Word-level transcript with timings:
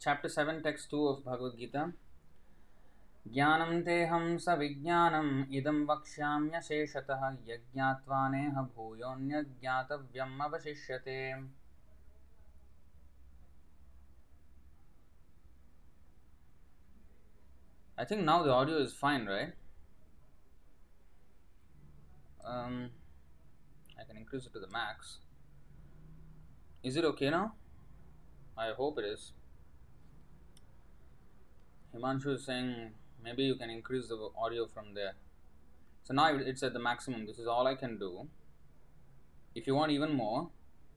chapter 0.00 0.30
7, 0.30 0.62
text 0.62 0.90
2 0.90 1.08
of 1.08 1.24
Bhagavad 1.24 1.58
Gita. 1.58 1.92
ज्ञानं 3.28 3.82
तेऽहं 3.86 4.36
स 4.38 4.48
विज्ञानम् 4.58 5.32
इदं 5.54 5.84
वक्ष्याम्यशेषतः 5.86 7.24
यज्ञात्वानेह 7.48 8.60
भूयोऽन्यज्ञातव्यम् 8.76 10.40
अवशिष्यते 10.42 11.18
I 17.98 18.04
think 18.06 18.24
now 18.24 18.42
the 18.42 18.50
audio 18.50 18.78
is 18.78 18.94
fine, 18.94 19.26
right? 19.26 19.52
Um, 22.42 22.88
I 24.00 24.04
can 24.04 24.16
increase 24.16 24.46
it 24.46 24.54
to 24.54 24.60
the 24.60 24.68
max. 24.68 25.18
Is 26.82 26.96
it 26.96 27.04
okay 27.04 27.28
now? 27.28 27.52
I 28.56 28.70
hope 28.72 28.98
it 28.98 29.04
is. 29.04 29.32
Himanshu 31.93 32.33
is 32.33 32.45
saying 32.45 32.93
maybe 33.23 33.43
you 33.43 33.55
can 33.55 33.69
increase 33.69 34.07
the 34.07 34.29
audio 34.37 34.65
from 34.65 34.93
there. 34.93 35.13
So 36.03 36.13
now 36.13 36.33
it- 36.35 36.47
it's 36.47 36.63
at 36.63 36.73
the 36.73 36.79
maximum. 36.79 37.25
This 37.25 37.39
is 37.39 37.47
all 37.47 37.67
I 37.67 37.75
can 37.75 37.97
do. 37.99 38.27
If 39.55 39.67
you 39.67 39.75
want 39.75 39.91
even 39.91 40.13
more, 40.13 40.49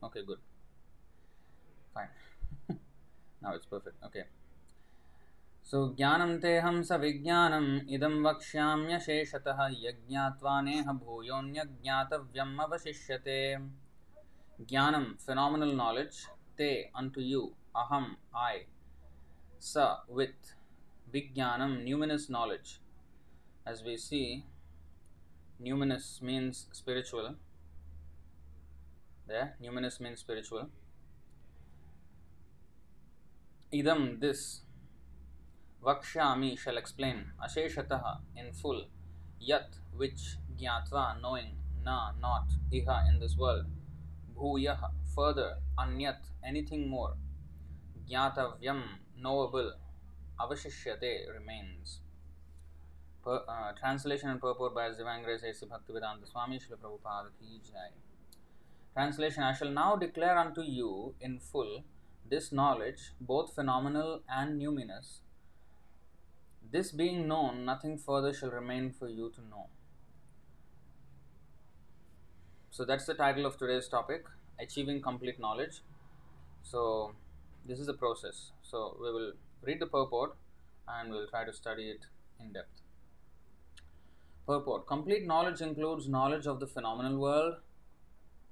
okay, 0.03 0.25
good. 0.25 0.41
Fine. 1.95 2.11
now 3.43 3.55
it's 3.55 3.67
perfect. 3.75 4.03
Okay. 4.05 4.23
सो 5.71 5.95
ज्ञानं 5.95 6.39
तेऽहं 6.41 6.83
स 6.83 6.93
विज्ञानम् 6.93 7.91
इदं 7.91 8.23
वक्ष्याम्यशेषतः 8.23 9.59
यज्ञात्वानेह 9.81 10.93
भूयोऽन्यज्ञातव्यम् 10.93 12.61
अवशिष्यते 12.61 13.57
ज्ञानं 14.61 15.05
phenomenal 15.27 15.75
knowledge 15.81 16.23
te 16.61 16.71
unto 16.97 17.21
you 17.21 17.43
aham 17.77 18.07
I 18.35 18.57
sa 19.61 20.05
with 20.09 20.55
vijnanam 21.14 21.84
numinous 21.86 22.28
knowledge. 22.28 22.80
As 23.66 23.84
we 23.84 23.98
see 23.98 24.46
numinous 25.62 26.22
means 26.22 26.68
spiritual. 26.72 27.36
There 29.28 29.56
numinous 29.62 30.00
means 30.00 30.20
spiritual. 30.20 30.70
Idam 33.72 34.20
this. 34.20 34.62
Vakshami 35.86 36.58
shall 36.58 36.78
explain. 36.78 37.32
Asheshataha 37.46 38.22
in 38.36 38.52
full. 38.54 38.86
Yat 39.40 39.70
which 39.96 40.38
Gyatva 40.60 41.22
knowing 41.22 41.58
Na 41.84 42.12
not 42.20 42.48
Iha 42.72 43.10
in 43.10 43.20
this 43.20 43.38
world. 43.38 43.66
Bhuyaha 44.36 44.90
further. 45.16 45.58
Anyat 45.78 46.22
anything 46.44 46.90
more. 46.90 47.14
Gyatavyam 48.10 48.82
knowable 49.18 49.74
Avashishyate 50.44 51.34
remains 51.34 52.00
per, 53.24 53.44
uh, 53.48 53.72
Translation 53.80 54.30
and 54.30 54.42
purport 54.42 54.76
by 54.76 54.88
His 54.88 54.98
Divine 54.98 55.24
Bhaktivedanta 55.24 56.30
Swami 56.32 56.60
Srila 56.60 56.78
Prabhupada 56.78 57.30
Ki 57.40 57.62
Jai 57.64 57.90
Translation 58.94 59.44
I 59.44 59.54
shall 59.54 59.70
now 59.72 59.96
declare 59.96 60.38
unto 60.38 60.62
you 60.62 61.16
in 61.20 61.40
full 61.40 61.84
this 62.30 62.52
knowledge, 62.52 63.12
both 63.20 63.54
phenomenal 63.54 64.22
and 64.30 64.62
numinous, 64.62 65.20
this 66.72 66.92
being 66.92 67.28
known, 67.28 67.66
nothing 67.66 67.98
further 67.98 68.34
shall 68.34 68.50
remain 68.50 68.92
for 68.92 69.08
you 69.08 69.32
to 69.36 69.42
know. 69.42 69.68
So 72.72 72.86
that's 72.86 73.06
the 73.06 73.14
title 73.14 73.46
of 73.46 73.58
today's 73.58 73.88
topic 73.88 74.26
Achieving 74.60 75.02
Complete 75.02 75.40
Knowledge. 75.40 75.82
So, 76.64 77.14
this 77.68 77.80
is 77.80 77.88
the 77.88 77.94
process. 77.94 78.52
So, 78.64 78.98
we 79.00 79.12
will 79.12 79.34
read 79.66 79.80
the 79.80 79.88
purport 79.88 80.36
and 80.88 81.10
we'll 81.10 81.28
try 81.28 81.46
to 81.46 81.54
study 81.54 81.90
it 81.90 82.06
in 82.40 82.52
depth. 82.52 82.82
Purport 84.46 84.86
Complete 84.88 85.26
knowledge 85.26 85.62
includes 85.62 86.10
knowledge 86.10 86.46
of 86.48 86.60
the 86.60 86.68
phenomenal 86.68 87.18
world. 87.18 87.56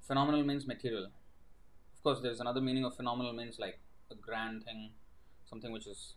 Phenomenal 0.06 0.42
means 0.42 0.66
material. 0.66 1.04
Of 1.04 2.02
course, 2.02 2.20
there's 2.22 2.40
another 2.40 2.60
meaning 2.60 2.84
of 2.84 2.96
phenomenal 2.96 3.32
means 3.32 3.58
like 3.58 3.78
a 4.10 4.14
grand 4.14 4.64
thing, 4.64 4.90
something 5.44 5.70
which 5.70 5.86
is 5.86 6.14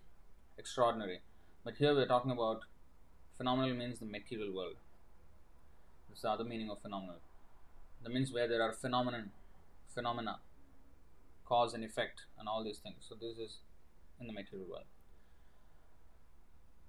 extraordinary. 0.58 1.19
But 1.64 1.75
here 1.75 1.94
we're 1.94 2.08
talking 2.08 2.31
about 2.31 2.62
phenomenal 3.38 3.75
means 3.75 4.00
the 4.00 4.06
material 4.06 4.56
world. 4.56 4.75
This 6.08 6.19
is 6.19 6.22
the 6.22 6.30
other 6.30 6.46
meaning 6.46 6.69
of 6.69 6.81
phenomenal. 6.81 7.19
That 8.02 8.14
means 8.14 8.31
where 8.31 8.48
there 8.48 8.62
are 8.62 8.72
phenomenon, 8.72 9.31
phenomena, 9.94 10.40
cause 11.44 11.74
and 11.74 11.84
effect, 11.84 12.22
and 12.40 12.48
all 12.48 12.64
these 12.64 12.80
things. 12.80 13.06
So 13.08 13.16
this 13.16 13.38
is 13.38 13.58
in 14.19 14.28
the 14.28 14.34
material 14.34 14.68
world. 14.69 14.86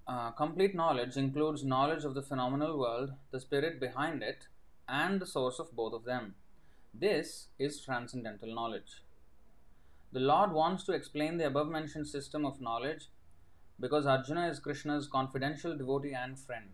Uh, 0.07 0.31
complete 0.31 0.73
knowledge 0.73 1.17
includes 1.17 1.65
knowledge 1.65 2.05
of 2.05 2.13
the 2.13 2.21
phenomenal 2.21 2.79
world, 2.79 3.11
the 3.31 3.41
spirit 3.41 3.77
behind 3.77 4.23
it, 4.23 4.47
and 4.87 5.19
the 5.19 5.25
source 5.25 5.59
of 5.59 5.75
both 5.75 5.91
of 5.91 6.05
them. 6.05 6.35
This 6.93 7.47
is 7.59 7.81
transcendental 7.81 8.55
knowledge. 8.55 9.03
The 10.13 10.21
Lord 10.21 10.53
wants 10.53 10.85
to 10.85 10.93
explain 10.93 11.37
the 11.37 11.47
above 11.47 11.67
mentioned 11.67 12.07
system 12.07 12.45
of 12.45 12.61
knowledge 12.61 13.09
because 13.81 14.05
Arjuna 14.05 14.47
is 14.47 14.59
Krishna's 14.59 15.07
confidential 15.07 15.77
devotee 15.77 16.13
and 16.13 16.39
friend. 16.39 16.69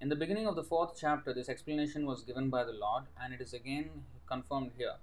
In 0.00 0.08
the 0.08 0.16
beginning 0.16 0.46
of 0.46 0.56
the 0.56 0.64
fourth 0.64 0.96
chapter, 0.98 1.34
this 1.34 1.50
explanation 1.50 2.06
was 2.06 2.24
given 2.24 2.48
by 2.48 2.64
the 2.64 2.72
Lord, 2.72 3.04
and 3.22 3.34
it 3.34 3.42
is 3.42 3.52
again 3.52 3.90
confirmed 4.26 4.72
here. 4.78 4.94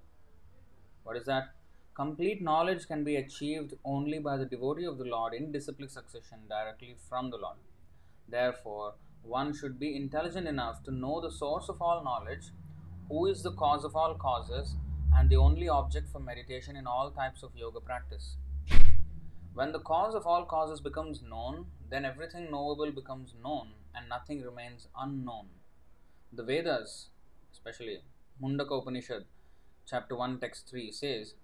What 1.04 1.16
is 1.16 1.24
that? 1.26 1.54
Complete 2.00 2.40
knowledge 2.40 2.86
can 2.86 3.04
be 3.04 3.16
achieved 3.16 3.74
only 3.84 4.18
by 4.18 4.38
the 4.38 4.46
devotee 4.46 4.86
of 4.86 4.96
the 4.96 5.04
Lord 5.04 5.34
in 5.34 5.52
disciplic 5.52 5.90
succession 5.90 6.38
directly 6.48 6.96
from 7.10 7.28
the 7.28 7.36
Lord. 7.36 7.58
Therefore, 8.26 8.94
one 9.22 9.52
should 9.52 9.78
be 9.78 9.94
intelligent 9.94 10.48
enough 10.48 10.82
to 10.84 10.90
know 10.90 11.20
the 11.20 11.30
source 11.30 11.68
of 11.68 11.82
all 11.82 12.02
knowledge, 12.02 12.52
who 13.10 13.26
is 13.26 13.42
the 13.42 13.52
cause 13.52 13.84
of 13.84 13.94
all 13.94 14.14
causes, 14.14 14.76
and 15.14 15.28
the 15.28 15.36
only 15.36 15.68
object 15.68 16.08
for 16.08 16.20
meditation 16.20 16.74
in 16.74 16.86
all 16.86 17.10
types 17.10 17.42
of 17.42 17.54
yoga 17.54 17.80
practice. 17.80 18.36
When 19.52 19.72
the 19.72 19.80
cause 19.80 20.14
of 20.14 20.26
all 20.26 20.46
causes 20.46 20.80
becomes 20.80 21.20
known, 21.20 21.66
then 21.90 22.06
everything 22.06 22.50
knowable 22.50 22.92
becomes 22.92 23.34
known 23.44 23.72
and 23.94 24.08
nothing 24.08 24.40
remains 24.40 24.88
unknown. 24.98 25.48
The 26.32 26.44
Vedas, 26.44 27.10
especially 27.52 27.98
Mundaka 28.42 28.80
Upanishad, 28.80 29.26
chapter 29.86 30.16
1, 30.16 30.40
text 30.40 30.66
3, 30.70 30.90
says, 30.92 31.34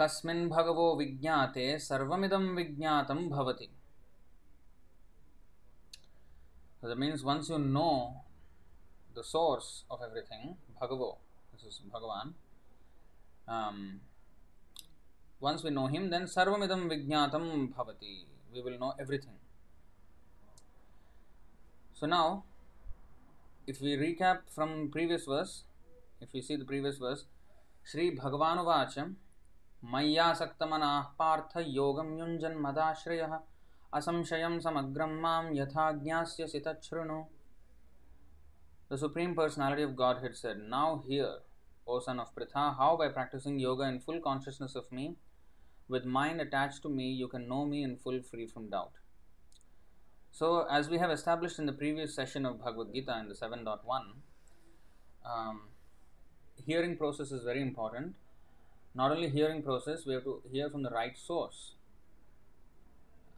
Bhagavo 0.00 0.96
vijnate 0.96 1.78
sarvamidam 1.78 2.56
vijnatam 2.56 3.28
bhavati. 3.28 3.68
So 6.80 6.88
that 6.88 6.98
means 6.98 7.22
once 7.22 7.50
you 7.50 7.58
know 7.58 8.24
the 9.14 9.22
source 9.22 9.84
of 9.90 10.00
everything, 10.02 10.56
bhagavo, 10.80 11.16
this 11.52 11.64
is 11.64 11.82
Bhagavan, 11.92 12.32
um, 13.46 14.00
once 15.40 15.62
we 15.62 15.70
know 15.70 15.86
him, 15.86 16.08
then 16.08 16.22
sarvamidam 16.22 16.88
vijnatam 16.88 17.74
bhavati. 17.74 18.24
We 18.54 18.62
will 18.62 18.78
know 18.78 18.94
everything. 18.98 19.34
So 21.94 22.06
now, 22.06 22.44
if 23.66 23.80
we 23.80 23.96
recap 23.96 24.40
from 24.48 24.88
previous 24.90 25.26
verse, 25.26 25.64
if 26.20 26.32
we 26.32 26.40
see 26.40 26.56
the 26.56 26.64
previous 26.64 26.96
verse, 26.96 27.24
Sri 27.84 28.16
Bhagavanuvacham 28.16 29.16
मय्यासक्तमनाः 29.93 31.01
Partha 31.19 31.57
योगं 31.57 32.17
युञ्जन्मदाश्रयः 32.19 33.37
असंशयं 33.99 34.59
समग्रं 34.59 35.19
मां 35.21 35.43
यथा 35.55 35.91
ज्ञास्यसि 36.03 36.59
तच्छृणु 36.67 37.23
The 38.87 38.99
Supreme 38.99 39.33
Personality 39.33 39.81
of 39.81 39.95
Godhead 39.95 40.35
said, 40.37 40.57
Now 40.69 41.03
hear, 41.07 41.39
O 41.87 41.99
son 41.99 42.19
of 42.19 42.35
Pritha, 42.35 42.77
how 42.77 42.95
by 42.95 43.07
practicing 43.09 43.57
yoga 43.59 43.83
in 43.83 43.99
full 43.99 44.19
consciousness 44.19 44.75
of 44.75 44.91
me, 44.91 45.15
with 45.87 46.05
mind 46.05 46.39
attached 46.39 46.83
to 46.83 46.89
me, 46.89 47.11
you 47.11 47.27
can 47.27 47.47
know 47.47 47.65
me 47.65 47.81
in 47.83 47.97
full 47.97 48.21
free 48.21 48.45
from 48.45 48.69
doubt. 48.69 48.91
So, 50.31 50.67
as 50.69 50.87
we 50.87 50.99
have 50.99 51.09
established 51.09 51.57
in 51.57 51.65
the 51.65 51.73
previous 51.73 52.13
session 52.13 52.45
of 52.45 52.59
Bhagavad 52.63 52.93
Gita 52.93 53.17
in 53.19 53.27
the 53.27 53.33
7.1, 53.33 53.79
um, 55.25 55.61
hearing 56.63 56.95
process 56.95 57.31
is 57.31 57.43
very 57.43 57.61
important. 57.63 58.13
Not 58.94 59.12
only 59.12 59.28
hearing 59.28 59.62
process, 59.62 60.04
we 60.04 60.14
have 60.14 60.24
to 60.24 60.42
hear 60.50 60.68
from 60.68 60.82
the 60.82 60.90
right 60.90 61.16
source. 61.16 61.74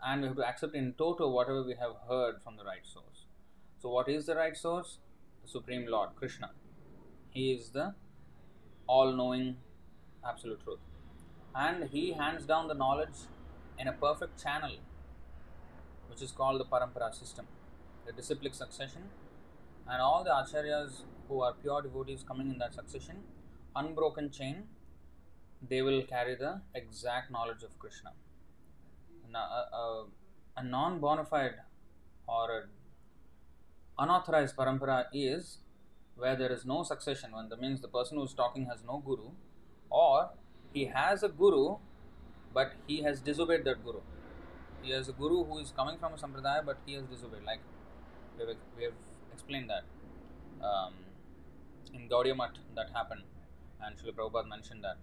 And 0.03 0.23
we 0.23 0.29
have 0.29 0.37
to 0.37 0.49
accept 0.49 0.75
in 0.75 0.95
toto 0.95 1.29
whatever 1.29 1.63
we 1.63 1.75
have 1.75 1.93
heard 2.09 2.43
from 2.43 2.57
the 2.57 2.65
right 2.65 2.85
source. 2.85 3.27
So, 3.81 3.91
what 3.91 4.09
is 4.09 4.27
the 4.27 4.35
right 4.35 4.57
source? 4.57 4.99
The 5.43 5.49
Supreme 5.49 5.87
Lord, 5.87 6.11
Krishna. 6.17 6.51
He 7.31 7.53
is 7.53 7.71
the 7.71 7.95
all 8.87 9.13
knowing 9.13 9.57
absolute 10.27 10.63
truth. 10.65 10.79
And 11.55 11.85
He 11.91 12.13
hands 12.13 12.47
down 12.47 12.69
the 12.69 12.75
knowledge 12.75 13.29
in 13.79 13.89
a 13.89 13.93
perfect 13.93 14.43
channel, 14.43 14.77
which 16.09 16.23
is 16.23 16.33
called 16.33 16.61
the 16.61 16.65
Parampara 16.65 17.15
system, 17.15 17.47
the 18.07 18.13
disciplic 18.13 18.55
succession. 18.55 19.03
And 19.87 20.01
all 20.01 20.25
the 20.25 20.31
acharyas 20.31 21.03
who 21.29 21.43
are 21.43 21.53
pure 21.53 21.83
devotees 21.83 22.25
coming 22.27 22.51
in 22.51 22.59
that 22.59 22.73
succession, 22.73 23.17
unbroken 23.77 24.31
chain, 24.31 24.65
they 25.69 25.83
will 25.83 26.03
carry 26.03 26.35
the 26.35 26.61
exact 26.75 27.31
knowledge 27.31 27.63
of 27.63 27.79
Krishna. 27.79 28.11
Now, 29.31 29.47
a, 30.57 30.63
non 30.63 31.01
bona 31.01 31.25
fide 31.25 31.55
or 32.29 32.69
unauthorized 33.99 34.57
parampara 34.57 35.07
is 35.13 35.59
where 36.17 36.37
there 36.37 36.53
is 36.53 36.65
no 36.65 36.83
succession, 36.83 37.33
when 37.33 37.49
that 37.49 37.61
means 37.61 37.81
the 37.81 37.89
person 37.89 38.19
who 38.19 38.25
is 38.25 38.35
talking 38.35 38.67
has 38.67 38.81
no 38.87 39.03
guru, 39.05 39.31
or 39.91 40.31
he 40.73 40.87
has 40.87 41.23
a 41.23 41.29
guru 41.29 41.77
but 42.55 42.73
he 42.87 43.03
has 43.03 43.21
disobeyed 43.21 43.65
that 43.65 43.83
guru. 43.85 44.01
He 44.83 44.91
has 44.91 45.09
a 45.09 45.13
guru 45.13 45.45
who 45.45 45.59
is 45.59 45.73
coming 45.75 45.97
from 45.99 46.13
a 46.13 46.17
sampradaya 46.17 46.65
but 46.65 46.79
he 46.85 46.95
has 46.95 47.05
disobeyed. 47.05 47.45
Like 47.45 47.61
we 48.39 48.47
have, 48.47 48.57
we 48.77 48.85
have 48.85 48.93
explained 49.33 49.71
that 49.71 49.85
um, 50.65 50.93
in 51.95 52.09
Gaudiya 52.09 52.37
Math 52.37 52.59
that 52.77 52.91
happened, 52.93 53.23
and 53.81 53.97
Srila 53.97 54.15
Prabhupada 54.15 54.49
mentioned 54.49 54.85
that, 54.85 54.97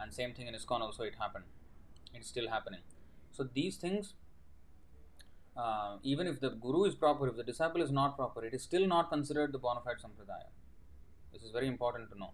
and 0.00 0.12
same 0.12 0.34
thing 0.34 0.46
in 0.46 0.54
ISKCON 0.54 0.80
also 0.80 1.02
it 1.04 1.14
happened. 1.18 1.44
It's 2.14 2.28
still 2.28 2.48
happening. 2.48 2.80
So 3.32 3.48
these 3.52 3.76
things, 3.76 4.14
uh, 5.56 5.96
even 6.02 6.26
if 6.26 6.40
the 6.40 6.50
guru 6.50 6.84
is 6.84 6.94
proper, 6.94 7.28
if 7.28 7.36
the 7.36 7.42
disciple 7.42 7.82
is 7.82 7.90
not 7.90 8.16
proper, 8.16 8.44
it 8.44 8.54
is 8.54 8.62
still 8.62 8.86
not 8.86 9.10
considered 9.10 9.52
the 9.52 9.58
bona 9.58 9.80
fide 9.80 9.96
sampradaya. 9.96 10.50
This 11.32 11.42
is 11.42 11.50
very 11.50 11.66
important 11.66 12.10
to 12.10 12.18
know. 12.18 12.30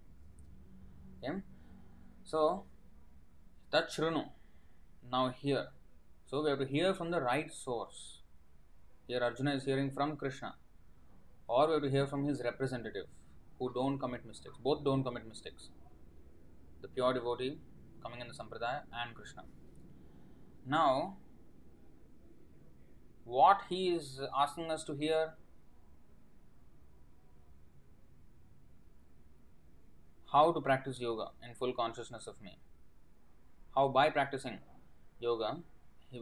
Okay? 1.22 1.38
So, 2.24 2.64
tat 3.72 3.90
shrunu. 3.90 4.28
Now 5.10 5.30
here. 5.30 5.68
So 6.26 6.42
we 6.42 6.50
have 6.50 6.58
to 6.60 6.66
hear 6.66 6.94
from 6.94 7.10
the 7.10 7.20
right 7.20 7.52
source. 7.52 8.18
Here 9.08 9.20
Arjuna 9.20 9.54
is 9.54 9.64
hearing 9.64 9.90
from 9.90 10.16
Krishna. 10.16 10.54
Or 11.48 11.66
we 11.66 11.72
have 11.74 11.82
to 11.82 11.90
hear 11.90 12.06
from 12.06 12.24
his 12.24 12.42
representative 12.44 13.06
who 13.58 13.72
don't 13.72 13.98
commit 13.98 14.24
mistakes. 14.24 14.56
Both 14.62 14.84
don't 14.84 15.02
commit 15.02 15.26
mistakes. 15.26 15.70
The 16.82 16.88
pure 16.88 17.12
devotee 17.14 17.58
coming 18.02 18.20
in 18.20 18.28
the 18.28 18.34
Sampradaya 18.34 18.82
and 18.92 19.14
Krishna. 19.14 19.44
Now, 20.66 21.16
what 23.24 23.62
he 23.68 23.88
is 23.90 24.20
asking 24.36 24.70
us 24.70 24.84
to 24.84 24.94
hear 24.94 25.34
how 30.32 30.52
to 30.52 30.60
practice 30.60 31.00
yoga 31.00 31.30
in 31.46 31.54
full 31.54 31.72
consciousness 31.72 32.26
of 32.26 32.40
me. 32.40 32.58
How 33.74 33.88
by 33.88 34.10
practicing 34.10 34.58
yoga 35.18 35.58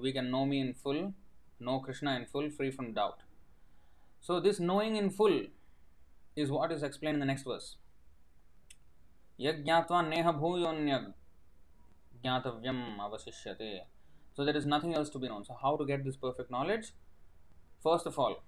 we 0.03 0.13
can 0.13 0.31
know 0.31 0.45
me 0.45 0.61
in 0.61 0.75
full, 0.75 1.15
know 1.61 1.81
Krishna 1.81 2.17
in 2.17 2.27
full, 2.27 2.51
free 2.51 2.71
from 2.71 2.93
doubt. 2.93 3.21
So, 4.21 4.41
this 4.41 4.61
knowing 4.61 4.97
in 4.97 5.11
full 5.11 5.45
is 6.37 6.51
what 6.51 6.73
is 6.73 6.83
explained 6.83 7.15
in 7.15 7.21
the 7.21 7.27
next 7.27 7.45
verse. 7.45 7.77
Yajñatva 9.39 10.09
neha 10.09 10.33
bhuyonyag 10.33 11.15
jnatavyam 12.25 12.99
avasishyate. 12.99 13.83
So, 14.35 14.45
there 14.45 14.57
is 14.57 14.67
nothing 14.67 14.95
else 14.95 15.11
to 15.11 15.19
be 15.19 15.29
known. 15.29 15.45
So, 15.45 15.57
how 15.61 15.77
to 15.77 15.85
get 15.85 16.05
this 16.05 16.17
perfect 16.17 16.51
knowledge? 16.51 16.93
First 17.83 18.07
of 18.07 18.19
all, 18.19 18.43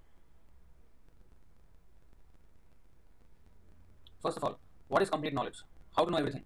first 4.21 4.37
of 4.37 4.43
all, 4.43 4.59
what 4.87 5.01
is 5.01 5.09
complete 5.09 5.33
knowledge? 5.33 5.59
How 5.95 6.03
to 6.05 6.11
know 6.11 6.17
everything? 6.17 6.43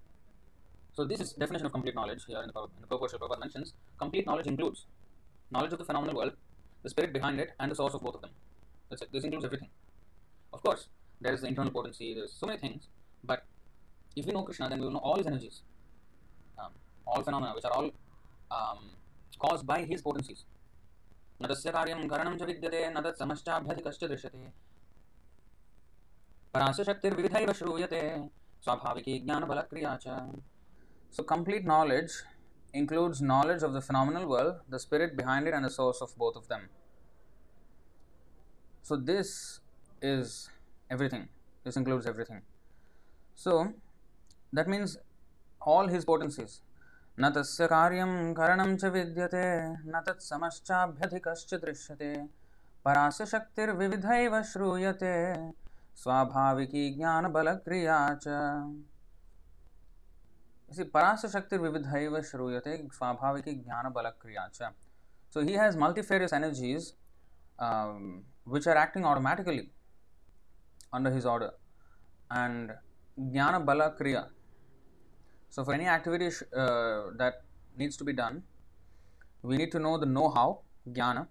So 0.96 1.04
this 1.04 1.20
is 1.20 1.34
definition 1.34 1.66
of 1.66 1.74
complete 1.74 1.94
knowledge 1.94 2.24
here 2.26 2.42
in 2.42 2.50
the, 2.54 2.62
in 2.62 2.82
the 2.82 2.88
purport 2.88 3.12
Prabhupada 3.12 3.40
mentions. 3.40 3.74
Complete 4.00 4.26
knowledge 4.26 4.48
includes 4.48 4.86
knowledge 5.52 5.74
of 5.74 5.80
the 5.80 5.84
phenomenal 5.84 6.16
world, 6.16 6.32
the 6.84 6.90
spirit 6.90 7.12
behind 7.12 7.40
it, 7.40 7.52
and 7.60 7.70
the 7.70 7.76
source 7.76 7.94
of 7.94 8.02
both 8.02 8.16
of 8.16 8.22
them. 8.22 8.30
That's 8.90 9.02
it. 9.02 9.10
This 9.12 9.26
includes 9.26 9.44
everything. 9.44 9.70
Of 10.54 10.64
course, 10.64 10.88
there 11.20 11.34
is 11.34 11.42
the 11.42 11.48
internal 11.48 11.72
potency. 11.72 12.14
There's 12.14 12.32
so 12.32 12.48
many 12.48 12.60
things, 12.60 12.88
but 13.26 13.44
if 14.17 14.27
we 14.27 14.33
know 14.33 14.43
Krishna, 14.43 14.69
then 14.69 14.81
we 14.81 14.87
will 14.87 14.93
know 14.93 15.01
all 15.01 15.17
his 15.17 15.27
energies, 15.27 15.63
um, 16.59 16.73
all 17.07 17.23
phenomena 17.23 17.53
which 17.55 17.65
are 17.65 17.73
all 17.73 17.91
um, 18.51 18.91
caused 19.39 19.67
by 19.67 19.83
his 19.83 20.03
potencies. 20.03 20.45
न 21.43 21.47
तस्य 21.49 21.71
कार्यं 21.73 22.09
करणं 22.09 22.37
च 22.39 22.43
विद्यते 22.49 22.81
न 22.93 23.01
तत् 23.05 23.19
समश्चाभ्यधिकश्च 23.19 24.05
दृश्यते 24.05 24.41
परास्य 26.55 26.85
शक्तिर्विविधैव 26.85 27.53
श्रूयते 27.61 28.03
स्वाभाविकी 28.65 29.19
ज्ञानबलक्रिया 29.27 29.97
च 30.03 30.17
So, 31.13 31.25
complete 31.25 31.65
knowledge 31.65 32.13
includes 32.73 33.21
knowledge 33.21 33.65
of 33.65 33.73
the 33.73 33.81
phenomenal 33.81 34.29
world, 34.29 34.61
the 34.69 34.79
spirit 34.79 35.17
behind 35.17 35.49
it, 35.49 35.55
and 35.55 35.65
the 35.65 35.71
source 35.71 36.01
of 36.01 36.17
both 36.17 36.37
of 36.37 36.47
them. 36.47 36.69
So, 38.83 38.97
this 38.97 39.61
is 40.01 40.51
everything. 40.89 41.29
This 41.65 41.77
includes 41.77 42.07
everything. 42.07 42.43
So, 43.35 43.75
that 44.56 44.68
mean 44.68 44.86
all 45.62 45.90
his 45.90 46.06
potencies 46.06 46.60
न 47.18 47.30
तस्य 47.36 47.68
कार्यम 47.68 48.12
करणम 48.38 48.76
च 48.76 48.86
विद्यते 48.94 49.46
न 49.86 50.02
तत्समश्चाभ्यधिकश्चि 50.08 51.58
दृश्यते 51.58 52.12
परास्य 52.86 53.26
शक्तिर 53.26 53.72
श्रूयते 54.52 55.14
स्वाभाविकी 56.04 56.90
ज्ञान 56.96 57.28
बल 57.32 57.54
क्रिया 57.66 57.98
च 58.24 58.28
इसी 60.72 60.84
परास्य 60.96 61.28
शक्तिर 61.30 62.22
श्रूयते 62.30 62.78
स्वाभाविकी 62.94 63.54
ज्ञान 63.56 63.92
बल 63.94 64.10
क्रिया 64.22 64.48
च 64.54 64.72
so 65.34 65.42
he 65.42 65.54
has 65.56 65.78
multifarious 65.78 66.34
energies 66.34 66.94
which 68.54 68.68
are 68.68 68.78
acting 68.78 69.06
automatically 69.06 69.70
under 70.94 71.14
his 71.14 71.26
order 71.34 71.58
and 72.34 72.72
ज्ञान 73.18 73.64
बल 73.66 73.88
क्रिया 73.98 74.28
So 75.56 75.64
for 75.64 75.74
any 75.74 75.86
activity 75.88 76.28
uh, 76.54 77.12
that 77.20 77.44
needs 77.78 77.96
to 77.98 78.04
be 78.04 78.12
done, 78.12 78.44
we 79.42 79.56
need 79.56 79.72
to 79.72 79.80
know 79.80 79.98
the 79.98 80.06
know 80.06 80.30
how, 80.30 80.60
Jnana, 80.86 81.28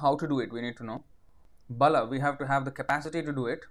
how 0.00 0.16
to 0.16 0.26
do 0.26 0.40
it, 0.40 0.50
we 0.50 0.62
need 0.62 0.78
to 0.78 0.84
know. 0.84 1.04
Bala, 1.68 2.06
we 2.06 2.20
have 2.20 2.38
to 2.38 2.46
have 2.46 2.64
the 2.64 2.70
capacity 2.70 3.22
to 3.22 3.32
do 3.34 3.46
it, 3.46 3.66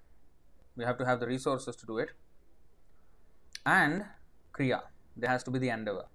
we 0.75 0.83
have 0.83 0.99
to 0.99 1.05
have 1.07 1.19
the 1.19 1.25
resources 1.25 1.75
to 1.77 1.87
do 1.87 1.97
it. 1.97 2.11
And 3.65 4.05
kriya. 4.55 4.81
There 5.17 5.29
has 5.29 5.43
to 5.45 5.51
be 5.51 5.57
the 5.57 5.69
endeavor. 5.69 6.05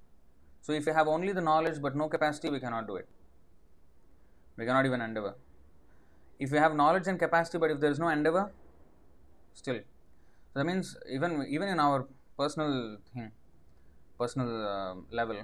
So 0.61 0.72
if 0.72 0.87
you 0.87 0.93
have 0.93 1.08
only 1.08 1.32
the 1.32 1.40
knowledge 1.40 1.82
but 1.82 1.96
no 1.96 2.08
capacity, 2.08 2.50
we 2.50 2.61
cannot 2.61 2.87
do 2.87 2.94
it. 2.94 3.08
We 4.56 4.66
cannot 4.66 4.87
even 4.87 5.00
endeavor. 5.00 5.34
If 6.38 6.52
you 6.52 6.58
have 6.58 6.76
knowledge 6.76 7.08
and 7.08 7.19
capacity, 7.19 7.58
but 7.58 7.72
if 7.72 7.81
there 7.81 7.90
is 7.90 7.99
no 7.99 8.08
endeavor, 8.08 8.52
still. 9.54 9.81
That 10.54 10.64
means 10.64 10.96
even 11.11 11.44
even 11.49 11.69
in 11.69 11.81
our 11.81 12.06
personal 12.38 12.99
thing, 13.12 13.32
personal 14.19 14.67
uh, 14.67 14.94
level, 15.11 15.43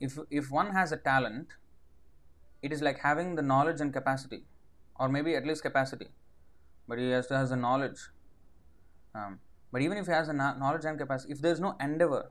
if 0.00 0.18
if 0.30 0.50
one 0.50 0.70
has 0.72 0.92
a 0.92 0.96
talent, 0.96 1.48
it 2.62 2.72
is 2.72 2.82
like 2.82 2.98
having 3.00 3.34
the 3.34 3.42
knowledge 3.42 3.80
and 3.80 3.92
capacity, 3.92 4.44
or 4.98 5.08
maybe 5.08 5.34
at 5.34 5.46
least 5.46 5.62
capacity, 5.62 6.08
but 6.86 6.98
he 6.98 7.10
has 7.10 7.26
to 7.28 7.36
has 7.36 7.50
the 7.50 7.56
knowledge. 7.56 8.00
Um, 9.14 9.40
but 9.72 9.82
even 9.82 9.98
if 9.98 10.06
he 10.06 10.12
has 10.12 10.28
a 10.28 10.32
knowledge 10.32 10.84
and 10.84 10.98
capacity, 10.98 11.32
if 11.32 11.40
there 11.40 11.52
is 11.52 11.60
no 11.60 11.76
endeavor, 11.80 12.30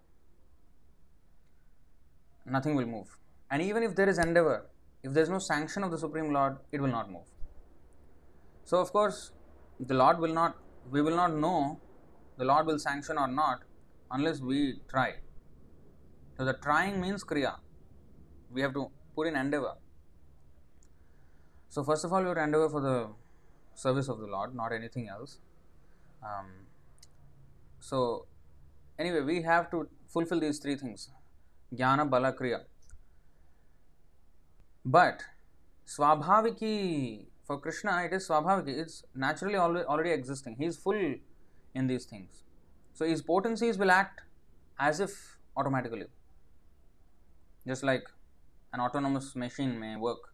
nothing 2.46 2.76
will 2.76 2.86
move. 2.86 3.18
And 3.52 3.62
even 3.62 3.84
if 3.84 3.96
there 3.96 4.10
is 4.10 4.18
endeavor, 4.18 4.66
if 5.04 5.14
there 5.14 5.24
is 5.24 5.30
no 5.30 5.40
sanction 5.40 5.84
of 5.84 5.92
the 5.92 5.98
Supreme 5.98 6.34
Lord, 6.34 6.58
it 6.72 6.82
will 6.82 6.90
not 6.90 7.12
move. 7.12 7.28
So, 8.66 8.80
of 8.80 8.92
course, 8.92 9.32
the 9.80 9.94
Lord 9.94 10.20
will 10.20 10.34
not, 10.34 10.58
we 10.90 11.02
will 11.02 11.16
not 11.16 11.34
know 11.34 11.80
the 12.38 12.46
Lord 12.46 12.66
will 12.66 12.80
sanction 12.80 13.18
or 13.18 13.28
not 13.28 13.62
unless 14.12 14.42
we 14.42 14.80
try. 14.90 15.16
So, 16.38 16.46
the 16.46 16.54
trying 16.54 17.02
means 17.02 17.24
Kriya. 17.24 17.56
We 18.52 18.62
have 18.62 18.74
to 18.74 18.90
put 19.16 19.28
in 19.28 19.36
endeavor. 19.36 19.74
So, 21.70 21.84
first 21.84 22.06
of 22.06 22.14
all, 22.14 22.24
we 22.24 22.34
to 22.34 22.44
endeavor 22.44 22.70
for 22.70 22.82
the 22.82 23.08
service 23.74 24.08
of 24.08 24.20
the 24.20 24.28
Lord, 24.28 24.56
not 24.56 24.72
anything 24.72 25.10
else. 25.10 25.40
Um, 26.24 26.48
so, 27.80 28.26
anyway, 29.00 29.22
we 29.22 29.42
have 29.42 29.70
to 29.72 29.88
fulfill 30.08 30.40
these 30.40 30.60
three 30.60 30.76
things 30.76 31.10
jnana, 31.76 32.10
bala, 32.10 32.34
kriya. 32.34 32.62
But 34.86 35.24
swabhaviki 35.86 37.26
for 37.46 37.60
Krishna, 37.60 38.04
it 38.06 38.14
is 38.14 38.28
swabhaviki, 38.28 38.78
it's 38.78 39.04
naturally 39.16 39.56
already 39.56 40.12
existing. 40.12 40.56
He 40.58 40.66
is 40.66 40.78
full 40.78 41.16
in 41.74 41.88
these 41.88 42.06
things. 42.06 42.44
So, 42.94 43.06
his 43.06 43.22
potencies 43.22 43.78
will 43.78 43.92
act 43.92 44.22
as 44.80 45.00
if 45.00 45.38
automatically, 45.56 46.06
just 47.68 47.84
like 47.84 48.04
an 48.74 48.80
autonomous 48.80 49.36
machine 49.36 49.80
may 49.80 49.96
work 49.96 50.34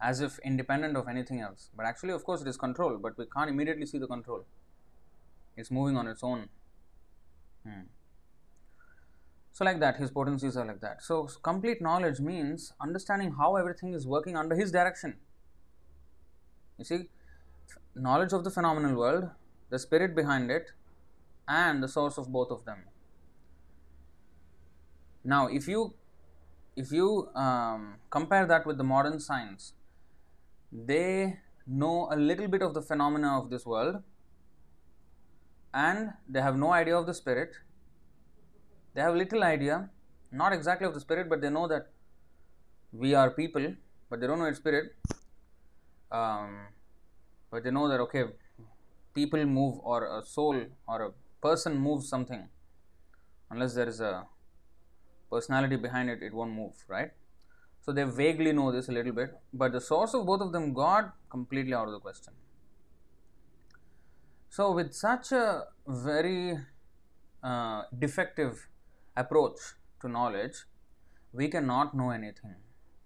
as 0.00 0.20
if 0.20 0.38
independent 0.40 0.96
of 0.96 1.08
anything 1.08 1.40
else. 1.40 1.70
But 1.76 1.86
actually, 1.86 2.12
of 2.12 2.24
course, 2.24 2.42
it 2.42 2.48
is 2.48 2.56
controlled, 2.56 3.02
but 3.02 3.16
we 3.16 3.26
can't 3.26 3.48
immediately 3.48 3.86
see 3.86 3.98
the 3.98 4.06
control. 4.06 4.44
It's 5.56 5.70
moving 5.70 5.96
on 5.96 6.08
its 6.08 6.22
own. 6.22 6.48
Hmm. 7.64 7.82
So, 9.52 9.64
like 9.64 9.80
that, 9.80 9.96
his 9.96 10.10
potencies 10.10 10.56
are 10.56 10.64
like 10.64 10.80
that. 10.80 11.02
So, 11.02 11.28
complete 11.42 11.82
knowledge 11.82 12.20
means 12.20 12.72
understanding 12.80 13.34
how 13.38 13.56
everything 13.56 13.92
is 13.92 14.06
working 14.06 14.36
under 14.36 14.56
his 14.56 14.72
direction. 14.72 15.16
You 16.78 16.84
see, 16.84 17.10
knowledge 17.94 18.32
of 18.32 18.44
the 18.44 18.50
phenomenal 18.50 18.96
world, 18.96 19.28
the 19.68 19.78
spirit 19.78 20.16
behind 20.16 20.50
it, 20.50 20.72
and 21.46 21.82
the 21.82 21.88
source 21.88 22.16
of 22.18 22.32
both 22.32 22.50
of 22.50 22.64
them. 22.64 22.84
Now, 25.22 25.48
if 25.48 25.68
you 25.68 25.94
if 26.76 26.90
you 26.92 27.28
um, 27.34 27.96
compare 28.10 28.46
that 28.46 28.66
with 28.66 28.78
the 28.78 28.84
modern 28.84 29.20
science, 29.20 29.74
they 30.72 31.38
know 31.66 32.08
a 32.10 32.16
little 32.16 32.48
bit 32.48 32.62
of 32.62 32.74
the 32.74 32.82
phenomena 32.82 33.38
of 33.38 33.50
this 33.50 33.66
world 33.66 33.96
and 35.74 36.10
they 36.28 36.40
have 36.40 36.56
no 36.56 36.72
idea 36.72 36.96
of 36.96 37.06
the 37.06 37.14
spirit. 37.14 37.52
They 38.94 39.00
have 39.00 39.14
little 39.14 39.42
idea, 39.42 39.90
not 40.30 40.52
exactly 40.52 40.86
of 40.86 40.94
the 40.94 41.00
spirit, 41.00 41.28
but 41.28 41.40
they 41.40 41.50
know 41.50 41.66
that 41.68 41.88
we 42.92 43.14
are 43.14 43.30
people, 43.30 43.74
but 44.10 44.20
they 44.20 44.26
don't 44.26 44.38
know 44.38 44.46
its 44.46 44.58
spirit. 44.58 44.92
Um, 46.10 46.66
but 47.50 47.64
they 47.64 47.70
know 47.70 47.88
that 47.88 48.00
okay, 48.00 48.24
people 49.14 49.44
move 49.44 49.78
or 49.82 50.18
a 50.18 50.22
soul 50.24 50.60
or 50.86 51.02
a 51.02 51.10
person 51.40 51.78
moves 51.78 52.08
something. 52.08 52.48
Unless 53.50 53.74
there 53.74 53.88
is 53.88 54.00
a 54.00 54.26
personality 55.34 55.76
behind 55.76 56.10
it, 56.10 56.22
it 56.22 56.34
won't 56.38 56.52
move, 56.52 56.84
right? 56.88 57.10
So 57.84 57.92
they 57.92 58.04
vaguely 58.04 58.52
know 58.52 58.70
this 58.70 58.88
a 58.88 58.92
little 58.92 59.12
bit, 59.20 59.30
but 59.52 59.72
the 59.72 59.80
source 59.80 60.14
of 60.14 60.26
both 60.26 60.40
of 60.40 60.52
them, 60.52 60.72
God, 60.72 61.10
completely 61.30 61.74
out 61.74 61.88
of 61.88 61.92
the 61.92 62.00
question. 62.00 62.34
So, 64.56 64.70
with 64.72 64.92
such 64.92 65.32
a 65.32 65.62
very 65.86 66.58
uh, 67.42 67.82
defective 67.98 68.68
approach 69.16 69.60
to 70.02 70.08
knowledge, 70.08 70.56
we 71.32 71.48
cannot 71.48 71.94
know 71.94 72.10
anything. 72.10 72.56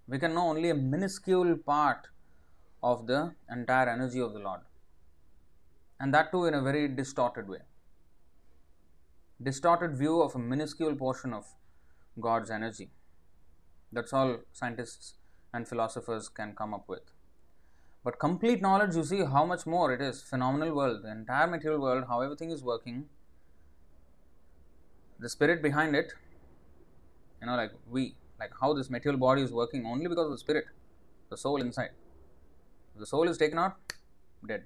We 0.08 0.18
can 0.18 0.34
know 0.34 0.48
only 0.48 0.70
a 0.70 0.74
minuscule 0.74 1.56
part 1.56 2.08
of 2.82 3.06
the 3.06 3.20
entire 3.50 3.88
energy 3.88 4.20
of 4.20 4.32
the 4.32 4.40
Lord, 4.40 4.60
and 6.00 6.12
that 6.14 6.32
too 6.32 6.44
in 6.46 6.54
a 6.54 6.62
very 6.62 6.88
distorted 6.88 7.48
way. 7.48 7.62
Distorted 9.50 9.96
view 9.96 10.20
of 10.22 10.34
a 10.34 10.38
minuscule 10.38 10.96
portion 10.96 11.32
of 11.32 11.46
God's 12.20 12.50
energy. 12.50 12.90
That's 13.92 14.12
all 14.12 14.38
scientists 14.52 15.14
and 15.52 15.68
philosophers 15.68 16.28
can 16.28 16.54
come 16.54 16.74
up 16.74 16.88
with. 16.88 17.12
But 18.04 18.18
complete 18.18 18.62
knowledge, 18.62 18.94
you 18.94 19.04
see 19.04 19.24
how 19.24 19.44
much 19.44 19.66
more 19.66 19.92
it 19.92 20.00
is. 20.00 20.22
Phenomenal 20.22 20.74
world, 20.74 21.02
the 21.02 21.10
entire 21.10 21.46
material 21.46 21.80
world, 21.80 22.04
how 22.08 22.20
everything 22.20 22.50
is 22.50 22.62
working, 22.62 23.06
the 25.18 25.28
spirit 25.28 25.62
behind 25.62 25.96
it, 25.96 26.12
you 27.40 27.46
know, 27.46 27.56
like 27.56 27.72
we, 27.90 28.14
like 28.38 28.52
how 28.60 28.72
this 28.74 28.90
material 28.90 29.18
body 29.18 29.42
is 29.42 29.52
working 29.52 29.84
only 29.86 30.06
because 30.06 30.26
of 30.26 30.30
the 30.30 30.38
spirit, 30.38 30.66
the 31.30 31.36
soul 31.36 31.60
inside. 31.60 31.90
the 32.96 33.06
soul 33.06 33.28
is 33.28 33.36
taken 33.36 33.58
out, 33.58 33.76
dead. 34.46 34.64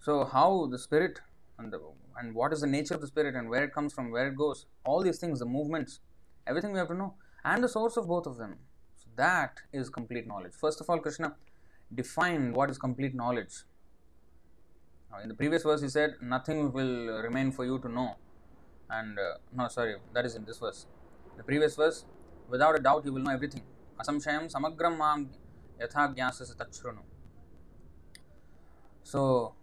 So, 0.00 0.24
how 0.24 0.66
the 0.70 0.78
spirit 0.78 1.20
and, 1.58 1.72
the, 1.72 1.80
and 2.18 2.34
what 2.34 2.52
is 2.52 2.60
the 2.60 2.66
nature 2.66 2.94
of 2.94 3.00
the 3.00 3.06
spirit 3.06 3.34
and 3.34 3.48
where 3.48 3.64
it 3.64 3.72
comes 3.72 3.94
from, 3.94 4.10
where 4.10 4.28
it 4.28 4.36
goes, 4.36 4.66
all 4.84 5.02
these 5.02 5.18
things, 5.18 5.38
the 5.38 5.46
movements, 5.46 6.00
everything 6.46 6.72
we 6.72 6.78
have 6.78 6.88
to 6.88 6.94
know, 6.94 7.14
and 7.44 7.62
the 7.62 7.68
source 7.68 7.96
of 7.96 8.06
both 8.06 8.26
of 8.26 8.36
them. 8.36 8.56
So, 8.96 9.08
that 9.16 9.60
is 9.72 9.88
complete 9.90 10.26
knowledge. 10.26 10.52
First 10.54 10.80
of 10.80 10.88
all, 10.88 10.98
Krishna 10.98 11.34
defined 11.94 12.54
what 12.54 12.70
is 12.70 12.78
complete 12.78 13.14
knowledge. 13.14 13.54
Now, 15.10 15.20
in 15.22 15.28
the 15.28 15.34
previous 15.34 15.62
verse, 15.62 15.80
he 15.80 15.88
said, 15.88 16.16
Nothing 16.20 16.72
will 16.72 17.22
remain 17.22 17.52
for 17.52 17.64
you 17.64 17.78
to 17.78 17.88
know. 17.88 18.16
And 18.90 19.18
uh, 19.18 19.38
no, 19.54 19.68
sorry, 19.68 19.96
that 20.12 20.24
is 20.24 20.34
in 20.34 20.44
this 20.44 20.58
verse. 20.58 20.86
The 21.36 21.42
previous 21.42 21.76
verse, 21.76 22.04
without 22.48 22.78
a 22.78 22.82
doubt, 22.82 23.04
you 23.04 23.12
will 23.12 23.22
know 23.22 23.32
everything. 23.32 23.62
Asamshayam 24.00 24.52
samagram 24.52 24.98
mam 24.98 25.30
yatha 25.80 26.14
gyasas 26.16 26.54
tachrunu. 26.56 27.02
So, 29.02 29.54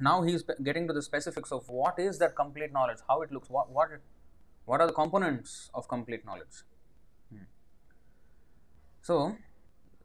now 0.00 0.22
he 0.22 0.34
is 0.34 0.44
getting 0.62 0.86
to 0.86 0.92
the 0.92 1.02
specifics 1.02 1.50
of 1.50 1.68
what 1.68 1.98
is 1.98 2.18
that 2.18 2.36
complete 2.36 2.72
knowledge, 2.72 2.98
how 3.08 3.22
it 3.22 3.32
looks, 3.32 3.50
what, 3.50 3.70
what, 3.70 3.88
what 4.68 4.80
are 4.82 4.86
the 4.86 4.92
components 4.92 5.70
of 5.74 5.88
complete 5.88 6.24
knowledge. 6.26 6.56
Hmm. 7.30 7.44
So, 9.02 9.36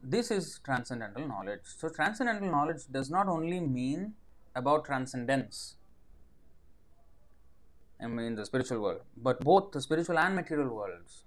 this 0.02 0.30
is 0.30 0.60
transcendental 0.64 1.26
knowledge. 1.28 1.64
So, 1.64 1.88
transcendental 1.88 2.50
knowledge 2.50 2.82
does 2.90 3.10
not 3.10 3.28
only 3.28 3.60
mean 3.60 4.14
about 4.56 4.84
transcendence 4.84 5.76
I 8.00 8.06
mean 8.06 8.34
the 8.34 8.44
spiritual 8.44 8.80
world, 8.80 9.00
but 9.16 9.40
both 9.40 9.72
the 9.72 9.80
spiritual 9.80 10.18
and 10.18 10.34
material 10.34 10.74
worlds. 10.74 11.24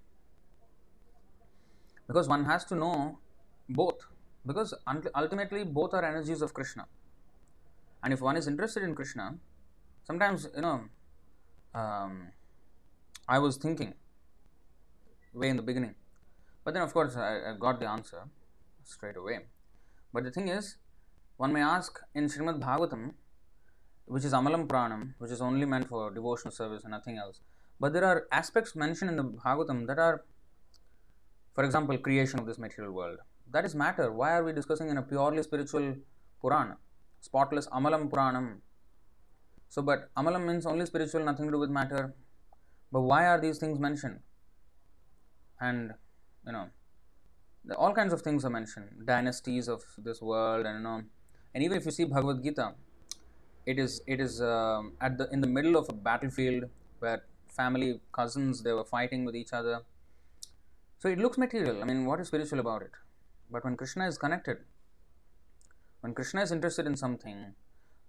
Because 2.07 2.27
one 2.27 2.45
has 2.45 2.65
to 2.65 2.75
know 2.75 3.17
both, 3.69 4.05
because 4.45 4.73
ultimately 5.15 5.63
both 5.63 5.93
are 5.93 6.05
energies 6.05 6.41
of 6.41 6.53
Krishna. 6.53 6.85
And 8.03 8.13
if 8.13 8.21
one 8.21 8.37
is 8.37 8.47
interested 8.47 8.83
in 8.83 8.95
Krishna, 8.95 9.35
sometimes, 10.03 10.47
you 10.55 10.61
know, 10.61 10.81
um, 11.73 12.27
I 13.27 13.39
was 13.39 13.57
thinking 13.57 13.93
way 15.33 15.49
in 15.49 15.57
the 15.57 15.61
beginning, 15.61 15.95
but 16.63 16.73
then 16.73 16.83
of 16.83 16.93
course 16.93 17.15
I, 17.15 17.51
I 17.51 17.53
got 17.59 17.79
the 17.79 17.89
answer 17.89 18.23
straight 18.85 19.17
away. 19.17 19.39
But 20.13 20.23
the 20.23 20.31
thing 20.31 20.47
is, 20.47 20.77
one 21.35 21.51
may 21.51 21.61
ask 21.61 21.99
in 22.15 22.27
Srimad 22.27 22.61
Bhagavatam, 22.61 23.11
which 24.05 24.23
is 24.23 24.31
Amalam 24.31 24.67
Puranam, 24.67 25.13
which 25.17 25.31
is 25.31 25.41
only 25.41 25.65
meant 25.65 25.89
for 25.89 26.09
devotional 26.09 26.53
service 26.53 26.83
and 26.83 26.91
nothing 26.91 27.17
else. 27.17 27.41
But 27.79 27.93
there 27.93 28.05
are 28.05 28.27
aspects 28.31 28.75
mentioned 28.75 29.11
in 29.11 29.17
the 29.17 29.25
Bhagavatam 29.25 29.87
that 29.87 29.99
are, 29.99 30.23
for 31.53 31.65
example, 31.65 31.97
creation 31.97 32.39
of 32.39 32.45
this 32.45 32.57
material 32.57 32.93
world. 32.93 33.19
That 33.51 33.65
is 33.65 33.75
matter. 33.75 34.11
Why 34.11 34.31
are 34.37 34.43
we 34.43 34.53
discussing 34.53 34.89
in 34.89 34.97
a 34.97 35.01
purely 35.01 35.43
spiritual 35.43 35.95
Purana? 36.41 36.77
Spotless 37.19 37.67
Amalam 37.67 38.09
Puranam. 38.09 38.59
So, 39.69 39.81
but 39.81 40.09
Amalam 40.15 40.47
means 40.47 40.65
only 40.65 40.85
spiritual, 40.85 41.25
nothing 41.25 41.45
to 41.45 41.51
do 41.51 41.59
with 41.59 41.69
matter. 41.69 42.15
But 42.91 43.01
why 43.01 43.25
are 43.27 43.39
these 43.39 43.57
things 43.57 43.79
mentioned? 43.79 44.19
And, 45.59 45.93
you 46.45 46.51
know, 46.53 46.67
all 47.75 47.93
kinds 47.93 48.13
of 48.13 48.21
things 48.21 48.45
are 48.45 48.49
mentioned. 48.49 48.89
Dynasties 49.05 49.67
of 49.67 49.83
this 49.97 50.21
world 50.21 50.65
and 50.65 50.77
you 50.77 50.83
know. 50.83 51.01
And 51.53 51.63
even 51.63 51.77
if 51.77 51.85
you 51.85 51.91
see 51.91 52.05
bhagavad 52.05 52.43
gita 52.43 52.75
it 53.65 53.79
is 53.79 54.01
it 54.07 54.21
is 54.21 54.41
um, 54.41 54.93
at 55.01 55.17
the 55.17 55.29
in 55.31 55.41
the 55.41 55.47
middle 55.47 55.75
of 55.75 55.89
a 55.89 55.93
battlefield 55.93 56.65
where 56.99 57.23
family 57.47 57.99
cousins 58.13 58.63
they 58.63 58.71
were 58.71 58.85
fighting 58.85 59.25
with 59.25 59.35
each 59.35 59.51
other. 59.51 59.81
So 60.99 61.09
it 61.09 61.19
looks 61.19 61.37
material. 61.37 61.81
I 61.81 61.85
mean 61.85 62.05
what 62.05 62.19
is 62.19 62.27
spiritual 62.27 62.59
about 62.59 62.81
it? 62.83 62.91
But 63.51 63.63
when 63.65 63.75
krishna 63.75 64.07
is 64.07 64.17
connected 64.17 64.57
when 66.01 66.13
krishna 66.13 66.41
is 66.41 66.51
interested 66.51 66.85
in 66.85 66.95
something 66.95 67.53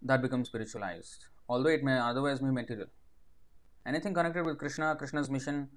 that 0.02 0.22
becomes 0.22 0.48
spiritualized. 0.48 1.24
Although 1.48 1.70
it 1.70 1.82
may 1.82 1.98
otherwise 1.98 2.40
be 2.40 2.46
material 2.46 2.88
anything 3.92 4.14
connected 4.18 4.44
with 4.50 4.58
krishna 4.64 4.94
krishna's 5.02 5.30
mission 5.36 5.68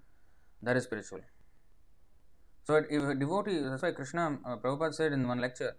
that 0.62 0.78
is 0.78 0.84
spiritual 0.90 1.22
so, 2.64 2.76
if 2.76 3.04
a 3.04 3.16
devotee, 3.16 3.60
that's 3.60 3.82
why 3.82 3.92
Krishna, 3.92 4.38
uh, 4.46 4.56
Prabhupada 4.58 4.94
said 4.94 5.14
in 5.14 5.28
one 5.28 5.42
lecture, 5.42 5.76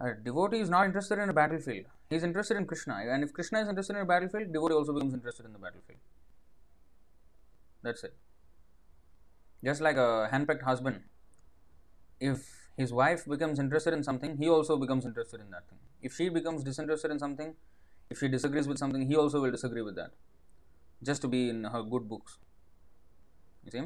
a 0.00 0.12
devotee 0.12 0.60
is 0.60 0.68
not 0.68 0.84
interested 0.84 1.18
in 1.18 1.28
a 1.28 1.32
battlefield. 1.32 1.86
He 2.10 2.16
is 2.16 2.22
interested 2.22 2.56
in 2.56 2.66
Krishna. 2.66 2.94
And 3.08 3.24
if 3.24 3.32
Krishna 3.32 3.60
is 3.60 3.68
interested 3.68 3.96
in 3.96 4.02
a 4.02 4.04
battlefield, 4.04 4.52
devotee 4.52 4.74
also 4.74 4.92
becomes 4.92 5.14
interested 5.14 5.46
in 5.46 5.52
the 5.52 5.58
battlefield. 5.58 6.00
That's 7.82 8.04
it. 8.04 8.14
Just 9.64 9.80
like 9.80 9.96
a 9.96 10.28
handpicked 10.32 10.62
husband, 10.62 11.00
if 12.20 12.68
his 12.76 12.92
wife 12.92 13.24
becomes 13.26 13.58
interested 13.58 13.94
in 13.94 14.02
something, 14.02 14.36
he 14.36 14.48
also 14.48 14.76
becomes 14.76 15.06
interested 15.06 15.40
in 15.40 15.50
that 15.50 15.68
thing. 15.68 15.78
If 16.02 16.14
she 16.14 16.28
becomes 16.28 16.62
disinterested 16.62 17.10
in 17.10 17.18
something, 17.18 17.54
if 18.10 18.18
she 18.18 18.28
disagrees 18.28 18.68
with 18.68 18.78
something, 18.78 19.06
he 19.08 19.16
also 19.16 19.40
will 19.40 19.50
disagree 19.50 19.82
with 19.82 19.96
that. 19.96 20.10
Just 21.02 21.22
to 21.22 21.28
be 21.28 21.48
in 21.48 21.64
her 21.64 21.82
good 21.82 22.08
books. 22.08 22.38
You 23.64 23.70
see? 23.70 23.82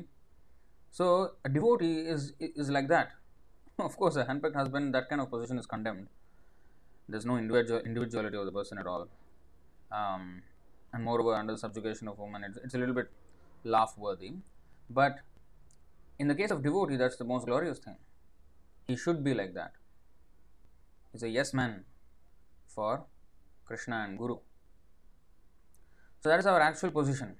So 0.91 1.33
a 1.45 1.49
devotee 1.49 2.01
is 2.15 2.33
is 2.41 2.71
like 2.71 2.89
that. 2.89 3.13
Of 3.79 3.97
course, 3.97 4.17
a 4.17 4.25
handpicked 4.25 4.55
husband, 4.55 4.95
that 4.95 5.09
kind 5.11 5.21
of 5.21 5.31
position 5.31 5.59
is 5.59 5.67
condemned. 5.67 6.07
There's 7.09 7.27
no 7.27 7.37
individual 7.37 7.81
individuality 7.81 8.37
of 8.39 8.47
the 8.47 8.53
person 8.53 8.79
at 8.79 8.87
all, 8.87 9.09
um, 9.93 10.43
and 10.93 11.05
moreover, 11.05 11.35
under 11.35 11.53
the 11.53 11.59
subjugation 11.59 12.09
of 12.09 12.19
woman, 12.19 12.43
it's, 12.45 12.59
it's 12.65 12.75
a 12.75 12.79
little 12.79 12.95
bit 12.95 13.11
laugh 13.65 13.95
worthy. 13.99 14.33
But 14.89 15.21
in 16.19 16.29
the 16.29 16.35
case 16.35 16.51
of 16.51 16.63
devotee, 16.63 16.97
that's 16.97 17.17
the 17.17 17.25
most 17.25 17.47
glorious 17.47 17.79
thing. 17.79 17.97
He 18.89 18.97
should 18.97 19.23
be 19.23 19.35
like 19.35 19.53
that. 19.55 19.73
He's 21.13 21.23
a 21.23 21.29
yes 21.29 21.53
man 21.53 21.85
for 22.67 23.05
Krishna 23.65 24.05
and 24.09 24.19
Guru. 24.19 24.39
So 26.21 26.29
that 26.29 26.39
is 26.39 26.47
our 26.47 26.61
actual 26.61 26.91
position. 26.91 27.37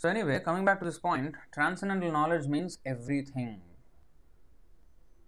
So, 0.00 0.08
anyway, 0.08 0.40
coming 0.40 0.64
back 0.64 0.78
to 0.78 0.86
this 0.86 0.98
point, 0.98 1.34
transcendental 1.52 2.10
knowledge 2.10 2.46
means 2.46 2.78
everything. 2.86 3.60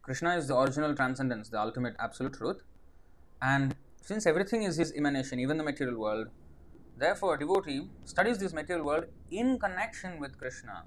Krishna 0.00 0.34
is 0.36 0.48
the 0.48 0.58
original 0.58 0.94
transcendence, 0.94 1.50
the 1.50 1.60
ultimate 1.60 1.94
absolute 1.98 2.32
truth. 2.32 2.62
And 3.42 3.74
since 4.00 4.24
everything 4.24 4.62
is 4.62 4.76
his 4.76 4.90
emanation, 4.96 5.38
even 5.40 5.58
the 5.58 5.62
material 5.62 6.00
world, 6.00 6.28
therefore, 6.96 7.34
a 7.34 7.38
devotee 7.38 7.90
studies 8.06 8.38
this 8.38 8.54
material 8.54 8.86
world 8.86 9.04
in 9.30 9.58
connection 9.58 10.18
with 10.18 10.38
Krishna, 10.38 10.84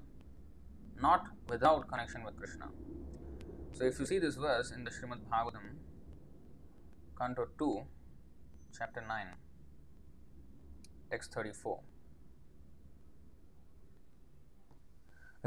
not 1.00 1.26
without 1.48 1.88
connection 1.88 2.24
with 2.24 2.36
Krishna. 2.36 2.66
So, 3.72 3.84
if 3.84 4.00
you 4.00 4.06
see 4.06 4.18
this 4.18 4.34
verse 4.34 4.72
in 4.72 4.82
the 4.82 4.90
Srimad 4.90 5.20
Bhagavatam, 5.32 5.76
Canto 7.16 7.46
2, 7.56 7.82
chapter 8.76 9.00
9, 9.06 9.26
text 11.10 11.38
34. 11.38 11.76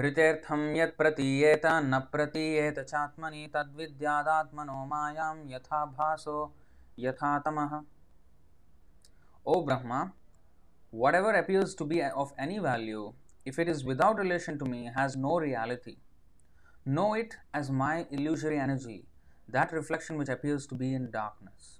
ऋतेर्थं 0.04 0.62
यत् 0.76 0.96
प्रतीयेत 0.98 1.66
न 1.66 2.00
प्रतीयेत 2.12 2.80
चात्मनि 2.80 3.48
तद्विद्यादात्मनो 3.54 4.86
मायां 4.92 5.36
यथा 5.54 5.86
भासो 5.98 6.36
यथा 7.06 7.38
तमः 7.48 7.82
O 9.46 9.62
Brahma, 9.64 10.14
whatever 10.92 11.32
appears 11.32 11.74
to 11.74 11.86
be 11.86 12.02
of 12.04 12.34
any 12.38 12.60
value, 12.60 13.14
if 13.46 13.58
it 13.58 13.68
is 13.68 13.84
without 13.84 14.20
relation 14.20 14.60
to 14.60 14.66
me, 14.66 14.92
has 14.96 15.16
no 15.16 15.40
reality. 15.40 15.96
Know 16.86 17.14
it 17.14 17.36
as 17.54 17.72
my 17.72 18.06
illusory 18.12 18.60
energy, 18.60 19.06
that 19.48 19.72
reflection 19.72 20.18
which 20.18 20.30
appears 20.30 20.68
to 20.68 20.76
be 20.76 20.94
in 20.94 21.10
darkness. 21.10 21.80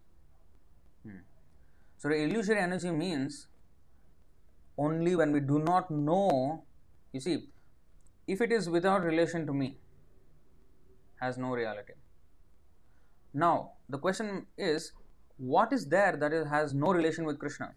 Hmm. 1.04 1.20
So, 1.98 2.10
the 2.10 2.16
illusory 2.16 2.58
energy 2.58 2.92
means 2.92 3.48
only 4.86 5.16
when 5.16 5.32
we 5.32 5.40
do 5.40 5.60
not 5.60 5.92
know, 5.92 6.64
you 7.14 7.20
see, 7.20 7.38
if 8.28 8.42
it 8.42 8.52
is 8.52 8.70
without 8.70 9.04
relation 9.04 9.46
to 9.46 9.54
me, 9.54 9.78
has 11.22 11.38
no 11.38 11.50
reality. 11.50 11.94
Now, 13.34 13.72
the 13.90 13.98
question 13.98 14.46
is 14.58 14.94
what 15.38 15.74
is 15.74 15.86
there 15.88 16.16
that 16.18 16.34
is, 16.34 16.48
has 16.48 16.74
no 16.74 16.92
relation 16.92 17.26
with 17.26 17.40
Krishna? 17.40 17.74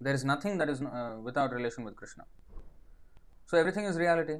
There 0.00 0.14
is 0.14 0.24
nothing 0.24 0.58
that 0.58 0.68
is 0.68 0.82
uh, 0.82 1.16
without 1.22 1.52
relation 1.52 1.84
with 1.84 1.96
Krishna. 1.96 2.24
So 3.46 3.58
everything 3.58 3.84
is 3.84 3.98
reality. 3.98 4.38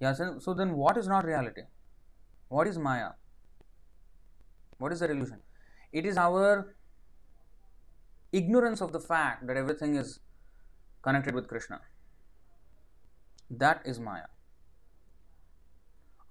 Yeah, 0.00 0.12
so, 0.12 0.38
so 0.38 0.54
then 0.54 0.74
what 0.76 0.96
is 0.96 1.08
not 1.08 1.24
reality? 1.24 1.62
What 2.48 2.66
is 2.66 2.78
Maya? 2.78 3.10
What 4.78 4.92
is 4.92 5.00
the 5.00 5.10
illusion? 5.10 5.40
It 5.92 6.06
is 6.06 6.16
our 6.16 6.76
ignorance 8.32 8.80
of 8.80 8.92
the 8.92 9.00
fact 9.00 9.46
that 9.46 9.56
everything 9.56 9.96
is 9.96 10.20
connected 11.02 11.34
with 11.34 11.48
Krishna. 11.48 11.80
That 13.50 13.82
is 13.84 13.98
Maya. 13.98 14.26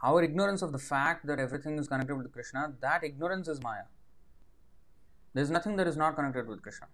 Our 0.03 0.23
ignorance 0.23 0.61
of 0.61 0.71
the 0.71 0.77
fact 0.77 1.25
that 1.25 1.39
everything 1.39 1.79
is 1.79 1.87
connected 1.87 2.15
with 2.15 2.31
Krishna, 2.31 2.73
that 2.81 3.03
ignorance 3.03 3.47
is 3.47 3.61
Maya. 3.61 3.85
There 5.33 5.43
is 5.43 5.49
nothing 5.49 5.75
that 5.77 5.87
is 5.87 5.97
not 5.97 6.15
connected 6.15 6.47
with 6.47 6.61
Krishna. 6.61 6.87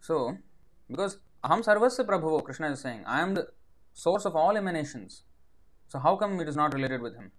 So, 0.00 0.38
because 0.90 1.18
Aham 1.44 1.64
Sarvasya 1.64 2.04
Prabhavo, 2.06 2.42
Krishna 2.42 2.70
is 2.70 2.80
saying, 2.80 3.04
I 3.06 3.20
am 3.20 3.34
the 3.34 3.48
source 3.94 4.24
of 4.24 4.34
all 4.34 4.56
emanations. 4.56 5.22
So, 5.88 6.00
how 6.00 6.16
come 6.16 6.40
it 6.40 6.48
is 6.48 6.56
not 6.56 6.74
related 6.74 7.00
with 7.00 7.14
Him? 7.14 7.30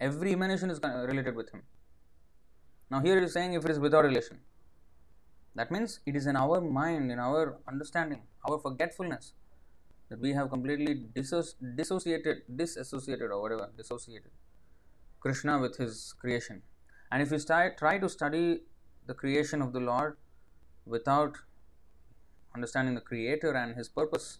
Every 0.00 0.32
emanation 0.32 0.70
is 0.70 0.80
related 0.82 1.36
with 1.36 1.50
Him. 1.52 1.62
Now, 2.90 3.00
here 3.00 3.16
it 3.16 3.22
is 3.22 3.32
saying 3.32 3.54
if 3.54 3.64
it 3.64 3.70
is 3.70 3.78
without 3.78 4.04
relation. 4.04 4.40
That 5.54 5.70
means 5.70 6.00
it 6.06 6.16
is 6.16 6.26
in 6.26 6.36
our 6.36 6.60
mind, 6.60 7.10
in 7.10 7.18
our 7.18 7.58
understanding, 7.68 8.22
our 8.48 8.58
forgetfulness 8.58 9.34
that 10.08 10.20
we 10.20 10.32
have 10.32 10.50
completely 10.50 11.06
dissociated, 11.14 12.42
disassociated, 12.56 13.30
or 13.30 13.40
whatever, 13.40 13.70
dissociated 13.76 14.30
Krishna 15.20 15.58
with 15.58 15.76
His 15.76 16.14
creation. 16.18 16.62
And 17.10 17.22
if 17.22 17.30
you 17.30 17.38
start, 17.38 17.78
try 17.78 17.98
to 17.98 18.08
study 18.08 18.62
the 19.06 19.14
creation 19.14 19.60
of 19.60 19.72
the 19.72 19.80
Lord 19.80 20.16
without 20.86 21.36
understanding 22.54 22.94
the 22.94 23.00
Creator 23.00 23.52
and 23.54 23.76
His 23.76 23.88
purpose 23.88 24.38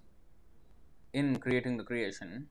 in 1.13 1.39
creating 1.39 1.77
the 1.77 1.85
creation, 1.85 2.49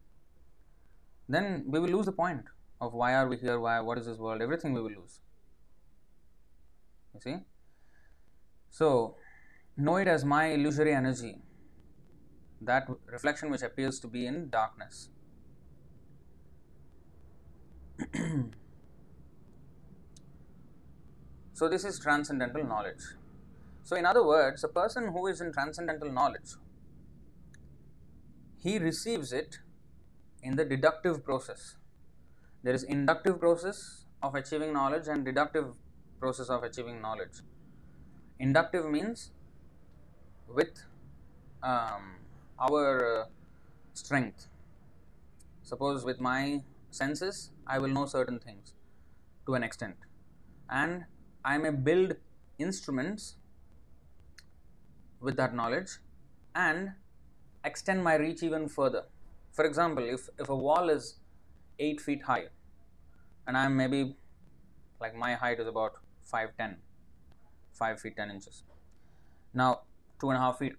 then 1.28 1.66
we 1.68 1.80
will 1.80 1.90
lose 1.90 2.06
the 2.06 2.12
point 2.12 2.44
of 2.80 2.94
why 2.94 3.16
are 3.16 3.28
we 3.28 3.38
here, 3.38 3.60
why, 3.60 3.80
what 3.80 3.98
is 3.98 4.06
this 4.06 4.18
world, 4.18 4.42
everything 4.42 4.74
we 4.74 4.82
will 4.82 4.90
lose. 4.90 5.20
You 7.14 7.22
see? 7.22 7.36
So, 8.72 9.18
know 9.78 9.98
it 9.98 10.08
as 10.08 10.26
my 10.26 10.48
illusory 10.48 10.94
energy, 10.94 11.36
that 12.62 12.88
reflection 13.06 13.52
which 13.52 13.62
appears 13.62 14.00
to 14.00 14.08
be 14.08 14.26
in 14.26 14.50
darkness. 14.50 15.10
So, 21.62 21.70
this 21.70 21.84
is 21.86 22.00
transcendental 22.00 22.64
knowledge. 22.64 23.04
So, 23.84 23.96
in 23.96 24.04
other 24.04 24.26
words, 24.26 24.64
a 24.64 24.68
person 24.68 25.10
who 25.10 25.28
is 25.28 25.42
in 25.42 25.54
transcendental 25.54 26.12
knowledge, 26.12 26.56
he 28.58 28.80
receives 28.80 29.32
it 29.32 29.60
in 30.42 30.56
the 30.56 30.66
deductive 30.66 31.24
process. 31.24 31.76
There 32.64 32.74
is 32.74 32.82
inductive 32.82 33.40
process 33.40 34.06
of 34.24 34.34
achieving 34.34 34.74
knowledge 34.74 35.08
and 35.08 35.24
deductive 35.24 35.66
process 36.20 36.50
of 36.50 36.64
achieving 36.64 37.00
knowledge. 37.00 37.44
Inductive 38.42 38.86
means 38.90 39.30
with 40.48 40.84
um, 41.62 42.16
our 42.60 43.22
uh, 43.22 43.26
strength. 43.94 44.48
Suppose 45.62 46.04
with 46.04 46.20
my 46.20 46.64
senses, 46.90 47.52
I 47.68 47.78
will 47.78 47.90
know 47.90 48.08
certain 48.08 48.40
things 48.40 48.74
to 49.46 49.54
an 49.54 49.62
extent, 49.62 49.96
and 50.72 51.06
I 51.46 51.60
may 51.60 51.70
build 51.70 52.16
instruments 52.58 53.36
with 55.20 55.38
that 55.38 55.54
knowledge 55.54 55.92
and 56.56 56.94
extend 57.64 58.04
my 58.04 58.16
reach 58.16 58.42
even 58.42 58.68
further. 58.68 59.04
For 59.52 59.66
example, 59.66 60.04
if, 60.04 60.30
if 60.40 60.50
a 60.50 60.56
wall 60.56 60.90
is 60.90 61.18
8 61.78 62.02
feet 62.02 62.24
high 62.24 62.46
and 63.46 63.56
I 63.56 63.66
am 63.66 63.78
maybe 63.78 64.16
like 65.00 65.16
my 65.16 65.36
height 65.36 65.60
is 65.60 65.68
about 65.68 65.94
5'10, 66.34 66.78
5 67.74 68.00
feet 68.00 68.16
10 68.16 68.30
inches. 68.30 68.64
Now, 69.54 69.82
two 70.20 70.30
and 70.30 70.38
a 70.38 70.40
half 70.40 70.60
feet, 70.60 70.76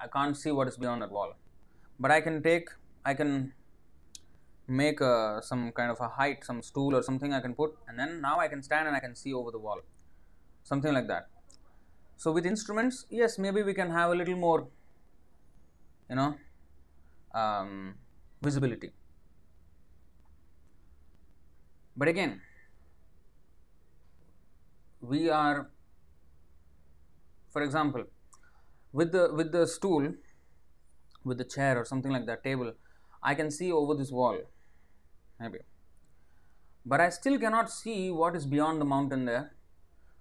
I 0.00 0.06
can't 0.08 0.36
see 0.36 0.50
what 0.50 0.68
is 0.68 0.76
beyond 0.76 1.02
that 1.02 1.10
wall, 1.10 1.34
but 1.98 2.10
I 2.10 2.20
can 2.20 2.42
take, 2.42 2.68
I 3.04 3.14
can 3.14 3.52
make 4.68 5.00
a, 5.00 5.40
some 5.42 5.72
kind 5.72 5.90
of 5.90 6.00
a 6.00 6.08
height, 6.08 6.44
some 6.44 6.62
stool 6.62 6.94
or 6.94 7.02
something 7.02 7.32
I 7.32 7.40
can 7.40 7.54
put, 7.54 7.76
and 7.88 7.98
then 7.98 8.20
now 8.20 8.38
I 8.38 8.48
can 8.48 8.62
stand 8.62 8.86
and 8.86 8.96
I 8.96 9.00
can 9.00 9.14
see 9.14 9.32
over 9.32 9.50
the 9.50 9.58
wall, 9.58 9.80
something 10.64 10.92
like 10.92 11.08
that. 11.08 11.28
So 12.16 12.32
with 12.32 12.46
instruments, 12.46 13.06
yes, 13.10 13.38
maybe 13.38 13.62
we 13.62 13.74
can 13.74 13.90
have 13.90 14.10
a 14.10 14.14
little 14.14 14.36
more, 14.36 14.68
you 16.08 16.16
know, 16.16 16.36
um, 17.34 17.94
visibility. 18.42 18.92
But 21.96 22.08
again, 22.08 22.40
we 25.00 25.30
are, 25.30 25.70
for 27.50 27.62
example, 27.62 28.04
with 28.92 29.12
the 29.12 29.32
with 29.32 29.52
the 29.52 29.66
stool, 29.66 30.14
with 31.24 31.38
the 31.38 31.44
chair 31.44 31.78
or 31.78 31.84
something 31.84 32.12
like 32.12 32.26
that 32.26 32.44
table, 32.44 32.72
I 33.22 33.34
can 33.34 33.50
see 33.50 33.72
over 33.72 33.94
this 33.94 34.10
wall 34.10 34.38
maybe. 35.40 35.58
But 36.84 37.00
I 37.00 37.08
still 37.10 37.38
cannot 37.38 37.70
see 37.70 38.10
what 38.10 38.36
is 38.36 38.46
beyond 38.46 38.80
the 38.80 38.84
mountain 38.84 39.24
there. 39.24 39.54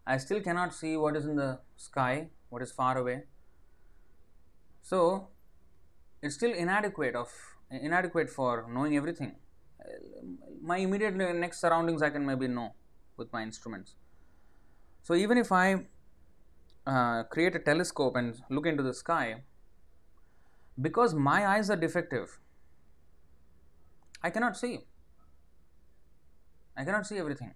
I 0.08 0.18
still 0.18 0.42
cannot 0.42 0.74
see 0.74 0.98
what 0.98 1.16
is 1.16 1.26
in 1.26 1.36
the 1.36 1.60
sky, 1.78 2.30
what 2.50 2.62
is 2.62 2.72
far 2.72 2.98
away. 2.98 3.24
So 4.82 5.30
it's 6.22 6.36
still 6.36 6.54
inadequate 6.54 7.16
of 7.16 7.30
inadequate 7.70 8.30
for 8.30 8.68
knowing 8.72 8.96
everything. 8.98 9.36
My 10.62 10.78
immediate 10.78 11.16
next 11.16 11.62
surroundings 11.62 12.02
I 12.02 12.10
can 12.10 12.26
maybe 12.26 12.48
know 12.48 12.74
with 13.18 13.32
my 13.32 13.44
instruments. 13.44 13.96
So 15.04 15.14
even 15.14 15.38
if 15.38 15.52
I 15.52 15.86
uh, 16.86 17.24
create 17.24 17.56
a 17.56 17.60
telescope 17.60 18.16
and 18.16 18.42
look 18.50 18.66
into 18.66 18.84
the 18.84 18.94
sky, 18.94 19.42
because 20.82 21.14
my 21.14 21.48
eyes 21.48 21.70
are 21.70 21.76
defective, 21.76 22.40
I 24.22 24.30
cannot 24.30 24.58
see. 24.58 24.80
I 26.78 26.84
cannot 26.84 27.08
see 27.08 27.18
everything. 27.18 27.54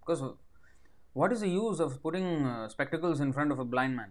Because 0.00 0.22
what 1.12 1.32
is 1.32 1.40
the 1.40 1.48
use 1.48 1.80
of 1.80 2.02
putting 2.02 2.46
uh, 2.46 2.68
spectacles 2.68 3.20
in 3.20 3.32
front 3.32 3.52
of 3.52 3.58
a 3.58 3.64
blind 3.64 3.96
man? 3.96 4.10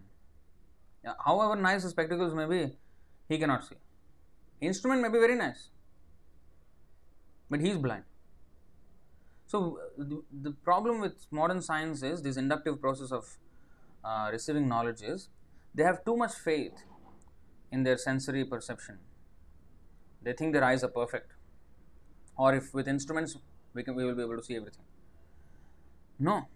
Yeah, 1.04 1.14
however 1.26 1.56
nice 1.56 1.84
the 1.84 1.90
spectacles 1.90 2.34
may 2.34 2.46
be, 2.46 2.76
he 3.30 3.38
cannot 3.38 3.64
see. 3.64 3.76
Instrument 4.62 5.02
may 5.02 5.10
be 5.10 5.20
very 5.20 5.36
nice, 5.36 5.70
but 7.50 7.62
he 7.62 7.70
is 7.70 7.78
blind. 7.78 8.04
So, 9.48 9.80
the, 9.98 10.22
the, 10.44 10.52
problem 10.52 11.00
with 11.00 11.26
modern 11.32 11.62
science 11.62 12.04
is 12.04 12.22
this 12.22 12.38
inductive 12.38 12.80
process 12.80 13.12
of 13.12 13.38
uh, 14.04 14.30
receiving 14.32 14.68
knowledge 14.68 15.02
is 15.02 15.30
they 15.74 15.84
have 15.84 16.04
too 16.06 16.18
much 16.18 16.34
faith 16.34 16.84
in 17.72 17.84
their 17.84 17.98
sensory 17.98 18.46
perception. 18.46 19.00
They 20.24 20.34
think 20.34 20.54
their 20.54 20.64
eyes 20.64 20.84
are 20.84 20.90
perfect. 20.90 21.32
Or 22.38 22.54
if 22.56 22.74
with 22.74 22.88
instruments 22.88 23.38
we 23.74 23.84
can 23.84 23.96
we 23.96 24.06
will 24.06 24.16
be 24.16 24.24
able 24.24 24.38
to 24.38 24.44
see 24.44 24.56
everything 24.56 24.86
no 26.20 26.48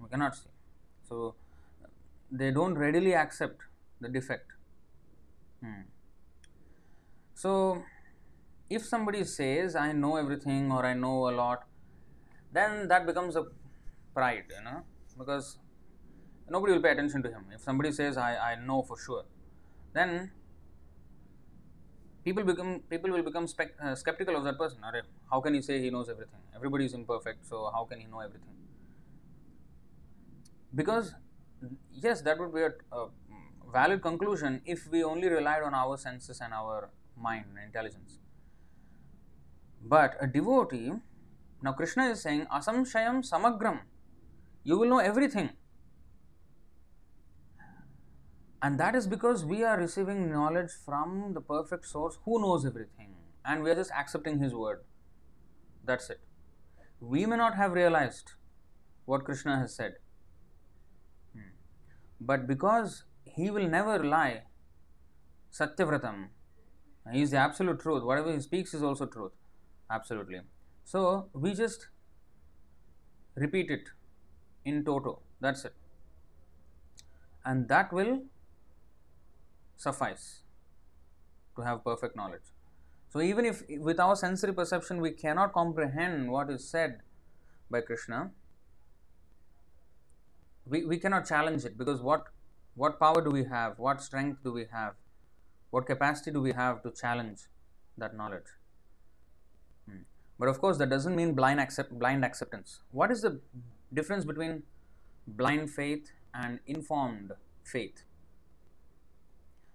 we 0.00 0.08
cannot 0.08 0.34
see 0.34 0.50
so 1.08 1.34
they 2.30 2.50
don't 2.50 2.78
readily 2.78 3.14
accept 3.14 3.58
the 4.00 4.08
defect 4.08 4.52
hmm. 5.62 5.82
so 7.34 7.82
if 8.70 8.84
somebody 8.84 9.24
says 9.24 9.74
i 9.76 9.90
know 9.92 10.16
everything 10.16 10.70
or 10.70 10.84
i 10.86 10.94
know 10.94 11.28
a 11.30 11.34
lot 11.42 11.66
then 12.52 12.88
that 12.88 13.06
becomes 13.06 13.36
a 13.36 13.44
pride 14.14 14.44
you 14.56 14.64
know 14.64 14.82
because 15.18 15.58
nobody 16.50 16.72
will 16.72 16.82
pay 16.82 16.90
attention 16.90 17.22
to 17.22 17.28
him 17.28 17.44
if 17.52 17.60
somebody 17.60 17.92
says 17.92 18.16
i, 18.16 18.36
I 18.52 18.54
know 18.56 18.82
for 18.82 18.98
sure 18.98 19.24
then 19.92 20.30
people 22.24 22.44
become 22.44 22.80
people 22.90 23.10
will 23.10 23.22
become 23.22 23.46
spec, 23.46 23.74
uh, 23.82 23.94
skeptical 23.94 24.36
of 24.36 24.44
that 24.44 24.58
person. 24.58 24.78
Arre, 24.84 25.02
how 25.30 25.40
can 25.40 25.54
he 25.54 25.62
say 25.62 25.80
he 25.80 25.90
knows 25.90 26.08
everything? 26.08 26.40
Everybody 26.54 26.84
is 26.86 26.94
imperfect, 26.94 27.46
so 27.46 27.70
how 27.72 27.84
can 27.84 28.00
he 28.00 28.06
know 28.06 28.20
everything? 28.20 28.54
Because 30.74 31.14
yes, 31.92 32.22
that 32.22 32.38
would 32.38 32.54
be 32.54 32.62
a, 32.62 32.72
a 32.92 33.08
valid 33.72 34.02
conclusion 34.02 34.60
if 34.64 34.88
we 34.90 35.02
only 35.02 35.28
relied 35.28 35.62
on 35.62 35.74
our 35.74 35.96
senses 35.96 36.40
and 36.40 36.52
our 36.52 36.90
mind 37.16 37.46
and 37.50 37.58
intelligence. 37.64 38.18
But 39.84 40.16
a 40.20 40.26
devotee, 40.26 40.92
now 41.62 41.72
Krishna 41.72 42.06
is 42.10 42.22
saying, 42.22 42.46
Asamshayam 42.52 43.28
samagram, 43.28 43.80
you 44.62 44.78
will 44.78 44.88
know 44.88 44.98
everything. 44.98 45.50
And 48.62 48.78
that 48.78 48.94
is 48.94 49.08
because 49.08 49.44
we 49.44 49.64
are 49.64 49.76
receiving 49.76 50.30
knowledge 50.30 50.70
from 50.84 51.32
the 51.34 51.40
perfect 51.40 51.84
source 51.84 52.18
who 52.24 52.40
knows 52.40 52.64
everything. 52.64 53.14
And 53.44 53.64
we 53.64 53.70
are 53.72 53.74
just 53.74 53.90
accepting 53.90 54.38
his 54.38 54.54
word. 54.54 54.82
That's 55.84 56.08
it. 56.10 56.20
We 57.00 57.26
may 57.26 57.36
not 57.36 57.56
have 57.56 57.72
realized 57.72 58.32
what 59.04 59.24
Krishna 59.24 59.58
has 59.58 59.74
said. 59.74 59.94
Hmm. 61.34 61.50
But 62.20 62.46
because 62.46 63.02
he 63.24 63.50
will 63.50 63.66
never 63.66 63.98
lie, 64.04 64.42
Satyavratam, 65.52 66.28
he 67.12 67.22
is 67.22 67.32
the 67.32 67.38
absolute 67.38 67.80
truth. 67.80 68.04
Whatever 68.04 68.32
he 68.32 68.38
speaks 68.40 68.74
is 68.74 68.82
also 68.84 69.06
truth. 69.06 69.32
Absolutely. 69.90 70.42
So 70.84 71.28
we 71.32 71.54
just 71.54 71.88
repeat 73.34 73.72
it 73.72 73.88
in 74.64 74.84
toto. 74.84 75.18
That's 75.40 75.64
it. 75.64 75.74
And 77.44 77.68
that 77.68 77.92
will 77.92 78.22
suffice 79.76 80.42
to 81.56 81.62
have 81.62 81.84
perfect 81.84 82.16
knowledge. 82.16 82.52
So, 83.12 83.20
even 83.20 83.44
if 83.44 83.62
with 83.68 84.00
our 84.00 84.16
sensory 84.16 84.54
perception 84.54 85.00
we 85.00 85.10
cannot 85.10 85.52
comprehend 85.52 86.30
what 86.30 86.50
is 86.50 86.68
said 86.68 87.00
by 87.70 87.82
Krishna, 87.82 88.30
we, 90.64 90.84
we 90.84 90.98
cannot 90.98 91.26
challenge 91.26 91.64
it 91.64 91.76
because 91.76 92.00
what, 92.00 92.24
what 92.74 92.98
power 92.98 93.22
do 93.22 93.30
we 93.30 93.44
have? 93.44 93.78
What 93.78 94.02
strength 94.02 94.42
do 94.42 94.52
we 94.52 94.66
have? 94.72 94.94
What 95.70 95.86
capacity 95.86 96.30
do 96.30 96.40
we 96.40 96.52
have 96.52 96.82
to 96.84 96.90
challenge 96.90 97.40
that 97.98 98.16
knowledge? 98.16 98.50
Hmm. 99.86 100.02
But 100.38 100.48
of 100.48 100.60
course, 100.60 100.78
that 100.78 100.88
doesn't 100.88 101.14
mean 101.14 101.34
blind, 101.34 101.60
accept, 101.60 101.98
blind 101.98 102.24
acceptance. 102.24 102.80
What 102.92 103.10
is 103.10 103.22
the 103.22 103.40
difference 103.92 104.24
between 104.24 104.62
blind 105.26 105.70
faith 105.70 106.12
and 106.34 106.60
informed 106.66 107.32
faith? 107.62 108.04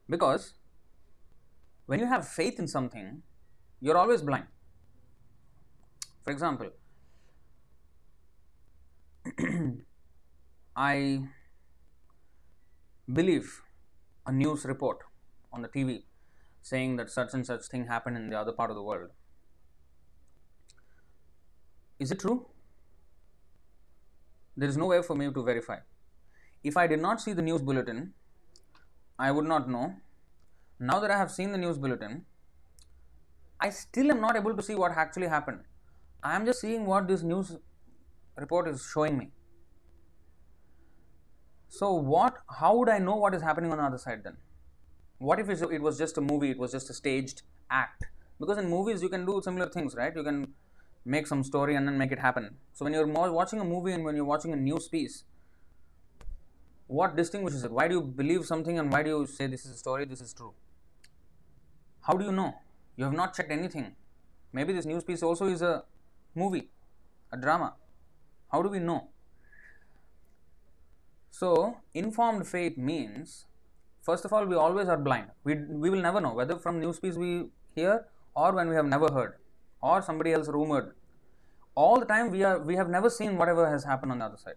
Because 0.09 0.53
when 1.85 1.99
you 1.99 2.05
have 2.05 2.27
faith 2.27 2.59
in 2.59 2.67
something, 2.67 3.23
you're 3.79 3.97
always 3.97 4.21
blind. 4.21 4.47
For 6.23 6.31
example, 6.31 6.71
I 10.75 11.23
believe 13.11 13.61
a 14.25 14.31
news 14.31 14.65
report 14.65 14.99
on 15.53 15.61
the 15.61 15.69
TV 15.69 16.03
saying 16.61 16.97
that 16.97 17.09
such 17.09 17.33
and 17.33 17.45
such 17.45 17.65
thing 17.67 17.87
happened 17.87 18.17
in 18.17 18.29
the 18.29 18.37
other 18.37 18.51
part 18.51 18.69
of 18.69 18.75
the 18.75 18.83
world. 18.83 19.09
Is 21.99 22.11
it 22.11 22.19
true? 22.19 22.47
There 24.55 24.67
is 24.67 24.77
no 24.77 24.87
way 24.87 25.01
for 25.01 25.15
me 25.15 25.31
to 25.31 25.43
verify. 25.43 25.77
If 26.63 26.75
I 26.77 26.87
did 26.87 27.01
not 27.01 27.21
see 27.21 27.33
the 27.33 27.41
news 27.41 27.61
bulletin, 27.61 28.13
I 29.19 29.31
would 29.31 29.45
not 29.45 29.69
know. 29.69 29.95
Now 30.79 30.99
that 30.99 31.09
I 31.09 31.17
have 31.17 31.31
seen 31.31 31.51
the 31.51 31.57
news 31.57 31.77
bulletin, 31.77 32.25
I 33.59 33.69
still 33.71 34.11
am 34.11 34.21
not 34.21 34.35
able 34.35 34.55
to 34.55 34.61
see 34.61 34.75
what 34.75 34.91
actually 34.91 35.27
happened. 35.27 35.61
I 36.23 36.35
am 36.35 36.45
just 36.45 36.61
seeing 36.61 36.85
what 36.85 37.07
this 37.07 37.23
news 37.23 37.57
report 38.35 38.67
is 38.67 38.87
showing 38.93 39.17
me. 39.17 39.31
So, 41.69 41.93
what? 41.93 42.37
How 42.59 42.75
would 42.77 42.89
I 42.89 42.99
know 42.99 43.15
what 43.15 43.33
is 43.33 43.41
happening 43.41 43.71
on 43.71 43.79
the 43.79 43.83
other 43.83 43.97
side 43.97 44.23
then? 44.23 44.37
What 45.17 45.39
if 45.39 45.49
it 45.49 45.81
was 45.81 45.97
just 45.97 46.17
a 46.17 46.21
movie? 46.21 46.51
It 46.51 46.59
was 46.59 46.71
just 46.71 46.89
a 46.89 46.93
staged 46.93 47.41
act? 47.71 48.05
Because 48.39 48.59
in 48.59 48.69
movies 48.69 49.01
you 49.01 49.09
can 49.09 49.25
do 49.25 49.41
similar 49.43 49.67
things, 49.67 49.95
right? 49.95 50.15
You 50.15 50.23
can 50.23 50.53
make 51.05 51.25
some 51.25 51.43
story 51.43 51.75
and 51.75 51.87
then 51.87 51.97
make 51.97 52.11
it 52.11 52.19
happen. 52.19 52.57
So 52.73 52.85
when 52.85 52.93
you're 52.93 53.07
watching 53.07 53.59
a 53.59 53.63
movie 53.63 53.93
and 53.93 54.05
when 54.05 54.15
you're 54.15 54.25
watching 54.25 54.53
a 54.53 54.55
news 54.55 54.87
piece, 54.87 55.23
what 56.87 57.15
distinguishes 57.15 57.63
it? 57.63 57.71
Why 57.71 57.87
do 57.87 57.95
you 57.95 58.01
believe 58.01 58.45
something 58.45 58.79
and 58.79 58.91
why 58.91 59.03
do 59.03 59.09
you 59.09 59.27
say 59.27 59.47
this 59.47 59.65
is 59.65 59.71
a 59.71 59.77
story, 59.77 60.05
this 60.05 60.21
is 60.21 60.33
true? 60.33 60.53
How 62.01 62.13
do 62.13 62.25
you 62.25 62.31
know? 62.31 62.55
You 62.95 63.03
have 63.03 63.13
not 63.13 63.35
checked 63.35 63.51
anything. 63.51 63.95
Maybe 64.53 64.73
this 64.73 64.85
news 64.85 65.03
piece 65.03 65.21
also 65.21 65.45
is 65.47 65.61
a 65.61 65.83
movie, 66.33 66.69
a 67.31 67.37
drama. 67.37 67.73
How 68.51 68.61
do 68.61 68.69
we 68.69 68.79
know? 68.79 69.09
So, 71.31 71.77
informed 71.93 72.47
faith 72.47 72.77
means, 72.77 73.45
first 74.01 74.25
of 74.25 74.33
all, 74.33 74.45
we 74.45 74.55
always 74.55 74.87
are 74.87 74.97
blind. 74.97 75.27
We, 75.43 75.55
we 75.55 75.89
will 75.89 76.01
never 76.01 76.21
know 76.21 76.33
whether 76.33 76.57
from 76.57 76.79
news 76.79 76.99
piece 76.99 77.15
we 77.15 77.49
hear 77.75 78.05
or 78.35 78.53
when 78.53 78.69
we 78.69 78.75
have 78.75 78.85
never 78.85 79.11
heard 79.11 79.35
or 79.81 80.01
somebody 80.01 80.31
else 80.33 80.47
rumored. 80.47 80.93
All 81.75 81.99
the 81.99 82.05
time 82.05 82.31
we 82.31 82.43
are 82.43 82.57
we 82.57 82.75
have 82.75 82.89
never 82.89 83.09
seen 83.09 83.37
whatever 83.37 83.69
has 83.69 83.83
happened 83.83 84.11
on 84.11 84.19
the 84.19 84.25
other 84.25 84.37
side. 84.37 84.55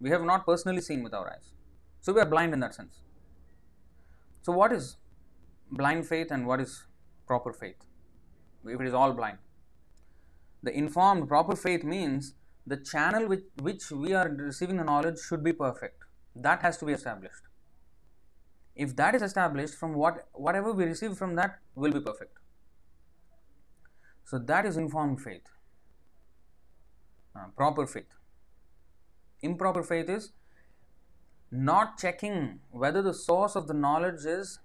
We 0.00 0.10
have 0.10 0.22
not 0.22 0.44
personally 0.46 0.80
seen 0.80 1.02
with 1.02 1.14
our 1.14 1.30
eyes. 1.30 1.52
So 2.00 2.12
we 2.12 2.20
are 2.20 2.26
blind 2.26 2.52
in 2.52 2.60
that 2.60 2.74
sense. 2.74 3.00
So, 4.42 4.52
what 4.52 4.72
is 4.72 4.96
blind 5.72 6.06
faith 6.06 6.30
and 6.30 6.46
what 6.46 6.60
is 6.60 6.84
proper 7.26 7.52
faith? 7.52 7.76
If 8.64 8.80
it 8.80 8.86
is 8.86 8.94
all 8.94 9.12
blind. 9.12 9.38
The 10.62 10.76
informed, 10.76 11.28
proper 11.28 11.56
faith 11.56 11.84
means 11.84 12.34
the 12.66 12.76
channel 12.76 13.26
with 13.28 13.42
which 13.60 13.90
we 13.90 14.12
are 14.12 14.28
receiving 14.28 14.76
the 14.76 14.84
knowledge 14.84 15.18
should 15.18 15.42
be 15.42 15.52
perfect. 15.52 16.04
That 16.34 16.62
has 16.62 16.76
to 16.78 16.84
be 16.84 16.92
established. 16.92 17.42
If 18.74 18.94
that 18.96 19.14
is 19.14 19.22
established, 19.22 19.74
from 19.74 19.94
what 19.94 20.28
whatever 20.32 20.72
we 20.72 20.84
receive 20.84 21.16
from 21.16 21.34
that 21.36 21.58
will 21.74 21.92
be 21.92 22.00
perfect. 22.00 22.36
So 24.24 24.38
that 24.38 24.66
is 24.66 24.76
informed 24.76 25.22
faith, 25.22 25.48
uh, 27.34 27.46
proper 27.56 27.86
faith. 27.86 28.15
Improper 29.42 29.82
faith 29.82 30.08
is 30.08 30.32
not 31.50 31.98
checking 31.98 32.60
whether 32.70 33.02
the 33.02 33.14
source 33.14 33.54
of 33.54 33.66
the 33.68 33.74
knowledge 33.74 34.24
is 34.24 34.58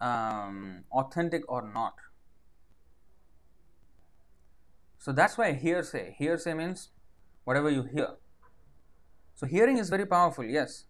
um, 0.00 0.84
authentic 0.90 1.42
or 1.48 1.62
not. 1.62 1.94
So 4.98 5.12
that's 5.12 5.38
why 5.38 5.52
hearsay. 5.52 6.14
Hearsay 6.18 6.54
means 6.54 6.90
whatever 7.44 7.70
you 7.70 7.84
hear. 7.84 8.16
So 9.34 9.46
hearing 9.46 9.78
is 9.78 9.88
very 9.88 10.04
powerful, 10.04 10.44
yes. 10.44 10.84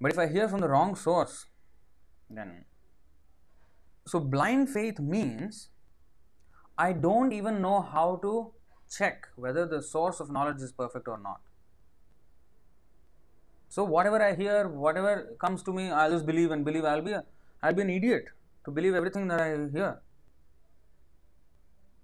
But 0.00 0.12
if 0.12 0.18
I 0.18 0.26
hear 0.26 0.48
from 0.48 0.60
the 0.60 0.68
wrong 0.68 0.94
source, 0.94 1.46
then. 2.30 2.64
So 4.06 4.18
blind 4.18 4.70
faith 4.70 4.98
means 4.98 5.68
I 6.78 6.92
don't 6.92 7.32
even 7.32 7.60
know 7.60 7.82
how 7.82 8.18
to 8.22 8.52
check 8.90 9.28
whether 9.36 9.66
the 9.66 9.82
source 9.82 10.18
of 10.18 10.30
knowledge 10.30 10.62
is 10.62 10.72
perfect 10.72 11.06
or 11.06 11.18
not. 11.18 11.40
So 13.74 13.84
whatever 13.84 14.22
I 14.22 14.34
hear, 14.34 14.68
whatever 14.68 15.34
comes 15.40 15.62
to 15.62 15.72
me, 15.72 15.90
I'll 15.90 16.10
just 16.10 16.26
believe 16.26 16.50
and 16.50 16.62
believe. 16.62 16.84
I'll 16.84 17.00
be 17.00 17.12
a, 17.12 17.24
I'll 17.62 17.72
be 17.72 17.80
an 17.80 17.88
idiot 17.88 18.26
to 18.66 18.70
believe 18.70 18.94
everything 18.94 19.28
that 19.28 19.40
I 19.40 19.46
hear. 19.74 20.02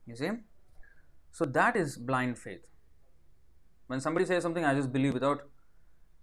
You 0.06 0.16
see? 0.16 0.30
So 1.30 1.44
that 1.44 1.76
is 1.76 1.98
blind 1.98 2.38
faith. 2.38 2.64
When 3.86 4.00
somebody 4.00 4.24
says 4.24 4.42
something, 4.42 4.64
I 4.64 4.72
just 4.72 4.94
believe 4.94 5.12
without 5.12 5.42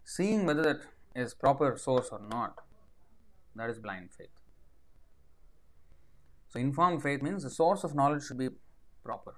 seeing 0.04 0.48
whether 0.48 0.64
that 0.64 0.80
is 1.16 1.36
proper 1.36 1.78
source 1.78 2.10
or 2.12 2.22
not. 2.28 2.62
That 3.56 3.70
is 3.70 3.78
blind 3.78 4.10
faith. 4.18 4.40
So 6.48 6.60
informed 6.60 7.04
faith 7.04 7.22
means 7.22 7.44
the 7.44 7.52
source 7.52 7.84
of 7.84 7.94
knowledge 7.94 8.24
should 8.24 8.40
be 8.40 8.50
proper. 9.04 9.36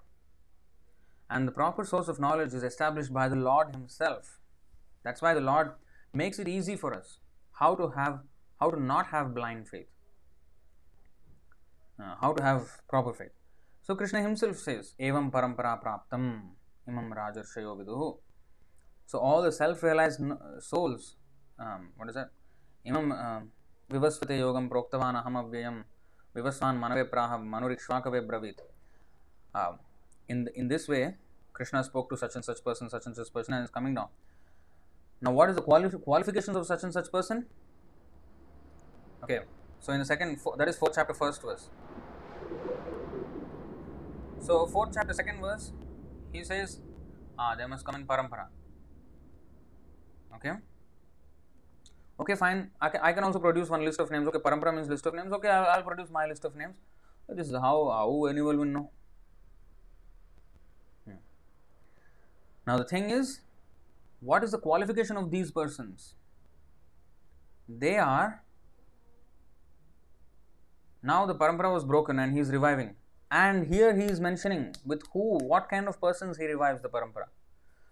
And 1.29 1.45
the 1.45 1.51
proper 1.51 1.83
source 1.83 2.07
of 2.07 2.17
knowledge 2.17 2.53
is 2.53 2.63
established 2.63 3.11
by 3.11 3.27
the 3.27 3.35
Lord 3.35 3.75
Himself. 3.75 4.39
That's 5.03 5.21
why 5.21 5.33
the 5.33 5.41
Lord 5.41 5.71
makes 6.21 6.39
it 6.43 6.47
easy 6.47 6.75
for 6.83 6.93
us 6.99 7.19
how 7.59 7.71
to 7.79 7.89
have 7.97 8.19
how 8.61 8.69
to 8.75 8.79
not 8.91 9.07
have 9.07 9.33
blind 9.35 9.67
faith. 9.67 9.87
Uh, 11.99 12.15
how 12.21 12.31
to 12.33 12.43
have 12.43 12.63
proper 12.93 13.13
faith. 13.13 13.35
So 13.81 13.95
krishna 13.95 14.21
himself 14.21 14.57
says 14.57 14.93
evam 14.99 15.31
parampara 15.31 15.73
praptam 15.83 16.23
imam 16.87 17.11
rajarshayo 17.19 17.75
viduhu. 17.79 18.17
So 19.05 19.19
all 19.19 19.41
the 19.41 19.51
self-realized 19.51 20.21
souls 20.59 21.15
um, 21.59 21.89
what 21.97 22.09
is 22.09 22.15
that? 22.15 22.29
Imam 22.85 23.11
uh, 23.11 23.41
proktavan 23.91 25.13
aham 25.21 25.35
avyayam 25.41 25.83
vivasvan 26.35 26.79
manave 26.83 27.09
praha 27.09 27.37
manurikshvakave 27.53 28.27
bravit. 28.27 28.59
Uh, 29.55 29.73
in, 30.27 30.47
in 30.55 30.67
this 30.67 30.87
way 30.87 31.15
krishna 31.53 31.83
spoke 31.83 32.09
to 32.09 32.17
such 32.17 32.35
and 32.35 32.45
such 32.45 32.63
person 32.63 32.89
such 32.89 33.05
and 33.05 33.15
such 33.15 33.33
person 33.33 33.53
and 33.55 33.63
is 33.63 33.71
coming 33.71 33.95
down 33.95 34.09
now, 35.21 35.31
what 35.31 35.49
is 35.49 35.55
the 35.55 35.61
quali- 35.61 35.89
qualifications 35.89 36.55
of 36.55 36.65
such 36.65 36.83
and 36.83 36.93
such 36.93 37.11
person? 37.11 37.45
Okay, 39.23 39.41
So 39.79 39.93
in 39.93 39.99
the 39.99 40.05
second, 40.05 40.39
four, 40.39 40.55
that 40.57 40.67
is 40.67 40.77
fourth 40.77 40.93
chapter, 40.95 41.13
first 41.13 41.41
verse. 41.41 41.69
So 44.39 44.65
fourth 44.67 44.91
chapter, 44.93 45.13
second 45.13 45.41
verse, 45.41 45.71
he 46.31 46.43
says, 46.43 46.79
ah, 47.37 47.55
they 47.55 47.65
must 47.65 47.85
come 47.85 47.95
in 47.95 48.05
parampara. 48.05 48.47
Okay. 50.35 50.53
Okay, 52.19 52.35
fine. 52.35 52.71
I 52.79 52.89
can, 52.89 53.01
I 53.01 53.13
can 53.13 53.23
also 53.23 53.39
produce 53.39 53.69
one 53.69 53.83
list 53.83 53.99
of 53.99 54.11
names. 54.11 54.27
Okay, 54.27 54.39
parampara 54.39 54.73
means 54.73 54.89
list 54.89 55.05
of 55.05 55.13
names. 55.13 55.31
Okay, 55.31 55.49
I'll, 55.49 55.65
I'll 55.65 55.83
produce 55.83 56.09
my 56.09 56.25
list 56.25 56.45
of 56.45 56.55
names. 56.55 56.77
This 57.29 57.47
is 57.47 57.53
how 57.53 57.89
how 57.89 58.25
anyone 58.25 58.57
will 58.57 58.65
know. 58.65 58.89
Hmm. 61.05 61.17
Now 62.65 62.77
the 62.77 62.85
thing 62.85 63.09
is, 63.09 63.41
what 64.19 64.43
is 64.43 64.51
the 64.51 64.57
qualification 64.57 65.17
of 65.17 65.31
these 65.31 65.51
persons? 65.51 66.15
They 67.67 67.97
are 67.97 68.43
now 71.03 71.25
the 71.25 71.35
parampara 71.35 71.71
was 71.71 71.85
broken 71.85 72.19
and 72.19 72.33
he 72.33 72.39
is 72.39 72.49
reviving. 72.49 72.95
And 73.29 73.67
here 73.67 73.95
he 73.95 74.03
is 74.03 74.19
mentioning 74.19 74.75
with 74.85 75.03
who, 75.13 75.37
what 75.37 75.69
kind 75.69 75.87
of 75.87 75.99
persons 76.01 76.37
he 76.37 76.45
revives 76.45 76.81
the 76.81 76.89
parampara. 76.89 77.27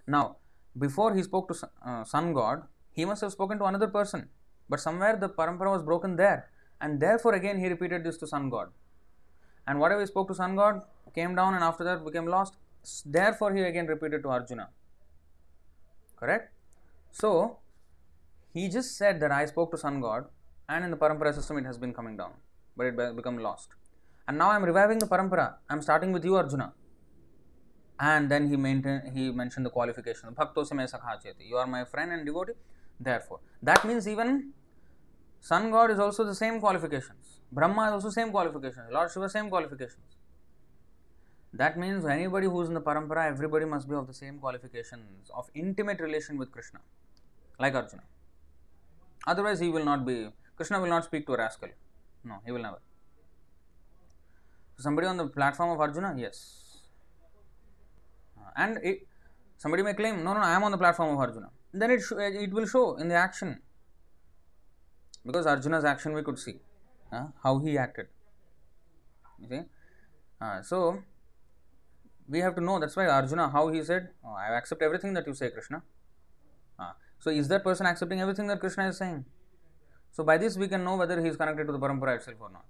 Now, 0.07 0.37
before 0.77 1.13
he 1.13 1.23
spoke 1.23 1.47
to 1.49 1.69
uh, 1.85 2.03
sun 2.03 2.33
god, 2.33 2.63
he 2.91 3.05
must 3.05 3.21
have 3.21 3.31
spoken 3.31 3.59
to 3.59 3.65
another 3.65 3.87
person. 3.87 4.29
But 4.69 4.79
somewhere 4.79 5.15
the 5.17 5.29
parampara 5.29 5.71
was 5.71 5.83
broken 5.83 6.15
there. 6.15 6.49
And 6.81 6.99
therefore 6.99 7.33
again 7.33 7.59
he 7.59 7.67
repeated 7.67 8.03
this 8.03 8.17
to 8.17 8.27
sun 8.27 8.49
god. 8.49 8.69
And 9.67 9.79
whatever 9.79 10.01
he 10.01 10.07
spoke 10.07 10.27
to 10.29 10.35
sun 10.35 10.55
god 10.55 10.81
came 11.13 11.35
down 11.35 11.53
and 11.53 11.63
after 11.63 11.83
that 11.83 12.03
became 12.03 12.25
lost. 12.25 12.57
Therefore 13.05 13.53
he 13.53 13.61
again 13.61 13.87
repeated 13.87 14.23
to 14.23 14.29
Arjuna. 14.29 14.69
Correct? 16.19 16.51
So, 17.11 17.57
he 18.53 18.69
just 18.69 18.97
said 18.97 19.19
that 19.21 19.31
I 19.31 19.45
spoke 19.45 19.71
to 19.71 19.77
sun 19.77 20.01
god 20.01 20.25
and 20.69 20.83
in 20.85 20.91
the 20.91 20.97
parampara 20.97 21.33
system 21.33 21.57
it 21.57 21.65
has 21.65 21.77
been 21.77 21.93
coming 21.93 22.17
down 22.17 22.33
but 22.77 22.87
it 22.87 23.15
become 23.15 23.37
lost. 23.37 23.69
And 24.27 24.37
now 24.37 24.49
I 24.49 24.55
am 24.55 24.63
reviving 24.63 24.99
the 24.99 25.05
parampara. 25.05 25.55
I 25.69 25.73
am 25.73 25.81
starting 25.81 26.11
with 26.11 26.25
you, 26.25 26.35
Arjuna. 26.35 26.73
And 27.99 28.29
then 28.29 28.49
he 28.49 28.57
maintained, 28.57 29.11
he 29.13 29.31
mentioned 29.31 29.65
the 29.65 29.69
qualification. 29.69 30.33
Bhakto 30.33 30.63
me 30.75 30.83
sakhacheti. 30.85 31.47
You 31.47 31.57
are 31.57 31.67
my 31.67 31.85
friend 31.85 32.11
and 32.11 32.25
devotee. 32.25 32.53
Therefore, 32.99 33.39
that 33.61 33.85
means 33.85 34.07
even 34.07 34.51
Sun 35.39 35.69
God 35.69 35.91
is 35.91 35.99
also 35.99 36.23
the 36.23 36.33
same 36.33 36.59
qualifications. 36.59 37.39
Brahma 37.51 37.89
is 37.89 37.93
also 37.93 38.09
same 38.09 38.31
qualifications. 38.31 38.87
Lord 38.91 39.11
Shiva 39.11 39.29
same 39.29 39.47
qualifications. 39.47 40.14
That 41.57 41.77
means 41.79 42.05
anybody 42.05 42.47
who 42.47 42.61
is 42.61 42.67
in 42.67 42.73
the 42.73 42.81
parampara, 42.81 43.27
everybody 43.27 43.65
must 43.65 43.87
be 43.87 43.95
of 43.95 44.07
the 44.07 44.13
same 44.13 44.39
qualifications 44.39 45.29
of 45.33 45.49
intimate 45.53 46.01
relation 46.01 46.37
with 46.37 46.51
Krishna, 46.51 46.79
like 47.59 47.75
Arjuna. 47.75 48.03
Otherwise, 49.25 49.61
he 49.61 49.69
will 49.69 49.85
not 49.85 50.05
be. 50.05 50.27
Krishna 50.57 50.81
will 50.81 50.89
not 50.89 51.05
speak 51.05 51.25
to 51.27 51.33
a 51.33 51.37
rascal. 51.37 51.69
No, 52.25 52.35
he 52.45 52.51
will 52.51 52.61
never. 52.61 52.81
Somebody 54.77 55.07
on 55.07 55.15
the 55.15 55.27
platform 55.27 55.69
of 55.71 55.79
Arjuna? 55.79 56.15
Yes. 56.17 56.81
Uh, 58.37 58.49
and 58.57 58.77
it, 58.83 59.07
somebody 59.57 59.83
may 59.83 59.93
claim, 59.93 60.23
no, 60.23 60.33
no, 60.33 60.41
I 60.41 60.53
am 60.55 60.63
on 60.63 60.71
the 60.71 60.77
platform 60.77 61.13
of 61.13 61.19
Arjuna. 61.19 61.49
Then 61.73 61.91
it, 61.91 62.01
sh- 62.01 62.13
it 62.17 62.51
will 62.51 62.65
show 62.65 62.95
in 62.97 63.07
the 63.07 63.15
action. 63.15 63.61
Because 65.25 65.45
Arjuna's 65.45 65.85
action 65.85 66.13
we 66.13 66.21
could 66.21 66.37
see 66.37 66.59
uh, 67.13 67.27
how 67.41 67.59
he 67.59 67.77
acted. 67.77 68.07
You 69.39 69.47
see? 69.47 69.61
Uh, 70.41 70.61
so, 70.61 71.01
we 72.27 72.39
have 72.39 72.55
to 72.55 72.61
know 72.61 72.79
that's 72.79 72.95
why 72.95 73.07
Arjuna, 73.07 73.49
how 73.49 73.67
he 73.69 73.83
said, 73.83 74.09
oh, 74.25 74.33
I 74.33 74.57
accept 74.57 74.81
everything 74.81 75.13
that 75.13 75.27
you 75.27 75.33
say, 75.33 75.49
Krishna. 75.49 75.83
Uh, 76.79 76.91
so, 77.19 77.29
is 77.29 77.47
that 77.49 77.63
person 77.63 77.85
accepting 77.85 78.21
everything 78.21 78.47
that 78.47 78.59
Krishna 78.59 78.87
is 78.87 78.97
saying? 78.97 79.25
So 80.15 80.23
by 80.23 80.37
this 80.37 80.55
we 80.55 80.69
can 80.69 80.85
know 80.85 80.95
whether 80.95 81.21
he 81.21 81.27
is 81.27 81.35
connected 81.35 81.67
to 81.67 81.73
the 81.73 81.79
parampara 81.79 82.15
itself 82.15 82.37
or 82.39 82.49
not. 82.49 82.65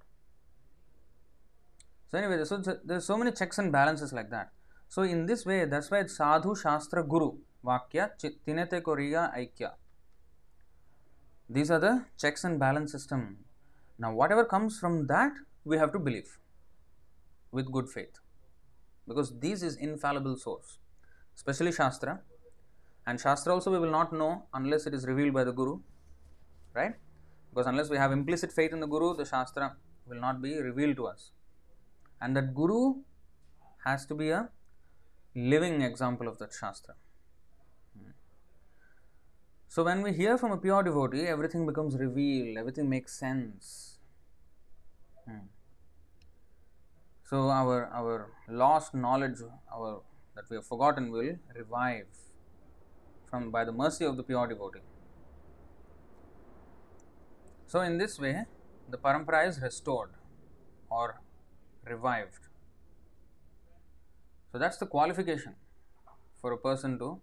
So 2.10 2.18
anyway, 2.18 2.44
so 2.44 2.58
there's 2.84 3.06
so 3.06 3.18
many 3.18 3.32
checks 3.32 3.60
and 3.60 3.72
balances 3.72 4.12
like 4.12 4.32
that. 4.32 4.50
So 4.88 5.04
in 5.04 5.28
this 5.28 5.46
way, 5.46 5.66
that's 5.66 5.92
why 5.92 6.00
it's 6.00 6.18
sadhu 6.18 6.56
shastra 6.56 7.04
guru 7.04 7.34
vakya 7.64 8.10
tinete 8.48 8.82
koriya 8.82 9.24
aikya. 9.38 9.74
These 11.48 11.70
are 11.70 11.78
the 11.78 12.06
checks 12.18 12.44
and 12.44 12.60
balance 12.60 12.92
system. 12.92 13.38
Now 14.00 14.12
whatever 14.12 14.44
comes 14.44 14.80
from 14.80 15.06
that, 15.06 15.34
we 15.66 15.78
have 15.78 15.92
to 15.94 16.00
believe 16.00 16.40
with 17.52 17.72
good 17.72 17.88
faith, 17.90 18.18
because 19.08 19.38
this 19.40 19.62
is 19.62 19.76
infallible 19.78 20.38
source, 20.38 20.80
especially 21.36 21.72
shastra. 21.72 22.22
And 23.08 23.20
shastra 23.20 23.54
also 23.54 23.72
we 23.72 23.80
will 23.80 23.92
not 23.92 24.12
know 24.12 24.46
unless 24.54 24.88
it 24.88 24.94
is 24.94 25.06
revealed 25.06 25.34
by 25.34 25.44
the 25.44 25.52
guru, 25.52 25.80
right? 26.74 26.96
Because 27.56 27.68
unless 27.68 27.90
we 27.90 27.96
have 27.96 28.12
implicit 28.12 28.52
faith 28.52 28.74
in 28.74 28.82
the 28.82 28.88
Guru, 28.88 29.16
the 29.16 29.24
Shastra 29.26 29.78
will 30.06 30.20
not 30.20 30.42
be 30.42 30.60
revealed 30.60 30.98
to 30.98 31.08
us. 31.08 31.32
And 32.20 32.36
that 32.36 32.54
Guru 32.54 32.96
has 33.86 34.06
to 34.08 34.14
be 34.14 34.30
a 34.30 34.50
living 35.34 35.82
example 35.82 36.28
of 36.28 36.38
that 36.40 36.52
Shastra. 36.52 36.96
So, 39.70 39.84
when 39.84 40.02
we 40.02 40.14
hear 40.14 40.38
from 40.38 40.52
a 40.52 40.58
pure 40.58 40.84
devotee, 40.84 41.28
everything 41.28 41.66
becomes 41.66 41.98
revealed, 41.98 42.58
everything 42.58 42.90
makes 42.90 43.18
sense. 43.18 44.00
Hmm. 45.26 45.48
So, 47.30 47.50
our, 47.50 47.90
our 47.92 48.30
lost 48.48 48.94
knowledge, 48.94 49.40
our 49.74 50.04
that 50.36 50.44
we 50.50 50.58
have 50.58 50.68
forgotten, 50.68 51.10
will 51.12 51.38
revive 51.56 52.06
from 53.30 53.50
by 53.50 53.66
the 53.66 53.72
mercy 53.72 54.06
of 54.06 54.16
the 54.16 54.22
pure 54.22 54.46
devotee. 54.46 54.82
So, 57.66 57.82
in 57.82 57.98
this 57.98 58.20
way, 58.20 58.46
the 58.88 58.98
parampara 59.00 59.48
is 59.48 59.60
restored 59.60 60.12
or 60.92 61.20
revived. 61.84 62.48
So, 64.52 64.60
that's 64.60 64.78
the 64.78 64.86
qualification 64.86 65.56
for 66.40 66.52
a 66.52 66.58
person 66.60 67.00
to. 67.00 67.20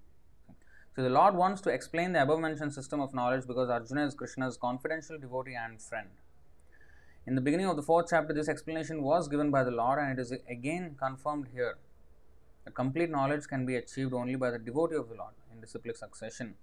So, 0.96 1.02
the 1.02 1.10
Lord 1.10 1.36
wants 1.36 1.60
to 1.60 1.70
explain 1.70 2.12
the 2.12 2.22
above 2.22 2.40
mentioned 2.40 2.74
system 2.74 3.00
of 3.00 3.14
knowledge 3.14 3.46
because 3.46 3.70
Arjuna 3.70 4.08
is 4.08 4.14
Krishna's 4.14 4.56
confidential 4.56 5.16
devotee 5.16 5.54
and 5.54 5.80
friend. 5.80 6.08
In 7.26 7.36
the 7.36 7.40
beginning 7.40 7.66
of 7.66 7.76
the 7.76 7.82
fourth 7.82 8.06
chapter, 8.10 8.34
this 8.34 8.48
explanation 8.48 9.02
was 9.02 9.28
given 9.28 9.50
by 9.50 9.62
the 9.62 9.70
Lord 9.70 9.98
and 10.00 10.18
it 10.18 10.20
is 10.20 10.32
again 10.48 10.96
confirmed 10.98 11.48
here. 11.52 11.78
The 12.64 12.72
complete 12.72 13.10
knowledge 13.10 13.46
can 13.46 13.64
be 13.64 13.76
achieved 13.76 14.12
only 14.12 14.34
by 14.34 14.50
the 14.50 14.58
devotee 14.58 14.96
of 14.96 15.08
the 15.08 15.14
Lord 15.14 15.34
in 15.52 15.60
disciplic 15.60 15.96
succession. 15.96 16.54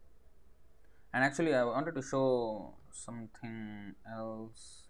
And 1.14 1.24
actually 1.24 1.56
I 1.56 1.64
wanted 1.64 1.96
to 1.96 2.02
show 2.02 2.74
something 2.92 3.96
else. 4.12 4.84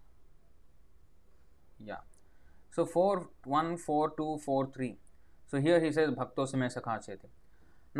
Yeah. 1.78 2.02
So 2.72 2.84
4 2.84 3.28
1 3.44 3.76
4 3.76 4.14
2 4.16 4.38
4 4.44 4.70
3 4.72 4.96
so 5.48 5.60
here 5.60 5.80
he 5.80 5.90
says 5.90 6.10
bhakto 6.18 6.44
sime 6.50 6.68
sakhacheti 6.74 7.28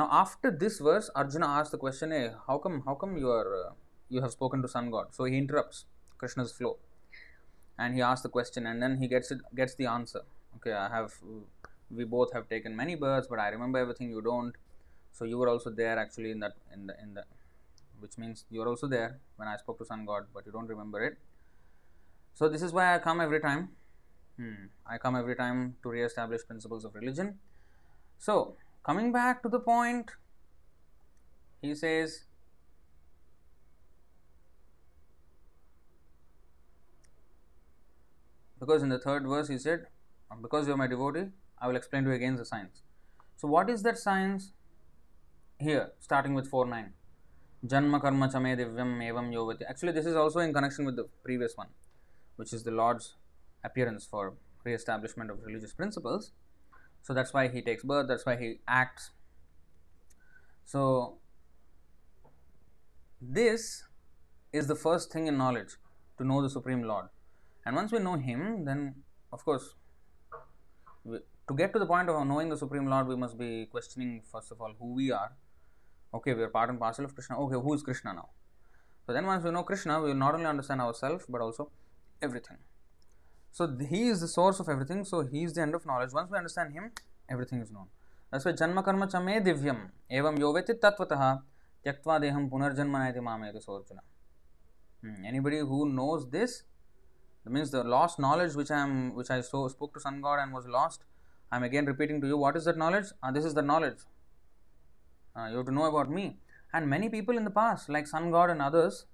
now 0.00 0.08
after 0.18 0.50
this 0.62 0.78
verse 0.88 1.10
arjuna 1.22 1.46
asks 1.46 1.72
the 1.72 1.80
question 1.84 2.12
hey 2.16 2.30
how 2.46 2.56
come 2.58 2.76
how 2.86 2.94
come 2.94 3.16
you 3.22 3.30
are 3.38 3.48
uh, 3.62 3.72
you 4.08 4.20
have 4.20 4.30
spoken 4.30 4.62
to 4.62 4.68
sun 4.68 4.90
god? 4.92 5.08
So 5.10 5.24
he 5.24 5.36
interrupts 5.36 5.86
krishna's 6.18 6.52
flow 6.52 6.76
and 7.80 7.94
he 7.96 8.02
asks 8.10 8.22
the 8.28 8.32
question 8.38 8.66
and 8.70 8.82
then 8.84 8.96
he 9.02 9.08
gets 9.14 9.30
it 9.34 9.40
gets 9.60 9.74
the 9.80 9.86
answer 9.96 10.22
okay 10.56 10.74
i 10.84 10.88
have 10.96 11.12
we 11.98 12.04
both 12.16 12.32
have 12.36 12.48
taken 12.54 12.76
many 12.82 12.94
births 13.04 13.28
but 13.32 13.40
i 13.44 13.48
remember 13.56 13.78
everything 13.84 14.10
you 14.16 14.22
don't 14.30 14.56
so 15.18 15.24
you 15.32 15.38
were 15.42 15.50
also 15.54 15.70
there 15.82 15.98
actually 16.04 16.30
in 16.36 16.40
that 16.44 16.56
in 16.74 16.86
the 16.88 16.94
in 17.04 17.14
the 17.14 17.24
which 18.00 18.18
means 18.18 18.44
you 18.50 18.62
are 18.62 18.68
also 18.68 18.86
there 18.86 19.18
when 19.36 19.48
I 19.48 19.56
spoke 19.56 19.78
to 19.78 19.84
Sun 19.84 20.04
God, 20.06 20.26
but 20.34 20.44
you 20.46 20.52
don't 20.52 20.66
remember 20.66 21.02
it. 21.04 21.18
So, 22.34 22.48
this 22.48 22.62
is 22.62 22.72
why 22.72 22.94
I 22.94 22.98
come 22.98 23.20
every 23.20 23.40
time. 23.40 23.70
Hmm. 24.36 24.66
I 24.86 24.98
come 24.98 25.16
every 25.16 25.36
time 25.36 25.76
to 25.82 25.90
re 25.90 26.02
establish 26.02 26.46
principles 26.46 26.84
of 26.84 26.94
religion. 26.94 27.38
So, 28.18 28.56
coming 28.82 29.12
back 29.12 29.42
to 29.42 29.48
the 29.48 29.60
point, 29.60 30.10
he 31.60 31.74
says, 31.74 32.24
because 38.60 38.82
in 38.82 38.90
the 38.90 38.98
third 38.98 39.26
verse 39.26 39.48
he 39.48 39.58
said, 39.58 39.86
Because 40.40 40.66
you 40.66 40.74
are 40.74 40.76
my 40.76 40.86
devotee, 40.86 41.28
I 41.58 41.66
will 41.66 41.76
explain 41.76 42.04
to 42.04 42.10
you 42.10 42.16
again 42.16 42.36
the 42.36 42.44
science. 42.44 42.82
So, 43.36 43.48
what 43.48 43.70
is 43.70 43.82
that 43.82 43.98
science? 43.98 44.52
Here, 45.58 45.92
starting 45.98 46.34
with 46.34 46.48
4 46.48 46.66
9. 46.66 46.92
Janma 47.66 48.00
karma 48.00 48.28
chame 48.28 48.56
divyam 48.56 49.00
evam 49.08 49.32
yovati. 49.32 49.62
Actually, 49.68 49.92
this 49.92 50.06
is 50.06 50.14
also 50.14 50.40
in 50.40 50.52
connection 50.52 50.84
with 50.84 50.96
the 50.96 51.08
previous 51.24 51.56
one, 51.56 51.68
which 52.36 52.52
is 52.52 52.62
the 52.62 52.70
Lord's 52.70 53.16
appearance 53.64 54.06
for 54.06 54.34
re 54.64 54.74
establishment 54.74 55.30
of 55.30 55.42
religious 55.42 55.72
principles. 55.72 56.32
So 57.02 57.14
that's 57.14 57.32
why 57.32 57.48
he 57.48 57.62
takes 57.62 57.82
birth, 57.82 58.08
that's 58.08 58.26
why 58.26 58.36
he 58.36 58.60
acts. 58.68 59.10
So, 60.64 61.18
this 63.20 63.84
is 64.52 64.66
the 64.66 64.74
first 64.74 65.12
thing 65.12 65.26
in 65.26 65.36
knowledge 65.36 65.76
to 66.18 66.24
know 66.24 66.42
the 66.42 66.50
Supreme 66.50 66.82
Lord. 66.82 67.06
And 67.66 67.76
once 67.76 67.92
we 67.92 67.98
know 67.98 68.16
Him, 68.16 68.64
then 68.64 68.94
of 69.32 69.44
course, 69.44 69.74
we, 71.04 71.18
to 71.48 71.54
get 71.54 71.72
to 71.72 71.78
the 71.78 71.86
point 71.86 72.08
of 72.08 72.26
knowing 72.26 72.48
the 72.48 72.56
Supreme 72.56 72.86
Lord, 72.86 73.06
we 73.06 73.16
must 73.16 73.38
be 73.38 73.66
questioning 73.66 74.22
first 74.30 74.50
of 74.52 74.60
all 74.60 74.74
who 74.78 74.94
we 74.94 75.10
are 75.10 75.32
Okay, 76.12 76.34
we 76.34 76.42
are 76.42 76.48
part 76.48 76.70
and 76.70 76.80
parcel 76.80 77.04
of 77.04 77.14
Krishna. 77.14 77.38
Okay, 77.38 77.54
who 77.54 77.72
is 77.72 77.82
Krishna 77.82 78.12
now? 78.12 78.30
So 79.06 79.12
then 79.12 79.26
once 79.26 79.44
we 79.44 79.50
know 79.52 79.62
Krishna, 79.62 80.00
we 80.00 80.08
will 80.08 80.16
not 80.16 80.34
only 80.34 80.46
understand 80.46 80.80
ourselves 80.80 81.24
but 81.28 81.40
also 81.40 81.70
everything. 82.20 82.56
So 83.52 83.76
he 83.88 84.08
is 84.08 84.20
the 84.20 84.26
source 84.26 84.58
of 84.58 84.68
everything, 84.68 85.04
so 85.04 85.24
he 85.24 85.44
is 85.44 85.54
the 85.54 85.62
end 85.62 85.74
of 85.74 85.86
knowledge. 85.86 86.12
Once 86.12 86.30
we 86.30 86.36
understand 86.36 86.72
him, 86.72 86.90
everything 87.28 87.60
is 87.60 87.70
known. 87.70 87.86
That's 88.30 88.44
why 88.44 88.52
Janma 88.52 88.84
Karma 88.84 89.06
Chame 89.06 89.44
Divyam 89.44 89.90
Evam 90.10 90.36
Yoveti 90.38 90.74
Tyaktva 90.80 91.42
Deham 91.86 92.50
Punarjanma 92.50 93.12
Nayati 93.12 93.18
Mameti 93.18 93.64
Sorjuna. 93.64 94.02
Hmm. 95.02 95.24
Anybody 95.24 95.60
who 95.60 95.88
knows 95.88 96.28
this, 96.28 96.64
that 97.44 97.50
means 97.50 97.70
the 97.70 97.82
lost 97.82 98.18
knowledge 98.18 98.54
which 98.54 98.70
I 98.70 98.80
am 98.80 99.14
which 99.14 99.30
I 99.30 99.40
so 99.40 99.68
spoke 99.68 99.94
to 99.94 100.00
Sun 100.00 100.20
God 100.20 100.38
and 100.40 100.52
was 100.52 100.66
lost, 100.66 101.04
I 101.50 101.56
am 101.56 101.62
again 101.62 101.86
repeating 101.86 102.20
to 102.20 102.26
you 102.26 102.36
what 102.36 102.56
is 102.56 102.64
that 102.66 102.76
knowledge? 102.76 103.06
Ah, 103.22 103.30
this 103.30 103.44
is 103.44 103.54
the 103.54 103.62
knowledge. 103.62 103.98
Uh, 105.36 105.46
you 105.50 105.56
have 105.56 105.66
to 105.66 105.72
know 105.72 105.84
about 105.84 106.10
me. 106.10 106.38
And 106.72 106.88
many 106.88 107.08
people 107.08 107.36
in 107.36 107.44
the 107.44 107.50
past, 107.50 107.88
like 107.88 108.06
Sun 108.06 108.30
God 108.30 108.50
and 108.50 108.62
others, 108.62 109.06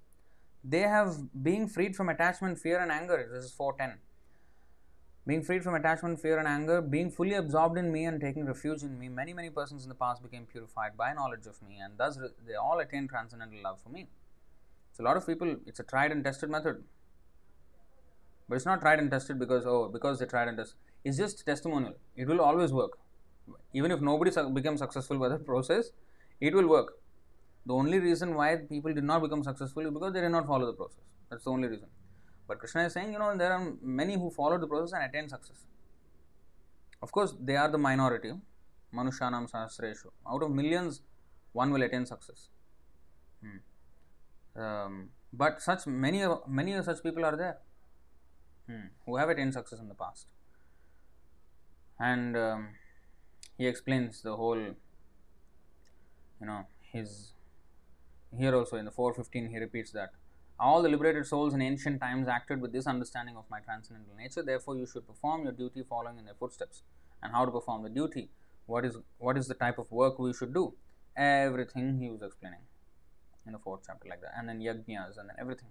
they 0.63 0.81
have 0.81 1.15
being 1.43 1.67
freed 1.67 1.95
from 1.95 2.09
attachment, 2.09 2.59
fear, 2.59 2.79
and 2.79 2.91
anger. 2.91 3.27
This 3.31 3.45
is 3.45 3.51
410. 3.51 3.99
Being 5.25 5.43
freed 5.43 5.63
from 5.63 5.75
attachment, 5.75 6.21
fear, 6.21 6.37
and 6.39 6.47
anger, 6.47 6.81
being 6.81 7.11
fully 7.11 7.33
absorbed 7.33 7.77
in 7.77 7.91
me 7.91 8.05
and 8.05 8.21
taking 8.21 8.45
refuge 8.45 8.83
in 8.83 8.97
me, 8.97 9.09
many, 9.09 9.33
many 9.33 9.49
persons 9.49 9.83
in 9.83 9.89
the 9.89 9.95
past 9.95 10.23
became 10.23 10.45
purified 10.45 10.95
by 10.95 11.13
knowledge 11.13 11.45
of 11.47 11.61
me, 11.61 11.79
and 11.83 11.97
thus 11.97 12.17
they 12.47 12.53
all 12.53 12.79
attained 12.79 13.09
transcendental 13.09 13.61
love 13.61 13.81
for 13.81 13.89
me. 13.89 14.07
So, 14.93 15.03
a 15.03 15.05
lot 15.05 15.17
of 15.17 15.27
people, 15.27 15.57
it's 15.65 15.79
a 15.79 15.83
tried 15.83 16.11
and 16.11 16.23
tested 16.23 16.49
method. 16.49 16.83
But 18.47 18.55
it's 18.55 18.65
not 18.65 18.81
tried 18.81 18.99
and 18.99 19.11
tested 19.11 19.39
because, 19.39 19.65
oh, 19.65 19.89
because 19.89 20.19
they 20.19 20.25
tried 20.25 20.47
and 20.47 20.57
tested. 20.57 20.77
It's 21.03 21.17
just 21.17 21.45
testimonial. 21.45 21.95
It 22.15 22.27
will 22.27 22.41
always 22.41 22.71
work. 22.71 22.97
Even 23.73 23.91
if 23.91 24.01
nobody 24.01 24.31
su- 24.31 24.49
becomes 24.49 24.79
successful 24.79 25.17
by 25.17 25.29
the 25.29 25.37
process, 25.37 25.91
it 26.39 26.53
will 26.53 26.67
work. 26.67 26.93
The 27.65 27.73
only 27.73 27.99
reason 27.99 28.35
why 28.35 28.55
people 28.55 28.93
did 28.93 29.03
not 29.03 29.21
become 29.21 29.43
successful 29.43 29.85
is 29.85 29.91
because 29.91 30.13
they 30.13 30.21
did 30.21 30.31
not 30.31 30.47
follow 30.47 30.65
the 30.65 30.73
process. 30.73 31.01
That's 31.29 31.43
the 31.43 31.51
only 31.51 31.67
reason. 31.67 31.87
But 32.47 32.59
Krishna 32.59 32.85
is 32.85 32.93
saying, 32.93 33.11
you 33.11 33.19
know, 33.19 33.35
there 33.35 33.51
are 33.51 33.73
many 33.81 34.15
who 34.15 34.29
followed 34.31 34.61
the 34.61 34.67
process 34.67 34.93
and 34.93 35.03
attained 35.03 35.29
success. 35.29 35.65
Of 37.01 37.11
course, 37.11 37.35
they 37.39 37.57
are 37.57 37.69
the 37.69 37.77
minority. 37.77 38.31
Manushanam 38.95 39.51
Sahasreshu. 39.51 40.07
Out 40.31 40.43
of 40.43 40.51
millions, 40.51 41.01
one 41.51 41.71
will 41.71 41.81
attain 41.81 42.05
success. 42.05 42.47
Hmm. 43.41 44.61
Um, 44.61 45.09
but 45.33 45.61
such 45.61 45.85
many 45.85 46.25
many 46.47 46.81
such 46.81 47.03
people 47.03 47.25
are 47.25 47.35
there 47.35 47.57
hmm, 48.67 48.87
who 49.05 49.17
have 49.17 49.29
attained 49.29 49.53
success 49.53 49.79
in 49.79 49.87
the 49.87 49.95
past. 49.95 50.27
And 51.99 52.37
um, 52.37 52.69
he 53.57 53.67
explains 53.67 54.21
the 54.21 54.35
whole, 54.35 54.57
you 54.57 54.75
know, 56.41 56.65
his 56.91 57.33
here 58.37 58.53
also 58.55 58.77
in 58.77 58.85
the 58.85 58.91
415 58.91 59.49
he 59.49 59.57
repeats 59.57 59.91
that. 59.91 60.11
All 60.59 60.81
the 60.81 60.89
liberated 60.89 61.25
souls 61.27 61.53
in 61.53 61.61
ancient 61.61 62.01
times 62.01 62.27
acted 62.27 62.61
with 62.61 62.73
this 62.73 62.87
understanding 62.87 63.37
of 63.37 63.45
my 63.49 63.59
transcendental 63.59 64.15
nature 64.15 64.41
therefore 64.41 64.75
you 64.75 64.87
should 64.87 65.07
perform 65.07 65.43
your 65.43 65.53
duty 65.53 65.83
following 65.87 66.17
in 66.17 66.25
their 66.25 66.33
footsteps. 66.33 66.83
And 67.21 67.33
how 67.33 67.45
to 67.45 67.51
perform 67.51 67.83
the 67.83 67.89
duty? 67.89 68.29
What 68.67 68.85
is 68.85 68.97
what 69.17 69.37
is 69.37 69.47
the 69.47 69.53
type 69.53 69.79
of 69.79 69.91
work 69.91 70.19
we 70.19 70.33
should 70.33 70.53
do? 70.53 70.73
Everything 71.15 71.99
he 71.99 72.09
was 72.09 72.21
explaining 72.21 72.59
in 73.45 73.53
the 73.53 73.59
fourth 73.59 73.81
chapter 73.87 74.07
like 74.07 74.21
that. 74.21 74.33
And 74.37 74.47
then 74.47 74.59
yajnas 74.59 75.17
and 75.17 75.29
then 75.29 75.35
everything. 75.39 75.69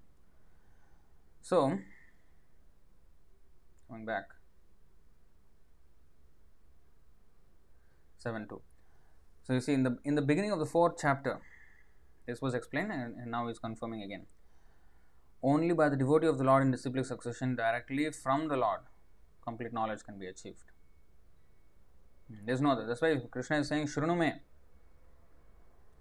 So 1.43 1.79
going 3.89 4.05
back. 4.05 4.25
7 8.19 8.47
2 8.49 8.61
so 9.47 9.53
you 9.53 9.61
see 9.61 9.75
in 9.79 9.85
the 9.87 9.99
in 10.05 10.17
the 10.19 10.23
beginning 10.31 10.53
of 10.55 10.59
the 10.63 10.67
fourth 10.67 10.95
chapter 11.01 11.35
this 12.27 12.41
was 12.45 12.55
explained 12.55 12.91
and, 12.91 13.15
and 13.21 13.31
now 13.31 13.47
is 13.49 13.61
confirming 13.61 14.03
again. 14.03 14.27
Only 15.43 15.75
by 15.81 15.89
the 15.89 15.97
devotee 15.97 16.27
of 16.27 16.39
the 16.39 16.45
lord 16.49 16.63
in 16.65 16.73
disciplic 16.73 17.05
succession 17.05 17.55
directly 17.55 18.11
from 18.11 18.49
the 18.49 18.57
lord 18.57 18.81
complete 19.45 19.73
knowledge 19.73 20.03
can 20.05 20.19
be 20.19 20.27
achieved. 20.27 20.73
There's 22.45 22.61
no 22.61 22.73
other. 22.73 22.85
That's 22.87 23.01
why 23.01 23.15
krishna 23.31 23.59
is 23.59 23.69
saying 23.69 23.87
shrunu 23.87 24.19
me. 24.19 24.33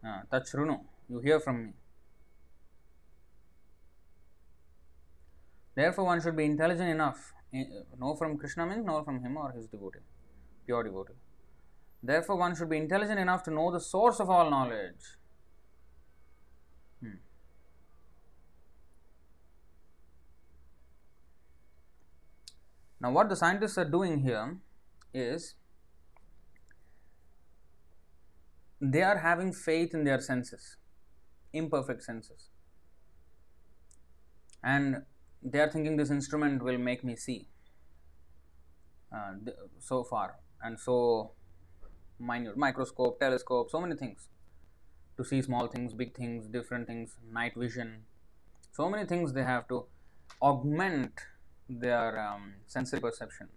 Uh, 0.08 0.21
tat 0.32 0.48
shrunu. 0.52 0.80
You 1.08 1.19
hear 1.19 1.39
from 1.39 1.63
me. 1.65 1.71
Therefore 5.76 6.06
one 6.06 6.21
should 6.21 6.36
be 6.36 6.45
intelligent 6.45 6.89
enough 6.89 7.34
know 7.99 8.15
from 8.15 8.37
krishna 8.37 8.65
means 8.65 8.85
know 8.85 9.03
from 9.03 9.21
him 9.23 9.37
or 9.37 9.51
his 9.51 9.67
devotee 9.67 10.05
pure 10.65 10.83
devotee 10.83 11.19
Therefore, 12.05 12.35
one 12.35 12.55
should 12.55 12.69
be 12.69 12.77
intelligent 12.77 13.19
enough 13.19 13.41
to 13.43 13.51
know 13.51 13.71
the 13.71 13.79
source 13.79 14.19
of 14.19 14.29
all 14.29 14.49
knowledge. 14.49 15.17
Hmm. 17.01 17.15
Now, 23.01 23.11
what 23.11 23.29
the 23.29 23.35
scientists 23.35 23.77
are 23.79 23.89
doing 23.89 24.19
here 24.19 24.57
is 25.13 25.55
they 28.79 29.01
are 29.01 29.17
having 29.17 29.51
faith 29.51 29.95
in 29.95 30.03
their 30.03 30.21
senses, 30.21 30.77
imperfect 31.53 32.03
senses. 32.03 32.49
And 34.63 34.97
they 35.45 35.60
are 35.60 35.69
thinking 35.69 35.95
this 35.95 36.10
instrument 36.10 36.63
will 36.63 36.77
make 36.77 37.03
me 37.03 37.15
see 37.15 37.47
uh, 39.15 39.34
so 39.79 40.03
far. 40.03 40.39
And 40.62 40.79
so 40.79 41.31
minute 42.17 42.58
microscope 42.58 43.19
telescope 43.19 43.69
so 43.69 43.79
many 43.81 43.93
things 43.93 44.29
to 45.17 45.23
see 45.23 45.41
small 45.41 45.67
things 45.67 45.93
big 45.93 46.15
things 46.15 46.47
different 46.47 46.88
things 46.88 47.17
night 47.31 47.53
vision. 47.55 48.03
So 48.71 48.89
many 48.89 49.05
things 49.05 49.34
they 49.34 49.43
have 49.43 49.67
to 49.67 49.86
augment 50.41 51.12
their 51.69 52.19
um, 52.19 52.55
sensory 52.67 52.99
perception. 52.99 53.49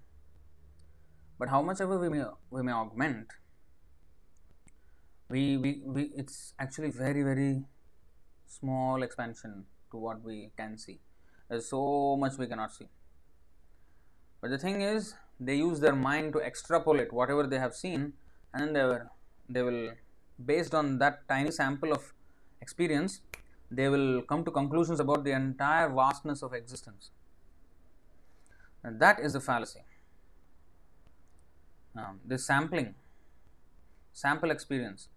But 1.38 1.48
how 1.48 1.62
much 1.62 1.80
ever 1.80 1.98
we 1.98 2.08
may 2.08 2.24
we 2.50 2.62
may 2.62 2.72
augment 2.72 3.28
we, 5.30 5.56
we, 5.56 5.82
we 5.84 6.02
it's 6.16 6.54
actually 6.58 6.90
very 6.90 7.22
very 7.22 7.62
small 8.46 9.02
expansion 9.02 9.64
to 9.90 9.96
what 9.96 10.22
we 10.22 10.50
can 10.56 10.76
see 10.76 11.00
there's 11.48 11.66
so 11.66 12.16
much 12.16 12.36
we 12.38 12.46
cannot 12.46 12.72
see. 12.72 12.88
But 14.40 14.50
the 14.50 14.58
thing 14.58 14.82
is 14.82 15.14
they 15.40 15.56
use 15.56 15.80
their 15.80 15.94
mind 15.94 16.32
to 16.34 16.40
extrapolate 16.40 17.12
whatever 17.12 17.46
they 17.46 17.58
have 17.58 17.74
seen 17.74 18.12
and 18.52 18.62
then 18.62 18.72
they 18.72 18.84
will, 18.84 19.00
they 19.48 19.62
will 19.62 19.90
based 20.44 20.74
on 20.74 20.98
that 20.98 21.28
tiny 21.28 21.50
sample 21.50 21.92
of 21.92 22.12
experience 22.60 23.20
they 23.70 23.88
will 23.88 24.22
come 24.22 24.44
to 24.44 24.50
conclusions 24.50 25.00
about 25.00 25.24
the 25.24 25.32
entire 25.32 25.88
vastness 25.90 26.42
of 26.42 26.54
existence. 26.54 27.10
And 28.82 29.00
that 29.00 29.20
is 29.20 29.34
a 29.34 29.40
fallacy. 29.40 29.80
Um, 31.96 32.20
this 32.24 32.46
sampling 32.46 32.94
sample 34.12 34.50
experience 34.50 35.08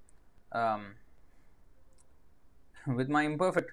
um, 0.52 0.96
with 2.88 3.08
my 3.10 3.24
imperfect 3.24 3.72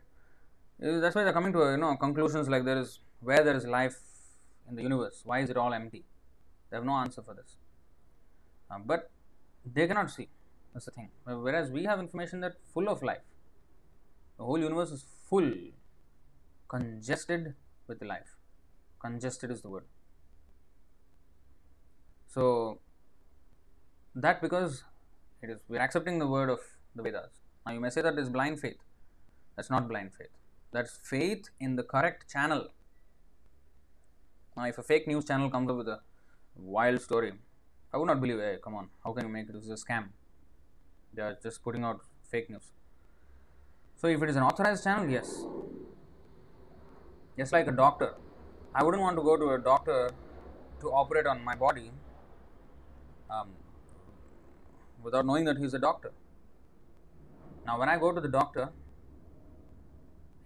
Uh, 0.83 1.01
that's 1.01 1.15
why 1.17 1.25
they're 1.25 1.33
coming 1.33 1.53
to 1.53 1.63
uh, 1.63 1.71
you 1.73 1.77
know 1.77 1.97
conclusions 1.97 2.49
like 2.49 2.65
there 2.65 2.79
is 2.79 3.01
where 3.21 3.43
there 3.43 3.57
is 3.57 3.67
life 3.67 3.99
in 4.69 4.77
the 4.77 4.83
universe 4.83 5.23
why 5.25 5.41
is 5.41 5.51
it 5.51 5.57
all 5.57 5.73
empty 5.75 6.05
they 6.71 6.77
have 6.77 6.85
no 6.85 6.93
answer 6.93 7.23
for 7.23 7.35
this 7.35 7.57
uh, 8.71 8.79
but 8.85 9.11
they 9.65 9.87
cannot 9.87 10.11
see. 10.11 10.29
That's 10.73 10.87
the 10.87 10.91
thing. 10.91 11.11
Uh, 11.27 11.37
whereas 11.39 11.71
we 11.71 11.85
have 11.85 11.99
information 11.99 12.41
that 12.41 12.55
full 12.73 12.89
of 12.89 13.03
life. 13.03 13.23
The 14.37 14.45
whole 14.45 14.59
universe 14.59 14.91
is 14.91 15.05
full, 15.29 15.53
congested 16.69 17.55
with 17.87 18.03
life. 18.03 18.37
Congested 19.01 19.51
is 19.51 19.63
the 19.63 19.69
word. 19.69 19.85
So 22.29 22.81
that 24.15 24.41
because 24.43 24.85
it 25.43 25.51
is 25.51 25.61
we're 25.69 25.81
accepting 25.81 26.19
the 26.19 26.27
word 26.27 26.51
of 26.51 26.61
the 26.95 27.03
Vedas. 27.03 27.31
Now 27.67 27.73
you 27.73 27.81
may 27.81 27.91
say 27.91 28.03
that 28.03 28.19
is 28.19 28.29
blind 28.29 28.61
faith. 28.61 28.79
That's 29.57 29.71
not 29.71 29.89
blind 29.89 30.13
faith. 30.15 30.29
That's 30.71 30.97
faith 31.03 31.49
in 31.59 31.77
the 31.77 31.83
correct 31.83 32.31
channel. 32.31 32.69
Now 34.57 34.65
if 34.65 34.79
a 34.79 34.83
fake 34.83 35.07
news 35.07 35.25
channel 35.25 35.51
comes 35.51 35.71
up 35.71 35.77
with 35.77 35.89
a 35.89 36.01
wild 36.57 37.01
story, 37.01 37.33
I 37.93 37.97
would 37.97 38.07
not 38.07 38.21
believe, 38.21 38.39
hey, 38.39 38.59
come 38.63 38.75
on, 38.75 38.91
how 39.03 39.13
can 39.13 39.27
you 39.27 39.33
make 39.33 39.49
it? 39.49 39.55
This 39.55 39.65
is 39.65 39.71
a 39.71 39.85
scam. 39.85 40.09
They 41.15 41.23
are 41.23 41.39
just 41.43 41.63
putting 41.63 41.85
out 41.85 42.01
fake 42.31 42.51
news. 42.51 42.71
So, 43.97 44.09
if 44.09 44.23
it 44.23 44.29
is 44.29 44.37
an 44.37 44.43
authorized 44.43 44.85
channel, 44.85 45.09
yes. 45.09 45.45
Just 47.37 47.53
like 47.53 47.67
a 47.67 47.73
doctor. 47.73 48.15
I 48.75 48.85
wouldn't 48.85 49.03
want 49.03 49.17
to 49.17 49.23
go 49.23 49.37
to 49.37 49.51
a 49.55 49.59
doctor 49.59 50.11
to 50.81 50.87
operate 50.89 51.27
on 51.27 51.43
my 51.43 51.55
body 51.55 51.91
um, 53.31 53.49
without 55.03 55.25
knowing 55.25 55.45
that 55.47 55.57
he's 55.59 55.75
a 55.75 55.79
doctor. 55.79 56.13
Now, 57.67 57.79
when 57.79 57.89
I 57.89 57.99
go 57.99 58.13
to 58.13 58.21
the 58.21 58.29
doctor, 58.29 58.71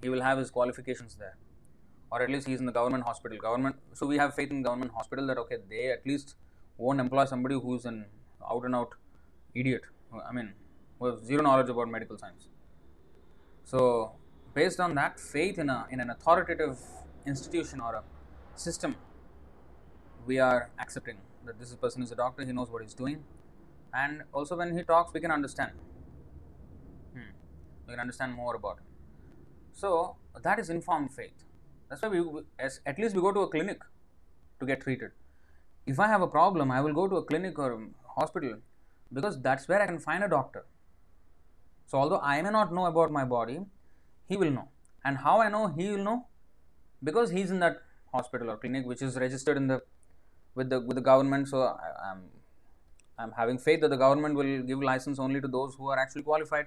he 0.03 0.09
will 0.09 0.23
have 0.23 0.39
his 0.39 0.51
qualifications 0.51 1.15
there, 1.17 1.37
or 2.11 2.23
at 2.23 2.31
least 2.31 2.47
he's 2.47 2.61
in 2.61 2.67
the 2.67 2.73
government 2.73 3.05
hospital. 3.05 3.39
Government, 3.39 3.77
so 3.93 4.07
we 4.07 4.19
have 4.19 4.35
faith 4.35 4.51
in 4.51 4.63
government 4.63 4.93
hospital 4.93 5.27
that 5.29 5.39
okay, 5.39 5.57
they 5.69 5.91
at 5.93 6.07
least 6.07 6.35
won't 6.77 7.01
employ 7.01 7.25
somebody 7.25 7.55
who's 7.55 7.85
an 7.85 8.07
out 8.51 8.65
and 8.65 8.75
out 8.75 8.95
idiot. 9.55 9.83
I 10.29 10.33
mean, 10.33 10.53
who 10.99 11.07
has 11.07 11.23
zero 11.23 11.43
knowledge 11.43 11.69
about 11.69 11.89
medical 11.89 12.19
science. 12.19 12.49
So, 13.65 14.13
based 14.55 14.81
on 14.81 14.95
that 14.97 15.19
faith 15.21 15.59
in 15.59 15.71
a 15.71 15.87
in 15.91 16.01
an 16.01 16.11
authoritative 16.11 16.79
institution 17.27 17.81
or 17.81 17.95
a 17.95 18.03
system 18.57 18.97
we 20.27 20.39
are 20.39 20.71
accepting 20.79 21.17
that 21.45 21.59
this 21.59 21.75
person 21.75 22.03
is 22.03 22.13
a 22.13 22.17
doctor, 22.17 22.45
he 22.45 22.53
knows 22.53 22.71
what 22.71 22.83
he's 22.83 22.95
doing, 22.95 23.25
and 23.93 24.23
also 24.33 24.57
when 24.57 24.77
he 24.77 24.83
talks, 24.83 25.13
we 25.13 25.21
can 25.21 25.31
understand. 25.31 25.73
Hmm. 27.15 27.33
We 27.87 27.93
can 27.93 28.01
understand 28.01 28.35
more 28.35 28.55
about 28.55 28.79
him. 28.79 28.85
So 29.73 30.17
that 30.43 30.59
is 30.59 30.71
informed 30.71 31.13
faith. 31.15 31.45
That's 31.89 32.03
why 32.03 32.09
we, 32.09 32.25
as, 32.59 32.81
at 32.87 32.99
least 32.99 33.15
we 33.15 33.21
go 33.21 33.33
to 33.33 33.41
a 33.41 33.49
clinic 33.49 33.81
to 34.61 34.67
get 34.67 34.81
treated. 34.81 35.11
If 35.87 35.99
I 35.99 36.07
have 36.07 36.23
a 36.23 36.29
problem, 36.29 36.71
I 36.71 36.81
will 36.81 36.93
go 36.93 37.09
to 37.09 37.17
a 37.17 37.25
clinic 37.25 37.59
or 37.59 37.89
hospital 38.17 38.59
because 39.13 39.41
that's 39.41 39.69
where 39.69 39.83
I 39.83 39.87
can 39.87 39.99
find 39.99 40.23
a 40.25 40.29
doctor. 40.29 40.65
So 41.87 41.99
although 41.99 42.21
I 42.21 42.41
may 42.41 42.51
not 42.51 42.73
know 42.73 42.87
about 42.87 43.11
my 43.11 43.25
body, 43.25 43.61
he 44.29 44.37
will 44.37 44.51
know. 44.51 44.69
And 45.05 45.19
how 45.19 45.41
I 45.41 45.49
know 45.49 45.67
he 45.69 45.91
will 45.91 46.05
know? 46.05 46.27
Because 47.03 47.31
he's 47.31 47.51
in 47.51 47.59
that 47.61 47.83
hospital 48.15 48.51
or 48.51 48.57
clinic 48.57 48.87
which 48.87 49.03
is 49.03 49.17
registered 49.17 49.57
in 49.57 49.67
the 49.67 49.83
with 50.55 50.71
the 50.71 50.81
with 50.81 50.97
the 50.97 51.03
government. 51.03 51.49
So 51.49 51.63
I, 51.63 52.11
I'm 52.11 52.23
I'm 53.19 53.33
having 53.33 53.59
faith 53.59 53.81
that 53.81 53.89
the 53.89 53.97
government 53.97 54.35
will 54.35 54.63
give 54.63 54.83
license 54.83 55.19
only 55.19 55.41
to 55.41 55.49
those 55.49 55.75
who 55.75 55.89
are 55.89 55.99
actually 55.99 56.23
qualified. 56.23 56.67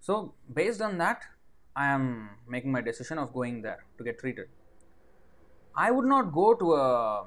So 0.00 0.34
based 0.52 0.80
on 0.80 0.98
that, 0.98 1.22
I 1.76 1.86
am 1.86 2.30
making 2.48 2.72
my 2.72 2.80
decision 2.80 3.18
of 3.18 3.32
going 3.32 3.62
there 3.62 3.84
to 3.98 4.04
get 4.04 4.18
treated. 4.18 4.48
I 5.76 5.90
would 5.90 6.06
not 6.06 6.32
go 6.32 6.54
to 6.54 6.74
a 6.74 7.26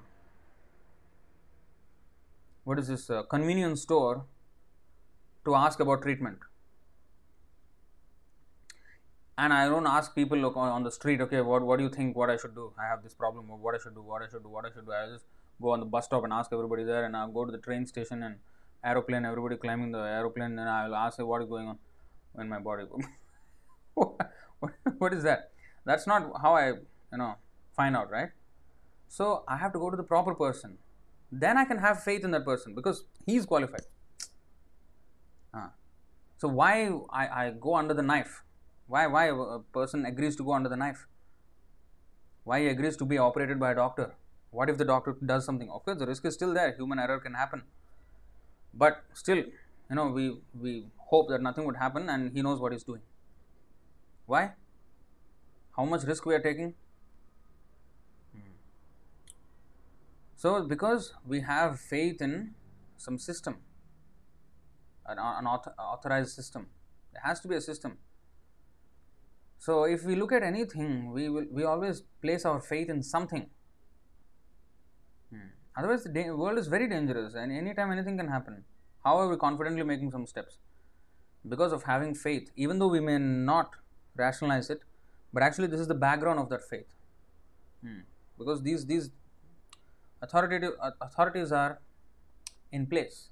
what 2.63 2.77
is 2.77 2.87
this 2.87 3.09
convenience 3.29 3.81
store 3.81 4.25
to 5.45 5.55
ask 5.55 5.79
about 5.79 6.01
treatment 6.01 6.37
and 9.37 9.53
I 9.53 9.67
don't 9.67 9.87
ask 9.87 10.13
people 10.13 10.45
on 10.55 10.83
the 10.83 10.91
street, 10.91 11.21
okay, 11.21 11.41
what, 11.41 11.63
what 11.63 11.77
do 11.77 11.83
you 11.83 11.89
think, 11.89 12.15
what 12.15 12.29
I 12.29 12.37
should 12.37 12.53
do? 12.53 12.73
I 12.77 12.87
have 12.87 13.01
this 13.01 13.13
problem, 13.13 13.49
of 13.49 13.59
what 13.59 13.73
I 13.75 13.79
should 13.79 13.95
do, 13.95 14.01
what 14.01 14.21
I 14.21 14.27
should 14.29 14.43
do, 14.43 14.49
what 14.49 14.65
I 14.65 14.69
should 14.73 14.85
do. 14.85 14.91
I 14.91 15.07
just 15.13 15.25
go 15.61 15.71
on 15.71 15.79
the 15.79 15.85
bus 15.85 16.05
stop 16.05 16.23
and 16.23 16.33
ask 16.33 16.51
everybody 16.53 16.83
there, 16.83 17.05
and 17.05 17.17
I'll 17.17 17.31
go 17.31 17.45
to 17.45 17.51
the 17.51 17.57
train 17.57 17.87
station 17.87 18.21
and 18.23 18.35
aeroplane, 18.83 19.25
everybody 19.25 19.55
climbing 19.55 19.91
the 19.91 19.99
aeroplane, 19.99 20.59
and 20.59 20.69
I'll 20.69 20.95
ask 20.95 21.17
what 21.19 21.41
is 21.41 21.49
going 21.49 21.67
on 21.69 21.77
in 22.39 22.49
my 22.49 22.59
body. 22.59 22.85
what, 24.97 25.13
is 25.13 25.23
that? 25.23 25.51
That's 25.85 26.07
not 26.07 26.31
how 26.41 26.55
I, 26.55 26.67
you 26.67 27.17
know, 27.17 27.35
find 27.75 27.95
out, 27.95 28.11
right? 28.11 28.29
So 29.07 29.43
I 29.47 29.57
have 29.57 29.73
to 29.73 29.79
go 29.79 29.89
to 29.89 29.97
the 29.97 30.03
proper 30.03 30.33
person. 30.35 30.77
Then 31.31 31.57
I 31.57 31.65
can 31.65 31.77
have 31.77 32.03
faith 32.03 32.23
in 32.23 32.31
that 32.31 32.45
person 32.45 32.75
because 32.75 33.03
he 33.25 33.35
is 33.35 33.45
qualified. 33.45 33.81
Uh, 35.53 35.67
so 36.37 36.47
why 36.47 36.91
I, 37.09 37.27
I 37.45 37.51
go 37.51 37.75
under 37.75 37.93
the 37.93 38.01
knife? 38.01 38.43
Why, 38.87 39.07
why 39.07 39.27
a 39.27 39.59
person 39.73 40.05
agrees 40.05 40.35
to 40.37 40.43
go 40.43 40.53
under 40.53 40.69
the 40.69 40.75
knife? 40.75 41.07
Why 42.43 42.61
he 42.61 42.67
agrees 42.67 42.97
to 42.97 43.05
be 43.05 43.17
operated 43.17 43.59
by 43.59 43.71
a 43.71 43.75
doctor? 43.75 44.15
What 44.49 44.69
if 44.69 44.77
the 44.77 44.85
doctor 44.85 45.15
does 45.25 45.45
something? 45.45 45.69
Of 45.69 45.85
course, 45.85 45.97
the 45.97 46.05
risk 46.05 46.25
is 46.25 46.33
still 46.33 46.53
there. 46.53 46.75
Human 46.75 46.99
error 46.99 47.19
can 47.19 47.33
happen. 47.33 47.63
But 48.73 49.03
still, 49.13 49.37
you 49.37 49.95
know, 49.95 50.07
we, 50.07 50.37
we 50.59 50.85
hope 50.97 51.29
that 51.29 51.41
nothing 51.41 51.65
would 51.65 51.77
happen 51.77 52.09
and 52.09 52.31
he 52.33 52.41
knows 52.41 52.59
what 52.59 52.71
he's 52.73 52.83
doing. 52.83 53.01
Why? 54.33 54.43
How 55.77 55.85
much 55.85 56.03
risk 56.03 56.25
we 56.25 56.35
are 56.35 56.45
taking? 56.49 56.73
So, 60.35 60.63
because 60.67 61.13
we 61.31 61.41
have 61.41 61.79
faith 61.79 62.21
in 62.21 62.55
some 62.97 63.17
system, 63.19 63.57
an, 65.05 65.19
an 65.19 65.45
author, 65.45 65.73
authorized 65.77 66.31
system, 66.31 66.67
there 67.13 67.21
has 67.23 67.39
to 67.41 67.47
be 67.47 67.55
a 67.55 67.61
system 67.61 67.97
so 69.65 69.83
if 69.83 70.03
we 70.03 70.15
look 70.15 70.31
at 70.31 70.41
anything, 70.41 71.11
we 71.15 71.29
will 71.29 71.45
we 71.55 71.63
always 71.63 72.01
place 72.23 72.45
our 72.45 72.59
faith 72.59 72.89
in 72.89 73.03
something. 73.03 73.43
Hmm. 75.31 75.49
Otherwise, 75.77 76.07
the 76.15 76.23
world 76.31 76.57
is 76.61 76.67
very 76.67 76.87
dangerous, 76.93 77.35
and 77.35 77.51
anytime 77.51 77.91
anything 77.91 78.17
can 78.17 78.27
happen. 78.27 78.63
How 79.05 79.17
are 79.19 79.27
we 79.29 79.37
confidently 79.37 79.83
making 79.83 80.09
some 80.15 80.25
steps? 80.25 80.57
Because 81.47 81.73
of 81.73 81.83
having 81.83 82.15
faith, 82.15 82.49
even 82.55 82.79
though 82.79 82.87
we 82.87 83.01
may 83.01 83.19
not 83.19 83.75
rationalize 84.15 84.69
it, 84.69 84.81
but 85.33 85.43
actually 85.43 85.67
this 85.67 85.79
is 85.79 85.87
the 85.87 85.95
background 85.95 86.39
of 86.39 86.49
that 86.49 86.63
faith. 86.63 86.93
Hmm. 87.83 88.01
Because 88.37 88.61
these 88.61 88.85
these 88.85 89.09
authoritative 90.21 90.73
uh, 90.81 90.91
authorities 91.01 91.51
are 91.51 91.79
in 92.71 92.85
place 92.87 93.29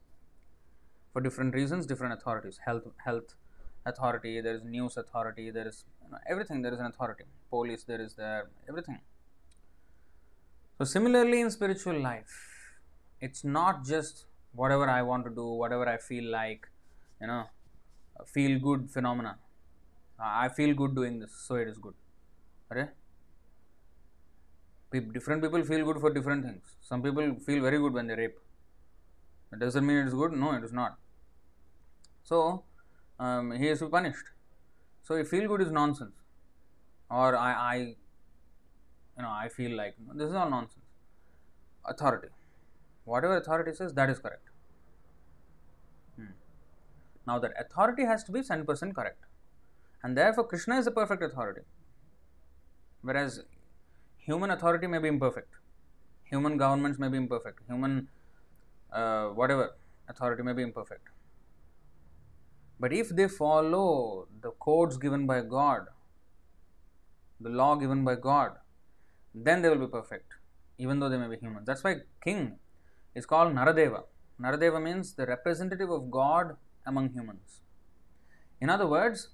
for 1.14 1.22
different 1.22 1.54
reasons. 1.54 1.86
Different 1.86 2.14
authorities, 2.14 2.60
health 2.66 2.88
health 2.98 3.36
authority, 3.86 4.42
there 4.42 4.56
is 4.56 4.64
news 4.64 4.98
authority, 4.98 5.50
there 5.52 5.68
is 5.68 5.86
you 6.06 6.12
know, 6.12 6.18
everything, 6.30 6.62
there 6.62 6.74
is 6.74 6.80
an 6.80 6.86
authority. 6.86 7.26
Police, 7.50 7.84
there 7.84 8.02
is 8.02 8.14
there, 8.14 8.50
everything. 8.68 9.00
So, 10.78 10.86
similarly, 10.86 11.42
in 11.42 11.52
spiritual 11.52 12.00
life, 12.00 12.34
it's 13.20 13.44
not 13.44 13.86
just 13.86 14.26
whatever 14.54 14.90
I 14.90 15.02
want 15.02 15.26
to 15.26 15.32
do, 15.32 15.46
whatever 15.46 15.88
I 15.88 15.98
feel 15.98 16.32
like, 16.32 16.68
you 17.22 17.28
know, 17.28 17.46
feel 18.26 18.60
good 18.60 18.90
phenomena. 18.90 19.38
I 20.22 20.50
feel 20.50 20.76
good 20.76 20.96
doing 20.96 21.20
this, 21.20 21.32
so 21.48 21.56
it 21.56 21.68
is 21.68 21.78
good. 21.78 21.94
Okay? 22.72 22.90
Different 24.92 25.44
people 25.44 25.64
feel 25.64 25.86
good 25.86 26.00
for 26.02 26.12
different 26.12 26.44
things. 26.44 26.76
Some 26.82 27.02
people 27.02 27.36
feel 27.46 27.62
very 27.62 27.78
good 27.78 27.94
when 27.94 28.08
they 28.08 28.16
rape. 28.16 28.38
It 29.54 29.60
doesn't 29.60 29.86
mean 29.86 29.98
it 29.98 30.08
is 30.08 30.14
good. 30.14 30.34
No, 30.34 30.52
it 30.54 30.64
is 30.64 30.74
not. 30.74 30.98
So, 32.24 32.64
um, 33.20 33.52
he 33.52 33.68
is 33.68 33.80
to 33.80 33.86
be 33.86 33.92
punished. 33.92 34.26
So, 35.04 35.16
if 35.16 35.30
feel 35.30 35.48
good 35.48 35.62
is 35.62 35.72
nonsense, 35.72 36.16
or 37.10 37.36
I, 37.36 37.52
I, 37.52 37.76
you 37.76 39.24
know, 39.24 39.30
I 39.30 39.50
feel 39.50 39.76
like 39.76 39.96
this 40.14 40.30
is 40.30 40.36
all 40.36 40.50
nonsense. 40.50 40.86
Authority, 41.86 42.28
whatever 43.06 43.38
authority 43.38 43.74
says, 43.74 43.94
that 43.94 44.10
is 44.10 44.20
correct. 44.20 44.50
Hmm. 46.16 46.34
Now, 47.26 47.40
that 47.40 47.54
authority 47.60 48.06
has 48.06 48.24
to 48.26 48.32
be 48.32 48.42
100% 48.42 48.94
correct, 48.94 49.24
and 50.04 50.18
therefore 50.18 50.46
Krishna 50.48 50.78
is 50.78 50.86
the 50.86 50.92
perfect 50.92 51.24
authority, 51.24 51.62
whereas 53.02 53.44
human 54.18 54.52
authority 54.52 54.88
may 54.88 55.00
be 55.00 55.08
imperfect, 55.08 55.54
human 56.24 56.58
governments 56.58 57.00
may 57.00 57.10
be 57.10 57.18
imperfect, 57.18 57.60
human 57.68 58.08
uh, 58.92 59.28
whatever 59.28 59.76
authority 60.08 60.44
may 60.44 60.54
be 60.54 60.64
imperfect. 60.64 61.08
But 62.80 62.94
if 62.94 63.10
they 63.10 63.28
follow 63.28 64.28
the 64.42 64.52
codes 64.52 64.98
given 64.98 65.28
by 65.28 65.42
God, 65.42 65.88
the 67.42 67.50
law 67.50 67.76
given 67.76 68.04
by 68.06 68.16
God, 68.16 68.52
then 69.36 69.62
they 69.62 69.70
will 69.70 69.86
be 69.86 69.88
perfect, 69.88 70.34
even 70.78 71.00
though 71.00 71.10
they 71.10 71.18
may 71.18 71.28
be 71.28 71.38
humans. 71.38 71.66
That's 71.66 71.84
why 71.84 71.96
king 72.24 72.58
is 73.16 73.26
called 73.26 73.54
Naradeva. 73.54 74.04
Naradeva 74.42 74.82
means 74.82 75.14
the 75.14 75.26
representative 75.26 75.90
of 75.90 76.10
God 76.10 76.56
among 76.86 77.10
humans. 77.10 77.62
In 78.62 78.70
other 78.70 78.88
words, 78.88 79.30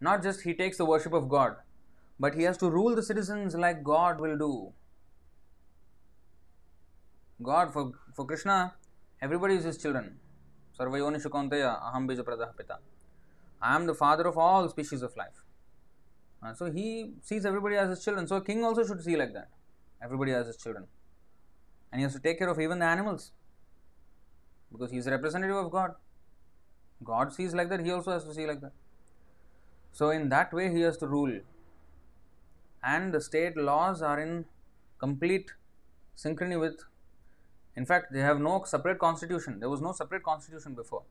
not 0.00 0.22
just 0.22 0.42
he 0.42 0.54
takes 0.54 0.76
the 0.76 0.84
worship 0.84 1.12
of 1.12 1.28
God, 1.28 1.56
but 2.18 2.34
he 2.34 2.42
has 2.42 2.56
to 2.58 2.70
rule 2.70 2.94
the 2.94 3.02
citizens 3.02 3.54
like 3.54 3.82
God 3.82 4.20
will 4.20 4.36
do. 4.38 4.72
God, 7.42 7.72
for, 7.72 7.92
for 8.14 8.24
Krishna, 8.24 8.74
everybody 9.20 9.54
is 9.54 9.64
his 9.64 9.78
children. 9.78 10.16
Sarvayonishu 10.78 11.26
Kaunteya 11.26 11.80
Aham 11.82 12.08
Pita. 12.08 12.78
I 13.60 13.74
am 13.74 13.86
the 13.86 13.94
father 13.94 14.26
of 14.26 14.36
all 14.36 14.68
species 14.68 15.02
of 15.02 15.16
life. 15.16 15.42
Uh, 16.44 16.52
so 16.52 16.70
he 16.70 17.14
sees 17.22 17.46
everybody 17.46 17.76
as 17.76 17.88
his 17.88 18.04
children. 18.04 18.26
So 18.26 18.36
a 18.36 18.44
king 18.44 18.62
also 18.64 18.84
should 18.84 19.02
see 19.02 19.16
like 19.16 19.32
that. 19.32 19.48
Everybody 20.02 20.32
as 20.32 20.46
his 20.46 20.56
children. 20.56 20.86
And 21.90 22.00
he 22.00 22.02
has 22.02 22.12
to 22.12 22.20
take 22.20 22.38
care 22.38 22.48
of 22.48 22.60
even 22.60 22.78
the 22.80 22.84
animals. 22.84 23.32
Because 24.70 24.90
he 24.90 24.98
is 24.98 25.06
a 25.06 25.10
representative 25.12 25.56
of 25.56 25.70
God. 25.70 25.92
God 27.02 27.32
sees 27.32 27.54
like 27.54 27.68
that, 27.70 27.80
he 27.84 27.90
also 27.90 28.12
has 28.12 28.24
to 28.24 28.34
see 28.34 28.46
like 28.46 28.60
that. 28.60 28.72
So 29.94 30.10
in 30.10 30.28
that 30.28 30.52
way 30.52 30.70
he 30.70 30.80
has 30.82 30.96
to 30.98 31.06
rule. 31.06 31.40
And 32.82 33.14
the 33.14 33.20
state 33.20 33.56
laws 33.56 34.02
are 34.02 34.20
in 34.20 34.44
complete 34.98 35.52
synchrony 36.16 36.58
with 36.60 36.84
in 37.76 37.84
fact, 37.84 38.12
they 38.12 38.20
have 38.20 38.40
no 38.40 38.62
separate 38.64 38.98
constitution. 38.98 39.58
There 39.58 39.68
was 39.68 39.80
no 39.80 39.92
separate 39.92 40.22
constitution 40.22 40.74
before. 40.74 41.02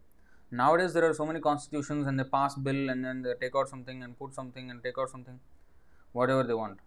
Nowadays, 0.50 0.94
there 0.94 1.08
are 1.10 1.14
so 1.14 1.26
many 1.26 1.40
constitutions, 1.40 2.08
and 2.08 2.18
they 2.20 2.24
pass 2.24 2.56
bill, 2.56 2.90
and 2.90 3.04
then 3.04 3.22
they 3.22 3.34
take 3.42 3.56
out 3.56 3.68
something 3.68 4.04
and 4.04 4.18
put 4.18 4.34
something 4.34 4.70
and 4.70 4.82
take 4.84 4.98
out 4.98 5.10
something, 5.10 5.40
whatever 6.12 6.44
they 6.44 6.54
want. 6.54 6.80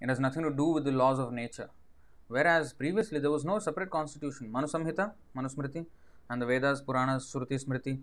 It 0.00 0.08
has 0.08 0.20
nothing 0.20 0.42
to 0.44 0.50
do 0.50 0.66
with 0.66 0.84
the 0.84 0.92
laws 0.92 1.18
of 1.18 1.32
nature. 1.32 1.68
Whereas 2.28 2.72
previously 2.72 3.18
there 3.18 3.30
was 3.30 3.44
no 3.44 3.58
separate 3.58 3.90
constitution. 3.90 4.50
Manu 4.50 4.68
Samhita, 4.68 5.12
Manusmriti, 5.36 5.84
and 6.30 6.40
the 6.40 6.46
Vedas, 6.46 6.80
Puranas, 6.80 7.30
Shruti, 7.30 7.62
Smriti. 7.62 8.00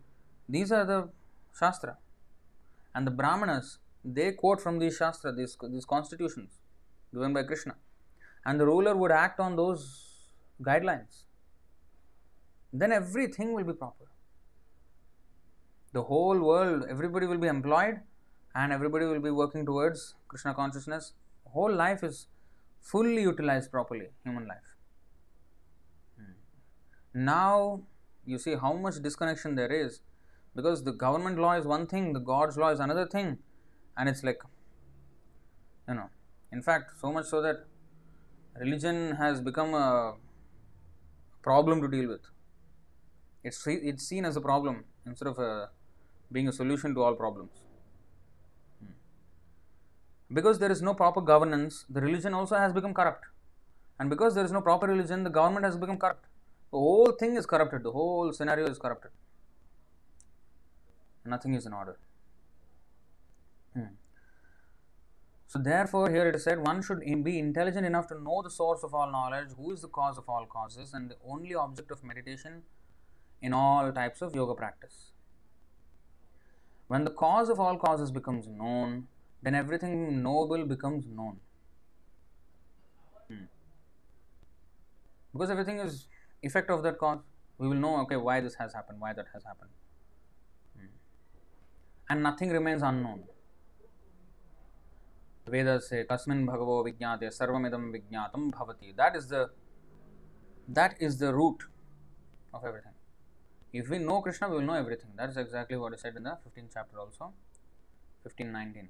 These 0.48 0.72
are 0.72 0.86
the 0.86 1.10
Shastra. 1.58 1.98
And 2.96 3.06
the 3.06 3.12
Brahmanas, 3.12 3.80
they 4.04 4.32
quote 4.32 4.62
from 4.62 4.80
these 4.80 4.98
Shastra, 4.98 5.34
these, 5.34 5.58
these 5.70 5.86
constitutions 5.86 6.60
given 7.14 7.34
by 7.34 7.44
Krishna 7.44 7.76
and 8.46 8.60
the 8.60 8.66
ruler 8.66 8.96
would 8.96 9.12
act 9.12 9.40
on 9.40 9.56
those 9.56 10.30
guidelines, 10.62 11.24
then 12.72 12.92
everything 12.92 13.54
will 13.54 13.64
be 13.64 13.74
proper. 13.74 14.06
The 15.94 16.04
whole 16.04 16.40
world, 16.40 16.86
everybody 16.90 17.26
will 17.26 17.38
be 17.38 17.48
employed 17.48 18.00
and 18.56 18.72
everybody 18.72 19.06
will 19.06 19.20
be 19.20 19.32
working 19.32 19.66
towards 19.66 20.16
Krishna 20.28 20.54
consciousness 20.54 21.14
whole 21.58 21.74
life 21.74 22.04
is 22.04 22.28
fully 22.82 23.22
utilized 23.22 23.72
properly, 23.72 24.08
human 24.24 24.48
life. 24.48 24.70
Hmm. 26.18 26.34
Now 27.14 27.82
you 28.26 28.38
see 28.38 28.56
how 28.56 28.74
much 28.74 29.02
disconnection 29.02 29.56
there 29.56 29.72
is 29.72 30.02
because 30.58 30.84
the 30.84 30.94
government 31.06 31.38
law 31.46 31.54
is 31.62 31.66
one 31.66 31.86
thing, 31.88 32.14
the 32.14 32.24
God's 32.34 32.58
law 32.62 32.70
is 32.76 32.80
another 32.86 33.06
thing, 33.16 33.38
and 33.98 34.10
it's 34.10 34.24
like, 34.24 34.42
you 35.88 35.96
know, 35.96 36.10
in 36.52 36.62
fact, 36.62 36.92
so 37.02 37.12
much 37.12 37.28
so 37.34 37.42
that 37.42 37.66
religion 38.60 39.16
has 39.16 39.42
become 39.50 39.74
a 39.74 40.16
problem 41.44 41.82
to 41.82 41.88
deal 41.88 42.10
with. 42.10 42.26
It's, 43.44 43.62
it's 43.68 44.08
seen 44.12 44.26
as 44.26 44.36
a 44.36 44.42
problem 44.42 44.86
instead 45.06 45.28
of 45.28 45.38
a, 45.40 45.70
being 46.32 46.48
a 46.48 46.52
solution 46.52 46.96
to 46.96 47.04
all 47.04 47.16
problems. 47.16 47.52
Hmm. 48.82 48.94
Because 50.34 50.60
there 50.60 50.72
is 50.72 50.82
no 50.82 50.94
proper 50.94 51.22
governance, 51.22 51.86
the 51.90 52.02
religion 52.02 52.34
also 52.34 52.56
has 52.56 52.74
become 52.74 52.94
corrupt. 52.94 53.26
And 54.00 54.10
because 54.10 54.36
there 54.36 54.46
is 54.46 54.52
no 54.52 54.62
proper 54.62 54.88
religion, 54.88 55.24
the 55.24 55.30
government 55.30 55.66
has 55.66 55.78
become 55.78 55.98
corrupt. 55.98 56.26
The 56.72 56.78
whole 56.78 57.12
thing 57.12 57.36
is 57.36 57.46
corrupted, 57.46 57.84
the 57.84 57.92
whole 57.92 58.34
scenario 58.34 58.68
is 58.68 58.78
corrupted. 58.78 59.12
Nothing 61.28 61.54
is 61.54 61.66
in 61.66 61.74
order. 61.74 61.98
Hmm. 63.74 63.96
So, 65.48 65.60
therefore, 65.60 66.10
here 66.10 66.28
it 66.28 66.36
is 66.36 66.44
said 66.44 66.66
one 66.66 66.82
should 66.82 67.02
be 67.24 67.40
intelligent 67.40 67.86
enough 67.86 68.08
to 68.08 68.22
know 68.22 68.42
the 68.42 68.50
source 68.50 68.84
of 68.84 68.94
all 68.94 69.12
knowledge, 69.12 69.50
who 69.56 69.72
is 69.72 69.82
the 69.82 69.88
cause 69.88 70.18
of 70.18 70.28
all 70.28 70.46
causes, 70.46 70.94
and 70.94 71.10
the 71.10 71.16
only 71.26 71.56
object 71.56 71.92
of 71.92 72.04
meditation 72.04 72.64
in 73.42 73.54
all 73.54 73.92
types 73.92 74.22
of 74.22 74.36
yoga 74.36 74.56
practice. 74.56 75.12
When 76.88 77.04
the 77.04 77.12
cause 77.12 77.50
of 77.50 77.60
all 77.60 77.78
causes 77.78 78.12
becomes 78.12 78.48
known, 78.48 79.08
then 79.42 79.56
everything 79.56 80.22
noble 80.24 80.66
becomes 80.66 81.06
known. 81.08 81.40
Hmm. 83.30 83.46
Because 85.34 85.50
everything 85.50 85.80
is 85.80 86.08
effect 86.42 86.70
of 86.70 86.84
that 86.84 86.98
cause, 86.98 87.20
we 87.58 87.68
will 87.68 87.76
know 87.76 87.98
okay 88.02 88.16
why 88.16 88.40
this 88.42 88.56
has 88.56 88.74
happened, 88.74 89.00
why 89.00 89.14
that 89.14 89.28
has 89.34 89.44
happened. 89.44 89.72
And 92.08 92.26
nothing 92.26 92.52
remains 92.52 92.84
unknown 92.84 93.24
वेद 95.48 95.78
से 95.82 96.04
कस्मिन 96.04 96.46
भगवो 96.46 96.84
विज्ञाते 96.84 97.30
सर्वमिदम 97.32 97.90
विज्ञात 97.92 98.36
भवती 98.36 98.94
that 98.94 99.16
is 99.16 99.34
the 99.34 99.50
that 100.68 101.02
is 101.02 101.20
the 101.20 101.30
root 101.34 101.64
of 102.54 102.66
everything 102.66 103.76
if 103.76 103.90
we 103.92 104.00
know 104.00 104.20
Krishna 104.22 104.48
we 104.48 104.58
will 104.58 104.66
know 104.66 104.76
everything 104.76 105.12
that 105.18 105.30
is 105.30 105.40
exactly 105.40 105.78
what 105.78 105.96
said 105.98 106.18
in 106.18 106.24
the 106.24 106.38
fifteen 106.44 106.68
chapter 106.68 106.98
also 107.00 107.34
fifteen 108.24 108.50
nineteen 108.50 108.90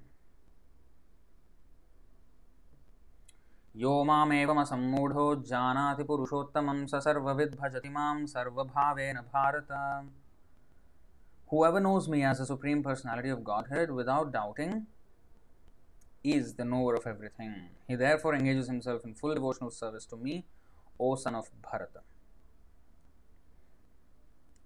यो 3.75 3.91
मामेवम 4.03 4.59
असम्मूढो 4.59 5.23
जानाति 5.45 6.03
स 6.87 7.01
सर्वविद् 7.03 7.55
भजति 7.55 7.89
माँ 7.89 8.13
सर्वभावेन 8.27 9.17
भारतम् 9.27 10.07
Whoever 11.49 11.79
knows 11.79 12.09
me 12.09 12.23
as 12.23 12.39
the 12.39 12.45
Supreme 12.45 12.83
Personality 12.83 13.29
of 13.29 13.43
Godhead 13.43 13.91
without 13.91 14.33
doubting 14.33 14.87
is 16.23 16.55
the 16.55 16.65
knower 16.65 16.95
of 16.95 17.07
everything. 17.07 17.69
He 17.87 17.95
therefore 17.95 18.35
engages 18.35 18.67
himself 18.67 19.05
in 19.05 19.15
full 19.15 19.33
devotional 19.33 19.71
service 19.71 20.05
to 20.07 20.17
me, 20.17 20.45
O 20.99 21.15
son 21.15 21.35
of 21.35 21.49
Bharata. 21.61 22.01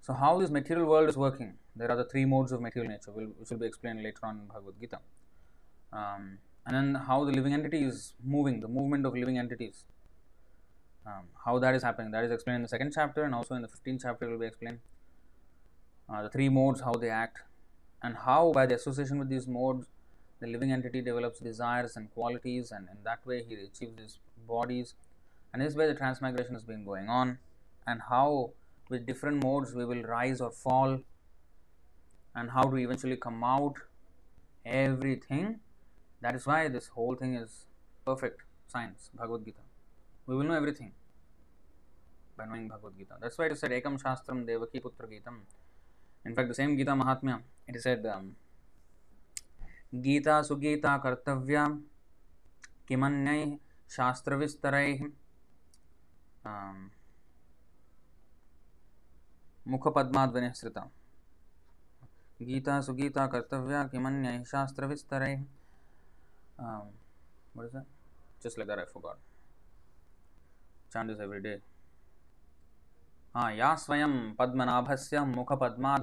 So, 0.01 0.13
how 0.13 0.39
this 0.39 0.49
material 0.49 0.87
world 0.87 1.07
is 1.07 1.17
working? 1.17 1.53
There 1.75 1.91
are 1.91 1.95
the 1.95 2.05
three 2.05 2.25
modes 2.25 2.51
of 2.51 2.61
material 2.61 2.91
nature, 2.91 3.11
which 3.11 3.51
will 3.51 3.59
be 3.59 3.67
explained 3.67 4.01
later 4.01 4.19
on 4.23 4.39
in 4.39 4.45
Bhagavad 4.47 4.73
Gita. 4.79 4.99
Um, 5.93 6.39
and 6.65 6.75
then 6.75 7.01
how 7.03 7.23
the 7.25 7.31
living 7.31 7.53
entity 7.53 7.83
is 7.83 8.13
moving, 8.23 8.61
the 8.61 8.67
movement 8.67 9.05
of 9.05 9.13
living 9.13 9.37
entities. 9.37 9.85
Um, 11.05 11.25
how 11.45 11.59
that 11.59 11.75
is 11.75 11.83
happening, 11.83 12.11
that 12.11 12.23
is 12.23 12.31
explained 12.31 12.57
in 12.57 12.61
the 12.63 12.67
second 12.67 12.91
chapter, 12.93 13.23
and 13.23 13.35
also 13.35 13.53
in 13.53 13.61
the 13.61 13.67
15th 13.67 13.99
chapter 14.01 14.27
will 14.27 14.39
be 14.39 14.47
explained. 14.47 14.79
Uh, 16.11 16.23
the 16.23 16.29
three 16.29 16.49
modes, 16.49 16.81
how 16.81 16.93
they 16.93 17.09
act, 17.09 17.39
and 18.03 18.17
how 18.17 18.51
by 18.51 18.65
the 18.65 18.75
association 18.75 19.17
with 19.17 19.29
these 19.29 19.47
modes, 19.47 19.87
the 20.41 20.47
living 20.47 20.71
entity 20.71 21.01
develops 21.01 21.39
desires 21.39 21.95
and 21.95 22.11
qualities, 22.13 22.71
and 22.71 22.87
in 22.89 22.97
that 23.03 23.25
way 23.25 23.43
he 23.47 23.53
achieves 23.53 23.97
his 23.97 24.19
bodies. 24.47 24.95
And 25.53 25.61
this 25.61 25.75
way 25.75 25.87
the 25.87 25.93
transmigration 25.93 26.53
has 26.53 26.63
been 26.63 26.83
going 26.83 27.07
on, 27.07 27.37
and 27.87 28.01
how 28.09 28.51
with 28.89 29.05
different 29.05 29.43
modes 29.43 29.73
we 29.73 29.85
will 29.85 30.03
rise 30.03 30.41
or 30.41 30.51
fall, 30.51 30.99
and 32.35 32.51
how 32.51 32.63
to 32.63 32.75
eventually 32.77 33.15
come 33.15 33.43
out, 33.43 33.75
everything. 34.65 35.59
That 36.21 36.35
is 36.35 36.45
why 36.45 36.67
this 36.67 36.87
whole 36.87 37.15
thing 37.15 37.35
is 37.35 37.67
perfect 38.05 38.41
science, 38.67 39.11
Bhagavad 39.13 39.45
Gita. 39.45 39.59
We 40.25 40.35
will 40.35 40.43
know 40.43 40.55
everything 40.55 40.91
by 42.37 42.45
knowing 42.45 42.67
Bhagavad 42.67 42.97
Gita. 42.97 43.15
That's 43.21 43.37
why 43.37 43.45
it 43.45 43.53
is 43.53 43.59
said 43.59 43.71
Ekam 43.71 44.01
Shastram 44.01 44.45
Devaki 44.45 44.79
Putra 44.79 45.07
Gitam. 45.07 45.41
In 46.25 46.35
fact, 46.35 46.47
the 46.47 46.53
same 46.53 46.77
Gita 46.77 46.91
Mahatmya, 46.91 47.41
it 47.67 47.75
is 47.75 47.83
said, 47.83 48.05
um, 48.05 48.35
Gita 49.93 50.41
Sugita 50.43 51.01
Kartavya 51.01 51.79
Kimanyai 52.87 53.59
Shastravistarai 53.89 55.11
um, 56.45 56.91
मुखपद्माध्वनिसृता 59.67 60.81
गीता 62.41 62.79
सुगीता 62.81 63.25
कर्तव्या 63.33 63.83
किमन्य 63.87 64.43
शास्त्र 64.51 64.85
विस्तर 64.91 65.25
just 68.43 68.57
like 68.57 68.67
that 68.67 68.79
I 68.79 68.85
forgot 68.93 69.17
chant 70.93 71.09
this 71.09 71.19
every 71.21 71.39
day 71.39 71.55
Uh, 73.33 73.47
ya 73.55 73.75
Swayam 73.75 74.35
Padmanabhasya 74.35 75.23
Mukha 75.23 75.57
Padma 75.57 75.97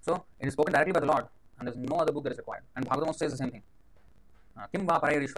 So 0.00 0.24
it 0.40 0.46
is 0.46 0.54
spoken 0.54 0.72
directly 0.72 0.92
by 0.92 1.00
the 1.00 1.06
Lord 1.06 1.26
and 1.58 1.68
there 1.68 1.74
is 1.74 1.78
no 1.78 1.96
other 1.96 2.12
book 2.12 2.24
that 2.24 2.32
is 2.32 2.38
required. 2.38 2.62
And 2.74 2.88
Bhagavatam 2.88 3.14
says 3.14 3.32
the 3.32 3.38
same 3.38 3.50
thing. 3.50 3.62
Uh, 4.56 4.66
Kim 4.72 4.86
Va 4.86 4.98
There 5.02 5.22
is 5.22 5.34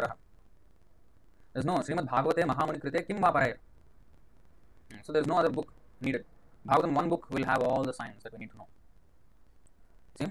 no 1.64 1.74
Srimad 1.78 2.09
Bhagavate 2.09 2.45
Mahamuni 2.47 2.80
Krite 2.80 3.07
Kim 3.07 3.16
hmm, 3.16 4.97
So 5.03 5.12
there 5.12 5.22
is 5.22 5.26
no 5.26 5.39
other 5.39 5.51
book 5.51 5.72
needed. 6.01 6.24
Bhagavatam, 6.68 6.93
one 6.93 7.09
book 7.09 7.26
will 7.30 7.45
have 7.45 7.62
all 7.62 7.82
the 7.82 7.93
science 7.93 8.22
that 8.22 8.32
we 8.32 8.39
need 8.39 8.51
to 8.53 8.59
know. 8.59 8.66
See? 10.20 10.26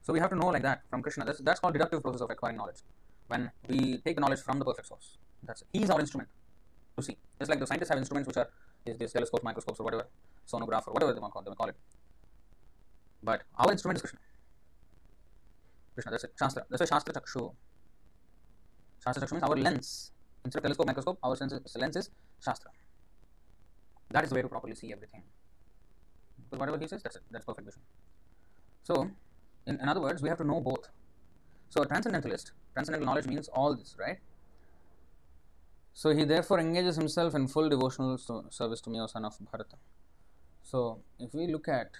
So 0.00 0.14
we 0.14 0.20
have 0.20 0.30
to 0.30 0.36
know 0.36 0.46
like 0.46 0.62
that 0.62 0.82
from 0.88 1.02
Krishna. 1.02 1.26
That's, 1.26 1.40
that's 1.40 1.60
called 1.60 1.74
deductive 1.74 2.02
process 2.02 2.22
of 2.22 2.30
acquiring 2.30 2.56
knowledge. 2.56 2.82
When 3.28 3.50
we 3.68 3.98
take 3.98 4.16
the 4.16 4.22
knowledge 4.22 4.40
from 4.40 4.58
the 4.58 4.64
perfect 4.64 4.88
source. 4.88 5.18
That's 5.42 5.60
it. 5.60 5.68
He 5.72 5.82
is 5.82 5.90
our 5.90 6.00
instrument 6.00 6.30
to 6.96 7.02
see. 7.02 7.16
Just 7.38 7.50
like 7.50 7.60
the 7.60 7.66
scientists 7.66 7.90
have 7.90 7.98
instruments 7.98 8.26
which 8.26 8.36
are 8.36 8.48
these, 8.84 8.96
these 8.98 9.12
telescopes, 9.12 9.42
microscopes, 9.44 9.80
or 9.80 9.84
whatever, 9.84 10.06
sonograph, 10.46 10.86
or 10.86 10.94
whatever 10.94 11.12
they 11.12 11.20
they 11.20 11.50
may 11.50 11.56
call 11.56 11.68
it. 11.68 11.76
But 13.22 13.42
our 13.58 13.70
instrument 13.70 13.96
is 13.98 14.02
Krishna. 14.02 14.20
Krishna. 15.94 16.10
That's 16.12 16.24
it. 16.24 16.32
Shastra. 16.38 16.64
That's 16.70 16.80
why 16.80 16.86
Shastra 16.86 17.14
Chakshu. 17.14 17.54
Shastra 19.04 19.26
Chakshu 19.26 19.32
means 19.32 19.42
our 19.44 19.56
lens. 19.56 20.12
Instead 20.44 20.58
of 20.58 20.62
telescope, 20.64 20.86
microscope, 20.86 21.18
our 21.22 21.36
lens 21.36 21.96
is 21.96 22.10
Shastra. 22.42 22.70
That 24.10 24.24
is 24.24 24.30
the 24.30 24.36
way 24.36 24.42
to 24.42 24.48
properly 24.48 24.74
see 24.74 24.92
everything. 24.92 25.22
Because 26.44 26.58
whatever 26.58 26.78
he 26.78 26.88
says, 26.88 27.02
that's 27.02 27.16
it. 27.16 27.22
That's 27.30 27.44
perfect 27.44 27.66
vision. 27.66 27.82
So, 28.82 29.10
in, 29.66 29.78
in 29.80 29.88
other 29.88 30.00
words, 30.00 30.22
we 30.22 30.28
have 30.28 30.38
to 30.38 30.44
know 30.44 30.60
both. 30.60 30.88
So, 31.68 31.84
transcendentalist, 31.84 32.52
transcendental 32.72 33.06
knowledge 33.06 33.26
means 33.26 33.48
all 33.48 33.76
this, 33.76 33.94
right? 33.98 34.18
So, 35.93 36.13
he 36.13 36.25
therefore 36.25 36.59
engages 36.59 36.97
himself 36.97 37.35
in 37.35 37.47
full 37.47 37.69
devotional 37.69 38.17
service 38.49 38.81
to 38.81 38.89
me, 38.89 38.99
O 38.99 39.07
son 39.07 39.25
of 39.25 39.37
Bharata. 39.39 39.77
So, 40.63 41.01
if 41.19 41.33
we 41.33 41.47
look 41.47 41.67
at 41.67 41.91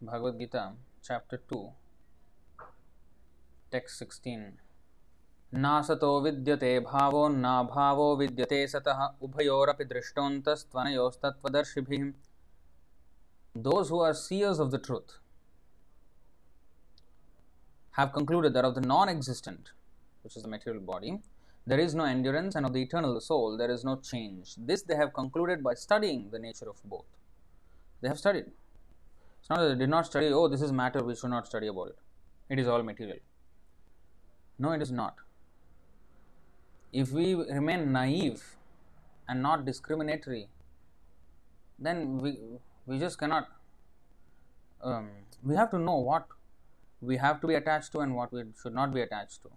Bhagavad 0.00 0.38
Gita, 0.38 0.72
chapter 1.02 1.42
2, 1.48 1.72
text 3.70 3.98
16. 3.98 4.58
नासतो 5.54 6.20
विद्यते 6.20 6.78
भावो 6.80 7.28
नाभावो 7.28 8.16
विद्यते 8.16 8.66
सतः 8.68 9.06
उभयोरपि 9.22 9.84
दृष्टोऽन्तस्त्वनयोस्तत्त्वदर्शिभिः 9.92 12.12
Those 13.54 13.88
who 13.88 14.00
are 14.00 14.12
seers 14.14 14.58
of 14.58 14.70
the 14.70 14.78
truth 14.78 15.18
have 17.92 18.12
concluded 18.12 18.52
that 18.54 18.66
of 18.66 18.74
the 18.74 18.82
non-existent, 18.82 19.70
which 20.23 20.35
is 20.35 20.43
the 20.43 20.49
material 20.49 20.81
body, 20.81 21.19
there 21.65 21.79
is 21.79 21.95
no 21.95 22.03
endurance, 22.03 22.55
and 22.55 22.65
of 22.65 22.73
the 22.73 22.81
eternal 22.81 23.19
soul 23.21 23.57
there 23.57 23.71
is 23.71 23.83
no 23.85 23.95
change. 23.97 24.55
This 24.57 24.81
they 24.81 24.95
have 24.95 25.13
concluded 25.13 25.63
by 25.63 25.75
studying 25.75 26.29
the 26.31 26.39
nature 26.39 26.69
of 26.69 26.77
both. 26.83 27.05
They 28.01 28.09
have 28.09 28.19
studied. 28.19 28.45
It's 29.39 29.49
not 29.49 29.59
that 29.59 29.69
they 29.69 29.79
did 29.79 29.89
not 29.89 30.05
study, 30.05 30.27
oh, 30.27 30.47
this 30.47 30.61
is 30.61 30.71
matter, 30.71 31.03
we 31.03 31.15
should 31.15 31.29
not 31.29 31.45
study 31.45 31.67
about 31.67 31.89
it. 31.89 31.97
It 32.49 32.59
is 32.59 32.67
all 32.67 32.83
material. 32.83 33.17
No, 34.59 34.71
it 34.71 34.81
is 34.81 34.91
not. 34.91 35.15
If 36.91 37.11
we 37.11 37.33
remain 37.35 37.91
naive 37.91 38.55
and 39.27 39.41
not 39.41 39.65
discriminatory, 39.65 40.47
then 41.79 42.19
we, 42.19 42.37
we 42.85 42.99
just 42.99 43.17
cannot. 43.17 43.47
Um, 44.81 45.09
we 45.43 45.55
have 45.55 45.71
to 45.71 45.79
know 45.79 45.97
what 45.97 46.27
we 47.01 47.17
have 47.17 47.41
to 47.41 47.47
be 47.47 47.55
attached 47.55 47.91
to 47.93 47.99
and 47.99 48.15
what 48.15 48.31
we 48.31 48.43
should 48.61 48.73
not 48.73 48.93
be 48.93 49.01
attached 49.01 49.41
to. 49.43 49.49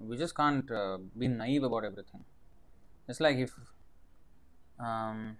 We 0.00 0.16
just 0.16 0.34
can't 0.34 0.70
uh, 0.70 0.98
be 1.16 1.28
naive 1.28 1.64
about 1.64 1.84
everything. 1.84 2.24
It's 3.08 3.20
like 3.20 3.36
if, 3.36 3.52
um, 4.78 5.36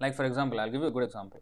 like 0.00 0.14
for 0.14 0.24
example, 0.24 0.58
I'll 0.58 0.70
give 0.70 0.80
you 0.80 0.88
a 0.88 0.90
good 0.90 1.04
example. 1.04 1.40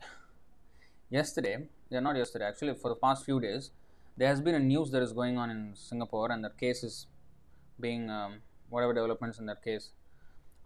yesterday, 1.10 1.58
yeah, 1.90 2.00
not 2.00 2.16
yesterday, 2.16 2.46
actually, 2.46 2.74
for 2.74 2.88
the 2.88 2.96
past 2.96 3.24
few 3.24 3.40
days, 3.40 3.70
there 4.16 4.28
has 4.28 4.40
been 4.40 4.54
a 4.54 4.60
news 4.60 4.90
that 4.90 5.02
is 5.02 5.12
going 5.12 5.38
on 5.38 5.50
in 5.50 5.72
Singapore, 5.74 6.32
and 6.32 6.44
that 6.44 6.58
case 6.58 6.82
is 6.82 7.06
being 7.78 8.10
um, 8.10 8.40
whatever 8.68 8.92
developments 8.92 9.38
in 9.38 9.46
that 9.46 9.62
case 9.62 9.90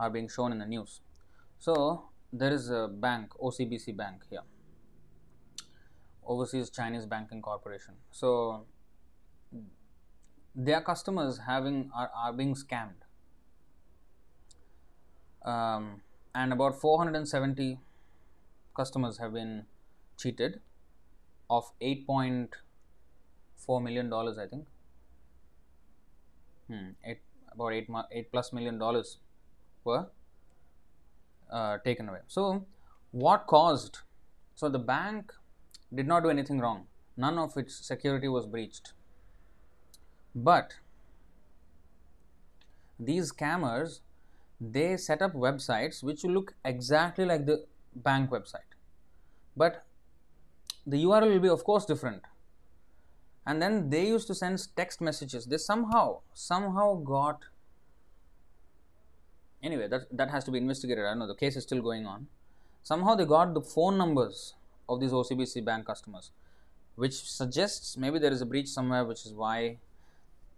are 0.00 0.10
being 0.10 0.28
shown 0.28 0.52
in 0.52 0.58
the 0.58 0.66
news. 0.66 1.00
So 1.58 2.04
there 2.32 2.52
is 2.52 2.70
a 2.70 2.88
bank, 2.88 3.32
OCBC 3.42 3.96
Bank 3.96 4.22
here, 4.30 4.42
Overseas 6.26 6.70
Chinese 6.70 7.06
Banking 7.06 7.42
Corporation. 7.42 7.94
So 8.10 8.66
their 10.58 10.80
customers 10.80 11.38
having 11.46 11.90
are, 11.94 12.10
are 12.14 12.32
being 12.32 12.54
scammed, 12.54 13.02
um, 15.44 16.00
and 16.34 16.52
about 16.52 16.80
470 16.80 17.78
customers 18.76 19.18
have 19.18 19.32
been 19.32 19.66
cheated 20.18 20.60
of 21.48 21.70
8.4 21.80 23.82
million 23.82 24.10
dollars, 24.10 24.36
I 24.36 24.46
think. 24.46 24.66
Hmm, 26.66 26.88
eight, 27.04 27.20
about 27.52 27.72
eight, 27.72 27.88
eight 28.10 28.32
plus 28.32 28.52
million 28.52 28.78
dollars 28.78 29.18
were 29.84 30.06
uh, 31.50 31.78
taken 31.78 32.08
away. 32.08 32.18
So, 32.26 32.66
what 33.12 33.46
caused? 33.46 34.00
So, 34.56 34.68
the 34.68 34.80
bank 34.80 35.32
did 35.94 36.08
not 36.08 36.24
do 36.24 36.30
anything 36.30 36.58
wrong, 36.58 36.88
none 37.16 37.38
of 37.38 37.56
its 37.56 37.76
security 37.76 38.28
was 38.28 38.44
breached. 38.44 38.92
But 40.42 40.74
these 42.98 43.32
scammers 43.32 44.00
they 44.60 44.96
set 44.96 45.22
up 45.22 45.32
websites 45.34 46.02
which 46.02 46.24
look 46.24 46.54
exactly 46.64 47.24
like 47.24 47.46
the 47.46 47.64
bank 47.94 48.30
website, 48.30 48.74
but 49.56 49.84
the 50.86 51.04
URL 51.04 51.28
will 51.32 51.40
be, 51.40 51.48
of 51.48 51.64
course, 51.64 51.84
different. 51.84 52.22
And 53.46 53.62
then 53.62 53.90
they 53.90 54.06
used 54.06 54.26
to 54.28 54.34
send 54.34 54.66
text 54.74 55.00
messages. 55.00 55.46
They 55.46 55.58
somehow, 55.58 56.20
somehow 56.34 56.94
got 56.96 57.44
anyway 59.62 59.88
that 59.88 60.02
that 60.16 60.30
has 60.30 60.44
to 60.44 60.50
be 60.50 60.58
investigated 60.58 61.04
i 61.04 61.08
don't 61.08 61.18
know 61.18 61.26
the 61.26 61.34
case 61.34 61.56
is 61.56 61.64
still 61.64 61.82
going 61.82 62.06
on 62.06 62.26
somehow 62.82 63.14
they 63.14 63.24
got 63.24 63.54
the 63.54 63.60
phone 63.60 63.98
numbers 63.98 64.54
of 64.88 65.00
these 65.00 65.10
ocbc 65.10 65.64
bank 65.64 65.86
customers 65.86 66.30
which 66.94 67.14
suggests 67.14 67.96
maybe 67.96 68.18
there 68.18 68.32
is 68.32 68.40
a 68.40 68.46
breach 68.46 68.68
somewhere 68.68 69.04
which 69.04 69.26
is 69.26 69.32
why 69.32 69.76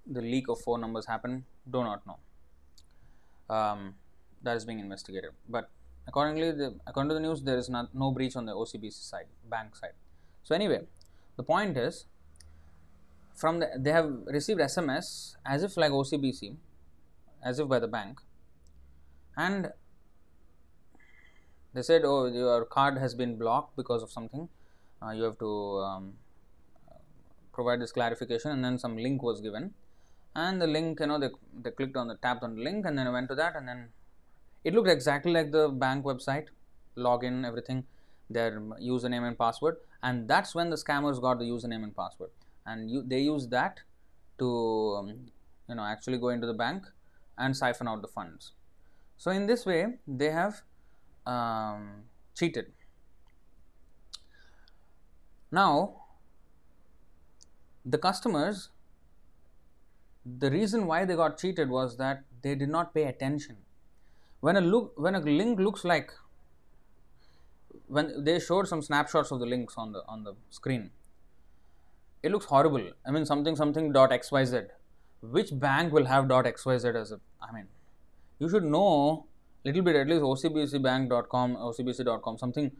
the 0.07 0.21
leak 0.21 0.49
of 0.49 0.61
phone 0.61 0.81
numbers 0.81 1.07
happened 1.07 1.45
do 1.71 1.83
not 1.83 2.07
know. 2.07 2.19
Um, 3.55 3.95
that 4.43 4.57
is 4.57 4.65
being 4.65 4.81
investigated. 4.81 5.31
But 5.49 5.71
accordingly 6.07 6.53
the, 6.53 6.75
according 6.87 7.09
to 7.11 7.15
the 7.15 7.21
news 7.21 7.43
there 7.43 7.59
is 7.59 7.69
not 7.69 7.95
no 7.95 8.11
breach 8.11 8.37
on 8.37 8.47
the 8.47 8.53
ocbc 8.53 8.93
side 8.93 9.27
bank 9.49 9.77
side. 9.77 9.93
So 10.43 10.55
anyway 10.55 10.81
the 11.37 11.43
point 11.43 11.77
is 11.77 12.07
from 13.35 13.61
the, 13.61 13.71
they 13.77 13.93
have 13.93 14.11
received 14.27 14.61
sms 14.61 15.37
as 15.45 15.63
if 15.63 15.77
like 15.77 15.93
ocbc 15.93 16.57
as 17.43 17.59
if 17.59 17.69
by 17.69 17.79
the 17.79 17.89
bank 17.89 18.21
and 19.37 19.73
they 21.73 21.83
said 21.83 22.03
oh 22.05 22.27
your 22.27 22.65
card 22.65 22.99
has 22.99 23.15
been 23.15 23.37
blocked 23.37 23.77
because 23.77 24.03
of 24.03 24.11
something. 24.11 24.49
Uh, 25.03 25.13
you 25.13 25.23
have 25.23 25.39
to 25.39 25.79
um, 25.79 26.13
provide 27.53 27.81
this 27.81 27.93
clarification 27.93 28.51
and 28.51 28.65
then 28.65 28.79
some 28.79 28.97
link 28.97 29.23
was 29.23 29.41
given 29.41 29.73
and 30.35 30.61
the 30.61 30.67
link 30.67 31.01
you 31.01 31.07
know 31.07 31.19
they, 31.19 31.31
they 31.63 31.71
clicked 31.71 31.97
on 31.97 32.09
the 32.09 32.17
tapped 32.17 32.43
on 32.43 32.55
the 32.57 32.63
link 32.63 32.87
and 32.87 32.97
then 32.97 33.07
I 33.07 33.11
went 33.11 33.29
to 33.29 33.35
that 33.37 33.57
and 33.57 33.67
then 33.69 33.89
it 34.65 34.75
looked 34.75 34.89
exactly 34.89 35.33
like 35.33 35.51
the 35.51 35.69
bank 35.69 36.05
website 36.05 36.47
login 36.97 37.47
everything 37.47 37.85
their 38.31 38.61
username 38.81 39.27
and 39.27 39.37
password. 39.37 39.77
And 40.03 40.29
that's 40.29 40.55
when 40.55 40.71
the 40.71 40.77
scammers 40.77 41.21
got 41.21 41.39
the 41.39 41.45
username 41.45 41.83
and 41.83 41.95
password. 41.95 42.31
And 42.65 42.91
you, 42.91 43.03
they 43.07 43.21
use 43.21 43.49
that 43.49 43.81
to 44.39 44.97
um, 44.99 45.09
you 45.69 45.75
know 45.75 45.83
actually 45.83 46.19
go 46.19 46.29
into 46.29 46.47
the 46.47 46.55
bank 46.55 46.85
and 47.37 47.57
siphon 47.57 47.89
out 47.89 48.01
the 48.01 48.09
funds. 48.09 48.53
So, 49.19 49.31
in 49.31 49.47
this 49.47 49.67
way 49.67 49.99
they 50.07 50.31
have 50.31 50.63
um, 51.27 52.05
cheated. 52.35 52.73
Now, 55.53 56.03
the 57.85 57.99
customers, 57.99 58.69
the 60.39 60.51
reason 60.51 60.87
why 60.87 61.05
they 61.05 61.17
got 61.17 61.39
cheated 61.39 61.71
was 61.71 61.97
that 61.99 62.25
they 62.43 62.55
did 62.55 62.69
not 62.69 62.95
pay 62.95 63.05
attention. 63.05 63.57
When 64.41 64.57
a 64.57 64.61
look, 64.61 64.93
when 64.97 65.15
a 65.15 65.21
link 65.21 65.59
looks 65.59 65.85
like, 65.85 66.11
when 67.87 68.25
they 68.25 68.39
showed 68.41 68.69
some 68.69 68.83
snapshots 68.83 69.31
of 69.31 69.41
the 69.41 69.47
links 69.47 69.75
on 69.77 69.93
the 69.93 70.03
on 70.09 70.25
the 70.25 70.35
screen, 70.51 70.91
it 72.23 72.31
looks 72.31 72.47
horrible. 72.47 72.91
I 73.07 73.11
mean, 73.11 73.27
something 73.27 73.57
something 73.57 73.93
dot 73.93 74.11
xyz. 74.11 74.69
Which 75.23 75.51
bank 75.59 75.93
will 75.93 76.07
have 76.07 76.29
dot 76.29 76.47
xyz 76.47 76.95
as 76.95 77.13
a? 77.13 77.21
I 77.43 77.53
mean, 77.53 77.67
you 78.39 78.49
should 78.49 78.65
know 78.65 79.27
little 79.65 79.83
bit 79.83 79.97
at 79.97 80.09
least 80.09 80.23
ocbcbank.com 80.23 81.57
ocbc.com 81.57 82.39
something 82.39 82.71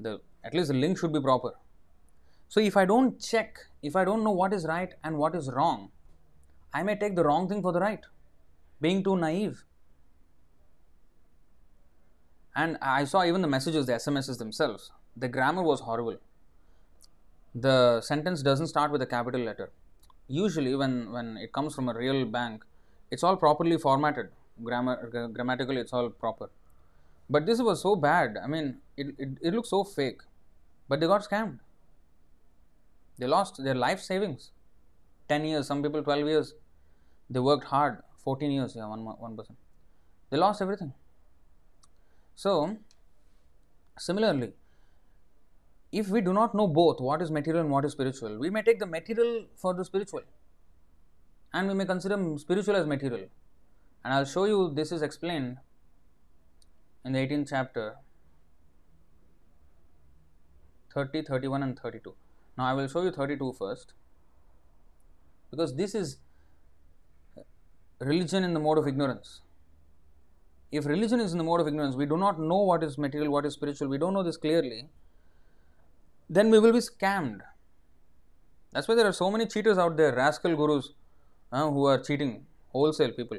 the 0.00 0.20
at 0.44 0.54
least 0.54 0.68
the 0.68 0.74
link 0.74 0.98
should 0.98 1.12
be 1.12 1.20
proper 1.20 1.52
so 2.48 2.60
if 2.60 2.76
i 2.76 2.84
don't 2.84 3.20
check 3.20 3.58
if 3.82 3.96
i 3.96 4.04
don't 4.04 4.22
know 4.22 4.30
what 4.30 4.52
is 4.52 4.66
right 4.66 4.94
and 5.02 5.18
what 5.18 5.34
is 5.34 5.50
wrong 5.52 5.90
i 6.74 6.82
may 6.82 6.96
take 6.96 7.16
the 7.16 7.24
wrong 7.24 7.48
thing 7.48 7.62
for 7.62 7.72
the 7.72 7.80
right. 7.80 8.04
Being 8.80 9.02
too 9.02 9.16
naive. 9.16 9.64
And 12.54 12.76
i 12.82 13.04
saw 13.04 13.24
even 13.24 13.42
the 13.42 13.48
messages 13.48 13.86
the 13.86 13.92
smss 13.92 14.38
themselves. 14.38 14.90
The 15.16 15.28
grammar 15.28 15.62
was 15.62 15.80
horrible. 15.80 16.18
The 17.54 18.00
sentence 18.00 18.42
doesn't 18.42 18.68
start 18.68 18.90
with 18.92 19.02
a 19.02 19.06
capital 19.06 19.40
letter. 19.40 19.70
Usually 20.28 20.74
when 20.74 21.12
when 21.12 21.36
it 21.36 21.52
comes 21.52 21.74
from 21.74 21.88
a 21.88 21.94
real 21.94 22.24
bank 22.26 22.64
it's 23.10 23.22
all 23.22 23.36
properly 23.36 23.78
formatted. 23.78 24.28
Grammar 24.62 25.30
grammatically 25.32 25.78
it's 25.78 25.92
all 25.92 26.10
proper. 26.10 26.50
But 27.30 27.46
this 27.46 27.60
was 27.60 27.80
so 27.82 27.96
bad. 27.96 28.36
I 28.42 28.46
mean 28.46 28.78
it, 28.96 29.14
it, 29.18 29.28
it 29.40 29.54
looks 29.54 29.70
so 29.70 29.84
fake. 29.84 30.20
But 30.88 31.00
they 31.00 31.06
got 31.06 31.22
scammed. 31.28 31.58
They 33.18 33.26
lost 33.26 33.62
their 33.62 33.74
life 33.74 34.00
savings 34.00 34.50
10 35.28 35.44
years 35.44 35.66
some 35.66 35.82
people 35.82 36.02
12 36.02 36.26
years 36.26 36.54
they 37.30 37.40
worked 37.40 37.64
hard 37.64 37.98
14 38.24 38.50
years 38.50 38.74
yeah 38.76 38.86
one 38.86 39.04
one 39.04 39.36
person. 39.36 39.56
They 40.30 40.36
lost 40.36 40.60
everything. 40.60 40.92
So 42.34 42.76
similarly 43.98 44.52
if 45.90 46.08
we 46.08 46.20
do 46.20 46.32
not 46.32 46.54
know 46.54 46.66
both 46.66 47.00
what 47.00 47.22
is 47.22 47.30
material 47.30 47.62
and 47.62 47.70
what 47.70 47.84
is 47.84 47.92
spiritual 47.92 48.38
we 48.38 48.50
may 48.50 48.62
take 48.62 48.78
the 48.78 48.86
material 48.86 49.46
for 49.56 49.72
the 49.74 49.84
spiritual 49.84 50.20
and 51.52 51.68
we 51.68 51.74
may 51.74 51.86
consider 51.86 52.18
spiritual 52.38 52.76
as 52.76 52.86
material. 52.86 53.26
And 54.04 54.14
I'll 54.14 54.24
show 54.24 54.44
you 54.44 54.72
this 54.74 54.92
is 54.92 55.02
explained 55.02 55.56
in 57.04 57.12
the 57.12 57.18
18th 57.18 57.48
chapter 57.48 57.96
30, 60.94 61.22
31 61.22 61.62
and 61.62 61.78
32. 61.78 62.14
Now 62.56 62.66
I 62.66 62.74
will 62.74 62.88
show 62.88 63.02
you 63.02 63.10
32 63.10 63.54
first 63.58 63.94
because 65.50 65.74
this 65.74 65.94
is 65.94 66.18
religion 68.00 68.44
in 68.44 68.54
the 68.54 68.60
mode 68.60 68.78
of 68.78 68.86
ignorance. 68.86 69.40
If 70.70 70.84
religion 70.86 71.20
is 71.20 71.32
in 71.32 71.38
the 71.38 71.44
mode 71.44 71.60
of 71.60 71.66
ignorance, 71.66 71.96
we 71.96 72.06
do 72.06 72.16
not 72.16 72.38
know 72.38 72.58
what 72.58 72.84
is 72.84 72.98
material, 72.98 73.32
what 73.32 73.46
is 73.46 73.54
spiritual, 73.54 73.88
we 73.88 73.98
don't 73.98 74.12
know 74.12 74.22
this 74.22 74.36
clearly, 74.36 74.88
then 76.28 76.50
we 76.50 76.58
will 76.58 76.72
be 76.72 76.78
scammed. 76.80 77.40
That's 78.72 78.86
why 78.86 78.94
there 78.94 79.06
are 79.06 79.14
so 79.14 79.30
many 79.30 79.46
cheaters 79.46 79.78
out 79.78 79.96
there, 79.96 80.14
rascal 80.14 80.54
gurus 80.54 80.92
uh, 81.50 81.70
who 81.70 81.86
are 81.86 81.98
cheating 81.98 82.44
wholesale 82.72 83.12
people 83.12 83.38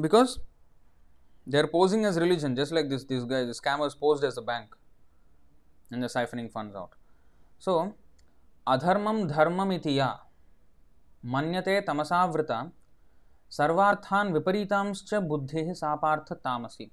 because 0.00 0.40
they 1.46 1.58
are 1.58 1.68
posing 1.68 2.04
as 2.04 2.18
religion 2.18 2.56
just 2.56 2.72
like 2.72 2.88
this 2.88 3.04
these 3.04 3.24
guys 3.24 3.46
the 3.46 3.52
scammers 3.52 3.98
posed 3.98 4.24
as 4.24 4.36
a 4.36 4.42
bank 4.42 4.74
and 5.90 6.02
they're 6.02 6.08
siphoning 6.08 6.50
funds 6.50 6.74
out 6.74 6.90
so 7.58 7.94
adharmam 8.66 9.28
dharmam 9.34 9.70
itiya 9.78 10.08
manyate 11.34 11.74
tamasavrita 11.88 12.58
sarvarthan 13.58 14.32
viparitamscha 14.36 15.20
buddhi 15.30 15.64
sapartha 15.82 16.36
tamasi 16.46 16.90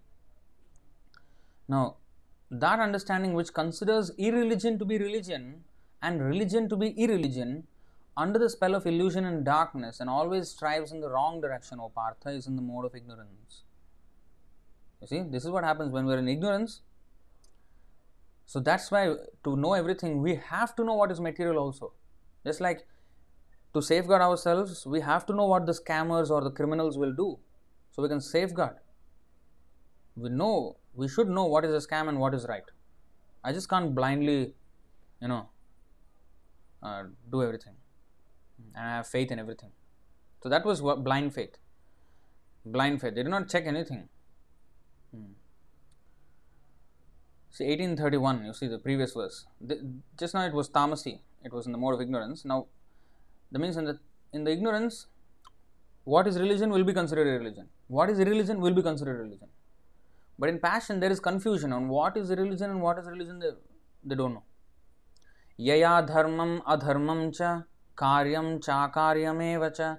now 1.68 1.96
that 2.52 2.80
understanding 2.80 3.34
which 3.34 3.54
considers 3.54 4.12
irreligion 4.18 4.78
to 4.78 4.86
be 4.86 4.98
religion 4.98 5.64
and 6.02 6.22
religion 6.22 6.68
to 6.68 6.76
be 6.76 6.90
irreligion 7.04 7.52
under 8.18 8.38
the 8.38 8.50
spell 8.50 8.76
of 8.76 8.86
illusion 8.86 9.26
and 9.26 9.46
darkness 9.46 10.00
and 10.00 10.10
always 10.10 10.50
strives 10.50 10.92
in 10.92 11.00
the 11.00 11.10
wrong 11.10 11.40
direction, 11.40 11.80
O 11.80 11.90
Partha, 11.90 12.30
is 12.30 12.48
in 12.48 12.56
the 12.56 12.62
mode 12.62 12.86
of 12.86 12.96
ignorance. 12.96 13.64
You 15.02 15.08
see, 15.08 15.22
this 15.22 15.46
is 15.46 15.50
what 15.50 15.64
happens 15.64 15.92
when 15.92 16.06
we 16.06 16.14
are 16.14 16.18
in 16.18 16.28
ignorance. 16.28 16.82
So 18.52 18.60
that's 18.60 18.92
why 18.92 19.16
to 19.46 19.56
know 19.56 19.74
everything, 19.76 20.22
we 20.22 20.36
have 20.36 20.76
to 20.76 20.84
know 20.84 20.96
what 20.96 21.10
is 21.10 21.22
material 21.22 21.58
also. 21.58 21.94
Just 22.46 22.60
like 22.60 22.86
to 23.74 23.82
safeguard 23.82 24.22
ourselves, 24.22 24.86
we 24.86 25.00
have 25.00 25.26
to 25.28 25.34
know 25.34 25.46
what 25.46 25.66
the 25.66 25.72
scammers 25.72 26.30
or 26.30 26.42
the 26.42 26.52
criminals 26.52 26.98
will 26.98 27.14
do 27.14 27.40
so 27.92 28.02
we 28.02 28.10
can 28.10 28.20
safeguard. 28.20 28.76
We 30.18 30.30
know, 30.30 30.76
we 30.94 31.08
should 31.08 31.30
know 31.30 31.46
what 31.46 31.64
is 31.64 31.74
a 31.82 31.88
scam 31.88 32.10
and 32.10 32.20
what 32.20 32.34
is 32.34 32.46
right. 32.50 32.70
I 33.42 33.54
just 33.54 33.70
can't 33.70 33.96
blindly, 33.96 34.54
you 35.22 35.30
know, 35.30 35.50
uh, 36.84 37.04
do 37.32 37.44
everything 37.44 37.76
and 38.76 38.86
I 38.86 38.96
have 38.98 39.08
faith 39.08 39.32
in 39.32 39.40
everything. 39.40 39.72
So 40.44 40.50
that 40.50 40.66
was 40.66 40.82
blind 40.82 41.34
faith. 41.34 41.56
Blind 42.66 43.00
faith. 43.00 43.16
They 43.16 43.24
did 43.24 43.30
not 43.30 43.48
check 43.48 43.66
anything. 43.66 44.10
Hmm. 45.16 45.32
See, 47.54 47.66
1831, 47.66 48.46
you 48.46 48.54
see 48.54 48.68
the 48.68 48.80
previous 48.80 49.14
verse. 49.14 49.46
The, 49.60 49.76
just 50.18 50.34
now 50.34 50.46
it 50.46 50.54
was 50.54 50.70
tamasi, 50.70 51.20
it 51.44 51.52
was 51.52 51.66
in 51.66 51.74
the 51.74 51.78
mode 51.78 51.96
of 51.96 52.02
ignorance. 52.02 52.46
Now, 52.46 52.68
that 53.52 53.60
means 53.60 53.76
in 53.76 53.86
the 53.86 54.00
in 54.34 54.46
the 54.46 54.52
ignorance, 54.52 55.08
what 56.06 56.28
is 56.28 56.40
religion 56.40 56.70
will 56.70 56.86
be 56.86 56.94
considered 56.94 57.28
religion. 57.40 57.68
What 57.88 58.10
is 58.10 58.20
religion 58.20 58.62
will 58.62 58.74
be 58.74 58.82
considered 58.82 59.20
religion. 59.20 59.50
But 60.40 60.50
in 60.50 60.60
passion, 60.60 61.02
there 61.02 61.12
is 61.12 61.20
confusion 61.20 61.74
on 61.74 61.90
what 61.90 62.16
is 62.16 62.30
religion 62.30 62.72
and 62.72 62.82
what 62.82 62.98
is 62.98 63.06
religion, 63.06 63.40
they, 63.40 63.50
they 64.06 64.16
don't 64.16 64.34
know. 64.34 64.44
Yaya 65.58 66.08
dharmam 66.08 66.64
adharmam 66.64 67.36
cha 67.38 67.64
karyam 67.98 68.64
cha 68.64 68.90
chakaryameva 68.90 69.76
cha 69.76 69.98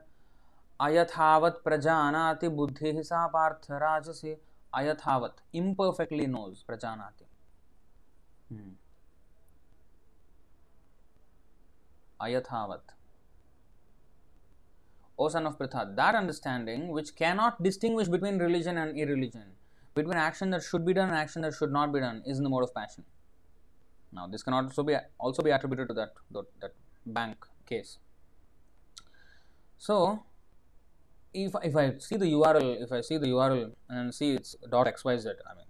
ayathavat 0.81 1.57
prajanati 1.63 2.49
buddhi 2.57 3.03
sa 3.05 3.29
partha 3.29 3.79
rajasi 3.85 4.39
ayathavat 4.75 5.33
imperfectly 5.53 6.27
knows 6.27 6.65
prajanati 6.69 7.27
hmm. 8.53 8.71
ayathavat. 12.21 12.81
O 15.19 15.29
son 15.29 15.47
of 15.47 15.59
pritha 15.59 15.95
that 15.97 16.15
understanding 16.15 16.89
which 16.89 17.15
cannot 17.17 17.63
distinguish 17.63 18.09
between 18.09 18.39
religion 18.39 18.79
and 18.79 18.99
irreligion 18.99 19.53
between 19.95 20.17
action 20.17 20.51
that 20.51 20.63
should 20.63 20.87
be 20.87 20.95
done 20.95 21.09
and 21.09 21.19
action 21.19 21.43
that 21.43 21.55
should 21.55 21.73
not 21.73 21.93
be 21.93 22.01
done 22.01 22.23
is 22.27 22.39
in 22.39 22.45
the 22.45 22.51
mode 22.51 22.65
of 22.65 22.75
passion. 22.75 23.05
Now 24.13 24.27
this 24.27 24.43
can 24.43 24.55
also 24.55 24.83
be 24.83 24.97
also 25.19 25.43
be 25.43 25.51
attributed 25.51 25.89
to 25.89 25.95
that 25.95 26.13
that, 26.31 26.47
that 26.61 26.75
bank 27.07 27.47
case. 27.67 27.99
So 29.79 30.23
if, 31.35 31.55
if 31.63 31.77
I 31.77 31.99
see 31.99 32.17
the 32.17 32.27
URL, 32.27 32.83
if 32.83 32.93
I 32.93 33.01
see 33.01 33.19
the 33.19 33.27
URL 33.27 33.73
and 33.89 34.15
see 34.15 34.33
it's 34.33 34.55
dot 34.71 34.87
xyz, 34.87 35.27
I 35.27 35.55
mean, 35.57 35.67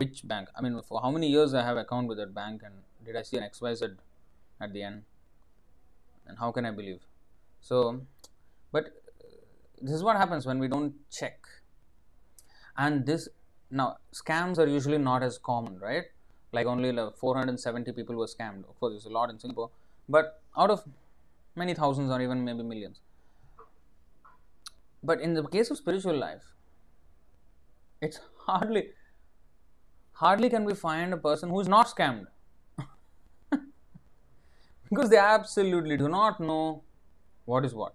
which 0.00 0.26
bank? 0.26 0.48
I 0.56 0.62
mean, 0.62 0.80
for 0.88 1.00
how 1.00 1.10
many 1.10 1.28
years 1.28 1.54
I 1.54 1.62
have 1.62 1.76
account 1.76 2.08
with 2.08 2.18
that 2.18 2.34
bank, 2.34 2.62
and 2.64 2.74
did 3.04 3.16
I 3.16 3.22
see 3.22 3.36
an 3.36 3.44
xyz 3.44 3.96
at 4.60 4.72
the 4.72 4.82
end? 4.82 5.02
And 6.26 6.38
how 6.38 6.50
can 6.52 6.64
I 6.64 6.70
believe? 6.70 7.00
So, 7.60 8.02
but 8.72 8.86
uh, 8.86 9.26
this 9.80 9.94
is 9.94 10.02
what 10.02 10.16
happens 10.16 10.46
when 10.46 10.58
we 10.58 10.68
don't 10.68 10.94
check. 11.10 11.38
And 12.76 13.04
this 13.04 13.28
now 13.70 13.96
scams 14.14 14.58
are 14.58 14.66
usually 14.66 14.98
not 14.98 15.22
as 15.22 15.38
common, 15.38 15.78
right? 15.78 16.04
Like 16.52 16.66
only 16.66 16.92
like 16.92 17.16
470 17.16 17.92
people 17.92 18.16
were 18.16 18.26
scammed. 18.26 18.68
Of 18.68 18.80
course, 18.80 18.92
there's 18.94 19.06
a 19.06 19.10
lot 19.10 19.30
in 19.30 19.38
Singapore, 19.38 19.70
but 20.08 20.42
out 20.56 20.70
of 20.70 20.84
many 21.56 21.74
thousands 21.74 22.10
or 22.10 22.20
even 22.20 22.44
maybe 22.44 22.62
millions 22.62 23.00
but 25.02 25.20
in 25.20 25.34
the 25.34 25.42
case 25.44 25.70
of 25.70 25.76
spiritual 25.76 26.16
life, 26.16 26.42
it's 28.00 28.20
hardly 28.46 28.90
hardly 30.20 30.50
can 30.50 30.64
we 30.64 30.74
find 30.74 31.14
a 31.14 31.16
person 31.16 31.48
who 31.48 31.60
is 31.60 31.68
not 31.68 31.88
scammed. 31.88 32.26
because 34.90 35.08
they 35.08 35.16
absolutely 35.16 35.96
do 35.96 36.08
not 36.08 36.40
know 36.40 36.82
what 37.46 37.64
is 37.64 37.74
what. 37.74 37.94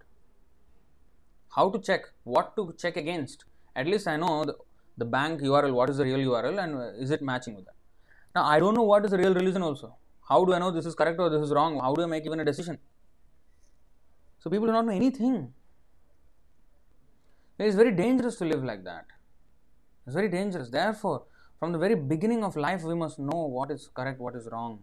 How 1.55 1.69
to 1.69 1.79
check, 1.79 2.01
what 2.23 2.55
to 2.55 2.73
check 2.77 2.97
against. 2.97 3.45
At 3.75 3.87
least 3.87 4.07
I 4.07 4.15
know 4.17 4.43
the, 4.43 4.55
the 4.97 5.05
bank 5.05 5.41
URL, 5.41 5.73
what 5.73 5.89
is 5.89 5.97
the 5.97 6.03
real 6.03 6.19
URL 6.31 6.63
and 6.63 6.75
uh, 6.75 7.03
is 7.03 7.11
it 7.11 7.21
matching 7.21 7.55
with 7.55 7.65
that. 7.65 7.75
Now 8.33 8.45
I 8.45 8.59
don't 8.59 8.73
know 8.73 8.83
what 8.83 9.05
is 9.05 9.11
the 9.11 9.17
real 9.17 9.33
religion 9.33 9.61
also. 9.61 9.95
How 10.27 10.43
do 10.43 10.53
I 10.53 10.59
know 10.59 10.71
this 10.71 10.87
is 10.87 10.95
correct 10.95 11.19
or 11.19 11.29
this 11.29 11.41
is 11.41 11.51
wrong? 11.51 11.79
How 11.79 11.93
do 11.93 12.01
I 12.01 12.07
make 12.07 12.25
even 12.25 12.39
a 12.39 12.45
decision? 12.45 12.79
So 14.39 14.49
people 14.49 14.65
do 14.65 14.73
not 14.73 14.85
know 14.85 14.93
anything. 14.93 15.53
It 17.59 17.67
is 17.67 17.75
very 17.75 17.91
dangerous 17.91 18.35
to 18.37 18.45
live 18.45 18.63
like 18.63 18.83
that. 18.83 19.05
It's 20.05 20.15
very 20.15 20.29
dangerous. 20.29 20.69
Therefore, 20.69 21.23
from 21.64 21.72
the 21.72 21.78
very 21.78 21.94
beginning 21.94 22.42
of 22.44 22.56
life, 22.56 22.82
we 22.82 22.94
must 22.94 23.18
know 23.18 23.44
what 23.56 23.70
is 23.70 23.90
correct, 23.94 24.20
what 24.20 24.34
is 24.34 24.48
wrong. 24.50 24.80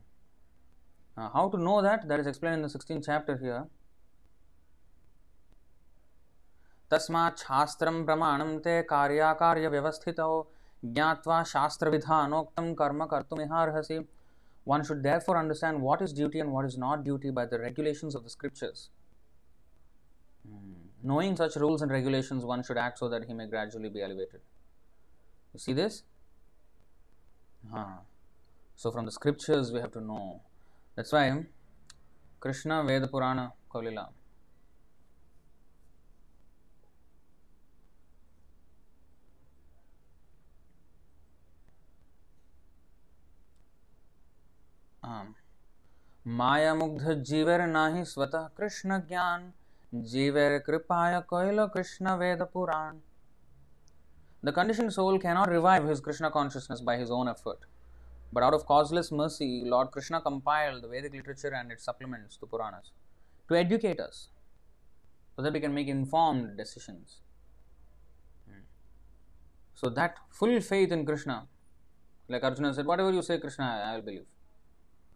Uh, 1.18 1.30
how 1.30 1.50
to 1.50 1.58
know 1.58 1.82
that? 1.82 2.08
That 2.08 2.20
is 2.20 2.28
explained 2.28 2.56
in 2.56 2.62
the 2.62 2.68
16th 2.68 3.06
chapter 3.06 3.38
here. 3.38 3.66
तस्मात् 6.92 7.40
शास्त्रं 7.40 8.06
प्रमाणं 8.06 8.58
ते 8.66 8.82
कार्याकार्यव्यवस्थितौ 8.90 10.30
ज्ञात्वा 10.86 11.42
शास्त्रविधानोक्तं 11.54 12.74
कर्म 12.82 13.06
कर्तुमिहार्हसि 13.14 14.00
One 14.68 14.84
should 14.84 15.02
therefore 15.02 15.38
understand 15.38 15.82
what 15.82 16.02
is 16.02 16.12
duty 16.12 16.42
and 16.42 16.52
what 16.52 16.66
is 16.66 16.78
not 16.78 17.04
duty 17.06 17.30
by 17.30 17.46
the 17.46 17.58
regulations 17.58 18.16
of 18.16 18.24
the 18.26 18.30
scriptures. 18.30 18.90
Hmm. 20.46 20.74
Knowing 21.02 21.38
such 21.38 21.56
rules 21.56 21.82
and 21.82 21.90
regulations, 21.90 22.44
one 22.44 22.64
should 22.64 22.78
act 22.78 23.00
so 23.00 23.08
that 23.08 23.24
he 23.30 23.34
may 23.34 23.48
gradually 23.48 23.88
be 23.88 24.02
elevated. 24.02 24.42
You 25.54 25.60
see 25.60 25.72
this? 25.72 26.04
Huh. 27.71 27.99
So, 28.77 28.91
from 28.91 29.05
the 29.05 29.13
scriptures, 29.13 29.73
we 29.73 29.81
have 29.81 29.93
to 29.93 30.01
know. 30.01 30.41
That's 30.97 31.13
why 31.13 31.47
Krishna 32.41 32.85
Veda 32.85 33.09
Purana 33.09 33.53
Kaulila. 33.73 34.09
माया 46.27 46.75
मुग्ध 46.75 47.23
जीवर 47.29 47.61
नाही 47.67 48.05
स्वतः 48.05 48.47
कृष्ण 48.59 48.99
ज्ञान 49.09 49.51
Jiver 49.93 50.63
Kripaya 50.63 51.23
Koilo 51.27 51.71
Krishna 51.71 52.17
Veda 52.17 52.47
Puran. 52.47 53.03
The 54.45 54.53
conditioned 54.53 54.93
soul 54.93 55.19
cannot 55.21 55.51
revive 55.51 55.87
his 55.87 56.01
Krishna 56.01 56.31
consciousness 56.31 56.81
by 56.81 56.97
his 56.97 57.11
own 57.13 57.29
effort. 57.29 57.61
But 58.33 58.43
out 58.43 58.55
of 58.55 58.67
causeless 58.67 59.13
mercy, 59.13 59.63
Lord 59.65 59.91
Krishna 59.93 60.21
compiled 60.21 60.83
the 60.83 60.89
Vedic 60.89 61.13
literature 61.13 61.55
and 61.55 61.71
its 61.71 61.85
supplements, 61.85 62.39
the 62.39 62.47
Puranas, 62.47 62.91
to 63.49 63.55
educate 63.55 64.01
us 64.01 64.31
so 65.37 65.43
that 65.43 65.53
we 65.53 65.61
can 65.61 65.73
make 65.73 65.87
informed 65.87 66.57
decisions. 66.57 67.21
Hmm. 68.49 68.63
So, 69.75 69.91
that 69.91 70.17
full 70.31 70.61
faith 70.61 70.91
in 70.91 71.07
Krishna, 71.07 71.47
like 72.29 72.43
Arjuna 72.43 72.75
said, 72.75 72.87
whatever 72.87 73.13
you 73.13 73.23
say, 73.23 73.39
Krishna, 73.39 73.83
I 73.87 73.95
will 73.95 74.03
believe. 74.03 74.25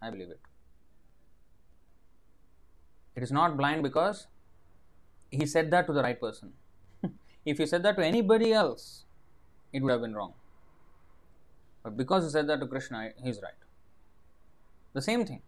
I 0.01 0.11
believe 0.11 0.31
it. 0.31 0.41
It 3.17 3.23
is 3.23 3.33
not 3.33 3.57
blind 3.57 3.83
because 3.83 4.27
he 5.31 5.47
said 5.47 5.71
that 5.71 5.87
to 5.87 5.93
the 5.95 6.03
right 6.03 6.21
person. 6.21 6.53
if 7.47 7.59
he 7.59 7.67
said 7.67 7.83
that 7.83 7.97
to 7.97 8.05
anybody 8.05 8.53
else, 8.53 9.06
it 9.73 9.83
would 9.83 9.91
have 9.91 10.01
been 10.01 10.15
wrong. 10.15 10.35
But 11.83 11.97
because 11.97 12.25
he 12.25 12.31
said 12.31 12.49
that 12.49 12.61
to 12.61 12.67
Krishna, 12.67 13.11
he's 13.23 13.41
right. 13.43 13.53
The 14.93 15.03
same 15.03 15.25
thing. 15.25 15.43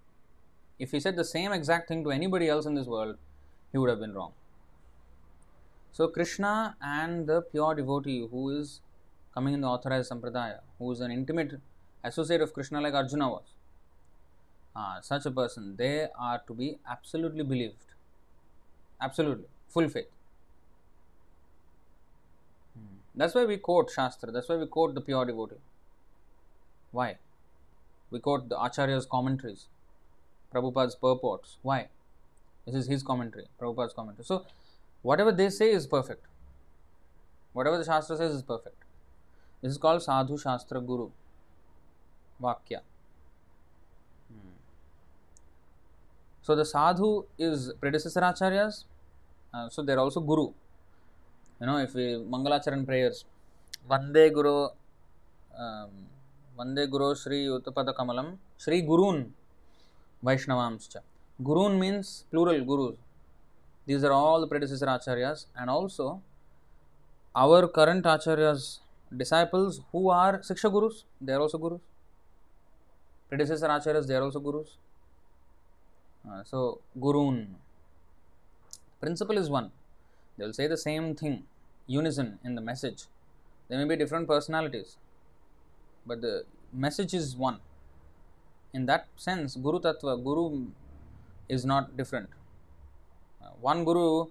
If 0.79 0.93
he 0.93 1.01
said 1.01 1.17
the 1.17 1.25
same 1.25 1.53
exact 1.53 1.89
thing 1.89 2.05
to 2.05 2.11
anybody 2.11 2.49
else 2.49 2.67
in 2.67 2.75
this 2.75 2.87
world, 2.87 3.17
he 3.73 3.79
would 3.79 3.91
have 3.91 3.99
been 3.99 4.15
wrong. 4.15 4.33
So, 5.91 6.07
Krishna 6.09 6.77
and 6.81 7.27
the 7.27 7.43
pure 7.43 7.75
devotee 7.75 8.29
who 8.31 8.51
is 8.51 8.81
coming 9.35 9.55
in 9.55 9.63
the 9.63 9.67
authorized 9.67 10.13
sampradaya, 10.13 10.61
who 10.79 10.93
is 10.93 11.01
an 11.01 11.11
intimate 11.11 11.61
associate 12.05 12.41
of 12.41 12.53
Krishna 12.53 12.81
like 12.81 12.95
Arjuna 12.95 13.29
was, 13.29 13.55
uh, 14.77 15.01
such 15.01 15.27
a 15.27 15.31
person, 15.31 15.75
they 15.77 16.07
are 16.17 16.41
to 16.47 16.55
be 16.55 16.79
absolutely 16.89 17.43
believed. 17.43 17.87
Absolutely 19.01 19.47
full 19.69 19.89
faith. 19.89 20.09
That's 23.19 23.35
why 23.35 23.45
we 23.47 23.57
quote 23.57 23.91
Shastra, 23.91 24.31
that's 24.31 24.49
why 24.49 24.57
we 24.57 24.67
quote 24.67 24.95
the 24.95 25.01
pure 25.01 25.25
devotee. 25.25 25.57
Why? 26.93 27.17
We 28.13 28.21
quote 28.21 28.49
the 28.49 28.55
Acharya's 28.55 29.07
commentaries, 29.07 29.67
Prabhupada's 30.55 30.95
purports. 30.95 31.57
Why? 31.63 31.89
This 32.65 32.77
is 32.77 32.87
his 32.87 33.03
commentary, 33.03 33.47
Prabhupada's 33.61 33.93
commentary. 33.93 34.25
So, 34.25 34.47
whatever 35.03 35.33
they 35.33 35.51
say 35.51 35.73
is 35.73 35.89
perfect. 35.89 36.27
Whatever 37.55 37.77
the 37.79 37.85
Shastra 37.85 38.17
says 38.17 38.33
is 38.33 38.43
perfect. 38.43 38.85
This 39.63 39.73
is 39.73 39.79
called 39.79 40.01
Sadhu 40.01 40.39
Shastra 40.39 40.81
Guru. 40.81 41.11
Vakya. 42.41 42.83
Hmm. 44.31 44.55
So, 46.43 46.55
the 46.55 46.65
Sadhu 46.65 47.25
is 47.37 47.73
predecessor 47.81 48.21
Acharyas, 48.21 48.85
uh, 49.53 49.69
so 49.69 49.83
they're 49.83 49.99
also 49.99 50.21
guru. 50.21 50.53
You 51.61 51.67
know, 51.67 51.79
if 51.79 51.95
we 51.95 52.15
Mangalacharan 52.35 52.87
prayers, 52.87 53.25
Vande 53.91 54.33
Guru, 54.33 54.69
um, 55.59 55.91
Vande 56.57 56.89
Guru 56.89 57.15
Sri 57.15 57.47
Uttapada 57.47 57.95
Kamalam, 57.95 58.37
Sri 58.57 58.83
Gurun 58.83 59.31
Vaishnavamscha. 60.25 61.01
Gurun 61.43 61.79
means 61.79 62.25
plural 62.31 62.61
gurus. 62.65 62.97
These 63.87 64.05
are 64.05 64.13
all 64.13 64.41
the 64.41 64.47
predecessor 64.47 64.87
acharyas, 64.87 65.47
and 65.57 65.71
also 65.71 66.21
our 67.35 67.69
current 67.69 68.05
acharyas 68.05 68.81
disciples 69.17 69.81
who 69.93 70.11
are 70.11 70.39
Siksha 70.41 70.71
Gurus, 70.71 71.05
they 71.21 71.33
are 71.33 71.41
also 71.41 71.59
Gurus. 71.59 71.81
Predecessor 73.29 73.69
acharyas, 73.69 74.07
they 74.07 74.15
are 74.15 74.23
also 74.23 74.41
Gurus. 74.41 74.77
Uh, 76.29 76.43
so, 76.45 76.81
Gurun. 76.99 77.47
Principle 79.01 79.39
is 79.39 79.49
one. 79.49 79.71
They 80.39 80.47
will 80.47 80.53
say 80.53 80.69
the 80.69 80.77
same 80.77 81.15
thing, 81.17 81.45
unison 81.87 82.39
in 82.45 82.55
the 82.55 82.61
message. 82.61 83.05
There 83.69 83.79
may 83.79 83.85
be 83.85 83.97
different 83.97 84.29
personalities, 84.29 84.97
but 86.07 86.21
the 86.23 86.45
message 86.73 87.13
is 87.13 87.37
one. 87.37 87.59
In 88.73 88.87
that 88.87 89.09
sense, 89.17 89.57
Guru 89.57 89.81
Tattva, 89.81 90.23
Guru 90.23 90.69
is 91.49 91.65
not 91.65 91.97
different. 91.97 92.31
Uh, 93.43 93.49
one 93.61 93.85
Guru 93.85 94.27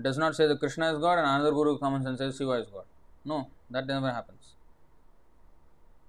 does 0.00 0.18
not 0.18 0.34
say 0.34 0.46
that 0.46 0.58
Krishna 0.58 0.92
is 0.92 0.98
God 0.98 1.18
and 1.18 1.26
another 1.26 1.52
Guru 1.52 1.78
comes 1.78 2.06
and 2.06 2.18
says 2.18 2.36
Shiva 2.36 2.52
is 2.52 2.68
God. 2.68 2.84
No, 3.24 3.48
that 3.70 3.86
never 3.86 4.10
happens. 4.10 4.54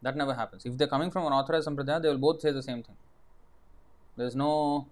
That 0.01 0.15
never 0.15 0.34
happens. 0.34 0.65
If 0.65 0.78
they're 0.78 0.88
coming 0.88 1.11
from 1.11 1.26
an 1.28 1.34
authorized 1.34 1.67
sampradaya, 1.67 2.01
they 2.01 2.09
will 2.09 2.17
both 2.17 2.41
say 2.41 2.51
the 2.51 2.63
same 2.63 2.82
thing. 2.82 2.95
There 4.17 4.26
is 4.26 4.36
no 4.36 4.88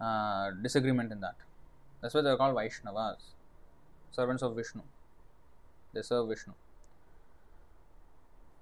uh, 0.00 0.50
disagreement 0.62 1.10
in 1.10 1.20
that. 1.20 1.34
That's 2.01 2.13
why 2.13 2.21
they 2.21 2.29
are 2.29 2.37
called 2.37 2.55
Vaishnavas, 2.55 3.17
servants 4.11 4.43
of 4.43 4.55
Vishnu. 4.55 4.81
They 5.93 6.01
serve 6.01 6.29
Vishnu. 6.29 6.53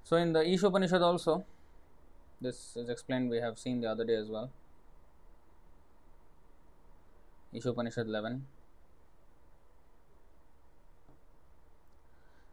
So 0.03 0.17
in 0.17 0.33
the 0.33 0.39
Ishopanishad 0.39 1.01
also, 1.01 1.45
this 2.41 2.75
is 2.75 2.89
explained, 2.89 3.29
we 3.29 3.37
have 3.37 3.57
seen 3.57 3.81
the 3.81 3.89
other 3.89 4.03
day 4.05 4.15
as 4.15 4.27
well. 4.29 4.49
Ishopanishad 7.53 8.05
11. 8.05 8.45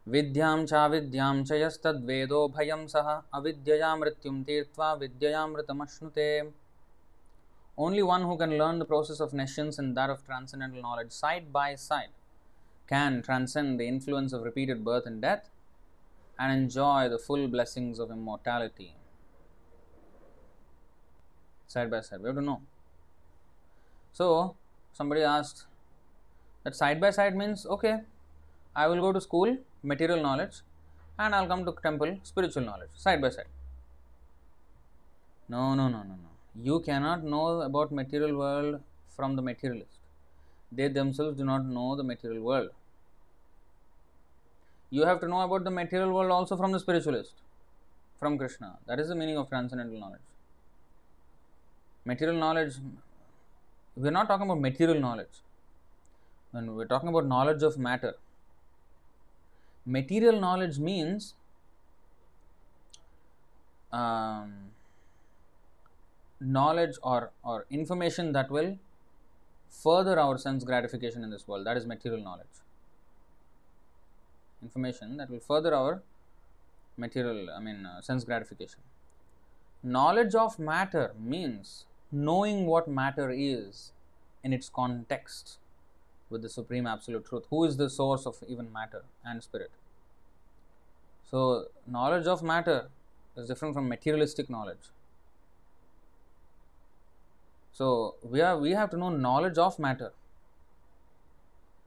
विद्यां 0.09 0.65
चाविद्यां 0.65 1.43
च 1.43 1.57
यस्तद्वेदो 1.61 2.37
भयं 2.55 2.85
सः 2.93 3.09
अविद्यया 3.37 3.95
मृत्युं 3.95 4.43
तीर्त्वा 4.43 4.93
विद्ययामृतमश्नुते 5.01 6.29
only 7.78 8.02
one 8.02 8.22
who 8.22 8.38
can 8.38 8.56
learn 8.56 8.78
the 8.78 8.86
process 8.86 9.20
of 9.20 9.34
nescience 9.34 9.78
and 9.78 9.94
that 9.96 10.08
of 10.08 10.24
transcendental 10.24 10.80
knowledge 10.80 11.12
side 11.12 11.52
by 11.52 11.74
side 11.74 12.08
can 12.86 13.20
transcend 13.22 13.78
the 13.78 13.86
influence 13.86 14.32
of 14.32 14.42
repeated 14.42 14.82
birth 14.84 15.04
and 15.04 15.20
death 15.20 15.50
and 16.38 16.52
enjoy 16.52 17.08
the 17.08 17.18
full 17.18 17.48
blessings 17.48 17.98
of 17.98 18.10
immortality. 18.10 18.94
Side 21.66 21.90
by 21.90 22.00
side, 22.00 22.20
we 22.20 22.26
have 22.28 22.36
to 22.36 22.42
know. 22.42 22.62
So, 24.12 24.56
somebody 24.94 25.22
asked 25.22 25.66
that 26.62 26.74
side 26.74 26.98
by 27.00 27.10
side 27.10 27.36
means 27.36 27.66
okay, 27.66 28.00
I 28.74 28.86
will 28.86 29.00
go 29.00 29.12
to 29.12 29.20
school, 29.20 29.58
material 29.82 30.22
knowledge, 30.22 30.60
and 31.18 31.34
I'll 31.34 31.46
come 31.46 31.64
to 31.66 31.74
temple, 31.82 32.20
spiritual 32.22 32.62
knowledge, 32.62 32.90
side 32.94 33.20
by 33.20 33.30
side. 33.30 33.48
No, 35.48 35.74
no, 35.74 35.88
no, 35.88 35.98
no, 35.98 36.14
no 36.14 36.35
you 36.62 36.80
cannot 36.80 37.24
know 37.24 37.60
about 37.62 37.92
material 37.92 38.36
world 38.36 38.80
from 39.14 39.36
the 39.36 39.42
materialist. 39.42 39.98
They 40.72 40.88
themselves 40.88 41.38
do 41.38 41.44
not 41.44 41.64
know 41.64 41.96
the 41.96 42.02
material 42.02 42.42
world. 42.42 42.70
You 44.90 45.02
have 45.02 45.20
to 45.20 45.28
know 45.28 45.40
about 45.40 45.64
the 45.64 45.70
material 45.70 46.12
world 46.12 46.30
also 46.30 46.56
from 46.56 46.72
the 46.72 46.80
spiritualist 46.80 47.32
from 48.18 48.38
krishna. 48.38 48.78
That 48.86 48.98
is 48.98 49.08
the 49.08 49.14
meaning 49.14 49.36
of 49.36 49.48
transcendental 49.48 49.98
knowledge. 49.98 50.20
Material 52.04 52.38
knowledge 52.38 52.74
we 53.96 54.08
are 54.08 54.12
not 54.12 54.28
talking 54.28 54.46
about 54.46 54.60
material 54.60 55.00
knowledge. 55.00 55.42
When 56.50 56.74
we're 56.76 56.86
talking 56.86 57.08
about 57.08 57.26
knowledge 57.26 57.62
of 57.62 57.78
matter 57.78 58.14
material 59.86 60.40
knowledge 60.40 60.78
means 60.78 61.34
um, 63.92 64.65
knowledge 66.40 66.96
or, 67.02 67.30
or 67.42 67.66
information 67.70 68.32
that 68.32 68.50
will 68.50 68.78
further 69.70 70.18
our 70.18 70.38
sense 70.38 70.64
gratification 70.64 71.22
in 71.24 71.30
this 71.30 71.46
world. 71.46 71.66
That 71.66 71.76
is 71.76 71.86
material 71.86 72.22
knowledge. 72.22 72.46
Information 74.62 75.16
that 75.18 75.30
will 75.30 75.40
further 75.40 75.74
our 75.74 76.02
material, 76.96 77.50
I 77.50 77.60
mean, 77.60 77.86
uh, 77.86 78.00
sense 78.00 78.24
gratification. 78.24 78.80
Knowledge 79.82 80.34
of 80.34 80.58
matter 80.58 81.12
means 81.18 81.84
knowing 82.10 82.66
what 82.66 82.88
matter 82.88 83.30
is 83.30 83.92
in 84.42 84.52
its 84.52 84.68
context 84.68 85.58
with 86.30 86.42
the 86.42 86.48
supreme 86.48 86.86
absolute 86.86 87.26
truth. 87.26 87.44
Who 87.50 87.64
is 87.64 87.76
the 87.76 87.90
source 87.90 88.26
of 88.26 88.42
even 88.48 88.72
matter 88.72 89.02
and 89.24 89.42
spirit? 89.42 89.70
So, 91.30 91.66
knowledge 91.86 92.26
of 92.26 92.42
matter 92.42 92.88
is 93.36 93.48
different 93.48 93.74
from 93.74 93.88
materialistic 93.88 94.48
knowledge. 94.48 94.90
So 97.76 98.14
we 98.22 98.40
are 98.40 98.58
we 98.58 98.70
have 98.70 98.88
to 98.90 98.96
know 98.96 99.10
knowledge 99.10 99.58
of 99.58 99.78
matter. 99.78 100.12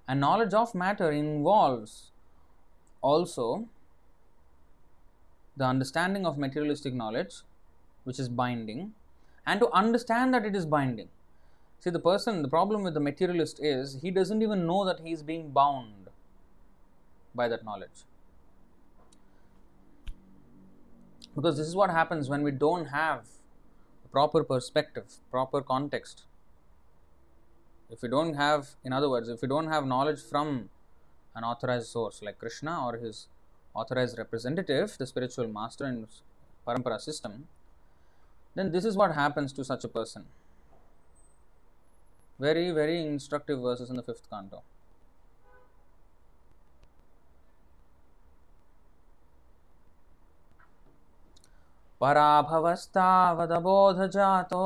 And 0.08 0.20
knowledge 0.20 0.54
of 0.54 0.76
matter 0.76 1.12
involves 1.12 2.12
also 3.02 3.68
the 5.58 5.66
understanding 5.66 6.28
of 6.28 6.38
materialistic 6.38 6.94
knowledge, 6.94 7.38
which 8.04 8.20
is 8.20 8.30
binding, 8.30 8.94
and 9.48 9.60
to 9.62 9.72
understand 9.72 10.32
that 10.36 10.46
it 10.46 10.56
is 10.56 10.68
binding. 10.68 11.10
See, 11.80 11.90
the 11.90 12.00
person, 12.00 12.44
the 12.44 12.50
problem 12.50 12.84
with 12.84 12.94
the 12.94 13.00
materialist 13.00 13.60
is 13.60 13.98
he 14.04 14.12
doesn't 14.12 14.44
even 14.44 14.68
know 14.68 14.86
that 14.86 15.00
he 15.00 15.12
is 15.12 15.24
being 15.24 15.50
bound 15.50 16.10
by 17.34 17.48
that 17.48 17.66
knowledge. 17.66 18.06
Because 21.36 21.58
this 21.58 21.68
is 21.68 21.76
what 21.76 21.90
happens 21.90 22.30
when 22.30 22.44
we 22.44 22.52
don't 22.52 22.86
have 22.88 23.39
proper 24.12 24.44
perspective, 24.44 25.06
proper 25.32 25.62
context. 25.62 26.24
If 27.90 28.04
you 28.04 28.10
don't 28.10 28.36
have, 28.36 28.70
in 28.84 28.94
other 28.94 29.10
words, 29.10 29.30
if 29.30 29.42
you 29.42 29.48
don't 29.48 29.68
have 29.68 29.86
knowledge 29.86 30.22
from 30.22 30.70
an 31.36 31.44
authorized 31.44 31.88
source 31.88 32.22
like 32.22 32.40
Krishna 32.40 32.86
or 32.86 32.98
his 32.98 33.28
authorized 33.74 34.18
representative, 34.18 34.98
the 34.98 35.08
spiritual 35.08 35.48
master 35.48 35.86
in 35.86 36.08
Parampara 36.68 37.00
system, 37.00 37.48
then 38.56 38.72
this 38.72 38.86
is 38.86 38.96
what 38.96 39.14
happens 39.14 39.54
to 39.54 39.64
such 39.64 39.84
a 39.84 39.88
person. 39.88 40.26
Very, 42.40 42.72
very 42.72 43.02
instructive 43.06 43.60
verses 43.60 43.90
in 43.90 43.96
the 43.96 44.04
fifth 44.04 44.30
canto. 44.30 44.64
पराभवस्तावदबोध 52.02 53.98
जातो 54.10 54.66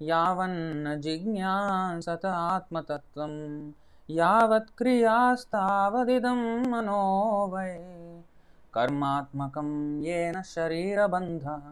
यावन्न 0.00 1.00
जिज्ञासत 1.00 2.24
आत्मतत्त्वं 2.24 3.32
यावत् 4.08 4.76
क्रियास्तावदिदं 4.78 6.40
मनो 6.70 7.04
वै। 7.46 7.70
कर्मात्मकं 8.74 9.70
येन 10.02 10.42
शरीरबन्धः। 10.42 11.64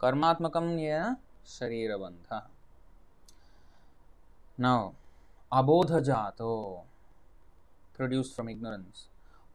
कर्मात्मकं 0.00 0.68
येन 0.78 1.16
शरीरबन्धः। 1.46 2.42
नौ 4.60 4.92
अबोध 5.52 5.92
जातो 6.00 6.52
produced 7.96 8.34
from 8.34 8.48
ignorance 8.48 9.08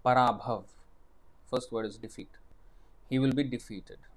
पराभव। 0.06 0.64
First 1.52 1.74
word 1.74 1.88
is 1.88 2.02
defeat 2.02 2.38
he 3.12 3.18
will 3.18 3.34
be 3.34 3.44
defeated 3.44 4.13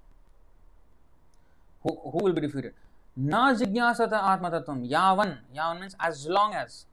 Who, 1.87 2.19
will 2.23 2.33
be 2.33 2.41
defeated? 2.41 2.73
Na 3.15 3.53
jignasata 3.53 4.21
atma 4.33 4.51
tattvam. 4.51 4.89
Yavan. 4.89 5.37
Yavan 5.55 5.79
means 5.79 5.95
as 5.99 6.27
long 6.27 6.53
as. 6.53 6.85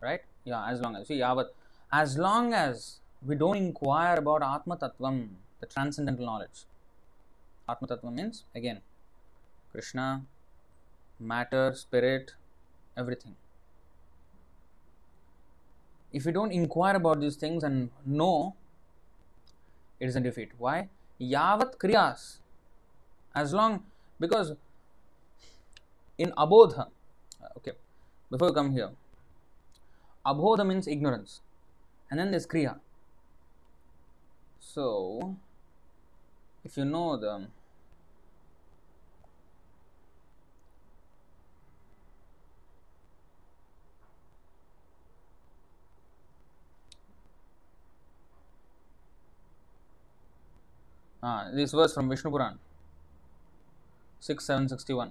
Right? 0.00 0.20
Yeah, 0.44 0.66
as 0.66 0.80
long 0.80 0.96
as. 0.96 1.08
See, 1.08 1.18
yavat. 1.18 1.46
As 1.92 2.18
long 2.18 2.52
as 2.54 3.00
we 3.24 3.34
don't 3.36 3.56
inquire 3.56 4.16
about 4.16 4.42
atma 4.42 4.76
tattvam, 4.76 5.28
the 5.60 5.66
transcendental 5.66 6.24
knowledge. 6.24 6.64
Atma 7.68 7.88
tattvam 7.88 8.14
means, 8.14 8.44
again, 8.54 8.80
Krishna, 9.72 10.22
matter, 11.20 11.72
spirit, 11.74 12.32
everything. 12.96 13.36
If 16.12 16.26
we 16.26 16.32
don't 16.32 16.52
inquire 16.52 16.96
about 16.96 17.20
these 17.20 17.36
things 17.36 17.64
and 17.64 17.90
know, 18.06 18.54
it 19.98 20.08
is 20.08 20.16
a 20.16 20.20
defeat. 20.20 20.52
Why? 20.58 20.88
Yavat 21.20 21.76
kriyas. 21.78 22.38
As 23.34 23.52
long 23.52 23.82
because 24.18 24.54
in 26.18 26.32
abodha 26.32 26.86
okay 27.56 27.72
before 28.30 28.48
you 28.48 28.54
come 28.54 28.72
here 28.72 28.90
abodha 30.26 30.66
means 30.66 30.86
ignorance 30.86 31.40
and 32.10 32.18
then 32.20 32.30
there's 32.30 32.46
kriya 32.46 32.78
so 34.60 35.36
if 36.64 36.76
you 36.76 36.84
know 36.84 37.16
the 37.16 37.46
Ah, 51.26 51.48
this 51.54 51.72
verse 51.72 51.94
from 51.94 52.10
Vishnu 52.10 52.30
Puran. 52.30 52.58
6761. 54.26 55.10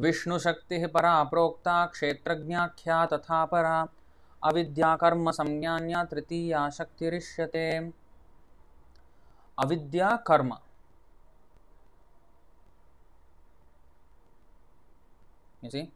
Vishnu 0.00 0.38
शक्ति 0.38 0.86
परा 0.94 1.22
प्रोक्ता 1.30 1.74
क्षेत्रज्ञाख्या 1.86 3.04
तथा 3.06 3.44
परा 3.52 3.76
अविद्या 4.42 4.94
कर्म 4.96 5.30
संज्ञान्या 5.30 6.02
तृतीया 6.10 6.68
शक्तिरिष्यते 6.78 7.66
अविद्या 9.64 10.16
कर्म 10.30 10.52
you 15.62 15.70
see 15.70 15.90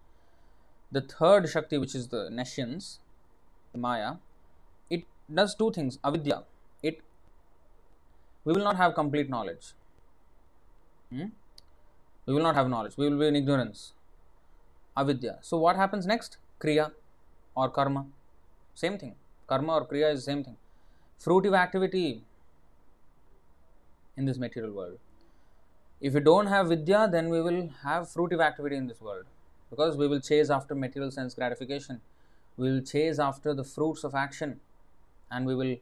the 0.92 1.00
third 1.00 1.48
shakti 1.48 1.78
which 1.78 1.94
is 1.94 2.08
the 2.08 2.22
nescience 2.30 2.88
maya 3.84 4.10
it 4.90 5.06
does 5.38 5.54
two 5.60 5.70
things 5.76 5.96
avidya 6.10 6.36
it 6.82 7.00
we 8.46 8.52
will 8.52 8.66
not 8.70 8.76
have 8.76 8.94
complete 8.94 9.30
knowledge 9.30 9.72
Hmm? 11.10 11.26
We 12.26 12.34
will 12.34 12.42
not 12.42 12.54
have 12.54 12.68
knowledge. 12.68 12.96
We 12.96 13.08
will 13.08 13.18
be 13.18 13.26
in 13.26 13.36
ignorance. 13.36 13.92
Avidya. 14.96 15.38
So 15.42 15.58
what 15.58 15.76
happens 15.76 16.06
next? 16.06 16.38
Kriya 16.60 16.92
or 17.54 17.68
karma? 17.68 18.06
Same 18.74 18.98
thing. 18.98 19.14
Karma 19.46 19.74
or 19.74 19.86
kriya 19.86 20.12
is 20.12 20.20
the 20.20 20.30
same 20.32 20.44
thing. 20.44 20.56
Fruitive 21.20 21.56
activity 21.56 22.24
in 24.16 24.24
this 24.24 24.38
material 24.38 24.72
world. 24.72 24.98
If 26.00 26.14
we 26.14 26.20
don't 26.20 26.46
have 26.46 26.68
vidya 26.68 27.08
then 27.10 27.28
we 27.28 27.40
will 27.40 27.70
have 27.82 28.04
fruitive 28.04 28.40
activity 28.40 28.76
in 28.76 28.86
this 28.86 29.00
world. 29.00 29.24
Because 29.70 29.96
we 29.96 30.06
will 30.06 30.20
chase 30.20 30.50
after 30.50 30.74
material 30.74 31.10
sense 31.10 31.34
gratification. 31.34 32.00
We 32.56 32.70
will 32.70 32.82
chase 32.82 33.18
after 33.18 33.54
the 33.54 33.64
fruits 33.64 34.04
of 34.04 34.14
action. 34.14 34.60
And 35.30 35.46
we 35.46 35.54
will 35.54 35.76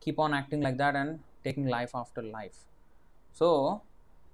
keep 0.00 0.18
on 0.18 0.32
acting 0.32 0.60
like 0.60 0.78
that 0.78 0.94
and 0.94 1.20
taking 1.42 1.66
life 1.66 1.90
after 1.94 2.22
life. 2.22 2.64
So 3.32 3.82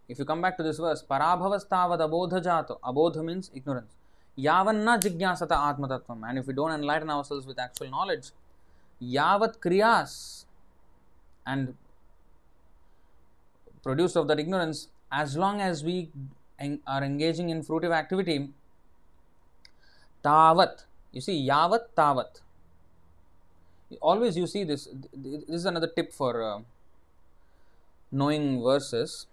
if 0.09 0.19
you 0.19 0.25
come 0.25 0.41
back 0.41 0.57
to 0.57 0.63
this 0.63 0.79
verse 0.79 1.05
parabhavastavad 1.09 2.01
abodhajato. 2.01 2.79
Abodha 2.81 3.25
means 3.25 3.51
ignorance. 3.55 3.95
Yavanna 4.39 5.01
jigyasata 5.01 5.57
atmatattvam. 5.57 6.29
And 6.29 6.39
if 6.39 6.47
we 6.47 6.55
don't 6.55 6.71
enlighten 6.71 7.11
ourselves 7.11 7.47
with 7.47 7.59
actual 7.59 7.91
knowledge 7.91 8.31
yavat 9.03 9.59
kriyas 9.59 10.45
and 11.47 11.75
produced 13.83 14.17
of 14.17 14.27
that 14.29 14.41
ignorance 14.41 14.89
as 15.13 15.37
long 15.37 15.61
as 15.61 15.85
we 15.85 16.11
are 16.87 17.05
engaging 17.05 17.51
in 17.51 17.63
fruitive 17.63 17.93
activity 17.93 18.49
tavat. 20.25 20.85
You 21.13 21.21
see 21.21 21.47
yavat 21.47 21.89
tavat. 21.97 22.41
Always 24.01 24.37
you 24.37 24.47
see 24.47 24.65
this 24.65 24.89
this 25.13 25.45
is 25.49 25.65
another 25.65 25.87
tip 25.87 26.13
for 26.13 26.43
uh, 26.43 26.61
knowing 28.11 28.63
verses 28.63 29.27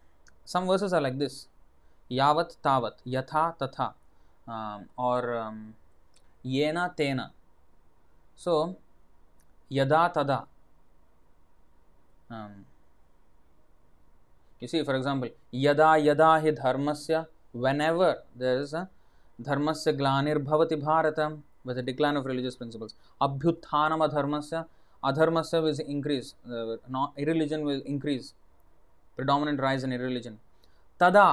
some 0.45 0.67
verses 0.67 0.93
are 0.93 1.01
like 1.01 1.17
this. 1.17 1.47
Yavat 2.11 2.57
tavat 2.63 2.93
yatha 3.07 3.57
tatha. 3.57 3.93
Um, 4.47 4.89
or 4.97 5.37
um, 5.37 5.75
yena 6.45 6.95
tena. 6.95 7.31
So 8.35 8.75
yada 9.69 10.11
tada. 10.13 10.45
Um, 12.29 12.65
you 14.59 14.67
see 14.67 14.83
for 14.83 14.95
example 14.95 15.29
yada 15.51 15.97
yada 15.97 16.41
hi 16.41 16.51
dharmasya 16.51 17.27
whenever 17.51 18.17
there 18.35 18.59
is 18.59 18.73
a 18.73 18.89
dharmasya 19.41 19.97
glanir 19.97 20.39
bharata 20.43 21.37
with 21.63 21.77
a 21.77 21.81
decline 21.81 22.17
of 22.17 22.25
religious 22.25 22.55
principles. 22.55 22.95
Abhyuthanam 23.21 23.99
adharmasya 24.09 24.65
adharmasya 25.03 25.61
will 25.63 25.79
increase 25.87 26.33
uh, 26.51 27.07
irreligion 27.17 27.63
will 27.63 27.81
increase 27.85 28.33
predominant 29.16 29.60
rise 29.60 29.84
in 29.84 29.92
irreligion 29.98 30.36
tada 31.00 31.28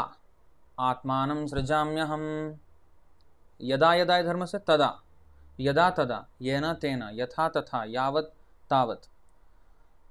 atmanam 0.91 1.41
srijamyaham 1.53 2.23
यदा 3.61 3.93
यदा 3.95 4.21
धर्मस्य 4.21 4.57
तदा 4.67 4.89
यदा 5.59 5.89
तदा 5.97 6.19
येन 6.41 6.65
तेन 6.81 7.03
यथा 7.19 7.47
तथा 7.55 7.83
यावत् 7.87 8.31
तावत् 8.71 9.05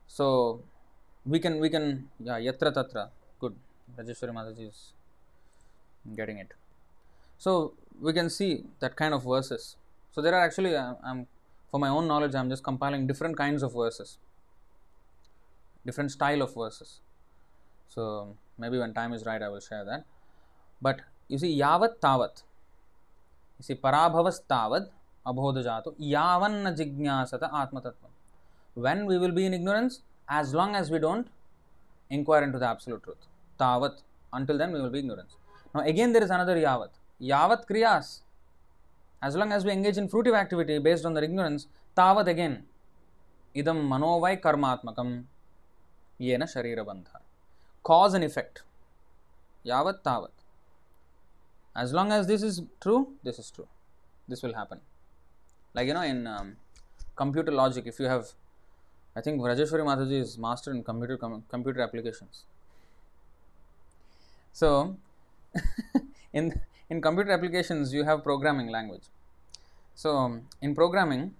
so 0.06 0.62
we 1.26 1.38
can 1.40 1.58
we 1.60 1.68
can 1.70 2.08
yeah 2.20 2.38
yatra 2.46 2.70
tatra 2.78 3.04
good 3.40 3.54
rajeshwari 3.98 4.32
mataji 4.38 4.68
is 4.68 4.80
getting 6.18 6.38
it 6.38 6.50
so 7.38 7.74
we 8.00 8.12
can 8.12 8.28
see 8.28 8.50
that 8.80 8.94
kind 8.96 9.14
of 9.14 9.22
verses 9.24 9.76
so 10.12 10.22
there 10.22 10.34
are 10.34 10.44
actually 10.48 10.76
uh, 10.76 10.94
i'm 11.02 11.26
for 11.70 11.80
my 11.84 11.88
own 11.88 12.06
knowledge 12.06 12.34
i'm 12.34 12.50
just 12.54 12.62
compiling 12.62 13.06
different 13.06 13.36
kinds 13.36 13.62
of 13.62 13.72
verses 13.72 14.18
different 15.86 16.10
style 16.10 16.42
of 16.42 16.54
verses 16.54 17.00
So 17.95 18.03
maybe 18.61 18.77
when 18.81 18.93
time 18.99 19.13
is 19.17 19.25
right 19.29 19.41
i 19.47 19.49
will 19.53 19.65
share 19.69 19.83
that 19.89 20.03
but 20.87 20.97
you 21.27 21.37
see 21.43 21.51
yavat 21.63 21.93
tavat 22.05 22.35
you 23.57 23.63
see 23.67 23.75
parabhavas 23.85 24.37
parabhavastavad 24.51 24.85
abodhajato 25.31 25.91
yavanna 26.15 26.71
jignasata 26.79 27.47
atmatattvam 27.61 28.13
when 28.85 28.99
we 29.09 29.17
will 29.23 29.35
be 29.39 29.45
in 29.49 29.53
ignorance 29.59 29.95
as 30.39 30.53
long 30.59 30.71
as 30.81 30.87
we 30.93 30.99
don't 31.07 31.27
inquire 32.17 32.43
into 32.47 32.59
the 32.63 32.69
absolute 32.73 33.03
truth 33.07 33.23
tavat 33.63 33.95
until 34.39 34.57
then 34.61 34.71
we 34.75 34.81
will 34.83 34.93
be 34.95 34.99
ignorance 35.03 35.33
now 35.75 35.83
again 35.93 36.11
there 36.15 36.25
is 36.27 36.33
another 36.37 36.57
yavat 36.67 36.93
yavat 37.33 37.63
kriyas 37.71 38.09
as 39.27 39.35
long 39.39 39.51
as 39.57 39.65
we 39.67 39.71
engage 39.77 39.97
in 40.01 40.07
fruitive 40.13 40.37
activity 40.43 40.77
based 40.89 41.05
on 41.09 41.13
their 41.15 41.27
ignorance 41.29 41.63
tavat 42.01 42.27
again 42.35 42.55
idam 43.61 43.79
manovai 43.93 44.35
karmatmakam 44.45 45.09
yena 46.27 46.47
sharira 46.53 46.85
bandha 46.91 47.19
cause 47.91 48.13
and 48.13 48.23
effect. 48.23 48.61
Yavat 49.65 50.03
tavat 50.03 50.39
as 51.75 51.93
long 51.93 52.11
as 52.11 52.27
this 52.27 52.43
is 52.43 52.61
true 52.81 53.01
this 53.23 53.39
is 53.39 53.51
true. 53.51 53.67
This 54.27 54.43
will 54.43 54.53
happen. 54.53 54.79
Like 55.73 55.87
you 55.87 55.93
know 55.93 56.01
in 56.01 56.27
um, 56.27 56.57
computer 57.15 57.51
logic 57.51 57.85
if 57.91 57.99
you 57.99 58.05
have 58.05 58.27
i 59.19 59.21
think 59.25 59.41
rajeshwari 59.49 59.85
mataji 59.89 60.17
is 60.25 60.37
master 60.45 60.71
in 60.75 60.83
computer 60.89 61.17
com- 61.23 61.43
computer 61.53 61.81
applications. 61.81 62.43
So 64.61 64.97
in 66.41 66.61
in 66.89 67.01
computer 67.07 67.31
applications 67.37 67.93
you 67.93 68.03
have 68.03 68.23
programming 68.23 68.69
language. 68.77 69.07
So 69.95 70.41
in 70.61 70.75
programming 70.75 71.33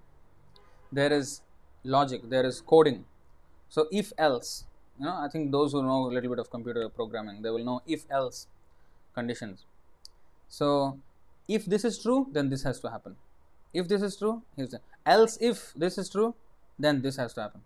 there 0.91 1.14
is 1.20 1.41
logic 1.84 2.30
there 2.36 2.45
is 2.45 2.62
coding. 2.74 3.06
So 3.70 3.88
if 3.91 4.12
else 4.18 4.66
know 5.06 5.16
i 5.26 5.28
think 5.28 5.52
those 5.52 5.72
who 5.72 5.82
know 5.84 6.06
a 6.08 6.14
little 6.16 6.30
bit 6.30 6.39
of 6.39 6.50
computer 6.50 6.88
programming 6.89 7.41
they 7.41 7.50
will 7.50 7.64
know 7.64 7.82
if 7.88 8.06
else 8.10 8.47
conditions. 9.14 9.66
So 10.47 11.00
if 11.47 11.66
this 11.66 11.84
is 11.89 12.02
true 12.02 12.28
then 12.32 12.50
this 12.50 12.64
has 12.64 12.80
to 12.82 12.89
happen. 12.89 13.16
If 13.74 13.88
this 13.88 14.02
is 14.02 14.18
true 14.18 14.41
here's 14.56 14.72
the 14.72 14.82
else 15.06 15.38
if 15.50 15.74
this 15.76 15.97
is 15.97 16.10
true 16.10 16.36
then 16.78 17.02
this 17.02 17.18
has 17.18 17.34
to 17.34 17.41
happen. 17.41 17.62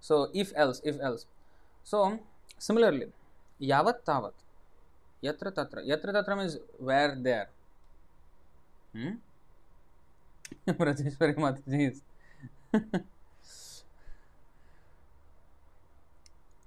So 0.00 0.30
if 0.42 0.52
else 0.54 0.80
if 0.84 1.00
else. 1.00 1.26
So 1.82 2.18
similarly 2.58 3.08
yavat 3.60 4.04
tavat 4.04 4.32
yatra 5.22 5.52
tatra. 5.58 5.86
Yatra 5.92 6.14
tatra 6.16 6.38
means 6.38 6.58
where 6.78 7.16
there. 7.28 7.48
Hmm? 8.92 9.14
Rajeshwari 10.68 11.34
mataji 11.36 11.90
is 11.90 12.02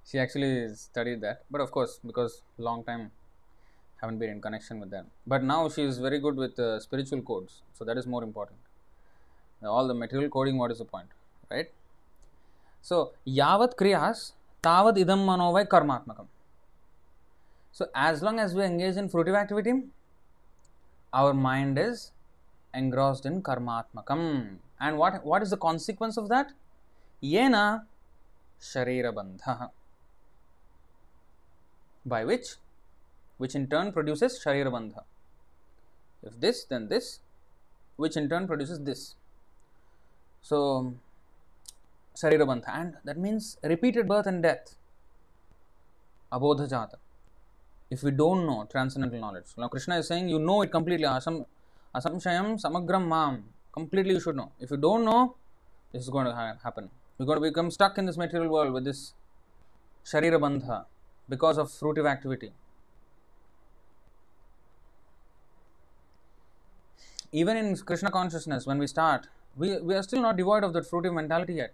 she 0.09 0.19
actually 0.19 0.73
studied 0.75 1.21
that. 1.21 1.43
But 1.51 1.61
of 1.61 1.71
course 1.71 1.99
because 2.05 2.41
long 2.57 2.83
time 2.83 3.11
haven't 4.01 4.19
been 4.19 4.29
in 4.29 4.41
connection 4.41 4.79
with 4.79 4.91
them. 4.91 5.07
But 5.25 5.43
now 5.43 5.69
she 5.69 5.83
is 5.83 5.97
very 5.97 6.19
good 6.19 6.35
with 6.35 6.57
uh, 6.59 6.79
spiritual 6.79 7.21
codes. 7.21 7.61
So 7.73 7.83
that 7.85 7.97
is 7.97 8.07
more 8.07 8.23
important. 8.23 8.59
All 9.63 9.87
the 9.87 9.93
material 9.93 10.29
coding 10.29 10.57
what 10.57 10.71
is 10.71 10.77
the 10.77 10.85
point 10.85 11.07
right? 11.49 11.69
So 12.81 13.11
yavat 13.27 13.75
kriyas 13.75 14.33
tavad 14.61 14.97
idam 14.97 15.25
manovai 15.29 15.67
karmatmakam 15.67 16.27
so 17.71 17.87
as 17.93 18.21
long 18.21 18.39
as 18.39 18.55
we 18.55 18.63
engage 18.63 18.97
in 18.97 19.09
fruitive 19.09 19.37
activity 19.39 19.73
our 21.13 21.33
mind 21.33 21.77
is 21.77 22.11
engrossed 22.73 23.25
in 23.25 23.41
karmatmakam 23.41 24.57
and 24.79 24.97
what 24.97 25.23
what 25.25 25.41
is 25.41 25.49
the 25.49 25.57
consequence 25.57 26.17
of 26.17 26.29
that? 26.29 26.51
Yena 27.23 27.83
sharira 28.61 29.11
bandha 29.13 29.69
by 32.15 32.23
which 32.23 32.55
which 33.37 33.55
in 33.59 33.67
turn 33.73 33.91
produces 33.97 34.41
sharira 34.43 34.71
bandha 34.75 35.03
if 36.23 36.39
this 36.45 36.63
then 36.71 36.87
this 36.93 37.19
which 37.97 38.15
in 38.15 38.29
turn 38.29 38.47
produces 38.47 38.79
this. 38.81 39.15
So 40.41 40.93
sharira 42.15 42.45
bandha 42.51 42.69
and 42.79 42.93
that 43.03 43.17
means 43.17 43.57
repeated 43.63 44.07
birth 44.07 44.27
and 44.27 44.41
death. 44.41 44.75
Abodha 46.31 46.69
jata 46.69 46.97
if 47.89 48.03
we 48.03 48.11
don't 48.11 48.45
know 48.45 48.67
transcendental 48.71 49.19
knowledge. 49.19 49.49
Now 49.57 49.67
krishna 49.67 49.97
is 49.97 50.07
saying 50.07 50.29
you 50.29 50.39
know 50.39 50.61
it 50.61 50.71
completely. 50.71 51.05
Asam 51.05 51.45
asamshayam 51.95 52.61
samagram 52.63 53.07
mam 53.07 53.43
completely 53.73 54.13
you 54.13 54.19
should 54.19 54.35
know. 54.35 54.51
If 54.59 54.71
you 54.71 54.77
don't 54.77 55.05
know 55.05 55.35
this 55.91 56.03
is 56.03 56.09
going 56.09 56.25
to 56.25 56.33
ha- 56.33 56.57
happen. 56.63 56.89
You're 57.17 57.25
going 57.25 57.41
to 57.41 57.49
become 57.49 57.71
stuck 57.71 57.97
in 57.97 58.05
this 58.05 58.17
material 58.17 58.51
world 58.51 58.73
with 58.73 58.85
this 58.85 59.13
sharira 60.05 60.39
bandha 60.39 60.85
because 61.29 61.57
of 61.57 61.69
fruitive 61.69 62.09
activity. 62.09 62.51
Even 67.31 67.57
in 67.57 67.75
Krishna 67.77 68.09
consciousness, 68.09 68.65
when 68.65 68.77
we 68.77 68.87
start, 68.87 69.27
we, 69.57 69.77
we 69.79 69.95
are 69.95 70.03
still 70.03 70.21
not 70.21 70.37
devoid 70.37 70.63
of 70.63 70.73
that 70.73 70.89
fruitive 70.89 71.13
mentality 71.13 71.55
yet. 71.55 71.73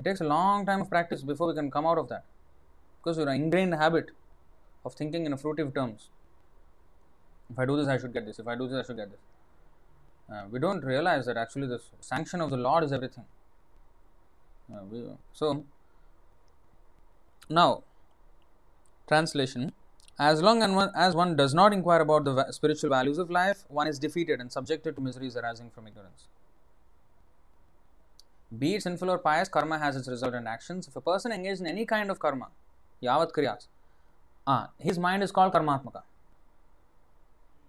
It 0.00 0.04
takes 0.04 0.20
a 0.20 0.24
long 0.24 0.64
time 0.66 0.80
of 0.80 0.90
practice 0.90 1.22
before 1.22 1.48
we 1.48 1.54
can 1.54 1.70
come 1.70 1.86
out 1.86 1.98
of 1.98 2.08
that 2.08 2.24
because 2.98 3.18
we're 3.18 3.28
an 3.28 3.42
ingrained 3.42 3.74
habit 3.74 4.10
of 4.84 4.94
thinking 4.94 5.26
in 5.26 5.32
fruitive 5.34 5.74
terms. 5.74 6.08
If 7.50 7.58
I 7.58 7.66
do 7.66 7.76
this, 7.76 7.86
I 7.86 7.98
should 7.98 8.12
get 8.12 8.26
this. 8.26 8.38
If 8.38 8.48
I 8.48 8.56
do 8.56 8.68
this, 8.68 8.84
I 8.84 8.86
should 8.86 8.96
get 8.96 9.10
this. 9.10 9.20
Uh, 10.32 10.44
we 10.50 10.58
don't 10.58 10.84
realize 10.84 11.26
that 11.26 11.36
actually 11.36 11.68
the 11.68 11.80
sanction 12.00 12.40
of 12.40 12.50
the 12.50 12.56
Lord 12.56 12.82
is 12.82 12.92
everything. 12.92 13.24
Uh, 14.72 14.80
we, 14.90 15.04
so, 15.32 15.64
now, 17.48 17.84
translation 19.08 19.72
As 20.18 20.40
long 20.40 20.62
as 20.62 21.14
one, 21.14 21.36
does 21.36 21.52
not 21.52 21.74
inquire 21.74 22.00
about 22.00 22.24
the 22.24 22.50
spiritual 22.50 22.88
values 22.90 23.18
of 23.18 23.30
life, 23.30 23.64
one 23.68 23.86
is 23.86 23.98
defeated 23.98 24.40
and 24.40 24.50
subjected 24.50 24.96
to 24.96 25.02
miseries 25.02 25.36
arising 25.36 25.70
from 25.70 25.86
ignorance. 25.86 26.28
Be 28.58 28.76
it 28.76 28.82
sinful 28.82 29.10
or 29.10 29.18
pious, 29.18 29.48
karma 29.48 29.78
has 29.78 29.94
its 29.96 30.08
resultant 30.08 30.46
actions. 30.46 30.88
If 30.88 30.96
a 30.96 31.02
person 31.02 31.32
engaged 31.32 31.60
in 31.60 31.66
any 31.66 31.84
kind 31.84 32.10
of 32.10 32.18
karma, 32.18 32.48
yavat 33.02 33.32
kriyas, 33.32 33.66
ah, 34.46 34.70
his 34.78 34.98
mind 34.98 35.22
is 35.22 35.30
called 35.30 35.52
karmatmaka. 35.52 36.02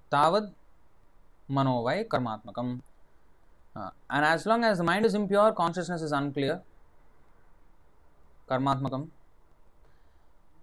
Tavad 0.10 0.54
manovai 1.52 2.08
karmatmakam. 2.08 2.80
Ah, 3.76 3.92
and 4.10 4.24
as 4.24 4.46
long 4.46 4.64
as 4.64 4.78
the 4.78 4.86
mind 4.86 5.06
is 5.06 5.16
impure, 5.16 5.52
consciousness 5.52 6.02
is 6.02 6.14
unclear, 6.14 6.62
karmatmakam. 8.50 9.10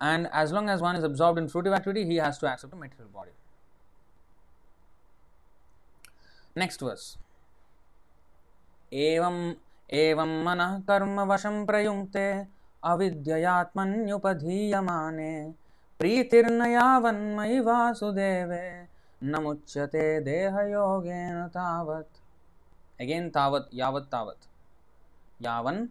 And 0.01 0.29
as 0.33 0.53
long 0.53 0.69
as 0.69 0.81
one 0.81 0.97
is 0.97 1.05
absorbed 1.05 1.39
in 1.39 1.49
fruitive 1.49 1.75
activity, 1.75 2.05
he 2.05 2.17
has 2.17 2.39
to 2.39 2.47
accept 2.47 2.73
a 2.73 2.77
material 2.77 3.11
body. 3.13 3.31
Next 6.57 6.81
verse. 6.81 7.19
एवं 8.93 9.55
एवं 9.91 10.45
मनः 10.45 10.79
कर्मवशं 10.89 11.65
प्रयुङ्क्ते 11.67 12.27
अविद्ययात्मन्युपधीयमाने 12.91 15.33
प्रीतिर्न 16.01 16.61
यावन्मयि 16.73 17.59
वासुदेवे 17.69 18.67
न 19.25 19.33
मुच्यते 19.43 20.05
देहयोगेन 20.29 21.39
तावत् 21.57 22.15
again 23.03 23.31
तावत् 23.35 23.75
यावत् 23.75 24.11
तावत् 24.13 24.45
यावन् 25.45 25.87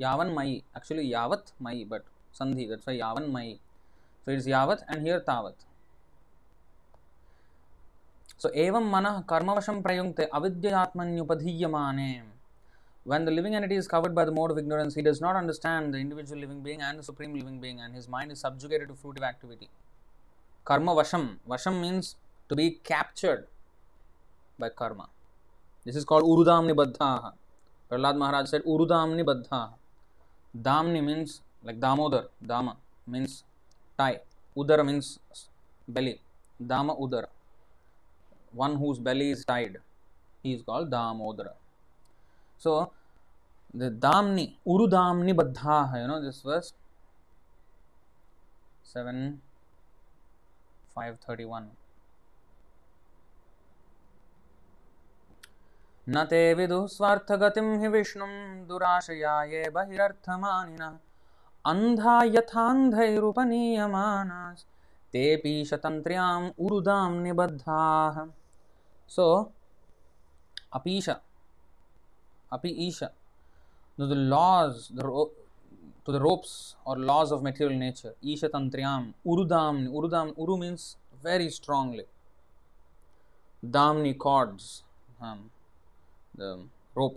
यावन् 0.00 0.34
मयि 0.34 0.62
actually 0.76 1.12
यावत् 1.12 1.52
मयि 1.62 1.84
but 1.90 2.04
sandhi 2.38 2.66
that's 2.70 2.86
why 2.88 2.96
yavan 3.04 3.26
mai 3.36 3.48
so 4.22 4.32
it 4.34 4.38
is 4.42 4.48
yavat 4.54 4.80
and 4.88 5.06
here 5.08 5.20
tavat 5.30 5.58
so 8.42 8.48
evam 8.64 8.86
manah 8.94 9.14
karmavasham 9.32 9.78
prayunkte 9.86 10.24
avidyatmanyupadhiyamane 10.38 12.10
when 13.10 13.24
the 13.26 13.32
living 13.36 13.54
entity 13.58 13.76
is 13.82 13.88
covered 13.92 14.14
by 14.18 14.24
the 14.28 14.34
mode 14.38 14.50
of 14.52 14.58
ignorance 14.62 14.94
he 14.98 15.04
does 15.08 15.20
not 15.24 15.36
understand 15.42 15.94
the 15.94 16.00
individual 16.04 16.38
living 16.44 16.60
being 16.66 16.80
and 16.88 16.98
the 17.00 17.06
supreme 17.10 17.34
living 17.40 17.58
being 17.64 17.78
and 17.84 17.94
his 17.98 18.06
mind 18.14 18.30
is 18.34 18.40
subjugated 18.46 18.88
to 18.90 18.94
fruitive 19.02 19.26
activity 19.32 19.68
karma 20.70 20.94
vasham 21.00 21.24
vasham 21.52 21.76
means 21.84 22.06
to 22.50 22.56
be 22.60 22.66
captured 22.92 23.42
by 24.62 24.68
karma 24.80 25.06
this 25.86 25.96
is 26.00 26.04
called 26.10 26.26
urudamni 26.32 26.74
baddhaha 26.82 27.32
prahlad 27.90 28.16
maharaj 28.22 28.46
said 28.52 28.64
urudamni 28.74 29.24
baddhaha 29.30 29.68
damni 30.68 31.02
means 31.10 31.32
like 31.68 31.80
Damodar, 31.80 32.28
Dama 32.44 32.76
means 33.06 33.44
tie, 33.98 34.20
Udara 34.56 34.84
means 34.86 35.18
belly, 35.86 36.18
Dama 36.66 36.96
Udara, 36.96 37.26
one 38.52 38.76
whose 38.76 38.98
belly 38.98 39.30
is 39.32 39.44
tied, 39.44 39.76
he 40.42 40.54
is 40.54 40.62
called 40.62 40.90
Damodara. 40.90 41.52
So, 42.56 42.92
the 43.74 43.90
Damni, 43.90 44.54
Uru 44.66 44.88
Damni 44.88 45.34
Baddha, 45.34 46.00
you 46.00 46.06
know 46.08 46.22
this 46.22 46.40
verse 46.40 46.72
7 48.84 49.42
531. 50.94 51.68
न 56.10 56.24
ते 56.24 56.38
विदुः 56.58 56.86
स्वार्थगतिं 56.92 57.64
हि 57.80 57.88
विष्णुं 57.94 58.28
दुराशया 58.68 59.32
ये 59.50 59.68
बहिरर्थमानिनः 59.74 60.96
अंधा 61.68 62.24
यथाधरुपनीयमान 62.24 64.56
तेपी 65.12 65.64
सो 69.10 69.52
अपीश 70.72 71.08
अपीश 72.52 73.02
the 74.00 74.02
laws 74.12 74.88
the 74.92 75.26
to 76.06 76.12
the 76.12 76.16
ropes 76.16 76.76
और 76.86 76.98
लॉज 76.98 77.32
ऑफ़ 77.32 77.42
मेटीरियल 77.42 77.78
नेचर 77.78 78.14
ईश 78.24 78.44
तंत्र्याम 78.44 79.14
उरुदाम 79.26 79.88
उरुदाम, 79.88 80.28
उरु 80.28 80.56
रोप 86.96 87.16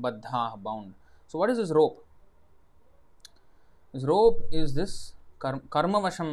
बद्धा 0.00 0.56
bound 0.56 0.92
so 1.28 1.38
what 1.38 1.50
is 1.50 1.58
this 1.58 1.70
rope 1.70 2.02
this 3.92 4.04
rope 4.04 4.40
is 4.50 4.74
this 4.74 5.12
kar- 5.38 5.62
karma 5.70 6.00
vasham 6.00 6.30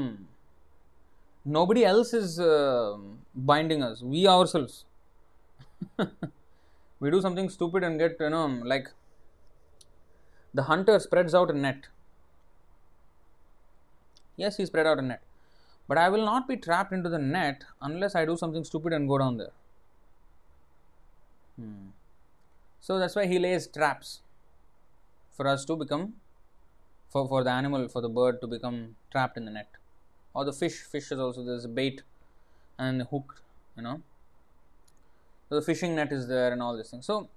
nobody 1.46 1.86
else 1.86 2.14
is 2.14 2.40
uh, 2.40 2.98
binding 3.36 3.84
us. 3.84 4.02
We 4.02 4.28
ourselves. 4.28 4.86
We 7.02 7.10
do 7.10 7.22
something 7.22 7.48
stupid 7.50 7.84
and 7.84 7.98
get 7.98 8.18
you 8.20 8.30
know 8.30 8.48
like 8.72 8.90
the 10.54 10.64
hunter 10.64 11.00
spreads 11.00 11.34
out 11.34 11.50
a 11.50 11.54
net. 11.54 11.88
Yes 14.36 14.58
he 14.58 14.66
spread 14.66 14.86
out 14.86 15.00
a 15.00 15.02
net. 15.02 15.22
But 15.88 15.98
i 15.98 16.10
will 16.10 16.26
not 16.26 16.48
be 16.48 16.58
trapped 16.58 16.92
into 16.92 17.10
the 17.10 17.18
net 17.18 17.64
unless 17.82 18.16
i 18.16 18.26
do 18.26 18.36
something 18.36 18.66
stupid 18.66 18.94
and 18.94 19.08
go 19.08 19.18
down 19.18 19.38
there. 19.38 19.54
Hmm. 21.60 21.88
so 22.80 22.98
that's 23.00 23.16
why 23.16 23.26
he 23.28 23.38
lays 23.38 23.68
traps 23.68 24.22
for 25.36 25.46
us 25.46 25.66
to 25.66 25.76
become 25.76 26.14
for, 27.10 27.28
for 27.28 27.44
the 27.44 27.50
animal 27.50 27.88
for 27.88 28.02
the 28.02 28.10
bird 28.10 28.40
to 28.42 28.48
become 28.48 28.96
trapped 29.12 29.38
in 29.38 29.46
the 29.46 29.52
net. 29.52 29.70
Or 30.34 30.46
the 30.46 30.54
fish 30.54 30.82
fish 30.82 31.12
is 31.12 31.20
also 31.20 31.44
there's 31.44 31.66
a 31.66 31.70
bait 31.70 32.04
and 32.78 33.02
hook 33.04 33.42
you 33.76 33.84
know. 33.84 34.02
So 35.50 35.56
the 35.56 35.62
fishing 35.62 35.96
net 35.96 36.12
is 36.12 36.28
there 36.28 36.52
and 36.52 36.62
all 36.62 36.78
these 36.78 36.90
things. 36.90 37.06
So 37.06 37.30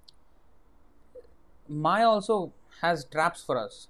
maya 1.67 2.07
also 2.07 2.53
has 2.81 3.05
traps 3.05 3.43
for 3.43 3.57
us 3.57 3.87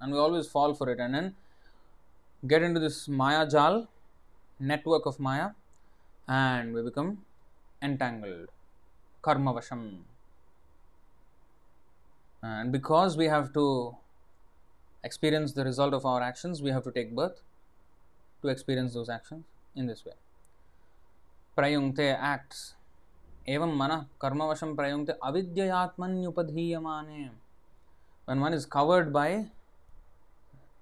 and 0.00 0.12
we 0.12 0.18
always 0.18 0.48
fall 0.48 0.74
for 0.74 0.88
it. 0.90 0.98
And 0.98 1.14
then 1.14 1.34
get 2.46 2.62
into 2.62 2.80
this 2.80 3.08
maya 3.08 3.46
jal 3.48 3.88
network 4.58 5.06
of 5.06 5.20
maya 5.20 5.50
and 6.26 6.72
we 6.74 6.82
become 6.82 7.24
entangled 7.82 8.48
karma 9.20 9.52
vasham. 9.52 9.98
And 12.42 12.72
because 12.72 13.16
we 13.16 13.26
have 13.26 13.52
to 13.54 13.96
experience 15.04 15.52
the 15.52 15.64
result 15.64 15.94
of 15.94 16.04
our 16.06 16.22
actions, 16.22 16.62
we 16.62 16.70
have 16.70 16.84
to 16.84 16.92
take 16.92 17.14
birth 17.14 17.42
to 18.42 18.48
experience 18.48 18.94
those 18.94 19.08
actions 19.08 19.44
in 19.74 19.86
this 19.86 20.04
way. 20.04 20.12
Prayungte 21.56 22.16
acts. 22.18 22.74
Evam 23.48 23.74
mana 23.74 24.08
karmavasham 24.20 24.76
prayungte 24.76 25.16
avidyayatmanyupadhiyamane. 25.18 27.30
When 28.26 28.40
one 28.40 28.54
is 28.54 28.66
covered 28.66 29.12
by, 29.12 29.46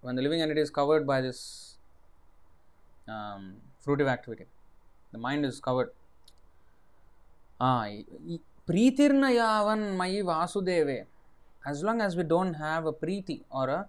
when 0.03 0.17
the 0.17 0.23
living 0.23 0.43
entity 0.43 0.61
is 0.61 0.71
covered 0.71 1.07
by 1.07 1.23
this 1.23 1.77
um, 3.09 3.57
fruitive 3.85 4.09
activity, 4.09 4.45
the 5.13 5.19
mind 5.19 5.45
is 5.45 5.61
covered. 5.61 5.91
Ah, 7.61 7.87
ಪ್ರೀತಿರ್ನ 8.71 9.27
ಯಾವನ್ 9.43 9.87
ಮಯಿ 10.01 10.21
as 11.71 11.79
long 11.87 11.99
as 12.05 12.13
we 12.19 12.25
don't 12.33 12.57
have 12.67 12.85
a 12.91 12.93
preeti 13.01 13.37
or 13.59 13.65
a 13.79 13.81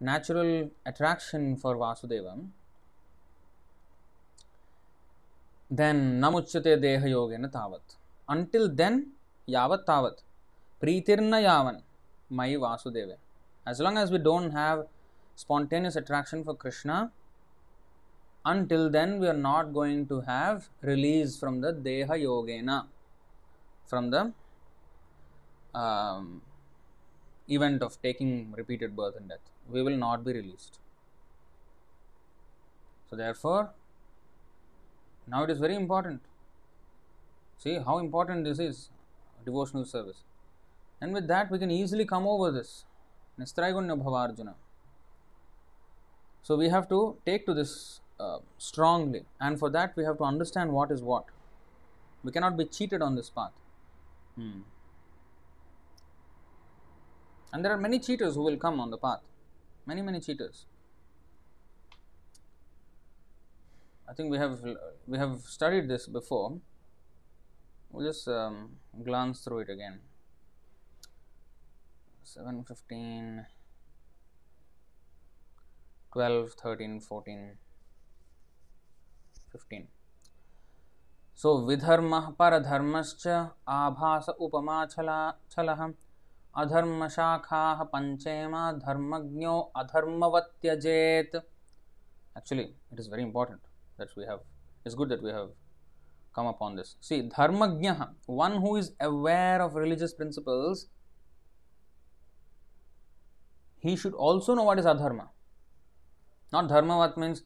natural 0.00 0.70
attraction 0.84 1.56
for 1.56 1.76
vasudeva 1.76 2.38
then 5.70 6.20
namuchyate 6.20 6.80
deha 6.80 7.08
yogena 7.16 7.50
tavat 7.50 7.96
until 8.28 8.68
then 8.68 9.12
yavat 9.48 9.84
tavat 9.84 10.18
preetirna 10.82 11.40
yavan 11.42 11.82
mai 12.30 12.54
vasudeva. 12.54 13.16
As 13.66 13.80
long 13.80 13.96
as 13.98 14.10
we 14.10 14.18
don't 14.18 14.50
have 14.50 14.86
spontaneous 15.34 15.96
attraction 15.96 16.44
for 16.44 16.54
krishna 16.54 17.10
until 18.44 18.88
then 18.90 19.18
we 19.18 19.26
are 19.26 19.40
not 19.50 19.72
going 19.72 20.06
to 20.06 20.20
have 20.20 20.68
release 20.82 21.38
from 21.38 21.60
the 21.60 21.72
deha 21.72 22.10
yogena. 22.10 22.86
From 23.86 24.10
the 24.10 24.32
um, 25.74 26.42
event 27.48 27.82
of 27.82 28.00
taking 28.02 28.52
repeated 28.56 28.96
birth 28.96 29.16
and 29.16 29.28
death 29.28 29.38
we 29.70 29.82
will 29.82 29.96
not 29.96 30.24
be 30.24 30.32
released 30.32 30.78
So, 33.10 33.16
therefore, 33.16 33.70
now 35.26 35.44
it 35.44 35.50
is 35.50 35.58
very 35.58 35.74
important. 35.76 36.20
See 37.58 37.78
how 37.78 37.98
important 37.98 38.44
this 38.44 38.58
is 38.58 38.90
devotional 39.44 39.84
service. 39.84 40.24
And 41.00 41.12
with 41.12 41.28
that, 41.28 41.50
we 41.50 41.58
can 41.58 41.70
easily 41.70 42.04
come 42.04 42.26
over 42.26 42.50
this. 42.50 42.84
Bhavarjuna. 43.38 44.54
So, 46.42 46.56
we 46.56 46.68
have 46.68 46.88
to 46.88 47.16
take 47.24 47.46
to 47.46 47.54
this 47.54 48.00
uh, 48.18 48.38
strongly, 48.58 49.24
and 49.40 49.58
for 49.58 49.70
that, 49.70 49.96
we 49.96 50.04
have 50.04 50.18
to 50.18 50.24
understand 50.24 50.72
what 50.72 50.90
is 50.90 51.02
what. 51.02 51.24
We 52.24 52.32
cannot 52.32 52.56
be 52.56 52.64
cheated 52.64 53.02
on 53.02 53.14
this 53.14 53.30
path. 53.30 53.52
Hmm. 54.36 54.60
And 57.52 57.64
there 57.64 57.72
are 57.72 57.78
many 57.78 57.98
cheaters 57.98 58.34
who 58.34 58.42
will 58.42 58.56
come 58.56 58.80
on 58.80 58.90
the 58.90 58.98
path 58.98 59.20
Many, 59.85 60.01
many 60.01 60.19
cheaters. 60.19 60.65
I 64.07 64.13
think 64.13 64.31
we 64.31 64.37
have 64.37 64.59
we 65.07 65.17
have 65.17 65.39
studied 65.41 65.87
this 65.87 66.07
before. 66.07 66.59
We'll 67.91 68.07
just 68.07 68.27
um, 68.27 68.77
glance 69.03 69.41
through 69.41 69.59
it 69.59 69.69
again. 69.69 69.99
7, 72.23 72.63
15, 72.63 73.45
12, 76.13 76.53
13, 76.53 76.99
14, 77.01 77.57
15. 79.51 79.87
सो 81.41 81.51
विधर्म 81.67 82.19
परधर्मश्च 82.39 83.27
आभास 83.75 84.27
उपमा 84.29 84.85
छला 84.85 85.19
छलः 85.51 85.87
अधर्मशाखा 86.62 87.62
पंचेम 87.92 88.54
धर्मज्ञो 88.86 89.58
अधर्मवत्यजेत 89.82 91.36
actually 92.38 92.64
it 92.92 92.98
is 93.02 93.06
very 93.12 93.22
important 93.26 93.60
that 93.98 94.10
we 94.16 94.24
have 94.30 94.40
it's 94.84 94.94
good 95.00 95.08
that 95.12 95.22
we 95.26 95.30
have 95.36 95.46
come 96.38 96.48
upon 96.50 96.74
this 96.78 96.90
see 97.08 97.18
dharmagnya 97.34 97.94
one 98.40 98.56
who 98.64 98.72
is 98.80 98.90
aware 99.08 99.62
of 99.66 99.78
religious 99.82 100.12
principles 100.18 100.82
he 103.86 103.94
should 104.02 104.18
also 104.28 104.58
know 104.58 104.66
what 104.70 104.82
is 104.82 104.88
adharma 104.92 105.26
not 106.56 106.68
dharma 106.74 106.98
what 107.02 107.16
means 107.24 107.42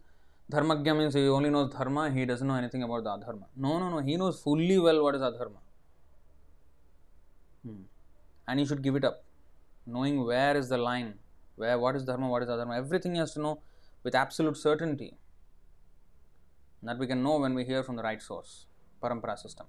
Dharmagya 0.52 0.96
means 0.98 1.14
he 1.14 1.28
only 1.28 1.48
knows 1.48 1.72
dharma, 1.72 2.10
he 2.10 2.24
doesn't 2.24 2.46
know 2.46 2.56
anything 2.56 2.82
about 2.82 3.04
the 3.04 3.10
adharma. 3.10 3.44
No, 3.54 3.78
no, 3.78 3.88
no, 3.88 3.98
he 3.98 4.16
knows 4.16 4.42
fully 4.42 4.78
well 4.78 5.02
what 5.04 5.14
is 5.14 5.20
adharma. 5.20 5.60
And 8.50 8.58
he 8.60 8.66
should 8.66 8.82
give 8.86 8.96
it 9.00 9.04
up. 9.04 9.18
Knowing 9.86 10.16
where 10.24 10.56
is 10.60 10.68
the 10.68 10.78
line, 10.78 11.10
where 11.56 11.78
what 11.78 11.96
is 11.98 12.04
dharma, 12.04 12.28
what 12.28 12.42
is 12.42 12.48
adharma, 12.48 12.76
everything 12.76 13.14
he 13.14 13.20
has 13.20 13.32
to 13.34 13.40
know 13.40 13.60
with 14.02 14.14
absolute 14.14 14.56
certainty. 14.56 15.10
That 16.82 16.98
we 16.98 17.06
can 17.06 17.22
know 17.22 17.38
when 17.44 17.54
we 17.54 17.64
hear 17.64 17.82
from 17.84 17.96
the 17.96 18.02
right 18.02 18.20
source, 18.20 18.66
parampara 19.02 19.38
system. 19.38 19.66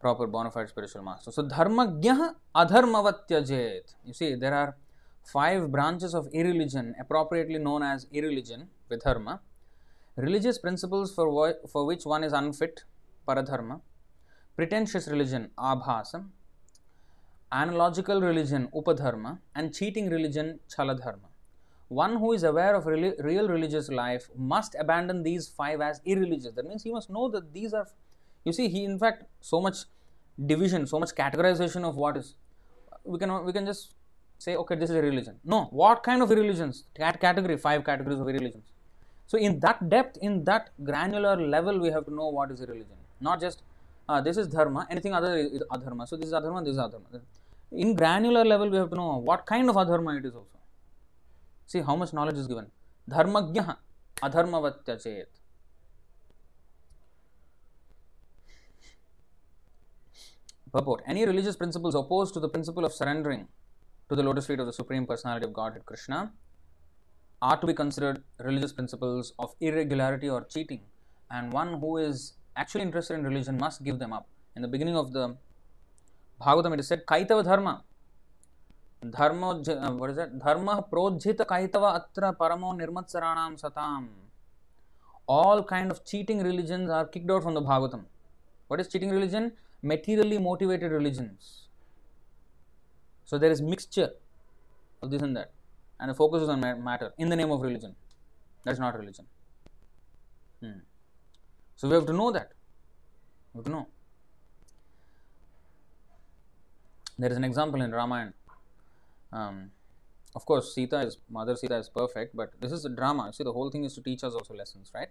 Proper 0.00 0.26
bona 0.26 0.50
fide 0.50 0.68
spiritual 0.68 1.02
master. 1.02 1.32
So 1.32 1.42
dharma 1.42 1.86
dharmagya 1.86 2.34
adharmavatyajet. 2.54 3.94
You 4.04 4.12
see, 4.12 4.34
there 4.34 4.54
are 4.54 4.76
five 5.24 5.72
branches 5.72 6.14
of 6.14 6.28
irreligion 6.32 6.94
appropriately 7.00 7.58
known 7.58 7.82
as 7.82 8.06
irreligion, 8.12 8.68
vidharma 8.90 9.40
religious 10.16 10.58
principles 10.58 11.14
for, 11.14 11.54
for 11.70 11.86
which 11.86 12.04
one 12.04 12.22
is 12.24 12.32
unfit, 12.32 12.84
paradharma, 13.26 13.80
pretentious 14.56 15.08
religion, 15.08 15.50
abhasa, 15.58 16.24
analogical 17.62 18.20
religion, 18.20 18.68
upadharma, 18.74 19.38
and 19.54 19.74
cheating 19.78 20.10
religion, 20.10 20.58
chaladharma. 20.74 21.28
One 21.88 22.16
who 22.16 22.32
is 22.32 22.42
aware 22.42 22.74
of 22.74 22.86
really, 22.86 23.12
real 23.20 23.48
religious 23.48 23.88
life 23.88 24.28
must 24.36 24.74
abandon 24.78 25.22
these 25.22 25.48
five 25.48 25.80
as 25.80 26.00
irreligious. 26.04 26.54
That 26.54 26.66
means 26.66 26.82
he 26.82 26.92
must 26.92 27.10
know 27.10 27.28
that 27.28 27.52
these 27.52 27.72
are, 27.72 27.86
you 28.44 28.52
see, 28.52 28.68
he 28.68 28.84
in 28.84 28.98
fact 28.98 29.24
so 29.40 29.60
much 29.60 29.84
division, 30.46 30.86
so 30.86 30.98
much 30.98 31.10
categorization 31.10 31.84
of 31.88 31.96
what 31.96 32.16
is. 32.16 32.34
We 33.04 33.18
can 33.18 33.44
we 33.44 33.52
can 33.52 33.66
just 33.66 33.94
say, 34.38 34.56
okay, 34.56 34.74
this 34.74 34.90
is 34.90 34.96
a 34.96 35.02
religion. 35.02 35.36
No, 35.44 35.64
what 35.82 36.02
kind 36.02 36.22
of 36.22 36.30
religions? 36.30 36.84
Cat 36.94 37.20
category, 37.20 37.56
five 37.56 37.84
categories 37.84 38.18
of 38.18 38.26
religions. 38.26 38.64
So, 39.26 39.38
in 39.38 39.60
that 39.60 39.88
depth, 39.88 40.18
in 40.20 40.44
that 40.44 40.70
granular 40.82 41.36
level, 41.36 41.78
we 41.78 41.90
have 41.90 42.04
to 42.06 42.14
know 42.14 42.28
what 42.28 42.50
is 42.50 42.60
a 42.60 42.66
religion, 42.66 42.96
not 43.20 43.40
just 43.40 43.62
uh, 44.08 44.20
this 44.20 44.36
is 44.36 44.48
dharma, 44.48 44.86
anything 44.90 45.14
other 45.14 45.36
is 45.36 45.62
adharma. 45.70 46.06
So, 46.06 46.16
this 46.16 46.26
is 46.26 46.32
adharma, 46.32 46.64
this 46.64 46.74
is 46.74 46.78
adharma. 46.78 47.20
In 47.76 47.94
granular 47.94 48.44
level, 48.44 48.70
we 48.70 48.76
have 48.76 48.90
to 48.90 48.96
know 48.96 49.16
what 49.16 49.46
kind 49.46 49.68
of 49.68 49.76
adharma 49.76 50.18
it 50.18 50.26
is 50.26 50.34
also. 50.34 50.58
See 51.66 51.80
how 51.80 51.96
much 51.96 52.12
knowledge 52.12 52.36
is 52.36 52.46
given. 52.46 52.66
Dharmagya 53.10 53.76
adharmavatyachet. 54.22 55.26
Purport 60.72 61.02
Any 61.06 61.24
religious 61.26 61.56
principles 61.56 61.94
opposed 61.96 62.34
to 62.34 62.40
the 62.40 62.48
principle 62.48 62.84
of 62.84 62.92
surrendering 62.92 63.48
to 64.08 64.14
the 64.14 64.22
lotus 64.22 64.46
feet 64.46 64.60
of 64.60 64.66
the 64.66 64.72
Supreme 64.72 65.06
Personality 65.06 65.46
of 65.46 65.52
Godhead 65.52 65.84
Krishna 65.84 66.32
are 67.42 67.60
to 67.60 67.66
be 67.66 67.74
considered 67.74 68.22
religious 68.38 68.72
principles 68.72 69.32
of 69.38 69.54
irregularity 69.60 70.28
or 70.28 70.44
cheating, 70.44 70.82
and 71.30 71.52
one 71.52 71.80
who 71.80 71.96
is 71.98 72.34
actually 72.56 72.82
interested 72.82 73.14
in 73.14 73.24
religion 73.24 73.58
must 73.58 73.82
give 73.82 73.98
them 73.98 74.12
up. 74.12 74.28
In 74.54 74.62
the 74.62 74.68
beginning 74.68 74.96
of 74.96 75.12
the 75.12 75.36
Bhagavatam 76.40 76.74
it 76.74 77.04
कैतव 77.08 77.42
धर्म 77.42 77.70
धर्म 79.02 79.40
धर्म 80.38 80.74
प्रोज्जित 80.90 81.42
कैतव 81.50 81.84
अत्र 81.86 82.30
परमो 82.40 82.72
निर्मत्सराण 82.74 83.56
सताम। 83.56 84.08
All 85.28 85.62
kind 85.68 85.92
of 85.92 86.00
cheating 86.06 86.40
religion 86.42 86.90
are 86.90 87.04
kicked 87.14 87.30
out 87.30 87.42
from 87.42 87.54
the 87.54 87.62
Bhagavatam 87.64 88.04
what 88.70 88.80
is 88.80 88.88
cheating 88.88 89.12
religion 89.12 89.50
materially 89.82 90.38
motivated 90.38 90.92
religion 90.92 91.30
so 93.28 93.38
there 93.38 93.52
is 93.52 93.62
mixture 93.64 94.16
of 95.02 95.10
this 95.10 95.22
and 95.22 95.36
that 95.36 95.50
and 96.00 96.12
focus 96.14 96.42
is 96.42 96.50
on 96.50 96.64
matter 96.84 97.12
in 97.20 97.30
the 97.30 97.32
name 97.34 97.52
of 97.52 97.64
religion 97.64 97.94
that 98.66 98.72
is 98.72 98.80
not 98.80 98.96
religion 98.96 99.26
so 101.80 101.88
we 101.88 101.94
have 101.94 102.06
to 102.06 102.12
know 102.12 102.30
that 102.32 102.54
to 103.56 103.70
know 103.70 103.86
There 107.18 107.30
is 107.30 107.36
an 107.36 107.44
example 107.44 107.80
in 107.80 107.92
Ramayana. 107.92 108.32
Um, 109.32 109.70
of 110.34 110.44
course, 110.46 110.74
Sita 110.74 111.00
is 111.00 111.18
Mother 111.30 111.56
Sita 111.56 111.76
is 111.76 111.88
perfect, 111.88 112.34
but 112.34 112.52
this 112.60 112.72
is 112.72 112.84
a 112.84 112.88
drama. 112.88 113.32
See, 113.32 113.44
the 113.44 113.52
whole 113.52 113.70
thing 113.70 113.84
is 113.84 113.94
to 113.94 114.02
teach 114.02 114.24
us 114.24 114.34
also 114.34 114.54
lessons, 114.54 114.90
right? 114.94 115.08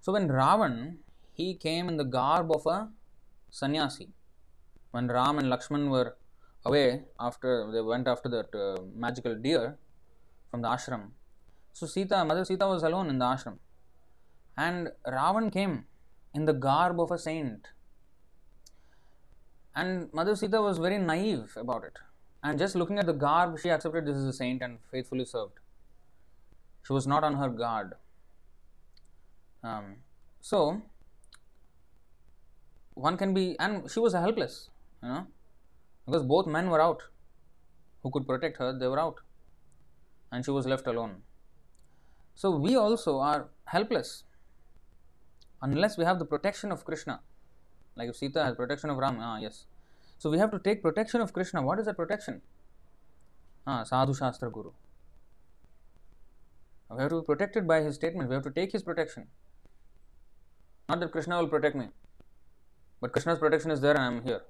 So 0.00 0.12
when 0.12 0.28
Ravan 0.28 0.98
he 1.38 1.54
came 1.54 1.88
in 1.88 1.96
the 1.96 2.04
garb 2.04 2.50
of 2.50 2.66
a 2.66 2.88
sannyasi. 3.50 4.08
When 4.90 5.06
Ram 5.06 5.38
and 5.38 5.48
Lakshman 5.52 5.88
were 5.88 6.16
away 6.64 7.04
after 7.20 7.70
they 7.72 7.80
went 7.80 8.08
after 8.08 8.28
that 8.28 8.54
uh, 8.54 8.82
magical 8.94 9.36
deer, 9.36 9.78
from 10.50 10.62
the 10.62 10.68
ashram. 10.68 11.10
So 11.72 11.86
Sita, 11.86 12.24
Mother 12.24 12.44
Sita 12.44 12.66
was 12.66 12.82
alone 12.82 13.08
in 13.08 13.18
the 13.18 13.24
ashram. 13.24 13.58
And 14.56 14.88
Ravan 15.06 15.52
came 15.52 15.84
in 16.34 16.44
the 16.46 16.52
garb 16.52 17.00
of 17.00 17.12
a 17.12 17.18
saint. 17.18 17.68
And 19.78 20.12
Mother 20.12 20.34
Sita 20.34 20.60
was 20.60 20.78
very 20.78 20.98
naive 20.98 21.52
about 21.56 21.84
it. 21.84 21.98
And 22.42 22.58
just 22.58 22.74
looking 22.74 22.98
at 22.98 23.06
the 23.06 23.12
garb, 23.12 23.58
she 23.60 23.70
accepted 23.70 24.06
this 24.06 24.16
is 24.16 24.26
a 24.26 24.32
saint 24.32 24.62
and 24.62 24.78
faithfully 24.90 25.24
served. 25.24 25.60
She 26.86 26.92
was 26.92 27.06
not 27.06 27.22
on 27.22 27.34
her 27.34 27.48
guard. 27.48 27.92
Um, 29.62 29.96
so, 30.40 30.82
one 32.94 33.16
can 33.16 33.34
be, 33.34 33.56
and 33.60 33.88
she 33.90 34.00
was 34.00 34.14
helpless, 34.14 34.68
you 35.02 35.10
know, 35.10 35.26
because 36.06 36.24
both 36.24 36.46
men 36.46 36.70
were 36.70 36.80
out 36.80 37.04
who 38.02 38.10
could 38.10 38.26
protect 38.26 38.56
her, 38.56 38.76
they 38.76 38.88
were 38.88 38.98
out 38.98 39.20
and 40.32 40.44
she 40.44 40.50
was 40.50 40.66
left 40.66 40.86
alone. 40.86 41.22
So 42.34 42.50
we 42.50 42.74
also 42.76 43.18
are 43.18 43.48
helpless 43.64 44.24
unless 45.62 45.98
we 45.98 46.04
have 46.04 46.18
the 46.18 46.24
protection 46.24 46.72
of 46.72 46.84
Krishna. 46.84 47.20
Like 47.98 48.08
if 48.10 48.16
Sita 48.16 48.44
has 48.44 48.54
protection 48.54 48.90
of 48.90 48.96
Ram, 48.96 49.18
ah 49.20 49.38
yes. 49.38 49.66
So 50.18 50.30
we 50.30 50.38
have 50.38 50.50
to 50.52 50.58
take 50.58 50.82
protection 50.82 51.20
of 51.20 51.32
Krishna. 51.32 51.62
What 51.62 51.80
is 51.80 51.86
that 51.86 51.96
protection? 51.96 52.40
Ah, 53.66 53.82
Sadhu 53.82 54.14
Shastra 54.14 54.50
Guru. 54.50 54.70
We 56.90 57.02
have 57.02 57.10
to 57.10 57.20
be 57.20 57.26
protected 57.26 57.66
by 57.66 57.80
his 57.82 57.96
statement. 57.96 58.28
We 58.28 58.34
have 58.34 58.44
to 58.44 58.50
take 58.50 58.72
his 58.72 58.82
protection. 58.82 59.26
Not 60.88 61.00
that 61.00 61.12
Krishna 61.12 61.38
will 61.38 61.48
protect 61.48 61.76
me, 61.76 61.88
but 63.00 63.12
Krishna's 63.12 63.38
protection 63.38 63.70
is 63.70 63.80
there 63.80 63.94
and 63.94 64.00
I 64.00 64.06
am 64.06 64.22
here. 64.22 64.40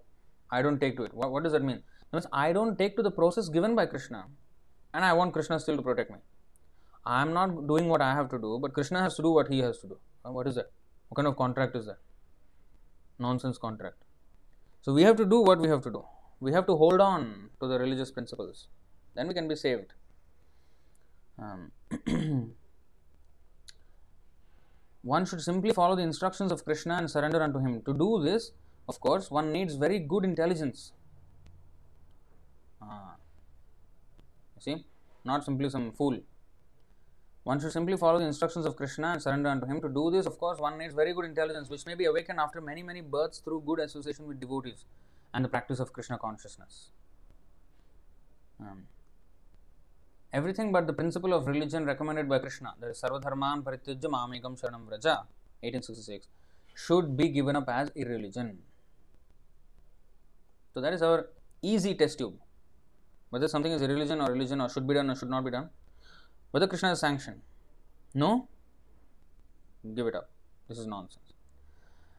I 0.51 0.63
don't 0.63 0.81
take 0.81 0.97
to 0.99 1.03
it. 1.03 1.15
What, 1.15 1.33
what 1.33 1.43
does 1.43 1.53
that 1.53 1.65
mean? 1.65 1.83
Means 2.13 2.27
I 2.33 2.53
don't 2.53 2.79
take 2.79 2.97
to 2.97 3.03
the 3.03 3.11
process 3.11 3.49
given 3.49 3.75
by 3.75 3.87
Krishna 3.87 4.27
and 4.95 5.05
I 5.05 5.13
want 5.15 5.33
Krishna 5.33 5.59
still 5.59 5.77
to 5.77 5.83
protect 5.83 6.11
me. 6.11 6.19
I 7.05 7.23
am 7.23 7.33
not 7.33 7.67
doing 7.67 7.89
what 7.89 8.01
I 8.01 8.15
have 8.15 8.31
to 8.31 8.39
do, 8.39 8.59
but 8.63 8.73
Krishna 8.73 9.01
has 9.01 9.17
to 9.17 9.23
do 9.23 9.33
what 9.33 9.49
he 9.49 9.59
has 9.61 9.79
to 9.81 9.89
do. 9.89 9.99
What 10.23 10.47
is 10.47 10.55
that? 10.55 10.71
What 11.09 11.17
kind 11.17 11.27
of 11.27 11.37
contract 11.37 11.75
is 11.75 11.87
that? 11.87 11.99
Nonsense 13.19 13.59
contract. 13.59 13.97
So 14.83 14.93
we 14.93 15.03
have 15.03 15.17
to 15.17 15.25
do 15.25 15.41
what 15.41 15.59
we 15.61 15.69
have 15.69 15.83
to 15.83 15.91
do. 15.91 16.05
We 16.41 16.53
have 16.53 16.67
to 16.67 16.77
hold 16.77 17.01
on 17.01 17.51
to 17.61 17.67
the 17.67 17.79
religious 17.79 18.11
principles. 18.11 18.69
Then 19.15 19.29
we 19.29 19.35
can 19.35 19.49
be 19.49 19.57
saved. 19.57 19.93
Um, 21.39 21.73
one 25.03 25.27
should 25.27 25.41
simply 25.41 25.73
follow 25.73 25.97
the 25.97 26.03
instructions 26.03 26.53
of 26.53 26.65
Krishna 26.65 26.95
and 26.95 27.11
surrender 27.11 27.43
unto 27.43 27.59
him. 27.59 27.83
To 27.87 27.95
do 27.95 28.23
this, 28.23 28.53
of 28.89 29.01
course, 29.01 29.31
one 29.31 29.53
needs 29.53 29.75
very 29.75 29.99
good 29.99 30.25
intelligence. 30.25 30.93
Ah. 32.81 33.17
See, 34.61 34.85
not 35.25 35.45
simply 35.45 35.69
some 35.71 35.93
fool. 35.93 36.21
One 37.49 37.59
should 37.61 37.73
simply 37.73 37.97
follow 37.97 38.19
the 38.19 38.27
instructions 38.27 38.67
of 38.67 38.77
Krishna 38.77 39.13
and 39.13 39.23
surrender 39.23 39.49
unto 39.49 39.67
him. 39.67 39.81
To 39.81 39.89
do 39.89 40.11
this, 40.11 40.27
of 40.27 40.39
course, 40.39 40.59
one 40.59 40.77
needs 40.77 40.93
very 40.93 41.15
good 41.15 41.25
intelligence, 41.25 41.71
which 41.71 41.87
may 41.87 41.95
be 41.95 42.05
awakened 42.05 42.39
after 42.39 42.61
many, 42.61 42.83
many 42.83 43.01
births 43.01 43.39
through 43.39 43.63
good 43.65 43.79
association 43.79 44.27
with 44.29 44.39
devotees 44.39 44.85
and 45.33 45.43
the 45.43 45.49
practice 45.49 45.81
of 45.81 45.91
Krishna 45.95 46.19
consciousness. 46.19 46.91
Um, 48.61 48.83
everything 50.31 50.73
but 50.73 50.87
the 50.87 50.93
principle 50.93 51.33
of 51.33 51.47
religion 51.47 51.87
recommended 51.87 52.29
by 52.29 52.39
Krishna, 52.39 52.75
that 52.81 52.91
is 52.91 53.01
Sarvadharman 53.01 53.63
Parityajya 53.63 54.11
Mamekam 54.17 54.61
Sharanam 54.61 54.85
Vraja, 54.91 55.17
1866, 55.65 56.29
should 56.75 57.17
be 57.17 57.31
given 57.31 57.57
up 57.57 57.71
as 57.71 57.91
irreligion. 57.97 58.59
So 60.75 60.83
that 60.83 60.93
is 60.93 61.01
our 61.01 61.31
easy 61.63 61.95
test 61.95 62.19
tube. 62.19 62.35
Whether 63.31 63.49
something 63.49 63.73
is 63.73 63.81
irreligion 63.81 64.21
or 64.21 64.33
religion 64.33 64.61
or 64.61 64.69
should 64.69 64.87
be 64.87 64.93
done 64.93 65.09
or 65.09 65.17
should 65.17 65.31
not 65.31 65.47
be 65.47 65.51
done. 65.51 65.71
Whether 66.51 66.67
Krishna 66.67 66.93
is 66.93 67.01
sanctioned. 67.01 67.41
No? 68.15 68.49
Give 69.95 70.07
it 70.07 70.15
up. 70.15 70.31
This 70.69 70.79
is 70.79 70.87
nonsense. 70.87 71.33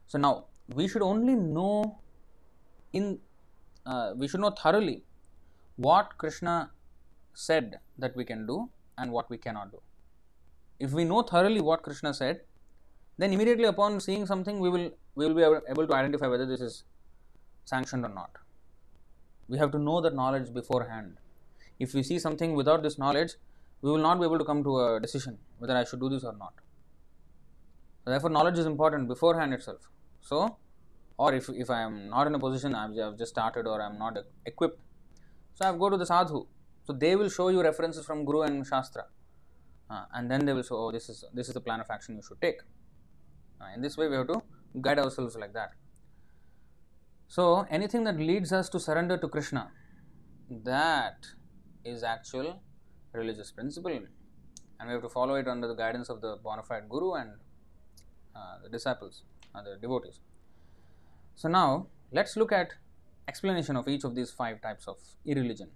So 0.08 0.18
now 0.18 0.46
we 0.74 0.88
should 0.88 1.02
only 1.02 1.36
know 1.36 2.00
in 2.94 3.20
uh, 3.86 4.14
we 4.16 4.28
should 4.28 4.40
know 4.40 4.52
thoroughly 4.52 5.04
what 5.76 6.18
Krishna 6.18 6.72
said 7.34 7.80
that 7.98 8.16
we 8.16 8.26
can 8.26 8.46
do 8.46 8.70
and 8.98 9.12
what 9.12 9.30
we 9.30 9.38
cannot 9.38 9.72
do. 9.72 9.82
If 10.80 10.92
we 10.92 11.06
know 11.06 11.22
thoroughly 11.22 11.62
what 11.62 11.84
Krishna 11.84 12.14
said, 12.14 12.42
then 13.18 13.34
immediately 13.34 13.66
upon 13.66 14.00
seeing 14.00 14.26
something, 14.26 14.60
we 14.60 14.70
will 14.70 14.92
we 15.16 15.26
will 15.28 15.34
be 15.34 15.44
able 15.44 15.88
to 15.88 15.94
identify 15.94 16.28
whether 16.28 16.46
this 16.46 16.62
is 16.62 16.84
sanctioned 17.66 18.06
or 18.06 18.10
not. 18.10 18.32
We 19.48 19.58
have 19.58 19.72
to 19.72 19.80
know 19.80 20.00
that 20.02 20.16
knowledge 20.16 20.54
beforehand. 20.54 21.18
If 21.80 21.94
we 21.94 22.04
see 22.04 22.20
something 22.20 22.54
without 22.56 22.84
this 22.84 22.98
knowledge, 22.98 23.34
we 23.82 23.92
will 23.92 23.98
not 23.98 24.20
be 24.20 24.26
able 24.26 24.40
to 24.40 24.46
come 24.46 24.64
to 24.64 24.80
a 24.80 25.00
decision 25.00 25.38
whether 25.60 25.76
I 25.76 25.84
should 25.84 26.00
do 26.00 26.10
this 26.10 26.24
or 26.24 26.34
not. 26.34 26.54
Therefore, 28.06 28.30
knowledge 28.30 28.58
is 28.58 28.66
important 28.66 29.08
beforehand 29.08 29.54
itself. 29.54 29.90
So, 30.22 30.58
or 31.18 31.34
if, 31.34 31.50
if 31.50 31.70
I 31.70 31.82
am 31.82 32.10
not 32.10 32.28
in 32.28 32.34
a 32.34 32.40
position, 32.40 32.74
I 32.74 32.88
have 32.96 33.18
just 33.18 33.32
started 33.32 33.68
or 33.68 33.82
I 33.82 33.86
am 33.86 34.00
not 34.00 34.18
equipped, 34.46 34.80
so 35.54 35.66
I 35.66 35.68
have 35.68 35.80
go 35.80 35.90
to 35.90 35.98
the 35.98 36.06
sadhu. 36.06 36.48
So 36.86 36.94
they 36.94 37.16
will 37.16 37.30
show 37.30 37.50
you 37.50 37.62
references 37.62 38.06
from 38.06 38.26
Guru 38.26 38.42
and 38.42 38.66
Shastra, 38.66 39.06
uh, 39.90 40.06
and 40.14 40.32
then 40.32 40.46
they 40.46 40.54
will 40.54 40.64
say, 40.64 40.74
oh, 40.74 40.92
this 40.92 41.08
is 41.08 41.24
this 41.34 41.50
is 41.50 41.54
the 41.54 41.62
plan 41.62 41.80
of 41.80 41.88
action 41.92 42.16
you 42.16 42.24
should 42.28 42.42
take. 42.42 42.62
Uh, 43.62 43.68
in 43.76 43.82
this 43.82 43.96
way, 43.98 44.08
we 44.08 44.16
have 44.16 44.28
to 44.28 44.42
guide 44.82 44.98
ourselves 44.98 45.36
like 45.36 45.54
that. 45.54 45.72
So 47.28 47.68
anything 47.70 48.06
that 48.06 48.18
leads 48.18 48.52
us 48.52 48.70
to 48.70 48.80
surrender 48.80 49.18
to 49.18 49.28
Krishna, 49.28 49.72
that 50.50 51.28
is 51.86 52.02
actual 52.04 52.64
religious 53.13 53.51
principle, 53.53 53.93
and 53.93 54.89
we 54.89 54.93
have 54.93 55.03
to 55.03 55.09
follow 55.09 55.35
it 55.37 55.49
under 55.49 55.69
the 55.69 55.75
guidance 55.75 56.09
of 56.09 56.21
the 56.21 56.37
bona 56.43 56.63
fide 56.63 56.89
Guru 56.89 57.15
and 57.15 57.31
uh, 58.37 58.59
the 58.63 58.69
disciples, 58.69 59.23
uh, 59.55 59.63
the 59.63 59.77
devotees. 59.81 60.21
So 61.37 61.49
now 61.49 61.87
let's 62.13 62.37
look 62.37 62.53
at 62.53 62.75
explanation 63.29 63.77
of 63.77 63.89
each 63.89 64.05
of 64.05 64.15
these 64.15 64.31
five 64.31 64.61
types 64.61 64.87
of 64.89 64.99
irreligion. 65.25 65.71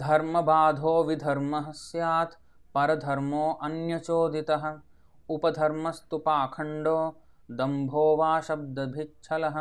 धर्मबाधो 0.00 0.92
विधर्मः 1.04 1.70
स्यात् 1.72 2.34
परधर्मो 2.74 3.44
अन्यचोदितः 3.66 4.64
उपधर्मस्तु 5.34 6.18
पाखण्डो 6.26 6.98
दम्भो 7.60 8.04
वा 8.16 8.40
शब्दभिच्छलः 8.48 9.56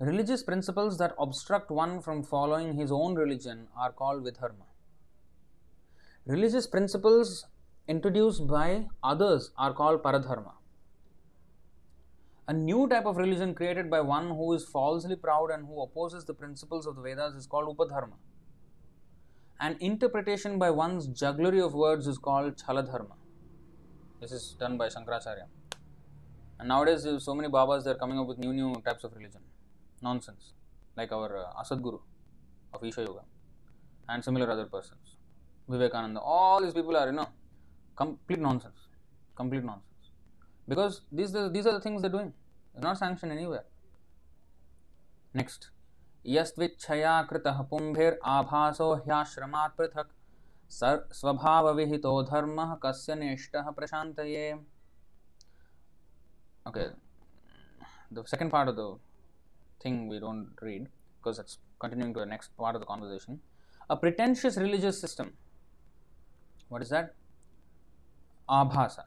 Religious 0.00 0.44
principles 0.44 0.96
that 0.98 1.12
obstruct 1.18 1.72
one 1.72 2.00
from 2.00 2.22
following 2.22 2.74
his 2.74 2.92
own 2.92 3.16
religion 3.16 3.66
are 3.76 3.90
called 3.90 4.22
vidharma. 4.24 4.66
Religious 6.24 6.68
principles 6.68 7.46
introduced 7.88 8.46
by 8.46 8.86
others 9.02 9.50
are 9.58 9.72
called 9.72 10.00
paradharma. 10.00 10.52
A 12.46 12.52
new 12.52 12.86
type 12.86 13.06
of 13.06 13.16
religion 13.16 13.56
created 13.56 13.90
by 13.90 14.00
one 14.00 14.28
who 14.28 14.52
is 14.52 14.64
falsely 14.64 15.16
proud 15.16 15.50
and 15.50 15.66
who 15.66 15.82
opposes 15.82 16.24
the 16.24 16.32
principles 16.32 16.86
of 16.86 16.94
the 16.94 17.02
Vedas 17.02 17.34
is 17.34 17.48
called 17.48 17.76
upadharma. 17.76 18.14
An 19.58 19.76
interpretation 19.80 20.60
by 20.60 20.70
one's 20.70 21.08
jugglery 21.08 21.60
of 21.60 21.74
words 21.74 22.06
is 22.06 22.18
called 22.18 22.56
chaladharma. 22.56 23.16
This 24.20 24.30
is 24.30 24.54
done 24.60 24.78
by 24.78 24.90
Shankaracharya. 24.90 25.46
And 26.60 26.68
nowadays, 26.68 27.04
so 27.18 27.34
many 27.34 27.48
Babas 27.48 27.82
they 27.82 27.90
are 27.90 27.96
coming 27.96 28.20
up 28.20 28.28
with 28.28 28.38
new 28.38 28.52
new 28.52 28.74
types 28.86 29.02
of 29.02 29.12
religion. 29.16 29.40
Nonsense. 30.02 30.52
Like 30.96 31.12
our 31.12 31.36
uh, 31.36 31.60
Asad 31.60 31.82
Guru 31.82 31.98
of 32.72 32.84
Isha 32.84 33.02
Yoga 33.02 33.20
and 34.08 34.24
similar 34.24 34.50
other 34.50 34.66
persons. 34.66 35.16
Vivekananda. 35.68 36.20
All 36.20 36.60
these 36.62 36.72
people 36.72 36.96
are, 36.96 37.06
you 37.06 37.12
know, 37.12 37.28
complete 37.96 38.38
nonsense. 38.38 38.88
Complete 39.36 39.64
nonsense. 39.64 39.84
Because 40.66 41.02
these, 41.12 41.32
these 41.32 41.66
are 41.66 41.72
the 41.72 41.80
things 41.80 42.02
they're 42.02 42.10
doing. 42.10 42.32
It's 42.74 42.82
not 42.82 42.98
sanctioned 42.98 43.32
anywhere. 43.32 43.64
Next. 45.34 45.70
यस्त्विच्छया 46.26 47.22
कृतः 47.30 47.60
पुंभिर् 47.70 48.14
आभासो 48.26 48.94
ह्याश्रमात् 49.04 49.76
पृथक् 49.76 50.10
स्वभावविहितो 50.70 52.22
धर्मः 52.30 52.74
कस्य 52.82 53.14
नेष्टः 53.14 53.70
प्रशान्तये 53.76 54.52
Okay, 56.66 56.88
the 58.10 58.22
second 58.26 58.50
part 58.50 58.68
of 58.68 58.76
the 58.76 58.98
thing 59.80 60.08
we 60.08 60.18
don't 60.18 60.50
read 60.60 60.88
because 61.18 61.38
it's 61.38 61.58
continuing 61.78 62.14
to 62.14 62.20
the 62.20 62.26
next 62.26 62.56
part 62.56 62.74
of 62.74 62.80
the 62.80 62.86
conversation. 62.86 63.40
A 63.90 63.96
pretentious 63.96 64.56
religious 64.56 65.00
system. 65.00 65.32
What 66.68 66.82
is 66.82 66.90
that? 66.90 67.14
Abhasa. 68.48 69.04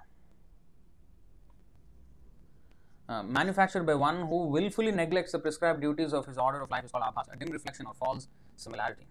Uh, 3.10 3.24
manufactured 3.24 3.86
by 3.86 3.94
one 3.94 4.28
who 4.28 4.48
willfully 4.48 4.92
neglects 4.92 5.34
the 5.34 5.40
prescribed 5.40 5.82
duties 5.82 6.14
of 6.14 6.26
his 6.26 6.38
order 6.38 6.62
of 6.62 6.72
life 6.72 6.86
is 6.86 6.92
called 6.92 7.04
abhasa, 7.04 7.34
a 7.34 7.38
dim 7.38 7.52
reflection 7.52 7.86
or 7.86 7.94
false 7.94 8.28
similarity. 8.56 9.06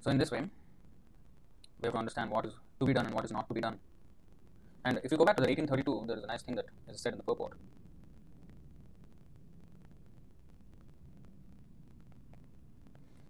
So, 0.00 0.10
in 0.10 0.18
this 0.18 0.30
way, 0.30 0.40
we 0.40 1.86
have 1.86 1.92
to 1.92 1.98
understand 1.98 2.30
what 2.30 2.46
is 2.46 2.54
to 2.80 2.86
be 2.86 2.94
done 2.94 3.06
and 3.06 3.14
what 3.14 3.24
is 3.24 3.32
not 3.32 3.46
to 3.48 3.54
be 3.54 3.60
done. 3.60 3.78
And 4.84 5.00
if 5.04 5.12
you 5.12 5.18
go 5.18 5.24
back 5.24 5.36
to 5.36 5.42
the 5.42 5.48
1832, 5.48 6.06
there 6.06 6.16
is 6.16 6.24
a 6.24 6.26
nice 6.26 6.42
thing 6.42 6.54
that 6.56 6.66
is 6.88 7.00
said 7.00 7.12
in 7.12 7.18
the 7.18 7.24
purport. 7.24 7.58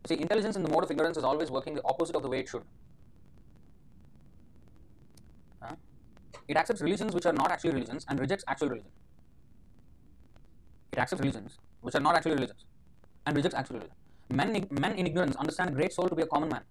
See, 0.06 0.20
intelligence 0.20 0.56
in 0.56 0.62
the 0.62 0.68
mode 0.68 0.84
of 0.84 0.90
ignorance 0.90 1.16
is 1.16 1.24
always 1.24 1.50
working 1.50 1.74
the 1.74 1.84
opposite 1.84 2.16
of 2.16 2.22
the 2.22 2.28
way 2.28 2.40
it 2.40 2.48
should. 2.48 2.64
It 6.48 6.56
accepts 6.56 6.82
religions 6.82 7.14
which 7.14 7.24
are 7.24 7.32
not 7.32 7.52
actually 7.52 7.70
religions 7.70 8.04
and 8.08 8.18
rejects 8.18 8.44
actual 8.48 8.70
religion. 8.70 8.90
It 10.92 10.98
accepts 10.98 11.20
religions 11.20 11.58
which 11.80 11.94
are 11.94 12.00
not 12.00 12.16
actually 12.16 12.34
religions 12.34 12.64
and 13.26 13.36
rejects 13.36 13.56
actual 13.56 13.76
religion. 13.76 13.96
Men, 14.28 14.66
men 14.70 14.92
in 14.94 15.06
ignorance 15.06 15.36
understand 15.36 15.74
great 15.74 15.92
soul 15.92 16.08
to 16.08 16.14
be 16.14 16.22
a 16.22 16.26
common 16.26 16.48
man. 16.48 16.62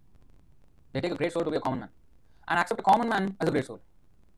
They 0.94 1.02
take 1.02 1.14
a 1.14 1.16
great 1.16 1.32
soul 1.32 1.44
to 1.44 1.52
be 1.52 1.58
a 1.58 1.62
common 1.62 1.80
man 1.80 1.90
and 2.48 2.60
accept 2.60 2.82
a 2.82 2.84
common 2.84 3.08
man 3.08 3.36
as 3.40 3.48
a 3.48 3.52
great 3.52 3.66
soul. 3.66 3.80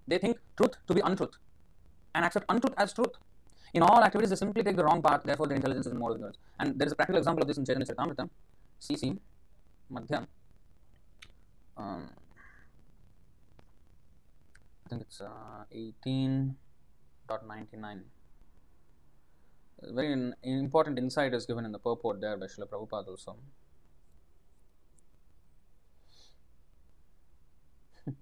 They 0.08 0.18
think 0.18 0.38
truth 0.56 0.76
to 0.88 0.94
be 0.94 1.02
untruth 1.04 1.36
and 2.14 2.24
accept 2.26 2.46
untruth 2.50 2.74
as 2.78 2.94
truth. 2.94 3.14
In 3.74 3.82
all 3.82 4.04
activities, 4.04 4.30
they 4.30 4.36
simply 4.36 4.62
take 4.64 4.76
the 4.76 4.84
wrong 4.84 5.02
path, 5.02 5.24
therefore, 5.24 5.48
their 5.48 5.56
intelligence 5.56 5.88
is 5.88 5.94
more 5.94 6.14
ignorance. 6.14 6.38
And 6.60 6.78
there 6.78 6.86
is 6.86 6.92
a 6.92 6.96
practical 6.96 7.18
example 7.18 7.42
of 7.42 7.48
this 7.48 7.58
in 7.58 7.66
Chaitanya 7.66 7.88
Charitamrita, 7.88 8.30
CC, 8.84 9.18
Madhya. 9.90 10.28
Um, 11.78 12.10
I 14.86 14.90
think 14.90 15.04
it's 15.04 15.22
uh, 15.22 15.64
18.99. 15.74 18.02
Very 19.84 20.34
important 20.44 21.00
insight 21.00 21.34
is 21.34 21.46
given 21.46 21.64
in 21.64 21.72
the 21.72 21.80
purport 21.80 22.20
there 22.20 22.36
by 22.36 22.48
Srila 22.48 22.68
Prabhupada 22.70 23.08
also. 23.08 23.38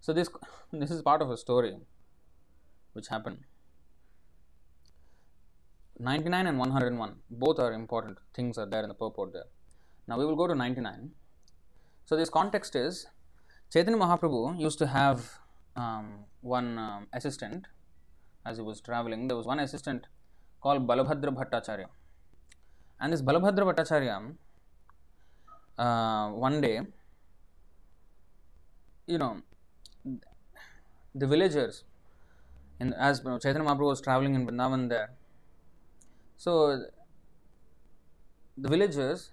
so 0.00 0.12
this 0.12 0.28
this 0.72 0.90
is 0.90 1.02
part 1.02 1.22
of 1.22 1.30
a 1.30 1.36
story 1.36 1.76
which 2.94 3.06
happened. 3.08 3.44
99 6.00 6.46
and 6.46 6.58
101 6.58 7.16
both 7.28 7.58
are 7.58 7.72
important 7.72 8.18
things 8.32 8.56
are 8.56 8.66
there 8.66 8.82
in 8.82 8.88
the 8.88 8.94
purport 8.94 9.32
there. 9.32 9.46
Now 10.08 10.18
we 10.18 10.24
will 10.24 10.36
go 10.36 10.46
to 10.46 10.54
99. 10.54 11.10
So 12.06 12.16
this 12.16 12.30
context 12.30 12.74
is 12.74 13.06
Chaitanya 13.70 13.98
Mahaprabhu 13.98 14.58
used 14.58 14.78
to 14.78 14.86
have 14.86 15.38
um, 15.76 16.24
one 16.40 16.78
um, 16.78 17.06
assistant 17.12 17.66
as 18.46 18.56
he 18.56 18.62
was 18.62 18.80
traveling. 18.80 19.28
There 19.28 19.36
was 19.36 19.46
one 19.46 19.60
assistant 19.60 20.06
called 20.62 20.86
Balabhadra 20.86 21.34
Bhattacharya. 21.38 21.86
And 23.00 23.12
this 23.12 23.20
Balabhadra 23.20 23.64
Bhattacharya, 23.70 24.34
uh, 25.78 26.30
one 26.30 26.60
day, 26.62 26.80
you 29.06 29.18
know, 29.18 29.42
the 31.14 31.26
villagers, 31.26 31.84
in, 32.80 32.94
as 32.94 33.20
Chaitanya 33.20 33.68
Mahaprabhu 33.68 33.90
was 33.94 34.00
traveling 34.00 34.34
in 34.34 34.46
Vrindavan 34.46 34.88
there, 34.88 35.10
so 36.38 36.86
the 38.56 38.68
villagers, 38.68 39.32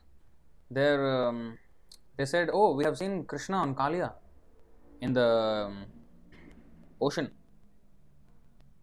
there, 0.70 1.28
um, 1.28 1.58
they 2.18 2.26
said, 2.26 2.50
"Oh, 2.52 2.74
we 2.76 2.84
have 2.84 2.98
seen 2.98 3.26
Krishna 3.26 3.58
on 3.58 3.76
Kalia 3.76 4.14
in 5.02 5.14
the 5.14 5.68
um, 5.68 5.86
ocean." 7.02 7.32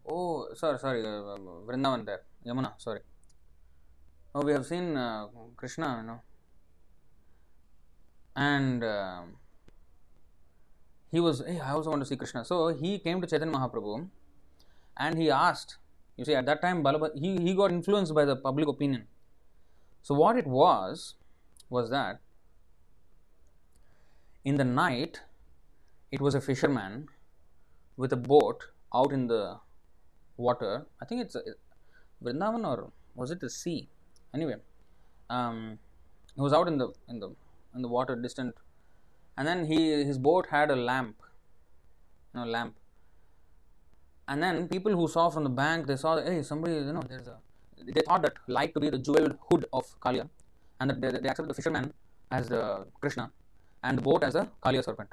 Oh, 0.06 0.48
sorry, 0.54 0.78
sorry, 0.78 1.00
uh, 1.06 1.38
Vrindavan 1.66 2.04
there, 2.04 2.22
Yamuna, 2.46 2.72
sorry. 2.78 3.00
Oh, 4.34 4.42
we 4.42 4.52
have 4.52 4.66
seen 4.66 4.96
uh, 4.96 5.26
Krishna, 5.56 5.98
you 6.00 6.06
know, 6.06 6.20
and 8.34 8.82
um 8.82 9.36
he 11.12 11.20
was, 11.20 11.42
hey, 11.46 11.60
I 11.60 11.72
also 11.72 11.90
want 11.90 12.00
to 12.00 12.06
see 12.06 12.16
Krishna. 12.16 12.42
So 12.42 12.68
he 12.68 12.98
came 12.98 13.20
to 13.20 13.26
Chaitanya 13.26 13.54
Mahaprabhu 13.54 14.08
and 14.96 15.18
he 15.18 15.30
asked. 15.30 15.76
You 16.16 16.24
see, 16.24 16.34
at 16.34 16.46
that 16.46 16.62
time, 16.62 16.82
Balabha, 16.82 17.10
he, 17.14 17.36
he 17.36 17.54
got 17.54 17.70
influenced 17.70 18.14
by 18.14 18.24
the 18.24 18.34
public 18.34 18.66
opinion. 18.66 19.06
So 20.02 20.14
what 20.14 20.38
it 20.38 20.46
was, 20.46 21.16
was 21.76 21.90
that 21.90 22.20
in 24.44 24.56
the 24.56 24.64
night, 24.64 25.20
it 26.10 26.20
was 26.20 26.34
a 26.34 26.40
fisherman 26.40 27.08
with 27.96 28.12
a 28.12 28.16
boat 28.16 28.64
out 28.94 29.12
in 29.12 29.26
the 29.28 29.58
water. 30.36 30.86
I 31.00 31.04
think 31.04 31.22
it's 31.22 31.34
a, 31.34 31.42
Vrindavan 32.22 32.66
or 32.66 32.90
was 33.14 33.30
it 33.30 33.40
the 33.40 33.50
sea? 33.50 33.88
Anyway, 34.34 34.56
um, 35.30 35.78
he 36.34 36.40
was 36.40 36.52
out 36.52 36.68
in 36.68 36.78
the 36.78 36.88
in 37.08 37.20
the 37.20 37.30
in 37.74 37.82
the 37.82 37.88
water, 37.88 38.16
distant, 38.16 38.54
and 39.36 39.46
then 39.46 39.64
he 39.66 40.04
his 40.04 40.18
boat 40.18 40.46
had 40.50 40.70
a 40.70 40.76
lamp, 40.76 41.16
you 42.34 42.40
know, 42.40 42.46
lamp. 42.46 42.76
And 44.28 44.42
then 44.42 44.68
people 44.68 44.92
who 44.92 45.08
saw 45.08 45.30
from 45.30 45.44
the 45.44 45.50
bank, 45.50 45.86
they 45.86 45.96
saw 45.96 46.16
hey, 46.22 46.42
somebody, 46.42 46.74
you 46.74 46.92
know, 46.92 47.02
there's 47.08 47.26
a. 47.26 47.38
They 47.84 48.02
thought 48.02 48.22
that 48.22 48.34
light 48.46 48.74
to 48.74 48.80
be 48.80 48.90
the 48.90 48.98
jeweled 48.98 49.36
hood 49.50 49.66
of 49.72 49.84
Kalia, 50.00 50.28
and 50.82 50.90
they, 51.02 51.10
they 51.24 51.28
accepted 51.32 51.50
the 51.52 51.58
fisherman 51.60 51.92
as 52.38 52.48
the 52.54 52.62
Krishna, 53.00 53.24
and 53.84 53.98
the 53.98 54.02
boat 54.08 54.22
as 54.28 54.34
the 54.38 54.44
Kaliya 54.64 54.84
serpent. 54.84 55.10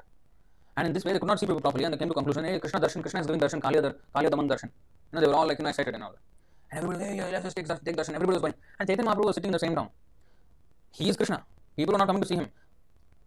And 0.76 0.86
in 0.88 0.92
this 0.96 1.04
way, 1.04 1.12
they 1.12 1.18
could 1.22 1.32
not 1.32 1.38
see 1.40 1.46
people 1.46 1.60
properly, 1.60 1.84
and 1.84 1.92
they 1.94 1.98
came 1.98 2.08
to 2.08 2.14
conclusion, 2.14 2.44
hey, 2.44 2.58
Krishna 2.58 2.80
darshan, 2.84 3.02
Krishna 3.02 3.20
is 3.20 3.26
giving 3.26 3.40
darshan, 3.40 3.60
Kalia, 3.60 3.82
dar, 3.86 3.94
Kalia 4.14 4.30
daman 4.30 4.48
darshan. 4.48 4.70
You 4.70 5.14
know, 5.14 5.20
they 5.22 5.26
were 5.26 5.34
all 5.40 5.46
like, 5.50 5.58
you 5.58 5.64
know, 5.64 5.70
excited 5.70 5.94
and 5.94 6.04
all. 6.06 6.14
And 6.70 6.78
everybody, 6.78 7.04
hey, 7.04 7.16
yeah, 7.16 7.28
let's 7.32 7.44
just 7.44 7.56
take, 7.56 7.66
take 7.86 7.96
darshan. 7.96 8.14
Everybody 8.14 8.36
was 8.38 8.42
going. 8.46 8.54
And 8.78 8.88
Chaitanya 8.88 9.10
Mahaprabhu 9.10 9.26
was 9.30 9.34
sitting 9.34 9.48
in 9.48 9.52
the 9.52 9.64
same 9.66 9.74
town. 9.74 9.90
He 10.92 11.08
is 11.08 11.16
Krishna. 11.16 11.42
People 11.76 11.94
are 11.96 11.98
not 11.98 12.06
coming 12.10 12.22
to 12.22 12.28
see 12.28 12.36
him. 12.36 12.48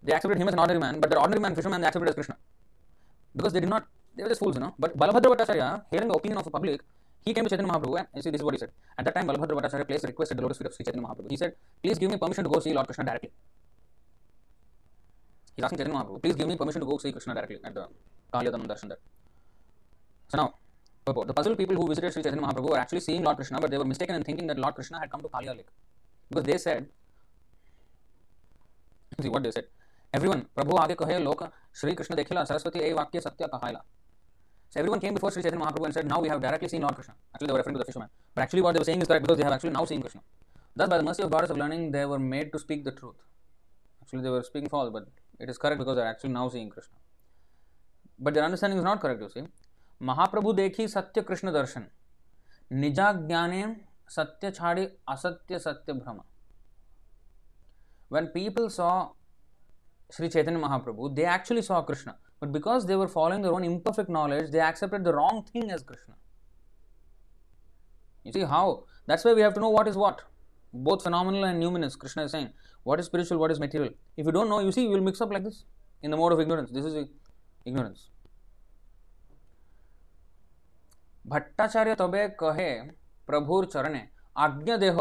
They 0.02 0.14
accepted 0.14 0.38
him 0.42 0.48
as 0.48 0.54
an 0.54 0.60
ordinary 0.60 0.82
man, 0.86 1.00
but 1.02 1.10
the 1.10 1.20
ordinary 1.20 1.42
man, 1.42 1.56
fisherman, 1.56 1.82
they 1.82 1.88
accepted 1.88 2.10
as 2.10 2.16
Krishna. 2.16 2.38
Because 3.36 3.54
they 3.54 3.60
did 3.60 3.70
not, 3.70 3.86
they 4.16 4.24
were 4.24 4.30
just 4.30 4.40
fools, 4.40 4.56
you 4.56 4.62
know. 4.62 4.74
But 4.80 4.98
Balabhadra 4.98 5.36
Bhattacharya, 5.36 5.84
hearing 5.92 6.08
the 6.08 6.16
opinion 6.16 6.38
of 6.40 6.46
the 6.46 6.52
public, 6.52 6.82
he 7.26 7.34
came 7.34 7.44
to 7.46 7.50
Chaitanya 7.50 7.72
Mahaprabhu 7.72 7.98
and 8.00 8.08
you 8.16 8.22
see, 8.22 8.30
this 8.30 8.40
is 8.40 8.46
what 8.46 8.54
he 8.54 8.60
said. 8.60 8.72
At 8.98 9.06
that 9.06 9.16
time, 9.16 9.28
Balabhadra 9.28 9.60
Bhattacharya 9.60 9.88
placed 9.88 10.04
a 10.04 10.08
request 10.08 10.32
at 10.32 10.38
the 10.38 10.44
lotus 10.44 10.58
feet 10.58 10.68
of 10.68 10.74
Sri 10.74 10.86
Chaitanya 10.86 11.08
Mahaprabhu. 11.08 11.30
He 11.30 11.38
said, 11.38 11.54
please 11.82 11.98
give 11.98 12.12
me 12.12 12.18
permission 12.18 12.44
to 12.44 12.50
go 12.50 12.60
see 12.60 12.74
Lord 12.74 12.88
Krishna 12.88 13.06
directly. 13.06 13.32
He's 15.56 15.64
asking 15.64 15.78
Chaitanya 15.78 16.00
Mahaprabhu, 16.00 16.22
please 16.22 16.36
give 16.36 16.48
me 16.48 16.58
permission 16.58 16.82
to 16.82 16.88
go 16.88 16.98
see 16.98 17.12
Krishna 17.12 17.34
directly 17.34 17.60
at 17.64 17.74
the 17.74 17.88
Kalyadam 18.34 18.68
Darshan 18.68 18.90
there. 18.90 18.98
So 20.30 20.38
now, 20.38 20.56
purport. 21.06 21.28
The 21.28 21.34
puzzled 21.34 21.58
people 21.58 21.76
who 21.76 21.88
visited 21.88 22.12
Sri 22.14 22.24
Chaitanya 22.24 22.46
Mahaprabhu 22.46 22.72
were 22.72 22.80
actually 22.80 23.02
seeing 23.02 23.24
Lord 23.24 23.38
Krishna, 23.38 23.60
but 23.62 23.72
they 23.72 23.78
were 23.78 23.86
mistaken 23.86 24.16
in 24.16 24.24
thinking 24.24 24.48
that 24.48 24.60
Lord 24.60 24.76
Krishna 24.76 25.00
had 25.00 25.10
come 25.10 25.22
to 25.22 25.30
Kalia 25.30 25.56
Lake. 25.56 25.68
Because 26.30 26.44
they 26.44 26.58
said, 26.58 26.88
see 29.22 29.30
what 29.30 29.44
they 29.44 29.52
said. 29.52 29.66
Everyone, 30.14 30.46
Prabhu 30.56 30.78
आगे 30.80 30.96
कहे 30.96 31.20
लोक 31.20 31.44
श्री 31.80 31.94
कृष्ण 31.96 32.16
देखिला 32.16 32.44
सरस्वती 32.46 32.80
ए 32.80 32.94
वाक्य 32.94 33.22
सत्य 33.22 33.48
कहायला. 33.54 33.80
So 34.74 34.80
everyone 34.80 35.00
came 35.00 35.14
before 35.14 35.30
Sri 35.30 35.44
Chaitanya 35.44 35.64
Mahaprabhu 35.64 35.86
and 35.86 35.94
said, 35.94 36.08
now 36.08 36.20
we 36.20 36.28
have 36.30 36.42
directly 36.42 36.68
seen 36.68 36.82
Lord 36.82 36.96
Krishna. 36.96 37.14
Actually, 37.36 37.46
they 37.46 37.54
were 37.54 37.60
referring 37.60 37.76
to 37.76 37.80
the 37.80 37.86
fisherman. 37.86 38.10
But 38.34 38.42
actually, 38.42 38.62
what 38.64 38.74
they 38.74 38.80
were 38.80 38.86
saying 38.86 39.04
is 39.04 39.08
correct 39.08 39.22
because 39.22 39.38
they 39.38 39.44
have 39.44 39.54
actually 39.54 39.70
now 39.70 39.86
seen 39.86 40.02
Krishna. 40.02 40.22
Thus, 40.76 40.90
by 40.90 40.98
the 40.98 41.04
mercy 41.04 41.22
of 41.22 41.30
goddess 41.30 41.52
of 41.52 41.58
learning, 41.58 41.92
they 41.92 42.06
were 42.06 42.18
made 42.18 42.52
to 42.54 42.58
speak 42.58 42.84
the 42.84 42.92
truth. 42.92 43.18
Actually, 44.02 44.24
they 44.24 44.32
were 44.32 44.42
speaking 44.42 44.70
false, 44.70 44.90
but 44.92 45.06
it 45.40 45.48
is 45.48 45.60
correct 45.60 45.78
because 45.78 45.96
they 45.96 46.02
are 46.02 46.08
actually 46.08 46.32
now 46.32 46.50
seeing 46.50 46.72
Krishna. 46.72 46.98
But 48.18 48.34
their 48.34 48.44
understanding 48.44 48.80
is 48.80 48.84
not 48.84 49.00
correct, 49.00 49.22
you 49.22 49.30
see. 49.30 49.48
महाप्रभु 50.02 50.54
देखी 50.54 50.88
सत्य 50.88 51.22
कृष्ण 51.22 51.52
दर्शन 51.54 51.86
निजा 52.72 53.12
ज्ञाने 53.28 53.64
सत्य 54.16 54.52
छाड़ी 54.52 54.88
असत्य 55.10 55.60
सत्य 55.60 55.94
भ्रम 55.94 56.20
when 58.10 58.28
people 58.28 58.70
saw 58.70 59.10
Sri 60.12 60.30
Chaitanya 60.30 60.60
Mahaprabhu, 60.60 61.16
they 61.16 61.26
actually 61.26 61.64
saw 61.64 61.82
Krishna. 61.82 62.16
But 62.44 62.52
because 62.52 62.86
they 62.86 62.98
were 62.98 63.08
following 63.08 63.42
their 63.42 63.54
own 63.54 63.64
imperfect 63.64 64.10
knowledge, 64.10 64.52
they 64.52 64.60
accepted 64.60 65.06
the 65.06 65.14
wrong 65.16 65.46
thing 65.50 65.72
as 65.72 65.82
Krishna. 65.82 66.16
You 68.26 68.34
see 68.34 68.42
how? 68.42 68.84
That's 69.08 69.24
why 69.24 69.34
we 69.34 69.40
have 69.40 69.54
to 69.54 69.62
know 69.62 69.70
what 69.70 69.88
is 69.88 69.96
what. 69.96 70.24
Both 70.74 71.04
phenomenal 71.04 71.46
and 71.46 71.64
numinous, 71.64 71.98
Krishna 71.98 72.26
is 72.26 72.32
saying. 72.32 72.50
What 72.84 73.00
is 73.00 73.06
spiritual, 73.06 73.38
what 73.38 73.50
is 73.52 73.62
material. 73.62 73.94
If 74.18 74.26
you 74.26 74.34
don't 74.34 74.50
know, 74.50 74.60
you 74.60 74.74
see, 74.74 74.84
you 74.84 74.90
will 74.90 75.00
mix 75.00 75.22
up 75.22 75.32
like 75.32 75.46
this 75.46 75.64
in 76.02 76.12
the 76.12 76.18
mode 76.18 76.34
of 76.34 76.42
ignorance. 76.42 76.70
This 76.70 76.84
is 76.84 77.08
ignorance. 77.66 78.10
Bhattacharya 81.28 81.96
तबे 81.96 82.28
कहे 82.40 82.70
प्रभुर 83.28 83.66
चरणे 83.76 84.04
आज्ञा 84.48 84.78
देह 84.84 85.00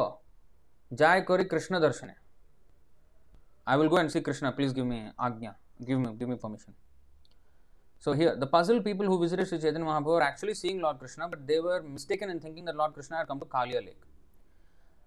जाय 1.03 1.21
करी 1.31 1.45
कृष्ण 1.55 1.81
दर्शने 1.87 2.15
I 3.67 3.77
will 3.77 3.89
go 3.89 3.97
and 3.97 4.13
see 4.13 4.21
Krishna. 4.21 4.53
Please 4.53 4.73
give 4.73 4.87
me 4.87 5.11
agnya. 5.19 5.57
Give 5.85 5.99
me, 5.99 6.15
give 6.19 6.29
me 6.29 6.37
permission. 6.37 6.75
So 8.05 8.13
here, 8.15 8.35
the 8.35 8.49
puzzled 8.49 8.85
people 8.85 9.07
who 9.07 9.17
visited 9.21 9.47
Sri 9.47 9.59
Chaitanya 9.61 9.87
Mahaprabhu 9.87 10.15
were 10.15 10.23
actually 10.23 10.55
seeing 10.55 10.81
Lord 10.81 10.99
Krishna, 10.99 11.29
but 11.29 11.47
they 11.47 11.61
were 11.61 11.81
mistaken 11.85 12.31
in 12.31 12.41
thinking 12.41 12.65
that 12.65 12.75
Lord 12.75 12.95
Krishna 12.95 13.19
had 13.19 13.29
come 13.29 13.39
to 13.39 13.47
Kalia 13.47 13.81
Lake. 13.87 14.03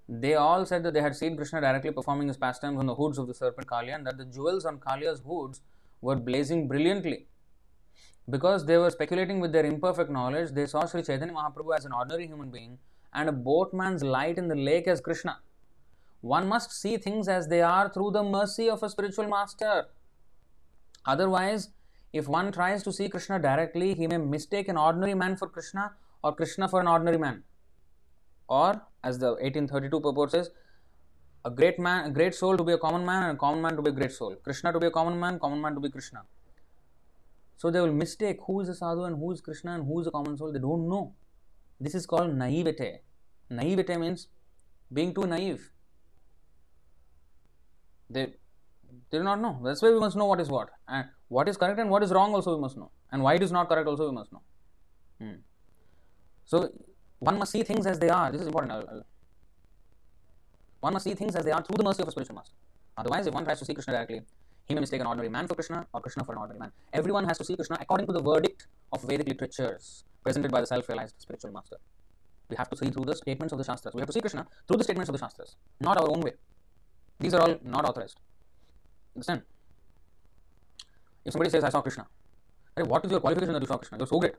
They 0.07 0.35
all 0.35 0.65
said 0.65 0.83
that 0.83 0.93
they 0.93 1.01
had 1.01 1.13
seen 1.13 1.35
Krishna 1.35 1.59
directly 1.59 1.91
performing 1.91 2.29
his 2.29 2.37
pastimes 2.37 2.79
on 2.79 2.85
the 2.85 2.95
hoods 2.95 3.17
of 3.17 3.27
the 3.27 3.33
serpent 3.33 3.67
Kalia, 3.67 3.95
and 3.95 4.07
that 4.07 4.17
the 4.17 4.23
jewels 4.23 4.63
on 4.63 4.77
Kalia's 4.79 5.19
hoods 5.27 5.59
were 5.99 6.15
blazing 6.15 6.69
brilliantly. 6.69 7.27
Because 8.29 8.65
they 8.65 8.77
were 8.77 8.89
speculating 8.89 9.41
with 9.41 9.51
their 9.51 9.65
imperfect 9.65 10.09
knowledge, 10.09 10.51
they 10.51 10.65
saw 10.65 10.85
Sri 10.85 11.03
Chaitanya 11.03 11.33
Mahaprabhu 11.33 11.75
as 11.75 11.83
an 11.83 11.91
ordinary 11.91 12.27
human 12.27 12.49
being 12.49 12.77
and 13.13 13.27
a 13.27 13.33
boatman's 13.33 14.05
light 14.05 14.37
in 14.37 14.47
the 14.47 14.55
lake 14.55 14.87
as 14.87 15.01
Krishna. 15.01 15.39
One 16.21 16.47
must 16.47 16.71
see 16.71 16.95
things 16.95 17.27
as 17.27 17.49
they 17.49 17.61
are 17.61 17.89
through 17.89 18.11
the 18.11 18.23
mercy 18.23 18.69
of 18.69 18.83
a 18.83 18.89
spiritual 18.89 19.27
master. 19.27 19.87
Otherwise, 21.05 21.71
if 22.19 22.27
one 22.29 22.51
tries 22.51 22.81
to 22.83 22.93
see 22.93 23.09
Krishna 23.09 23.37
directly, 23.39 23.93
he 23.93 24.07
may 24.07 24.17
mistake 24.17 24.69
an 24.69 24.77
ordinary 24.77 25.13
man 25.13 25.35
for 25.35 25.47
Krishna 25.49 25.91
or 26.23 26.33
Krishna 26.33 26.69
for 26.69 26.79
an 26.79 26.87
ordinary 26.87 27.17
man. 27.17 27.43
Or, 28.47 28.81
as 29.03 29.19
the 29.19 29.31
1832 29.31 29.99
purport 29.99 30.31
says, 30.31 30.49
a 31.43 31.49
great 31.49 31.77
man, 31.77 32.05
a 32.05 32.11
great 32.11 32.33
soul 32.33 32.55
to 32.55 32.63
be 32.63 32.71
a 32.71 32.77
common 32.77 33.05
man, 33.05 33.23
and 33.23 33.33
a 33.33 33.39
common 33.39 33.61
man 33.61 33.75
to 33.75 33.81
be 33.81 33.89
a 33.89 33.93
great 33.93 34.13
soul. 34.13 34.35
Krishna 34.35 34.71
to 34.71 34.79
be 34.79 34.87
a 34.87 34.91
common 34.91 35.19
man, 35.19 35.39
common 35.39 35.59
man 35.61 35.75
to 35.75 35.81
be 35.81 35.89
Krishna. 35.89 36.21
So 37.57 37.69
they 37.69 37.81
will 37.81 37.91
mistake 37.91 38.39
who 38.47 38.61
is 38.61 38.69
a 38.69 38.75
sadhu 38.75 39.03
and 39.03 39.17
who 39.17 39.33
is 39.33 39.41
Krishna 39.41 39.75
and 39.75 39.85
who 39.85 39.99
is 39.99 40.07
a 40.07 40.11
common 40.11 40.37
soul. 40.37 40.53
They 40.53 40.59
don't 40.59 40.87
know. 40.87 41.13
This 41.81 41.95
is 41.95 42.05
called 42.05 42.33
naivete. 42.33 42.99
Naivete 43.49 43.97
means 43.97 44.27
being 44.91 45.13
too 45.13 45.27
naive. 45.27 45.69
They 48.09 48.33
they 49.09 49.17
do 49.17 49.23
not 49.23 49.39
know. 49.41 49.59
That's 49.63 49.81
why 49.81 49.91
we 49.91 49.99
must 49.99 50.15
know 50.15 50.25
what 50.25 50.39
is 50.39 50.49
what. 50.49 50.69
And 50.87 51.07
what 51.27 51.49
is 51.49 51.57
correct 51.57 51.79
and 51.79 51.89
what 51.89 52.03
is 52.03 52.11
wrong 52.11 52.33
also 52.33 52.55
we 52.55 52.61
must 52.61 52.77
know. 52.77 52.91
And 53.11 53.23
why 53.23 53.35
it 53.35 53.43
is 53.43 53.51
not 53.51 53.69
correct 53.69 53.87
also 53.87 54.09
we 54.09 54.15
must 54.15 54.31
know. 54.31 54.41
Hmm. 55.19 55.35
So 56.45 56.69
one 57.19 57.39
must 57.39 57.51
see 57.51 57.63
things 57.63 57.85
as 57.87 57.99
they 57.99 58.09
are. 58.09 58.31
This 58.31 58.41
is 58.41 58.47
important. 58.47 58.73
I'll, 58.73 58.87
I'll. 58.89 59.05
One 60.81 60.93
must 60.93 61.05
see 61.05 61.13
things 61.13 61.35
as 61.35 61.45
they 61.45 61.51
are 61.51 61.63
through 61.63 61.77
the 61.77 61.83
mercy 61.83 62.01
of 62.01 62.07
a 62.07 62.11
spiritual 62.11 62.35
master. 62.35 62.55
Otherwise, 62.97 63.27
if 63.27 63.33
one 63.33 63.43
tries 63.43 63.59
to 63.59 63.65
see 63.65 63.73
Krishna 63.73 63.93
directly, 63.93 64.21
he 64.65 64.73
may 64.73 64.81
mistake 64.81 65.01
an 65.01 65.07
ordinary 65.07 65.29
man 65.29 65.47
for 65.47 65.55
Krishna 65.55 65.85
or 65.93 66.01
Krishna 66.01 66.23
for 66.23 66.33
an 66.33 66.39
ordinary 66.39 66.59
man. 66.59 66.71
Everyone 66.93 67.25
has 67.25 67.37
to 67.37 67.45
see 67.45 67.55
Krishna 67.55 67.77
according 67.81 68.07
to 68.07 68.13
the 68.13 68.21
verdict 68.21 68.67
of 68.91 69.01
Vedic 69.03 69.27
literatures 69.27 70.03
presented 70.23 70.51
by 70.51 70.61
the 70.61 70.67
self-realized 70.67 71.15
spiritual 71.19 71.51
master. 71.51 71.77
We 72.49 72.55
have 72.55 72.69
to 72.69 72.77
see 72.77 72.89
through 72.89 73.05
the 73.05 73.15
statements 73.15 73.51
of 73.51 73.57
the 73.57 73.63
Shastras. 73.63 73.93
We 73.93 74.01
have 74.01 74.07
to 74.07 74.13
see 74.13 74.21
Krishna 74.21 74.45
through 74.67 74.77
the 74.77 74.83
statements 74.83 75.09
of 75.09 75.13
the 75.13 75.19
Shastras, 75.19 75.55
not 75.79 75.97
our 75.97 76.09
own 76.09 76.21
way. 76.21 76.33
These 77.19 77.33
are 77.33 77.41
all 77.41 77.55
not 77.63 77.85
authorized. 77.85 78.19
Understand? 79.15 79.41
If 81.23 81.33
somebody 81.33 81.49
says, 81.49 81.63
I 81.63 81.69
saw 81.69 81.81
Krishna, 81.81 82.05
hey, 82.75 82.83
what 82.83 83.03
is 83.05 83.11
your 83.11 83.19
qualification 83.19 83.53
that 83.53 83.61
you 83.61 83.67
saw 83.67 83.77
Krishna? 83.77 83.97
You're 83.97 84.07
so 84.07 84.19
great. 84.19 84.33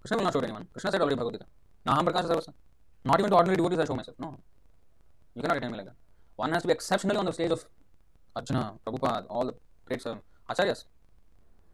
Krishna 0.00 0.16
will 0.16 0.24
not 0.24 0.32
show 0.32 0.40
anyone. 0.40 0.66
Krishna 0.72 0.90
said 0.90 1.00
already 1.00 1.16
Bhagavad 1.16 1.40
Gita. 1.40 1.46
Naham. 1.86 2.54
Not 3.04 3.20
even 3.20 3.30
to 3.30 3.36
ordinary 3.36 3.56
devotees 3.56 3.78
I 3.78 3.84
show 3.84 3.94
myself. 3.94 4.16
No. 4.18 4.36
You 5.34 5.42
cannot 5.42 5.58
attain 5.58 5.70
me 5.72 5.78
like 5.78 5.86
that. 5.86 5.96
One 6.36 6.52
has 6.52 6.62
to 6.62 6.68
be 6.68 6.72
exceptionally 6.72 7.16
on 7.16 7.26
the 7.26 7.32
stage 7.32 7.50
of 7.50 7.64
Arjuna, 8.34 8.74
Prabhupada, 8.86 9.26
all 9.28 9.46
the 9.46 9.54
great 9.84 10.04
uh, 10.06 10.16
acharyas. 10.50 10.84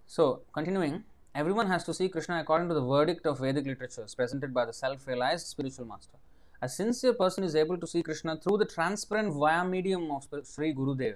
So, 0.06 0.42
continuing, 0.52 1.04
everyone 1.34 1.68
has 1.68 1.84
to 1.84 1.94
see 1.94 2.08
Krishna 2.08 2.40
according 2.40 2.68
to 2.68 2.74
the 2.74 2.84
verdict 2.84 3.26
of 3.26 3.38
Vedic 3.38 3.64
literatures 3.64 4.14
presented 4.14 4.52
by 4.52 4.64
the 4.64 4.72
self 4.72 5.06
realized 5.06 5.46
spiritual 5.46 5.86
master. 5.86 6.18
A 6.60 6.68
sincere 6.68 7.14
person 7.14 7.44
is 7.44 7.54
able 7.54 7.78
to 7.78 7.86
see 7.86 8.02
Krishna 8.02 8.36
through 8.36 8.58
the 8.58 8.66
transparent 8.66 9.32
via 9.32 9.64
medium 9.64 10.10
of 10.10 10.26
Sri 10.44 10.74
Gurudev. 10.74 11.14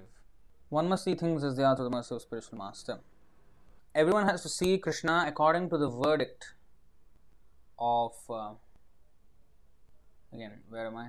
One 0.69 0.89
must 0.89 1.03
see 1.03 1.15
things 1.15 1.43
as 1.43 1.55
they 1.55 1.63
are 1.63 1.75
through 1.75 1.89
the 1.89 1.95
mercy 1.95 2.15
of 2.15 2.21
spiritual 2.21 2.57
master. 2.57 2.99
Everyone 3.93 4.27
has 4.27 4.41
to 4.43 4.49
see 4.49 4.77
Krishna 4.77 5.25
according 5.27 5.69
to 5.69 5.77
the 5.77 5.89
verdict 5.89 6.55
of 7.77 8.13
uh, 8.29 8.53
again 10.33 10.51
where 10.69 10.87
am 10.87 10.97
i? 10.97 11.07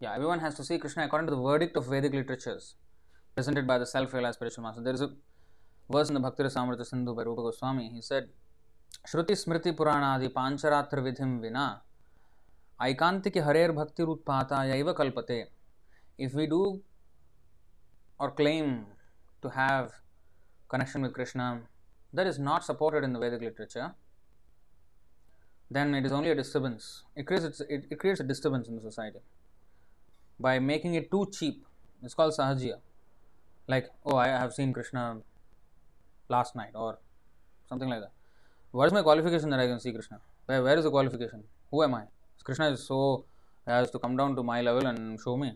Yeah 0.00 0.14
everyone 0.14 0.40
has 0.40 0.54
to 0.56 0.64
see 0.64 0.78
krishna 0.78 1.04
according 1.04 1.28
to 1.28 1.34
the 1.34 1.42
verdict 1.42 1.76
of 1.76 1.86
vedic 1.86 2.12
literatures 2.12 2.74
presented 3.34 3.66
by 3.66 3.78
the 3.78 3.86
self-realized 3.86 4.36
spiritual 4.36 4.64
master. 4.64 4.82
There 4.82 4.94
is 4.94 5.00
a 5.00 5.10
verse 5.90 6.08
in 6.08 6.14
the 6.14 6.20
bhakti 6.20 6.42
rasamrita 6.42 6.86
sindhu 6.86 7.14
by 7.14 7.22
rupa 7.22 7.42
goswami. 7.42 7.90
He 7.94 8.02
said 8.02 8.28
smriti 9.06 9.72
puranadi 9.72 10.28
pancharatra 10.28 11.00
vidhim 11.08 11.40
vina 11.40 11.82
aikantiki 12.80 13.44
harer 13.44 13.74
bhakti 13.74 14.02
rutpata 14.02 14.58
yaiva 14.72 14.94
kalpate. 14.94 15.46
If 16.18 16.34
we 16.34 16.46
do 16.46 16.82
or 18.20 18.30
claim 18.30 18.86
to 19.42 19.50
have 19.50 19.90
connection 20.68 21.02
with 21.02 21.12
krishna 21.12 21.48
that 22.12 22.26
is 22.26 22.38
not 22.38 22.64
supported 22.70 23.02
in 23.02 23.12
the 23.12 23.18
vedic 23.18 23.40
literature 23.40 23.88
then 25.70 25.94
it 25.94 26.04
is 26.04 26.12
only 26.12 26.30
a 26.30 26.34
disturbance. 26.34 27.04
It 27.14 27.26
creates, 27.26 27.60
it, 27.60 27.84
it 27.90 27.98
creates 27.98 28.20
a 28.20 28.24
disturbance 28.24 28.66
in 28.66 28.74
the 28.74 28.82
society 28.82 29.20
by 30.38 30.58
making 30.58 30.94
it 30.94 31.10
too 31.10 31.28
cheap. 31.32 31.64
It's 32.02 32.14
called 32.14 32.34
sahajiya. 32.36 32.78
Like, 33.68 33.88
oh, 34.04 34.16
I 34.16 34.28
have 34.28 34.52
seen 34.52 34.72
Krishna 34.72 35.18
last 36.28 36.56
night 36.56 36.72
or 36.74 36.98
something 37.68 37.88
like 37.88 38.00
that. 38.00 38.10
What 38.72 38.86
is 38.86 38.92
my 38.92 39.02
qualification 39.02 39.50
that 39.50 39.60
I 39.60 39.68
can 39.68 39.78
see 39.78 39.92
Krishna? 39.92 40.18
Where, 40.46 40.62
where 40.62 40.76
is 40.76 40.84
the 40.84 40.90
qualification? 40.90 41.44
Who 41.70 41.84
am 41.84 41.94
I? 41.94 42.04
Krishna 42.42 42.70
is 42.70 42.84
so, 42.84 43.26
has 43.66 43.90
to 43.92 43.98
come 44.00 44.16
down 44.16 44.34
to 44.34 44.42
my 44.42 44.62
level 44.62 44.86
and 44.86 45.20
show 45.20 45.36
me. 45.36 45.52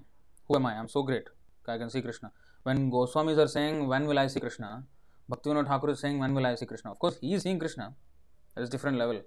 Who 0.46 0.56
am 0.56 0.66
I? 0.66 0.74
I'm 0.74 0.88
so 0.88 1.02
great. 1.02 1.24
I 1.66 1.78
can 1.78 1.90
see 1.90 2.02
Krishna. 2.02 2.30
When 2.64 2.90
Goswamis 2.90 3.38
are 3.38 3.48
saying, 3.48 3.86
when 3.86 4.06
will 4.06 4.18
I 4.18 4.26
see 4.26 4.40
Krishna? 4.40 4.84
Bhaktivinoda 5.30 5.68
Thakur 5.68 5.90
is 5.90 6.00
saying, 6.00 6.18
when 6.18 6.34
will 6.34 6.46
I 6.46 6.54
see 6.56 6.66
Krishna? 6.66 6.90
Of 6.90 6.98
course, 6.98 7.18
he 7.20 7.32
is 7.34 7.42
seeing 7.42 7.58
Krishna. 7.58 7.94
That 8.54 8.62
is 8.62 8.70
different 8.70 8.98
level. 8.98 9.22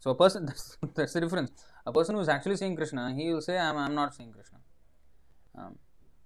So 0.00 0.10
a 0.10 0.14
person 0.14 0.46
that's, 0.50 0.78
that's 0.94 1.12
the 1.12 1.20
difference. 1.20 1.50
A 1.84 1.92
person 1.92 2.14
who 2.14 2.20
is 2.20 2.28
actually 2.28 2.56
seeing 2.56 2.76
Krishna, 2.76 3.14
he 3.14 3.32
will 3.32 3.40
say, 3.40 3.58
"I'm 3.58 3.94
not 3.94 4.14
seeing 4.14 4.32
Krishna," 4.32 4.58
um, 5.58 5.78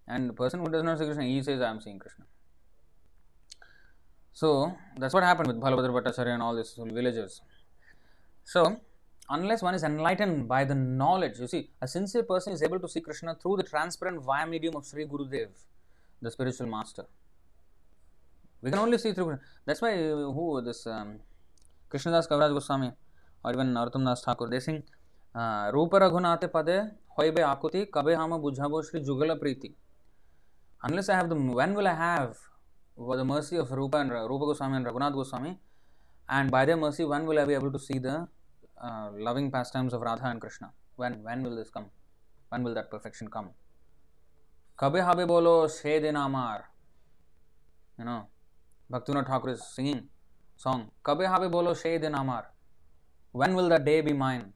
and 0.08 0.28
the 0.28 0.32
person 0.32 0.60
who 0.60 0.68
does 0.70 0.82
not 0.82 0.98
see 0.98 1.04
Krishna, 1.04 1.24
he 1.24 1.42
says, 1.42 1.60
"I'm 1.60 1.80
seeing 1.80 1.98
Krishna." 1.98 2.24
So 4.32 4.74
that's 4.96 5.14
what 5.14 5.22
happened 5.22 5.48
with 5.48 5.60
Balabhadra 5.60 5.92
Bhattacharya 5.96 6.34
and 6.34 6.42
all 6.42 6.56
these 6.56 6.74
villagers. 6.78 7.40
So 8.44 8.80
unless 9.36 9.62
one 9.62 9.74
is 9.74 9.84
enlightened 9.84 10.48
by 10.48 10.64
the 10.64 10.74
knowledge, 10.74 11.38
you 11.38 11.46
see, 11.46 11.70
a 11.80 11.88
sincere 11.88 12.22
person 12.22 12.52
is 12.52 12.62
able 12.62 12.80
to 12.80 12.88
see 12.88 13.00
Krishna 13.00 13.34
through 13.40 13.56
the 13.58 13.62
transparent 13.62 14.22
via 14.22 14.46
medium 14.46 14.76
of 14.76 14.84
Sri 14.84 15.06
Gurudev, 15.06 15.48
the 16.20 16.30
spiritual 16.30 16.66
master. 16.66 17.04
We 18.60 18.70
can 18.70 18.78
only 18.78 18.98
see 18.98 19.12
through. 19.12 19.26
Krishna. 19.26 19.44
That's 19.64 19.80
why 19.80 19.96
who 19.96 20.60
this 20.62 20.86
um, 20.86 21.20
Krishnadas 21.90 22.28
Kaviraj 22.28 22.52
Goswami 22.58 22.92
और 23.44 23.54
even 23.54 23.66
Narottam 23.76 24.04
Das 24.04 24.22
Thakur 24.26 24.48
they 24.48 24.60
sing 24.60 24.82
Rupa 25.74 25.94
Raghunath 26.02 26.44
पदे 26.54 26.76
होइबे 27.18 27.42
आकुति 27.42 27.84
कबे 27.94 28.14
हम 28.14 28.36
बुझाबो 28.38 28.82
श्री 28.88 29.00
जुगल 29.04 29.34
प्रीति 29.44 29.74
unless 30.88 31.08
I 31.12 31.16
have 31.16 31.28
the 31.30 31.36
when 31.56 31.74
will 31.76 31.88
I 31.88 31.94
have 31.94 32.36
for 32.96 33.16
the 33.16 33.24
mercy 33.30 33.56
of 33.62 33.70
Rupa 33.70 33.98
and 33.98 34.12
Rupa 34.12 34.46
Goswami 34.50 34.76
and 34.76 34.86
Raghunath 34.86 35.14
Goswami 35.14 35.50
and 36.28 36.50
by 36.50 36.64
their 36.64 36.76
mercy 36.76 37.04
when 37.04 37.26
will 37.26 37.38
I 37.38 37.44
be 37.50 37.54
able 37.54 37.72
to 37.72 37.78
see 37.78 37.98
the 37.98 38.14
Uh, 38.82 39.10
loving 39.18 39.50
pastimes 39.50 39.92
of 39.92 40.00
Radha 40.00 40.26
and 40.26 40.40
Krishna. 40.40 40.70
When 40.96 41.22
when 41.22 41.42
will 41.42 41.56
this 41.56 41.68
come? 41.68 41.86
When 42.48 42.62
will 42.62 42.74
that 42.74 42.90
perfection 42.90 43.28
come? 43.28 43.50
Kabe 44.78 45.00
habe 45.00 45.26
bolo 45.26 45.66
se 45.66 45.98
amar. 46.08 46.64
You 47.98 48.06
know, 48.06 48.28
Bhaktivinoda 48.90 49.26
Thakur 49.26 49.50
is 49.50 49.62
singing 49.74 50.08
song. 50.56 50.90
Kabe 51.04 51.26
habe 51.26 51.50
bolo 51.50 51.74
se 51.74 51.96
amar. 51.96 52.46
When 53.32 53.54
will 53.54 53.68
that 53.68 53.84
day 53.84 54.00
be 54.00 54.14
mine? 54.14 54.54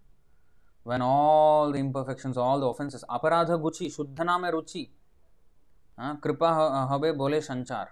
When 0.85 1.03
all 1.03 1.71
the 1.71 1.79
imperfections, 1.79 2.37
all 2.37 2.61
the 2.61 2.67
offenses, 2.67 3.05
aparadha 3.09 3.61
guchi, 3.61 3.95
shuddhaname 3.95 4.53
ruchi, 4.53 4.89
kripa 5.99 6.89
habe 6.91 7.17
bole 7.17 7.41
sanchar. 7.41 7.89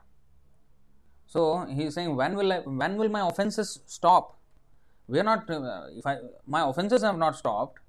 So 1.26 1.66
he 1.66 1.84
is 1.84 1.94
saying, 1.94 2.16
when 2.16 2.34
will 2.36 2.52
I, 2.52 2.58
when 2.60 2.96
will 2.96 3.08
my 3.08 3.26
offenses 3.26 3.80
stop? 3.86 4.38
We 5.12 5.20
are 5.20 5.24
not. 5.24 5.50
Uh, 5.50 5.88
if 6.00 6.06
I 6.06 6.16
my 6.46 6.62
offenses 6.68 7.02
have 7.02 7.18
not 7.18 7.36
stopped, 7.36 7.80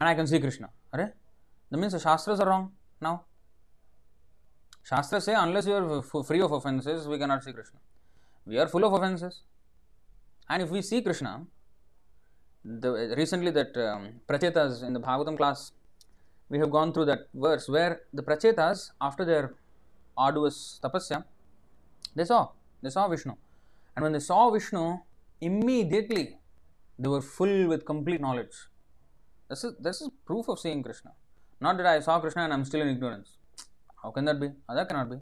and 0.00 0.08
I 0.08 0.14
can 0.14 0.26
see 0.26 0.38
Krishna. 0.44 0.70
Are? 0.94 1.12
That 1.70 1.78
means 1.82 1.92
the 1.92 2.00
shastras 2.00 2.40
are 2.40 2.48
wrong 2.48 2.72
now. 3.06 3.24
Shastras 4.82 5.24
say 5.24 5.34
unless 5.34 5.66
you 5.66 5.74
are 5.74 6.24
free 6.30 6.40
of 6.40 6.50
offenses, 6.58 7.06
we 7.06 7.18
cannot 7.18 7.44
see 7.44 7.52
Krishna. 7.52 7.78
We 8.46 8.58
are 8.58 8.66
full 8.66 8.86
of 8.86 8.94
offenses, 8.94 9.42
and 10.48 10.62
if 10.62 10.70
we 10.70 10.80
see 10.80 11.02
Krishna, 11.02 11.44
the 12.64 13.14
recently 13.18 13.50
that 13.50 13.76
um, 13.76 14.08
prachetas 14.26 14.82
in 14.82 14.94
the 14.94 15.00
Bhagavatam 15.00 15.36
class, 15.36 15.72
we 16.48 16.58
have 16.58 16.70
gone 16.70 16.94
through 16.94 17.04
that 17.12 17.28
verse 17.34 17.68
where 17.68 18.00
the 18.14 18.22
prachetas, 18.22 18.92
after 18.98 19.26
their 19.26 19.54
arduous 20.16 20.80
tapasya, 20.82 21.24
they 22.16 22.24
saw 22.24 22.48
they 22.82 22.88
saw 22.88 23.08
Vishnu, 23.08 23.34
and 23.94 24.02
when 24.02 24.12
they 24.12 24.26
saw 24.30 24.50
Vishnu, 24.50 25.00
immediately 25.42 26.38
they 27.02 27.08
were 27.08 27.20
full 27.20 27.68
with 27.68 27.84
complete 27.84 28.20
knowledge. 28.20 28.56
This 29.48 29.64
is 29.64 29.74
this 29.80 30.00
is 30.00 30.10
proof 30.24 30.48
of 30.48 30.58
seeing 30.58 30.82
Krishna. 30.82 31.12
Not 31.60 31.76
that 31.78 31.86
I 31.86 32.00
saw 32.00 32.20
Krishna 32.20 32.42
and 32.44 32.52
I'm 32.52 32.64
still 32.64 32.82
in 32.82 32.88
ignorance. 32.88 33.38
How 34.02 34.10
can 34.10 34.24
that 34.24 34.40
be? 34.40 34.50
That 34.68 34.88
cannot 34.88 35.10
be. 35.10 35.16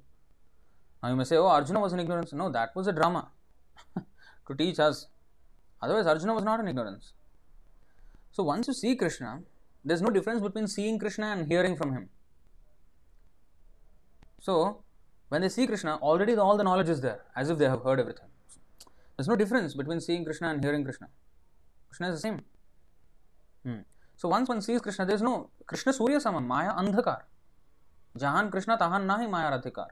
Now 1.03 1.09
you 1.11 1.17
may 1.17 1.25
say, 1.25 1.37
oh, 1.37 1.47
Arjuna 1.47 1.81
was 1.81 1.93
in 1.93 2.01
ignorance. 2.01 2.33
No, 2.33 2.51
that 2.51 2.77
was 2.77 2.87
a 2.87 2.93
drama 2.93 3.31
to 3.97 4.55
teach 4.57 4.79
us. 4.79 5.07
Otherwise, 5.83 6.07
Arjuna 6.07 6.35
was 6.35 6.45
not 6.45 6.61
in 6.61 6.69
ignorance. 6.69 7.13
So 8.33 8.43
once 8.45 8.69
you 8.69 8.75
see 8.75 8.95
Krishna, 8.95 9.41
there's 9.85 10.03
no 10.03 10.11
difference 10.11 10.43
between 10.43 10.67
seeing 10.67 10.99
Krishna 10.99 11.27
and 11.27 11.47
hearing 11.47 11.77
from 11.77 11.93
him. 11.93 12.09
So 14.41 14.83
when 15.29 15.43
they 15.43 15.49
see 15.49 15.67
Krishna, 15.67 15.97
already 15.97 16.37
all 16.37 16.57
the 16.57 16.65
knowledge 16.65 16.89
is 16.89 17.01
there, 17.01 17.23
as 17.37 17.51
if 17.51 17.59
they 17.59 17.69
have 17.69 17.83
heard 17.83 18.01
everything. 18.01 18.27
There's 19.17 19.29
no 19.29 19.37
difference 19.37 19.75
between 19.75 20.01
seeing 20.01 20.25
Krishna 20.25 20.49
and 20.49 20.63
hearing 20.63 20.85
Krishna. 20.85 21.09
Krishna 21.91 22.09
is 22.09 22.15
the 22.15 22.21
same. 22.21 22.41
Hmm. 23.65 23.81
So 24.17 24.29
once 24.29 24.49
one 24.49 24.63
sees 24.63 24.81
Krishna, 24.81 25.05
there's 25.05 25.23
no 25.23 25.51
Krishna 25.67 25.93
Surya 25.93 26.21
Sama, 26.21 26.41
Maya 26.41 26.73
Andhakar. 26.73 27.23
Jahan 28.17 28.51
Krishna 28.51 28.79
Tahan 28.79 29.07
Nahi 29.07 29.29
Maya 29.29 29.51
Radhikar. 29.51 29.89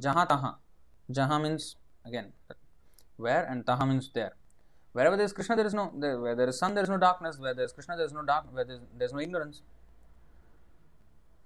Jaha 0.00 0.28
Taha. 0.28 0.56
Jaha 1.10 1.42
means 1.42 1.76
again 2.06 2.32
where 3.16 3.44
and 3.44 3.66
Taha 3.66 3.86
means 3.86 4.10
there. 4.14 4.34
Wherever 4.92 5.16
there 5.16 5.24
is 5.24 5.32
Krishna, 5.32 5.56
there 5.56 5.66
is 5.66 5.74
no 5.74 5.90
there, 5.96 6.20
where 6.20 6.34
there 6.34 6.48
is 6.48 6.58
sun, 6.58 6.74
there 6.74 6.84
is 6.84 6.90
no 6.90 6.98
darkness. 6.98 7.38
Where 7.38 7.54
there 7.54 7.64
is 7.64 7.72
Krishna, 7.72 7.96
there 7.96 8.06
is 8.06 8.12
no 8.12 8.22
dark. 8.22 8.52
Where 8.52 8.64
there 8.64 8.76
is, 8.76 8.82
there 8.96 9.06
is 9.06 9.12
no 9.12 9.20
ignorance. 9.20 9.62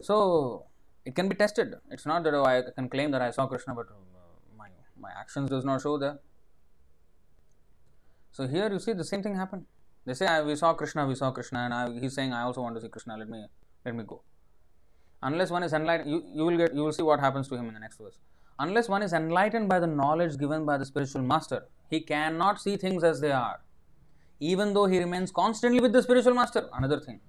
So 0.03 0.67
it 1.05 1.15
can 1.15 1.29
be 1.29 1.37
tested. 1.37 1.75
It's 1.91 2.07
not 2.07 2.25
that 2.25 2.35
oh, 2.35 2.45
I 2.45 2.63
can 2.75 2.89
claim 2.89 3.13
that 3.13 3.23
I 3.23 3.31
saw 3.31 3.47
Krishna, 3.47 3.75
but 3.75 3.87
uh, 3.87 3.95
my 4.59 4.69
my 5.01 5.11
actions 5.17 5.51
does 5.51 5.65
not 5.65 5.81
show 5.81 5.97
that. 5.99 6.19
So 8.37 8.47
here 8.47 8.71
you 8.71 8.79
see 8.79 8.93
the 8.93 9.05
same 9.11 9.23
thing 9.23 9.35
happen. 9.35 9.65
They 10.05 10.13
say 10.13 10.27
we 10.43 10.57
saw 10.57 10.75
Krishna, 10.75 11.07
we 11.07 11.15
saw 11.15 11.31
Krishna, 11.31 11.61
and 11.61 11.73
I, 11.73 11.99
he's 11.99 12.15
saying 12.15 12.35
I 12.35 12.43
also 12.43 12.61
want 12.61 12.75
to 12.77 12.83
see 12.83 12.89
Krishna. 12.89 13.17
Let 13.17 13.31
me 13.31 13.47
let 13.83 13.95
me 13.95 14.05
go. 14.07 14.21
Unless 15.23 15.51
one 15.51 15.63
is 15.63 15.73
enlightened, 15.73 16.11
you, 16.11 16.23
you 16.35 16.45
will 16.45 16.59
get 16.59 16.75
you 16.75 16.83
will 16.83 16.93
see 16.93 17.03
what 17.03 17.19
happens 17.19 17.49
to 17.49 17.55
him 17.55 17.67
in 17.69 17.73
the 17.73 17.81
next 17.81 17.99
verse. 17.99 18.19
Unless 18.59 18.91
one 18.91 19.03
is 19.07 19.15
enlightened 19.15 19.71
by 19.71 19.79
the 19.79 19.87
knowledge 19.87 20.37
given 20.37 20.67
by 20.67 20.77
the 20.77 20.85
spiritual 20.85 21.23
master, 21.23 21.61
he 21.89 22.01
cannot 22.01 22.61
see 22.61 22.77
things 22.77 23.05
as 23.05 23.23
they 23.23 23.33
are, 23.33 23.61
even 24.39 24.75
though 24.75 24.85
he 24.85 24.99
remains 24.99 25.33
constantly 25.33 25.81
with 25.81 25.95
the 25.95 26.03
spiritual 26.03 26.35
master. 26.35 26.69
Another 26.75 27.01
thing. 27.01 27.21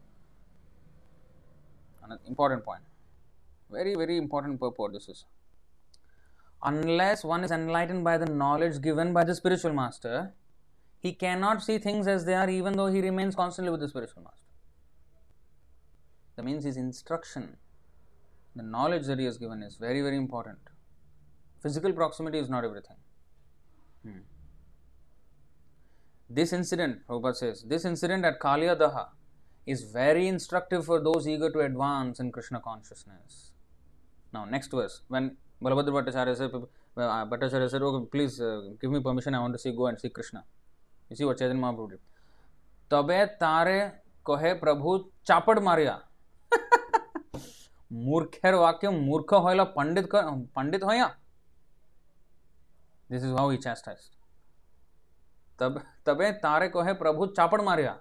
Another 2.04 2.22
important 2.28 2.66
point. 2.66 2.82
Very, 3.72 3.96
very 3.96 4.18
important 4.18 4.60
purport 4.60 4.92
this 4.92 5.08
is. 5.08 5.24
Unless 6.64 7.24
one 7.24 7.46
is 7.46 7.52
enlightened 7.52 8.04
by 8.04 8.18
the 8.18 8.26
knowledge 8.26 8.82
given 8.82 9.14
by 9.14 9.24
the 9.24 9.36
spiritual 9.36 9.72
master, 9.72 10.34
he 11.00 11.14
cannot 11.14 11.64
see 11.64 11.78
things 11.78 12.08
as 12.08 12.26
they 12.26 12.34
are, 12.34 12.50
even 12.50 12.76
though 12.76 12.88
he 12.88 13.02
remains 13.02 13.36
constantly 13.36 13.72
with 13.72 13.80
the 13.80 13.88
spiritual 13.88 14.24
master. 14.24 14.44
That 16.36 16.44
means 16.44 16.64
his 16.64 16.78
instruction, 16.78 17.58
the 18.56 18.64
knowledge 18.64 19.06
that 19.08 19.20
he 19.20 19.26
has 19.26 19.38
given 19.38 19.64
is 19.64 19.78
very, 19.78 20.02
very 20.02 20.18
important. 20.18 20.60
Physical 21.62 21.94
proximity 21.94 22.40
is 22.40 22.50
not 22.50 22.64
everything. 22.64 22.98
Hmm. 24.04 24.20
This 26.30 26.54
incident, 26.54 27.08
Prabhupada 27.08 27.36
says, 27.36 27.64
this 27.64 27.86
incident 27.86 28.26
at 28.26 28.40
Kaliya 28.40 28.78
Daha 28.78 29.08
is 29.66 29.84
very 29.84 30.28
instructive 30.28 30.86
for 30.86 31.02
those 31.02 31.28
eager 31.28 31.50
to 31.52 31.60
advance 31.60 32.20
in 32.20 32.32
Krishna 32.32 32.60
consciousness. 32.60 33.52
Now, 34.34 34.46
next 34.46 34.72
verse, 34.72 35.02
when 35.08 35.38
Balabhadra 35.64 36.06
Bhattacharya 36.06 36.36
said, 36.36 36.52
Bhattacharya 36.96 37.70
said, 37.70 37.82
please 38.12 38.40
uh, 38.42 38.70
give 38.82 38.92
me 38.92 39.00
permission, 39.00 39.34
I 39.34 39.40
want 39.40 39.54
to 39.54 39.60
see, 39.60 39.72
go 39.72 39.88
and 39.88 40.00
see 40.00 40.10
Krishna. 40.10 40.44
इसी 41.12 41.24
वचन 41.24 41.58
में 41.58 41.68
आप 41.68 41.98
तबे 42.92 43.26
तारे 43.26 43.80
कहे 44.26 44.54
प्रभु 44.54 45.12
चापड़ 45.26 45.60
मारिया। 45.60 46.02
मूर्खेर 47.94 48.54
वाक्य 48.54 48.90
मूर्ख 48.90 49.34
हो 49.34 49.66
पंडित 49.66 50.06
कर, 50.06 50.22
पंडित 50.56 50.84
हो 50.84 50.94
या 50.94 51.08
दिस 53.12 53.24
इज़ 53.24 53.34
हाउ 53.34 53.50
ही 53.50 53.58
तब 55.60 55.82
तबे 56.06 56.32
तारे 56.32 56.68
कहे 56.70 56.94
प्रभु 56.94 57.26
चापड़ 57.28 57.62
मारिया। 57.62 58.00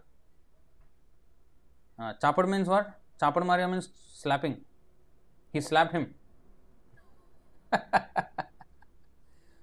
हाँ, 2.00 2.12
चापड़ 2.12 2.46
मीन्स 2.46 2.68
वर्ट 2.68 2.86
चापड़ 3.20 3.44
Maria 3.44 3.68
means 3.68 3.84
slapping 4.22 4.54
he 5.54 5.60
slap 5.60 5.90
him 5.94 6.06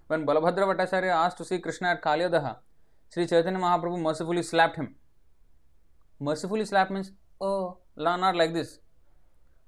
Balabhadra 0.10 0.66
Bhattacharya 0.66 1.10
asked 1.10 1.38
to 1.38 1.44
see 1.44 1.58
Krishna 1.58 1.86
at 1.86 2.00
Kaliyadaha 2.00 2.62
sri 3.14 3.26
chaitanya 3.32 3.60
mahaprabhu 3.64 3.98
mercifully 4.06 4.44
slapped 4.52 4.78
him. 4.82 4.88
Mercifully 6.28 6.66
slap 6.66 6.90
means 6.90 7.12
oh 7.40 7.78
not 7.96 8.36
like 8.36 8.54
this. 8.54 8.80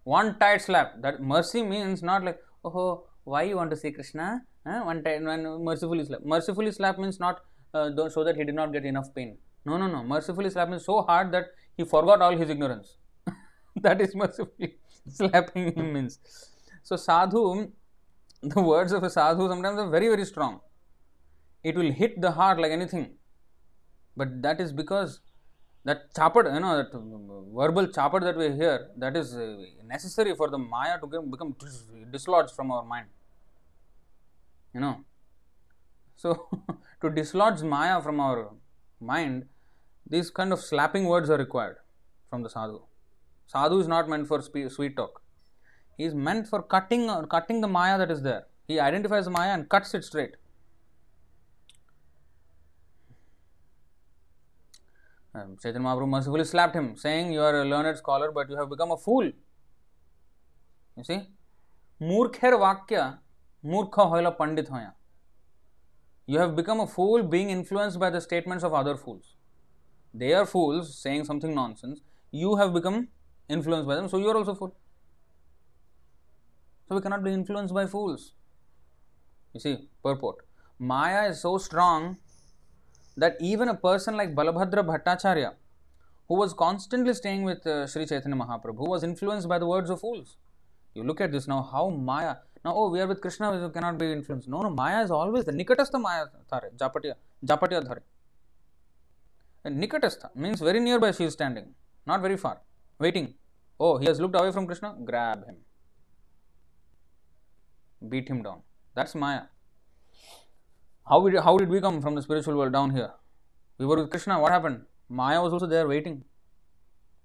One 0.04 0.40
tight 0.40 0.62
slap. 0.62 1.02
That 1.04 1.22
mercy 1.22 1.62
means 1.62 2.02
not 2.02 2.24
like 2.28 2.40
oh 2.64 3.06
why 3.24 3.44
you 3.50 3.58
want 3.58 3.72
to 3.72 3.78
see 3.82 3.92
krishna? 3.92 4.42
One 4.64 5.04
tight 5.04 5.22
one 5.24 5.44
mercifully 5.64 6.06
slap. 6.06 6.22
Mercifully 6.26 6.72
slap 6.72 6.98
means 6.98 7.20
not 7.20 7.42
uh, 7.74 8.10
so 8.10 8.24
that 8.24 8.36
he 8.36 8.44
did 8.44 8.56
not 8.56 8.74
get 8.74 8.86
enough 8.86 9.14
pain. 9.14 9.38
No 9.66 9.78
no 9.78 9.88
no. 9.88 10.04
Mercifully 10.04 10.50
slap 10.50 10.70
means 10.70 10.86
so 10.86 11.02
hard 11.02 11.32
that 11.34 11.46
he 11.78 11.84
forgot 11.84 12.22
all 12.22 12.36
his 12.36 12.50
ignorance. 12.50 12.98
That 13.88 14.02
is 14.02 14.16
mercifully 14.16 14.78
slapping 15.20 15.76
him 15.76 15.94
means. 15.94 16.18
So 16.82 16.96
sadhu 16.96 17.68
the 18.42 18.62
words 18.62 18.92
of 18.92 19.04
a 19.04 19.10
sadhu 19.10 19.48
sometimes 19.54 19.78
are 19.78 19.90
very 19.90 20.08
very 20.08 20.26
strong. 20.26 20.62
It 21.64 21.76
will 21.76 21.92
hit 21.92 22.20
the 22.26 22.32
heart 22.32 22.60
like 22.60 22.72
anything 22.72 23.06
but 24.16 24.42
that 24.42 24.60
is 24.60 24.72
because 24.72 25.20
that 25.84 26.14
chapad, 26.16 26.52
you 26.54 26.60
know, 26.60 26.78
that 26.78 26.92
verbal 26.92 27.88
chapad 27.88 28.22
that 28.22 28.38
we 28.38 28.52
hear, 28.52 28.90
that 28.98 29.16
is 29.16 29.36
uh, 29.36 29.58
necessary 29.86 30.36
for 30.36 30.50
the 30.50 30.58
Maya 30.58 31.00
to 31.00 31.08
become 31.08 31.56
dislodged 32.12 32.56
from 32.56 32.72
our 32.72 32.84
mind. 32.84 33.08
You 34.74 34.82
know. 34.82 35.06
So, 36.16 36.48
to 37.02 37.10
dislodge 37.10 37.62
Maya 37.62 38.02
from 38.02 38.20
our 38.20 38.52
mind, 39.00 39.46
these 40.10 40.30
kind 40.30 40.52
of 40.54 40.60
slapping 40.60 41.06
words 41.06 41.30
are 41.30 41.38
required 41.38 41.78
from 42.30 42.42
the 42.42 42.50
sadhu. 42.50 42.82
Sadhu 43.48 43.80
is 43.80 43.88
not 43.88 44.10
meant 44.10 44.28
for 44.28 44.42
sweet 44.42 44.96
talk. 44.96 45.22
He 45.98 46.04
is 46.04 46.16
meant 46.16 46.48
for 46.48 46.62
cutting, 46.62 47.10
or 47.10 47.28
cutting 47.28 47.62
the 47.62 47.68
Maya 47.68 47.98
that 47.98 48.12
is 48.12 48.22
there. 48.22 48.46
He 48.68 48.80
identifies 48.80 49.30
Maya 49.30 49.54
and 49.54 49.70
cuts 49.70 49.94
it 49.94 50.04
straight. 50.04 50.36
Um, 55.36 55.58
Chaitanya 55.62 55.86
Mahaprabhu 55.86 56.08
mercifully 56.08 56.46
slapped 56.46 56.76
him, 56.76 56.96
saying, 56.96 57.34
You 57.34 57.42
are 57.42 57.62
a 57.62 57.66
learned 57.66 57.98
scholar, 57.98 58.32
but 58.32 58.50
you 58.50 58.56
have 58.56 58.70
become 58.70 58.92
a 58.92 58.98
fool. 58.98 59.26
You 60.98 61.04
see? 61.04 61.20
Murkher 62.02 62.54
Vakya, 62.66 63.20
Murkha 63.66 64.10
Hoila 64.10 64.32
Pandit 64.32 64.70
Hoya. 64.70 64.94
You 66.26 66.40
have 66.40 66.56
become 66.56 66.80
a 66.80 66.88
fool 66.88 67.22
being 67.24 67.50
influenced 67.50 68.00
by 68.00 68.10
the 68.10 68.22
statements 68.22 68.64
of 68.64 68.74
other 68.74 68.96
fools. 68.96 69.36
They 70.14 70.34
are 70.34 70.46
fools 70.46 70.98
saying 70.98 71.26
something 71.26 71.54
nonsense. 71.54 72.02
You 72.32 72.56
have 72.56 72.74
become 72.74 73.10
influenced 73.50 73.88
by 73.88 73.96
them, 73.96 74.08
so 74.08 74.18
you 74.18 74.30
are 74.30 74.38
also 74.38 74.56
fool. 74.56 74.76
So 76.88 76.96
we 76.96 77.02
cannot 77.02 77.24
be 77.24 77.34
influenced 77.34 77.74
by 77.74 77.88
fools. 77.88 78.34
You 79.54 79.60
see, 79.60 79.90
purport. 80.02 80.46
Maya 80.80 81.30
is 81.30 81.42
so 81.42 81.58
strong 81.58 82.18
that 83.18 83.38
even 83.40 83.70
a 83.70 83.76
person 83.76 84.18
like 84.18 84.36
Balabhadra 84.36 84.84
Bhattacharya, 84.86 85.54
who 86.28 86.36
was 86.36 86.54
constantly 86.54 87.14
staying 87.14 87.44
with 87.44 87.66
uh, 87.68 87.88
Sri 87.88 88.06
Chaitanya 88.06 88.38
Mahaprabhu, 88.38 88.78
who 88.78 88.90
was 88.90 89.04
influenced 89.04 89.48
by 89.48 89.60
the 89.60 89.66
words 89.66 89.90
of 89.90 90.02
fools. 90.02 90.38
You 90.94 91.04
look 91.04 91.22
at 91.22 91.32
this 91.32 91.48
now, 91.48 91.62
how 91.72 91.90
Maya. 91.90 92.36
Now, 92.64 92.74
oh, 92.76 92.90
we 92.90 93.00
are 93.00 93.08
with 93.08 93.22
Krishna, 93.22 93.52
we 93.52 93.70
cannot 93.72 93.98
be 93.98 94.12
influenced. 94.12 94.48
No, 94.48 94.62
no, 94.62 94.70
Maya 94.70 95.04
is 95.04 95.12
always 95.12 95.46
the 95.46 95.52
Nikatastha 95.52 96.02
Maya 96.02 96.26
Thare, 96.50 96.72
Japatiya, 96.76 97.14
Japatiya 97.46 97.84
Dhare. 97.86 98.02
Nikatastha 99.68 100.36
means 100.36 100.60
very 100.60 100.80
nearby 100.80 101.12
she 101.12 101.26
is 101.26 101.34
standing, 101.34 101.74
not 102.08 102.22
very 102.22 102.38
far, 102.38 102.62
waiting. 103.00 103.36
Oh, 103.80 103.98
he 103.98 104.06
has 104.06 104.20
looked 104.20 104.36
away 104.36 104.52
from 104.52 104.66
Krishna, 104.66 104.96
grab 105.04 105.46
him. 105.46 105.58
Beat 108.10 108.28
him 108.28 108.42
down. 108.42 108.62
That's 108.96 109.16
Maya. 109.16 109.42
How, 111.08 111.20
we, 111.20 111.38
how 111.38 111.56
did 111.58 111.70
we 111.70 111.80
come 111.80 112.02
from 112.02 112.16
the 112.16 112.22
spiritual 112.24 112.56
world 112.58 112.74
down 112.74 112.90
here? 112.90 113.12
We 113.78 113.86
were 113.86 113.98
with 113.98 114.10
Krishna. 114.10 114.40
What 114.40 114.52
happened? 114.52 114.82
Maya 115.08 115.40
was 115.40 115.54
also 115.54 115.68
there 115.68 115.88
waiting. 115.88 116.24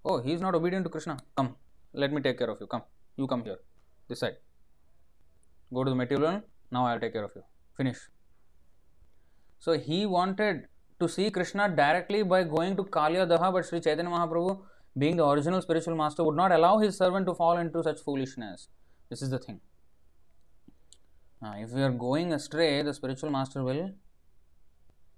Oh, 0.04 0.20
he 0.20 0.32
is 0.34 0.42
not 0.42 0.54
obedient 0.54 0.84
to 0.84 0.90
Krishna. 0.90 1.16
Come, 1.34 1.56
let 1.94 2.12
me 2.12 2.20
take 2.20 2.38
care 2.38 2.50
of 2.50 2.58
you. 2.60 2.66
Come, 2.66 2.82
you 3.16 3.26
come 3.26 3.42
here. 3.42 3.56
This 4.06 4.20
side. 4.20 4.36
Go 5.72 5.84
to 5.84 5.88
the 5.88 5.96
material. 5.96 6.42
Now 6.70 6.84
I'll 6.86 7.00
take 7.00 7.14
care 7.14 7.24
of 7.24 7.30
you. 7.34 7.42
Finish. 7.74 7.96
So 9.60 9.78
he 9.78 10.04
wanted 10.04 10.66
to 11.00 11.08
see 11.08 11.30
Krishna 11.30 11.74
directly 11.74 12.22
by 12.22 12.42
going 12.42 12.76
to 12.76 12.84
Kaliya 12.84 13.26
Daha, 13.26 13.50
but 13.50 13.64
Sri 13.64 13.80
Chaitanya 13.80 14.10
Mahaprabhu, 14.10 14.60
being 14.98 15.16
the 15.16 15.26
original 15.26 15.62
spiritual 15.62 15.96
master, 15.96 16.22
would 16.22 16.36
not 16.36 16.52
allow 16.52 16.78
his 16.78 16.98
servant 16.98 17.26
to 17.26 17.34
fall 17.34 17.56
into 17.56 17.82
such 17.82 18.00
foolishness. 18.00 18.68
This 19.08 19.22
is 19.22 19.30
the 19.30 19.38
thing. 19.38 19.60
Uh, 21.42 21.54
if 21.56 21.70
we 21.70 21.82
are 21.82 21.90
going 21.90 22.32
astray, 22.34 22.82
the 22.82 22.92
spiritual 22.92 23.30
master 23.30 23.62
will 23.62 23.90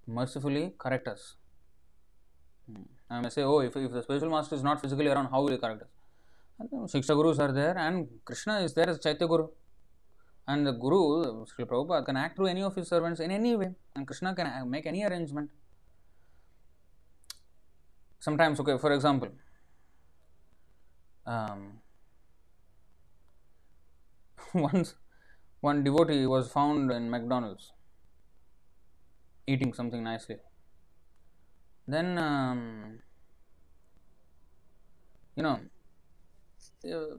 mercifully 0.07 0.73
correct 0.77 1.07
us. 1.07 1.35
Hmm. 2.65 2.83
I 3.09 3.19
may 3.19 3.29
say, 3.29 3.41
oh, 3.43 3.59
if, 3.59 3.75
if 3.75 3.91
the 3.91 4.01
spiritual 4.01 4.29
master 4.29 4.55
is 4.55 4.63
not 4.63 4.81
physically 4.81 5.07
around, 5.07 5.27
how 5.31 5.41
will 5.41 5.51
he 5.51 5.57
correct 5.57 5.81
us? 5.81 5.89
Shiksha 6.91 7.15
Gurus 7.15 7.39
are 7.39 7.51
there, 7.51 7.77
and 7.77 8.07
Krishna 8.23 8.59
is 8.59 8.73
there 8.73 8.89
as 8.89 8.99
Chaitya 8.99 9.27
Guru. 9.27 9.47
And 10.47 10.65
the 10.65 10.71
Guru, 10.71 11.45
Sri 11.45 11.65
Prabhupada, 11.65 12.05
can 12.05 12.17
act 12.17 12.37
through 12.37 12.47
any 12.47 12.63
of 12.63 12.75
his 12.75 12.87
servants 12.87 13.19
in 13.19 13.31
any 13.31 13.55
way, 13.55 13.71
and 13.95 14.07
Krishna 14.07 14.33
can 14.33 14.69
make 14.69 14.85
any 14.85 15.03
arrangement. 15.03 15.49
Sometimes, 18.19 18.59
okay, 18.61 18.77
for 18.77 18.93
example, 18.93 19.29
um, 21.25 21.79
once 24.53 24.95
one 25.67 25.81
devotee 25.87 26.25
was 26.33 26.45
found 26.55 26.91
in 26.91 27.03
McDonald's 27.09 27.65
eating 29.51 29.71
something 29.77 30.03
nicely. 30.03 30.37
Then, 31.87 32.17
um, 32.17 32.99
you 35.37 35.43
know, 35.43 35.55
uh, 36.93 37.15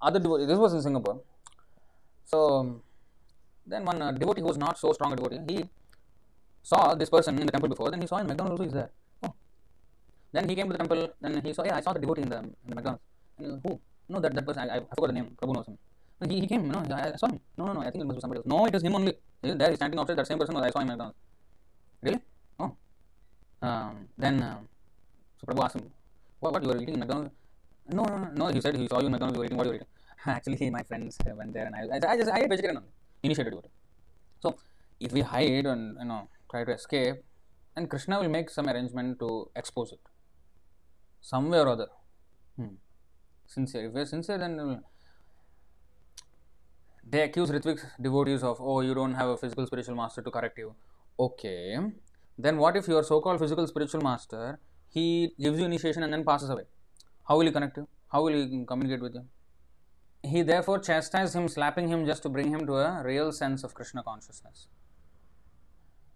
other 0.00 0.20
devotee, 0.20 0.46
this 0.46 0.58
was 0.64 0.72
in 0.72 0.80
Singapore. 0.80 1.20
So, 2.24 2.38
then 3.66 3.84
one 3.84 4.00
uh, 4.00 4.12
devotee 4.12 4.40
who 4.40 4.48
was 4.48 4.56
not 4.56 4.78
so 4.78 4.92
strong 4.94 5.12
a 5.12 5.16
devotee, 5.16 5.40
he 5.48 5.68
saw 6.62 6.94
this 6.94 7.10
person 7.10 7.38
in 7.38 7.44
the 7.44 7.52
temple 7.52 7.68
before, 7.68 7.90
then 7.90 8.00
he 8.00 8.06
saw 8.06 8.18
in 8.18 8.26
McDonald's 8.26 8.60
who 8.60 8.66
is 8.68 8.72
there. 8.72 8.90
Oh. 9.22 9.34
Then 10.32 10.48
he 10.48 10.54
came 10.54 10.68
to 10.68 10.72
the 10.72 10.78
temple, 10.78 11.10
then 11.20 11.42
he 11.44 11.52
saw, 11.52 11.64
yeah, 11.64 11.76
I 11.76 11.82
saw 11.82 11.92
the 11.92 12.00
devotee 12.00 12.22
in 12.22 12.30
the, 12.30 12.38
in 12.38 12.68
the 12.70 12.74
McDonald's. 12.74 13.04
And, 13.38 13.60
who? 13.62 13.78
No, 14.08 14.18
that, 14.20 14.34
that 14.34 14.46
person, 14.46 14.70
I, 14.70 14.76
I 14.76 14.80
forgot 14.94 15.08
the 15.08 15.12
name, 15.12 15.36
Prabhu 15.36 15.54
knows 15.56 15.68
him. 15.68 15.78
He, 16.28 16.40
he 16.40 16.46
came, 16.46 16.68
no, 16.68 16.78
I, 16.90 17.16
saw 17.16 17.26
him. 17.26 17.40
No, 17.56 17.66
no, 17.66 17.72
no, 17.74 17.80
I 17.80 17.90
think 17.90 18.02
it 18.02 18.06
must 18.06 18.18
be 18.18 18.20
somebody 18.20 18.38
else. 18.38 18.46
No, 18.46 18.66
it 18.66 18.74
is 18.74 18.82
him 18.82 18.94
only. 18.94 19.14
He's 19.42 19.56
there, 19.56 19.74
standing 19.74 19.98
outside, 19.98 20.18
that 20.18 20.26
same 20.26 20.38
person, 20.38 20.56
I 20.56 20.70
saw 20.70 20.80
him. 20.80 21.12
Really? 22.02 22.20
Oh. 22.58 22.76
Um, 23.62 24.08
then, 24.16 24.42
uh, 24.42 24.58
so 25.38 25.46
Prabhu 25.46 25.64
asked 25.64 25.76
him, 25.76 25.90
what, 26.40 26.52
what, 26.52 26.62
you 26.62 26.68
were 26.68 26.80
eating 26.80 26.94
in 26.94 27.00
McDonald's? 27.00 27.30
No, 27.88 28.04
no, 28.04 28.16
no, 28.18 28.28
no, 28.34 28.46
he 28.48 28.60
said 28.60 28.76
he 28.76 28.86
saw 28.88 29.00
you 29.00 29.06
in 29.06 29.12
McDonald's, 29.12 29.36
you 29.36 29.40
were 29.40 29.46
eating, 29.46 29.56
what 29.56 29.66
you 29.66 29.70
were 29.70 29.76
eating? 29.76 29.88
Actually, 30.26 30.70
my 30.70 30.82
friends 30.82 31.18
went 31.26 31.52
there 31.52 31.66
and 31.66 31.74
I, 31.74 31.96
I, 31.96 32.12
I 32.12 32.16
just, 32.16 32.30
I 32.30 32.40
ate 32.40 32.48
vegetarian 32.48 32.76
only, 32.78 32.88
initiated 33.22 33.54
it. 33.54 33.70
So, 34.40 34.56
if 35.00 35.12
we 35.12 35.20
hide 35.20 35.66
and, 35.66 35.96
you 35.98 36.04
know, 36.04 36.28
try 36.50 36.64
to 36.64 36.72
escape, 36.72 37.16
then 37.74 37.86
Krishna 37.86 38.20
will 38.20 38.28
make 38.28 38.50
some 38.50 38.68
arrangement 38.68 39.18
to 39.20 39.50
expose 39.56 39.92
it. 39.92 40.00
Somewhere 41.20 41.62
or 41.62 41.68
other. 41.70 41.88
Hmm. 42.56 42.74
Sincere. 43.46 43.86
If 43.86 43.92
we 43.92 44.00
are 44.00 44.06
sincere, 44.06 44.38
then 44.38 44.82
they 47.11 47.21
accuse 47.21 47.49
Ritvik's 47.49 47.85
devotees 48.01 48.43
of, 48.43 48.57
oh, 48.59 48.81
you 48.81 48.93
don't 48.93 49.13
have 49.13 49.29
a 49.29 49.37
physical 49.37 49.65
spiritual 49.65 49.95
master 49.95 50.21
to 50.21 50.31
correct 50.31 50.57
you. 50.57 50.75
Okay, 51.19 51.77
then 52.37 52.57
what 52.57 52.75
if 52.75 52.87
your 52.87 53.03
so 53.03 53.21
called 53.21 53.39
physical 53.39 53.65
spiritual 53.67 54.01
master 54.01 54.59
he 54.89 55.33
gives 55.39 55.59
you 55.59 55.65
initiation 55.65 56.03
and 56.03 56.13
then 56.13 56.23
passes 56.23 56.49
away? 56.49 56.63
How 57.27 57.37
will 57.37 57.45
he 57.45 57.51
connect 57.51 57.77
you? 57.77 57.87
How 58.11 58.23
will 58.23 58.33
he 58.33 58.65
communicate 58.65 59.01
with 59.01 59.15
you? 59.15 59.25
He 60.23 60.41
therefore 60.41 60.79
chastised 60.79 61.35
him, 61.35 61.47
slapping 61.47 61.87
him 61.87 62.05
just 62.05 62.23
to 62.23 62.29
bring 62.29 62.49
him 62.49 62.65
to 62.67 62.75
a 62.75 63.03
real 63.03 63.31
sense 63.31 63.63
of 63.63 63.73
Krishna 63.73 64.03
consciousness. 64.03 64.67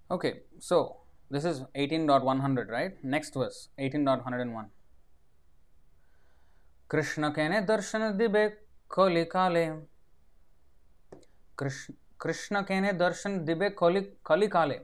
Okay, 0.10 0.42
so 0.60 0.98
this 1.30 1.46
is 1.46 1.62
18.100, 1.76 2.70
right? 2.70 2.92
Next 3.04 3.34
verse, 3.34 3.70
18.101. 3.80 4.66
Krishna 6.92 7.30
कहने 7.32 7.60
दर्शन 7.68 8.12
दिबे 8.18 8.48
खोले 8.92 9.24
काले 9.32 9.66
कृष्ण 11.59 12.63
कहने, 12.63 12.93
दर्शन 12.93 13.39
दिबे 13.45 13.69
कलि 13.79 14.01
कलि 14.27 14.47
काले। 14.49 14.79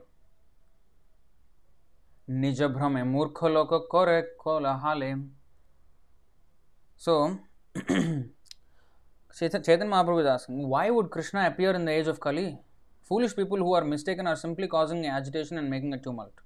निज 2.27 2.61
भ्रमे 2.73 3.03
मूर्ख 3.03 3.43
लोक 3.43 3.73
करे 3.91 4.21
कल 4.41 4.65
हाले 4.81 5.13
so 7.01 7.15
Chaitanya 9.35 9.87
Mahaprabhu 9.87 10.21
Das 10.23 10.45
why 10.49 10.89
would 10.89 11.09
Krishna 11.13 11.39
appear 11.45 11.75
in 11.75 11.85
the 11.85 11.89
age 11.89 12.09
of 12.09 12.19
Kali 12.23 12.45
foolish 13.09 13.33
people 13.33 13.59
who 13.59 13.73
are 13.75 13.83
mistaken 13.83 14.27
are 14.27 14.35
simply 14.35 14.67
causing 14.67 15.05
agitation 15.05 15.57
and 15.57 15.69
making 15.69 15.93
a 15.93 15.97
tumult 15.97 16.41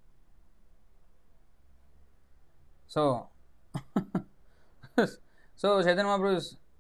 so 2.90 3.04
so 4.99 5.82
Chaitanya 5.84 6.06
Mahaprabhu 6.06 6.40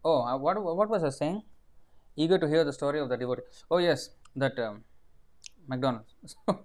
oh 0.09 0.37
what 0.39 0.57
what 0.57 0.89
was 0.89 1.05
a 1.05 1.09
sang 1.19 1.41
Eager 2.17 2.37
to 2.39 2.47
hear 2.47 2.63
the 2.63 2.73
story 2.73 2.99
of 2.99 3.09
the 3.09 3.17
devotee. 3.17 3.43
Oh, 3.69 3.77
yes, 3.77 4.09
that 4.35 4.57
um, 4.59 4.83
McDonald's. 5.67 6.15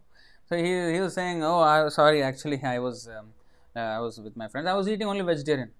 So, 0.47 0.57
he, 0.59 0.93
he 0.95 1.01
was 1.01 1.15
saying, 1.15 1.43
oh, 1.43 1.61
I, 1.61 1.89
sorry, 1.89 2.23
actually, 2.23 2.63
I 2.63 2.79
was, 2.79 3.09
um, 3.09 3.29
uh, 3.75 3.79
I 3.79 4.01
was 4.01 4.21
with 4.21 4.37
my 4.37 4.49
friends. 4.49 4.67
I 4.67 4.75
was 4.75 4.87
eating 4.87 5.07
only 5.07 5.23
vegetarian. 5.23 5.71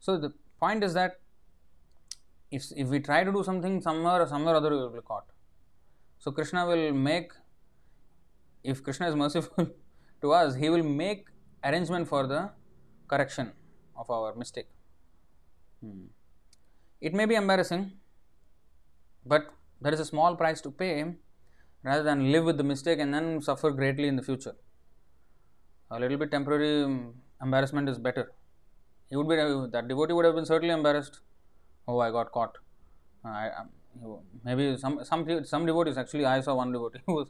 So, 0.00 0.18
the 0.18 0.34
point 0.60 0.84
is 0.84 0.92
that 0.92 1.20
if, 2.50 2.64
if 2.76 2.88
we 2.88 3.00
try 3.00 3.24
to 3.24 3.32
do 3.32 3.42
something 3.42 3.80
somewhere 3.80 4.20
or 4.20 4.26
somewhere 4.26 4.56
other, 4.56 4.70
we 4.70 4.76
will 4.76 4.90
be 4.90 5.00
caught. 5.00 5.24
So, 6.18 6.30
Krishna 6.30 6.66
will 6.66 6.92
make, 6.92 7.32
if 8.62 8.82
Krishna 8.82 9.08
is 9.08 9.16
merciful 9.24 9.70
to 10.20 10.32
us, 10.32 10.56
he 10.56 10.68
will 10.68 10.82
make 10.82 11.28
arrangement 11.64 12.06
for 12.06 12.26
the 12.26 12.50
correction 13.08 13.52
of 13.96 14.10
our 14.10 14.34
mistake. 14.34 14.68
Hmm. 15.80 16.06
It 17.00 17.14
may 17.14 17.24
be 17.24 17.34
embarrassing, 17.34 17.92
but 19.24 19.52
there 19.80 19.92
is 19.92 20.00
a 20.00 20.04
small 20.04 20.36
price 20.36 20.60
to 20.62 20.70
pay 20.70 21.14
rather 21.82 22.02
than 22.02 22.30
live 22.32 22.44
with 22.44 22.56
the 22.56 22.64
mistake 22.64 22.98
and 22.98 23.12
then 23.12 23.40
suffer 23.40 23.70
greatly 23.70 24.08
in 24.08 24.16
the 24.16 24.22
future. 24.22 24.54
A 25.90 25.98
little 25.98 26.16
bit 26.16 26.30
temporary 26.30 26.84
um, 26.84 27.14
embarrassment 27.42 27.88
is 27.88 27.98
better. 27.98 28.32
He 29.10 29.16
would 29.16 29.28
be 29.28 29.36
that 29.36 29.88
devotee 29.88 30.14
would 30.14 30.24
have 30.24 30.34
been 30.34 30.46
certainly 30.46 30.74
embarrassed. 30.74 31.20
Oh, 31.86 31.98
I 31.98 32.10
got 32.10 32.32
caught. 32.32 32.56
I, 33.24 33.50
maybe 34.44 34.76
some 34.76 35.04
some 35.04 35.44
some 35.44 35.66
devotees 35.66 35.98
actually 35.98 36.24
I 36.24 36.40
saw 36.40 36.54
one 36.54 36.72
devotee 36.72 37.00
who 37.06 37.14
was 37.14 37.28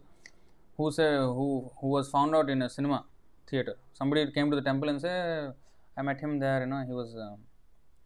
who 0.76 0.90
said 0.92 1.18
who 1.18 1.70
who 1.80 1.88
was 1.88 2.08
found 2.08 2.34
out 2.36 2.48
in 2.50 2.62
a 2.62 2.70
cinema 2.70 3.04
theater. 3.48 3.76
Somebody 3.92 4.30
came 4.30 4.50
to 4.50 4.56
the 4.56 4.62
temple 4.62 4.88
and 4.88 5.00
said, 5.00 5.52
I 5.96 6.02
met 6.02 6.20
him 6.20 6.38
there. 6.38 6.60
You 6.60 6.66
know, 6.66 6.84
he 6.86 6.92
was 6.92 7.14
uh, 7.14 7.36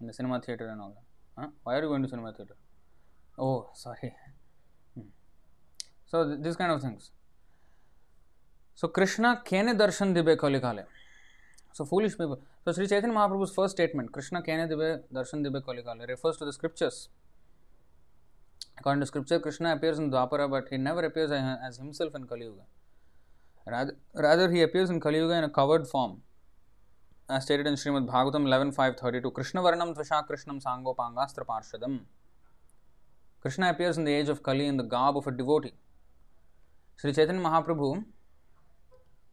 in 0.00 0.06
the 0.06 0.12
cinema 0.12 0.40
theater 0.40 0.68
and 0.68 0.80
all 0.80 0.90
that. 0.96 1.42
Huh? 1.42 1.48
Why 1.62 1.76
are 1.76 1.82
you 1.82 1.88
going 1.88 2.02
to 2.02 2.08
cinema 2.08 2.32
theater? 2.32 2.56
Oh, 3.38 3.70
sorry. 3.74 4.14
So 6.06 6.26
th- 6.26 6.40
these 6.42 6.56
kind 6.56 6.72
of 6.72 6.80
things. 6.80 7.10
So 8.74 8.88
Krishna 8.88 9.42
kene 9.44 9.76
darshan 9.76 10.14
dibe 10.14 10.36
kalikale. 10.36 10.84
So 11.72 11.84
foolish 11.84 12.16
people. 12.16 12.40
So 12.64 12.72
Sri 12.72 12.86
Chaitanya 12.86 13.14
Mahaprabhu's 13.14 13.52
first 13.52 13.76
statement, 13.76 14.12
Krishna 14.12 14.42
kene 14.42 14.68
dibe 14.70 15.02
darshan 15.12 15.44
dibe 15.44 15.62
kalikale, 15.62 16.08
refers 16.08 16.36
to 16.38 16.44
the 16.44 16.52
scriptures. 16.52 17.08
According 18.78 19.00
to 19.00 19.06
scripture, 19.06 19.40
Krishna 19.40 19.74
appears 19.74 19.98
in 19.98 20.10
Dwapara, 20.10 20.48
but 20.50 20.68
he 20.70 20.76
never 20.76 21.04
appears 21.04 21.30
as 21.32 21.78
himself 21.78 22.14
in 22.14 22.26
Kali 22.26 22.42
Yuga. 22.42 22.62
Rather, 24.14 24.50
he 24.50 24.62
appears 24.62 24.90
in 24.90 25.00
Kali 25.00 25.16
Yuga 25.16 25.34
in 25.34 25.44
a 25.44 25.50
covered 25.50 25.88
form, 25.88 26.22
as 27.28 27.44
stated 27.44 27.66
in 27.66 27.74
Srimad 27.74 28.06
Bhagavatam 28.06 28.44
11.5.32. 28.44 29.32
Krishna 29.32 29.62
Varnam 29.62 29.96
Tvasha 29.96 30.26
Krishnam 30.28 30.62
Sangopangastra 30.62 31.44
Parshadam. 31.46 32.00
Krishna 33.46 33.70
appears 33.70 33.96
in 33.96 34.02
the 34.02 34.12
age 34.12 34.28
of 34.28 34.42
Kali 34.42 34.66
in 34.66 34.76
the 34.76 34.82
garb 34.82 35.16
of 35.16 35.24
a 35.28 35.30
devotee. 35.30 35.72
Sri 36.96 37.12
Chaitanya 37.12 37.40
Mahaprabhu, 37.40 38.04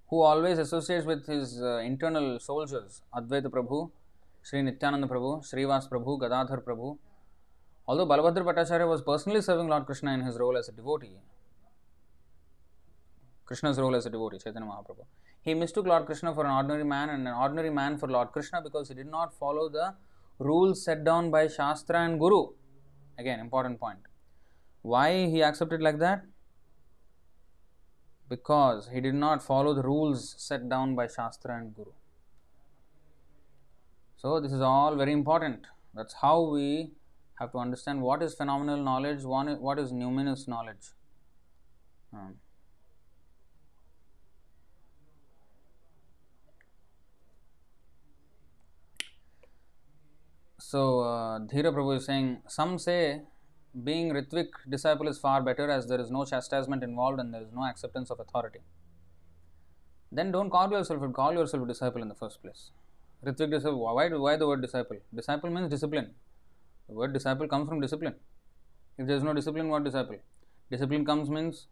who 0.07 0.21
always 0.21 0.59
associates 0.59 1.03
with 1.03 1.25
his 1.25 1.59
uh, 1.59 1.77
internal 1.77 2.39
soldiers, 2.39 3.01
Advaita 3.15 3.47
Prabhu, 3.47 3.89
Sri 4.43 4.61
Nityananda 4.61 5.07
Prabhu, 5.07 5.31
Srivas 5.43 5.89
Prabhu, 5.89 6.19
Gadadhar 6.19 6.61
Prabhu, 6.61 6.99
although 7.87 8.05
Balabhadra 8.05 8.45
Bhattacharya 8.49 8.87
was 8.87 9.01
personally 9.01 9.41
serving 9.41 9.67
Lord 9.67 9.87
Krishna 9.87 10.13
in 10.13 10.21
his 10.21 10.37
role 10.37 10.57
as 10.57 10.69
a 10.69 10.73
devotee, 10.73 11.17
Krishna's 13.45 13.79
role 13.79 13.95
as 13.95 14.05
a 14.05 14.11
devotee, 14.11 14.37
Chaitanya 14.37 14.69
Mahaprabhu, 14.69 15.05
he 15.41 15.55
mistook 15.55 15.87
Lord 15.87 16.05
Krishna 16.05 16.35
for 16.35 16.45
an 16.45 16.51
ordinary 16.51 16.85
man 16.85 17.09
and 17.09 17.27
an 17.27 17.33
ordinary 17.33 17.71
man 17.71 17.97
for 17.97 18.07
Lord 18.07 18.31
Krishna 18.31 18.61
because 18.61 18.89
he 18.89 18.93
did 18.93 19.07
not 19.07 19.33
follow 19.33 19.69
the 19.69 19.95
rules 20.37 20.85
set 20.85 21.03
down 21.03 21.31
by 21.31 21.47
Shastra 21.47 22.01
and 22.05 22.19
Guru. 22.19 22.49
Again, 23.17 23.39
important 23.39 23.79
point. 23.79 23.99
Why 24.81 25.27
he 25.27 25.43
accepted 25.43 25.81
like 25.81 25.99
that? 25.99 26.23
because 28.29 28.89
he 28.93 29.01
did 29.01 29.15
not 29.15 29.43
follow 29.43 29.73
the 29.73 29.83
rules 29.83 30.35
set 30.37 30.69
down 30.69 30.95
by 30.95 31.07
Shastra 31.07 31.57
and 31.57 31.75
Guru. 31.75 31.91
So, 34.17 34.39
this 34.39 34.53
is 34.53 34.61
all 34.61 34.95
very 34.95 35.11
important. 35.11 35.67
That's 35.93 36.15
how 36.21 36.41
we 36.41 36.93
have 37.39 37.51
to 37.51 37.57
understand 37.57 38.01
what 38.01 38.23
is 38.23 38.33
phenomenal 38.33 38.81
knowledge, 38.81 39.23
what 39.23 39.79
is 39.79 39.91
numinous 39.91 40.47
knowledge. 40.47 40.85
Um, 42.13 42.35
so, 50.73 51.01
uh, 51.01 51.39
Dhira 51.49 51.71
Prabhu 51.75 51.97
is 51.97 52.05
saying, 52.05 52.41
some 52.47 52.79
say 52.79 53.21
being 53.87 54.11
Ritvik 54.11 54.47
disciple 54.67 55.07
is 55.07 55.19
far 55.19 55.39
better 55.43 55.69
as 55.69 55.87
there 55.87 56.01
is 56.01 56.09
no 56.09 56.25
chastisement 56.25 56.83
involved 56.83 57.19
and 57.19 57.31
there 57.33 57.43
is 57.43 57.51
no 57.53 57.63
acceptance 57.63 58.09
of 58.09 58.19
authority. 58.19 58.61
Then 60.11 60.31
don't 60.31 60.49
call 60.49 60.71
yourself 60.71 61.13
call 61.13 61.33
yourself 61.33 61.63
a 61.63 61.67
disciple 61.67 62.01
in 62.01 62.07
the 62.07 62.15
first 62.15 62.41
place. 62.41 62.71
Ritvik 63.23 63.51
disciple, 63.51 63.81
why, 63.97 64.07
why 64.09 64.35
the 64.35 64.47
word 64.47 64.63
disciple? 64.63 64.97
Disciple 65.13 65.51
means 65.51 65.69
discipline. 65.69 66.09
The 66.87 66.95
word 66.95 67.13
disciple 67.13 67.47
comes 67.47 67.69
from 67.69 67.79
discipline. 67.79 68.15
If 68.97 69.05
there 69.05 69.17
is 69.17 69.23
no 69.23 69.33
discipline, 69.33 69.69
what 69.69 69.83
disciple? 69.83 70.17
Discipline 70.71 71.05
comes 71.05 71.29
means 71.29 71.67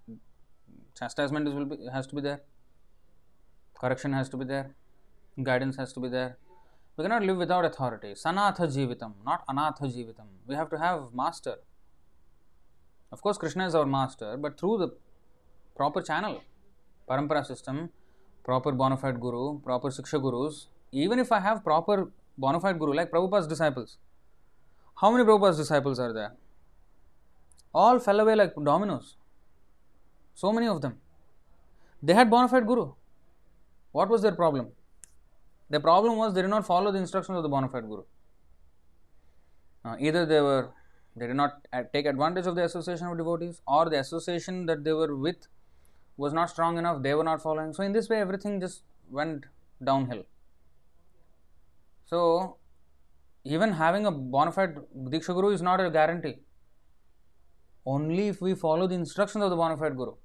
chastisement 0.95 1.69
be, 1.71 1.87
has 1.91 2.05
to 2.05 2.15
be 2.15 2.21
there, 2.21 2.41
correction 3.81 4.13
has 4.13 4.29
to 4.29 4.37
be 4.37 4.45
there, 4.45 4.75
guidance 5.41 5.77
has 5.77 5.91
to 5.93 5.99
be 5.99 6.09
there. 6.09 6.37
We 6.97 7.03
cannot 7.03 7.23
live 7.23 7.37
without 7.37 7.65
authority. 7.65 8.13
Sanatha 8.13 8.67
jivitam, 8.67 9.13
not 9.25 9.43
anatha 9.49 9.85
jivitam. 9.85 10.27
We 10.45 10.55
have 10.55 10.69
to 10.71 10.77
have 10.77 11.13
master. 11.13 11.55
Of 13.11 13.21
course, 13.21 13.37
Krishna 13.37 13.65
is 13.65 13.75
our 13.75 13.85
master, 13.85 14.37
but 14.37 14.59
through 14.59 14.77
the 14.77 14.89
proper 15.75 16.01
channel, 16.01 16.41
parampara 17.09 17.45
system, 17.45 17.89
proper 18.43 18.71
bona 18.71 18.97
fide 18.97 19.19
guru, 19.19 19.59
proper 19.59 19.89
siksha 19.89 20.21
gurus, 20.21 20.67
even 20.91 21.19
if 21.19 21.31
I 21.31 21.39
have 21.39 21.63
proper 21.63 22.11
bona 22.37 22.59
fide 22.59 22.77
guru 22.77 22.93
like 22.93 23.09
Prabhupada's 23.09 23.47
disciples, 23.47 23.97
how 24.95 25.11
many 25.11 25.23
Prabhupada's 25.23 25.57
disciples 25.57 25.99
are 25.99 26.13
there? 26.13 26.33
All 27.73 27.99
fell 27.99 28.19
away 28.19 28.35
like 28.35 28.53
dominoes. 28.55 29.15
So 30.33 30.51
many 30.51 30.67
of 30.67 30.81
them. 30.81 30.97
They 32.03 32.13
had 32.13 32.29
bona 32.29 32.47
fide 32.49 32.67
guru. 32.67 32.93
What 33.91 34.09
was 34.09 34.21
their 34.21 34.33
problem? 34.33 34.71
The 35.71 35.79
problem 35.79 36.17
was 36.17 36.33
they 36.33 36.41
did 36.41 36.49
not 36.49 36.67
follow 36.67 36.91
the 36.91 36.99
instructions 36.99 37.37
of 37.37 37.43
the 37.43 37.49
bona 37.49 37.69
fide 37.69 37.87
guru. 37.87 38.03
Uh, 39.85 39.95
either 39.99 40.25
they 40.25 40.41
were 40.41 40.69
they 41.15 41.27
did 41.27 41.35
not 41.35 41.65
take 41.93 42.05
advantage 42.05 42.45
of 42.45 42.55
the 42.55 42.63
association 42.63 43.07
of 43.07 43.17
devotees, 43.17 43.61
or 43.67 43.89
the 43.89 43.99
association 43.99 44.65
that 44.65 44.83
they 44.83 44.93
were 44.93 45.15
with 45.15 45.47
was 46.17 46.33
not 46.33 46.49
strong 46.49 46.77
enough, 46.77 47.01
they 47.03 47.13
were 47.13 47.23
not 47.23 47.41
following. 47.41 47.73
So, 47.73 47.83
in 47.83 47.91
this 47.91 48.09
way, 48.09 48.19
everything 48.19 48.59
just 48.61 48.83
went 49.09 49.45
downhill. 49.83 50.23
So, 52.05 52.57
even 53.43 53.73
having 53.73 54.05
a 54.05 54.11
bona 54.11 54.51
fide 54.51 54.75
Diksha 55.15 55.33
Guru 55.33 55.49
is 55.49 55.61
not 55.61 55.79
a 55.79 55.89
guarantee. 55.89 56.35
Only 57.85 58.27
if 58.27 58.41
we 58.41 58.53
follow 58.55 58.87
the 58.87 58.95
instructions 58.95 59.43
of 59.43 59.49
the 59.49 59.55
bona 59.55 59.77
fide 59.77 59.97
Guru. 59.97 60.15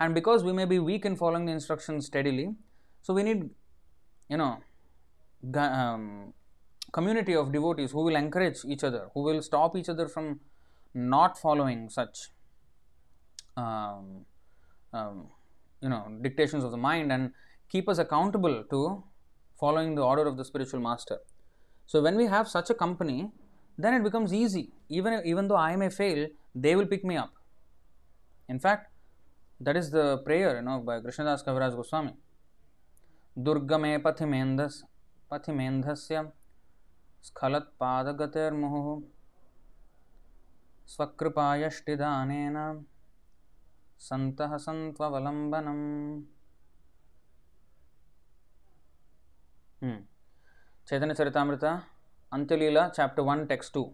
And 0.00 0.14
because 0.14 0.44
we 0.44 0.52
may 0.52 0.64
be 0.64 0.78
weak 0.78 1.04
in 1.04 1.16
following 1.16 1.46
the 1.46 1.52
instructions 1.52 2.06
steadily, 2.06 2.54
so 3.02 3.14
we 3.14 3.22
need, 3.22 3.50
you 4.28 4.36
know, 4.36 4.58
um, 5.58 6.32
community 6.92 7.34
of 7.34 7.52
devotees 7.52 7.92
who 7.92 8.02
will 8.04 8.16
encourage 8.16 8.58
each 8.66 8.84
other, 8.84 9.08
who 9.14 9.22
will 9.22 9.42
stop 9.42 9.76
each 9.76 9.88
other 9.88 10.08
from 10.08 10.40
not 10.94 11.38
following 11.38 11.88
such, 11.88 12.28
um, 13.56 14.24
um, 14.92 15.28
you 15.80 15.88
know, 15.88 16.06
dictations 16.22 16.64
of 16.64 16.70
the 16.70 16.76
mind 16.76 17.12
and 17.12 17.32
keep 17.68 17.88
us 17.88 17.98
accountable 17.98 18.64
to 18.70 19.02
following 19.58 19.94
the 19.94 20.02
order 20.02 20.26
of 20.26 20.36
the 20.36 20.44
spiritual 20.44 20.80
master. 20.80 21.18
So 21.86 22.02
when 22.02 22.16
we 22.16 22.26
have 22.26 22.48
such 22.48 22.70
a 22.70 22.74
company, 22.74 23.30
then 23.78 23.94
it 23.94 24.02
becomes 24.02 24.32
easy. 24.32 24.72
Even 24.88 25.22
even 25.24 25.48
though 25.48 25.56
I 25.56 25.76
may 25.76 25.88
fail, 25.88 26.28
they 26.54 26.76
will 26.76 26.86
pick 26.86 27.04
me 27.04 27.16
up. 27.16 27.32
In 28.48 28.58
fact, 28.58 28.92
that 29.60 29.76
is 29.76 29.90
the 29.90 30.18
prayer, 30.18 30.56
you 30.56 30.62
know, 30.62 30.80
by 30.80 31.00
Krishnadas 31.00 31.44
Kaviraj 31.44 31.74
Goswami. 31.76 32.14
दुर्गमे 33.36 33.96
पथिमेन्धस् 33.98 34.82
पथिमेन्धस्य 35.30 36.22
स्खलत्दगतिर्मुहु 37.24 39.00
स्वकृपायष्टिदानेन 40.88 42.56
सन्तः 44.00 44.56
सन्त्ववलम्बनम्। 44.58 45.80
हम्म। 49.82 49.98
Chaitanya 50.88 51.14
Charitamrita, 51.14 51.64
Antyalila 52.32 52.88
chapter 52.88 53.22
one 53.22 53.46
text 53.46 53.74
two 53.74 53.84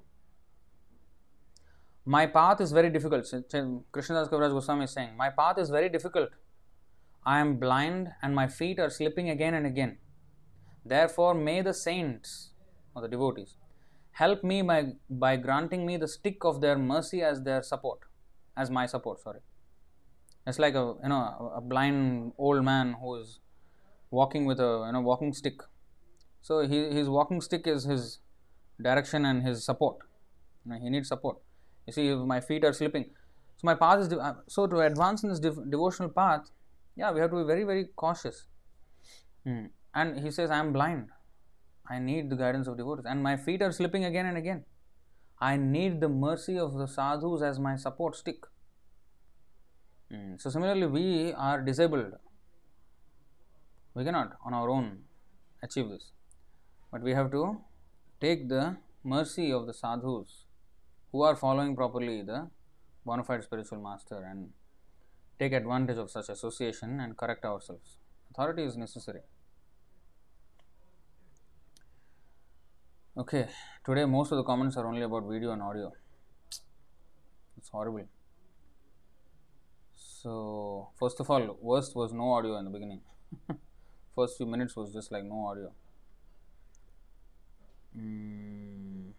my 2.06 2.26
path 2.34 2.60
is 2.62 2.74
very 2.74 2.88
difficult 2.88 3.24
Krishnadas 3.94 4.28
Kaviraj 4.28 4.50
Goswami 4.52 4.86
saying 4.88 5.16
my 5.18 5.30
path 5.38 5.58
is 5.58 5.72
very 5.72 5.88
difficult 5.88 6.30
I 7.24 7.40
am 7.40 7.58
blind 7.58 8.08
and 8.22 8.34
my 8.34 8.48
feet 8.48 8.78
are 8.78 8.90
slipping 8.90 9.28
again 9.30 9.54
and 9.54 9.66
again. 9.66 9.98
Therefore, 10.84 11.34
may 11.34 11.60
the 11.62 11.74
saints 11.74 12.52
or 12.94 13.02
the 13.02 13.08
devotees 13.08 13.56
help 14.12 14.42
me 14.42 14.62
by, 14.62 14.92
by 15.08 15.36
granting 15.36 15.86
me 15.86 15.96
the 15.96 16.08
stick 16.08 16.44
of 16.44 16.60
their 16.60 16.76
mercy 16.78 17.22
as 17.22 17.42
their 17.42 17.62
support, 17.62 18.00
as 18.56 18.70
my 18.70 18.86
support, 18.86 19.20
sorry. 19.20 19.40
It's 20.46 20.58
like 20.58 20.74
a 20.74 20.94
you 21.02 21.08
know 21.10 21.52
a 21.54 21.60
blind 21.60 22.32
old 22.38 22.64
man 22.64 22.94
who 23.00 23.16
is 23.16 23.38
walking 24.10 24.46
with 24.46 24.58
a 24.58 24.84
you 24.86 24.92
know 24.92 25.02
walking 25.02 25.32
stick. 25.34 25.60
So 26.40 26.66
he, 26.66 26.90
his 26.90 27.08
walking 27.08 27.40
stick 27.42 27.66
is 27.66 27.84
his 27.84 28.20
direction 28.80 29.26
and 29.26 29.42
his 29.42 29.64
support. 29.64 29.98
You 30.64 30.72
know, 30.72 30.78
he 30.80 30.88
needs 30.88 31.08
support. 31.08 31.38
You 31.86 31.92
see, 31.92 32.14
my 32.14 32.40
feet 32.40 32.64
are 32.64 32.72
slipping, 32.72 33.04
so 33.56 33.64
my 33.64 33.74
path 33.74 34.00
is 34.00 34.08
de- 34.08 34.36
so 34.48 34.66
to 34.66 34.80
advance 34.80 35.22
in 35.22 35.28
this 35.28 35.40
dev- 35.40 35.70
devotional 35.70 36.08
path. 36.08 36.50
Yeah, 36.98 37.12
we 37.12 37.20
have 37.20 37.30
to 37.30 37.36
be 37.36 37.46
very 37.46 37.64
very 37.64 37.86
cautious. 37.96 38.46
Hmm. 39.44 39.66
And 39.94 40.20
he 40.20 40.30
says, 40.30 40.50
I 40.50 40.58
am 40.58 40.72
blind. 40.72 41.10
I 41.88 41.98
need 41.98 42.28
the 42.28 42.36
guidance 42.36 42.66
of 42.66 42.76
devotees, 42.76 43.06
and 43.08 43.22
my 43.22 43.36
feet 43.36 43.62
are 43.62 43.72
slipping 43.72 44.04
again 44.04 44.26
and 44.26 44.36
again. 44.36 44.64
I 45.40 45.56
need 45.56 46.00
the 46.00 46.08
mercy 46.08 46.58
of 46.58 46.74
the 46.74 46.86
sadhus 46.86 47.42
as 47.42 47.60
my 47.60 47.76
support 47.76 48.16
stick. 48.16 48.48
Hmm. 50.10 50.34
So, 50.38 50.50
similarly, 50.50 50.86
we 50.86 51.32
are 51.32 51.62
disabled. 51.62 52.12
We 53.94 54.04
cannot 54.04 54.36
on 54.44 54.54
our 54.54 54.68
own 54.68 54.98
achieve 55.62 55.88
this, 55.88 56.10
but 56.92 57.02
we 57.02 57.12
have 57.12 57.30
to 57.30 57.60
take 58.20 58.48
the 58.48 58.76
mercy 59.04 59.52
of 59.52 59.66
the 59.66 59.74
sadhus 59.74 60.44
who 61.12 61.22
are 61.22 61.36
following 61.36 61.74
properly 61.76 62.22
the 62.22 62.50
bona 63.06 63.24
fide 63.24 63.44
spiritual 63.44 63.80
master 63.80 64.22
and 64.30 64.50
take 65.38 65.52
advantage 65.52 65.98
of 65.98 66.10
such 66.10 66.28
association 66.28 67.00
and 67.00 67.16
correct 67.16 67.44
ourselves. 67.44 67.98
Authority 68.30 68.64
is 68.64 68.76
necessary. 68.76 69.20
Okay, 73.16 73.48
today 73.84 74.04
most 74.04 74.30
of 74.30 74.38
the 74.38 74.44
comments 74.44 74.76
are 74.76 74.86
only 74.86 75.02
about 75.02 75.28
video 75.28 75.50
and 75.52 75.62
audio. 75.62 75.92
It's 77.56 77.68
horrible. 77.68 78.06
So, 79.96 80.90
first 80.98 81.20
of 81.20 81.30
all, 81.30 81.56
worst 81.60 81.94
was 81.96 82.12
no 82.12 82.32
audio 82.32 82.56
in 82.58 82.64
the 82.64 82.70
beginning. 82.70 83.00
First 84.14 84.36
few 84.36 84.46
minutes 84.46 84.74
was 84.76 84.92
just 84.92 85.12
like 85.12 85.24
no 85.24 85.46
audio. 85.46 85.72
Mm, 87.96 89.12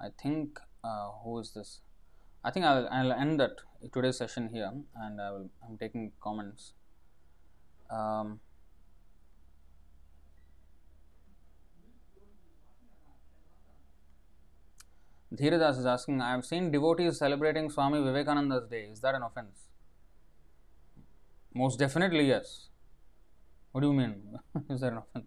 I 0.00 0.08
think 0.22 0.58
uh, 0.82 1.10
who 1.22 1.38
is 1.40 1.52
this? 1.52 1.80
I 2.44 2.50
think 2.50 2.66
I'll, 2.66 2.86
I'll 2.90 3.12
end 3.12 3.40
that 3.40 3.56
today's 3.92 4.18
session 4.18 4.50
here, 4.52 4.70
and 4.96 5.20
I 5.20 5.30
will. 5.30 5.48
I'm 5.66 5.78
taking 5.78 6.12
comments. 6.20 6.74
Um, 7.90 8.40
Dhiradas 15.34 15.78
is 15.78 15.86
asking, 15.86 16.20
I 16.20 16.30
have 16.32 16.44
seen 16.44 16.70
devotees 16.70 17.18
celebrating 17.18 17.70
Swami 17.70 18.00
Vivekananda's 18.00 18.68
day. 18.68 18.84
Is 18.92 19.00
that 19.00 19.14
an 19.14 19.22
offense? 19.22 19.68
Most 21.54 21.78
definitely, 21.78 22.28
yes. 22.28 22.68
What 23.72 23.80
do 23.80 23.88
you 23.88 23.94
mean? 23.94 24.38
is 24.70 24.80
that 24.80 24.92
an 24.92 24.98
offense? 24.98 25.26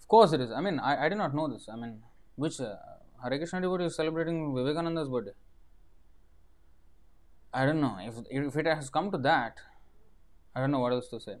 Of 0.00 0.08
course 0.08 0.32
it 0.32 0.40
is. 0.40 0.50
I 0.50 0.60
mean, 0.60 0.78
I, 0.78 1.06
I 1.06 1.08
did 1.08 1.18
not 1.18 1.34
know 1.34 1.48
this. 1.48 1.68
I 1.70 1.76
mean, 1.76 2.02
which 2.36 2.60
uh, 2.60 2.76
Hare 3.22 3.36
Krishna 3.36 3.60
devotee 3.60 3.84
is 3.84 3.96
celebrating 3.96 4.54
Vivekananda's 4.54 5.08
birthday? 5.08 5.32
I 7.52 7.64
don't 7.64 7.80
know. 7.80 7.96
If, 8.00 8.14
if 8.30 8.56
it 8.56 8.66
has 8.66 8.90
come 8.90 9.10
to 9.10 9.18
that, 9.18 9.58
I 10.54 10.60
don't 10.60 10.70
know 10.70 10.80
what 10.80 10.92
else 10.92 11.08
to 11.08 11.20
say. 11.20 11.36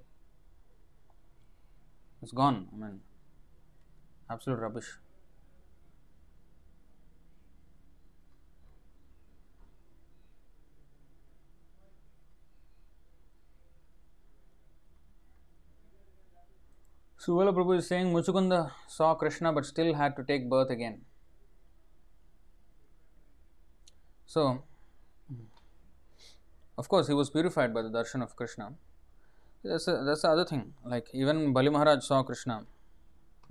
It's 2.22 2.32
gone. 2.32 2.68
I 2.72 2.76
mean, 2.76 3.00
absolute 4.30 4.58
rubbish. 4.58 4.98
Suvala 17.20 17.52
Prabhu 17.52 17.76
is 17.76 17.86
saying 17.86 18.12
Muchukunda 18.12 18.72
saw 18.86 19.14
Krishna 19.14 19.52
but 19.52 19.66
still 19.66 19.92
had 19.92 20.16
to 20.16 20.24
take 20.24 20.48
birth 20.48 20.70
again. 20.70 21.02
So, 24.24 24.62
of 26.78 26.88
course, 26.88 27.08
he 27.08 27.14
was 27.14 27.28
purified 27.28 27.74
by 27.74 27.82
the 27.82 27.90
darshan 27.90 28.22
of 28.22 28.36
Krishna. 28.36 28.72
That's, 29.64 29.88
a, 29.88 30.04
that's 30.06 30.22
the 30.22 30.28
other 30.28 30.44
thing. 30.44 30.74
Like, 30.84 31.08
even 31.12 31.52
Bali 31.52 31.68
Maharaj 31.68 32.04
saw 32.04 32.22
Krishna, 32.22 32.64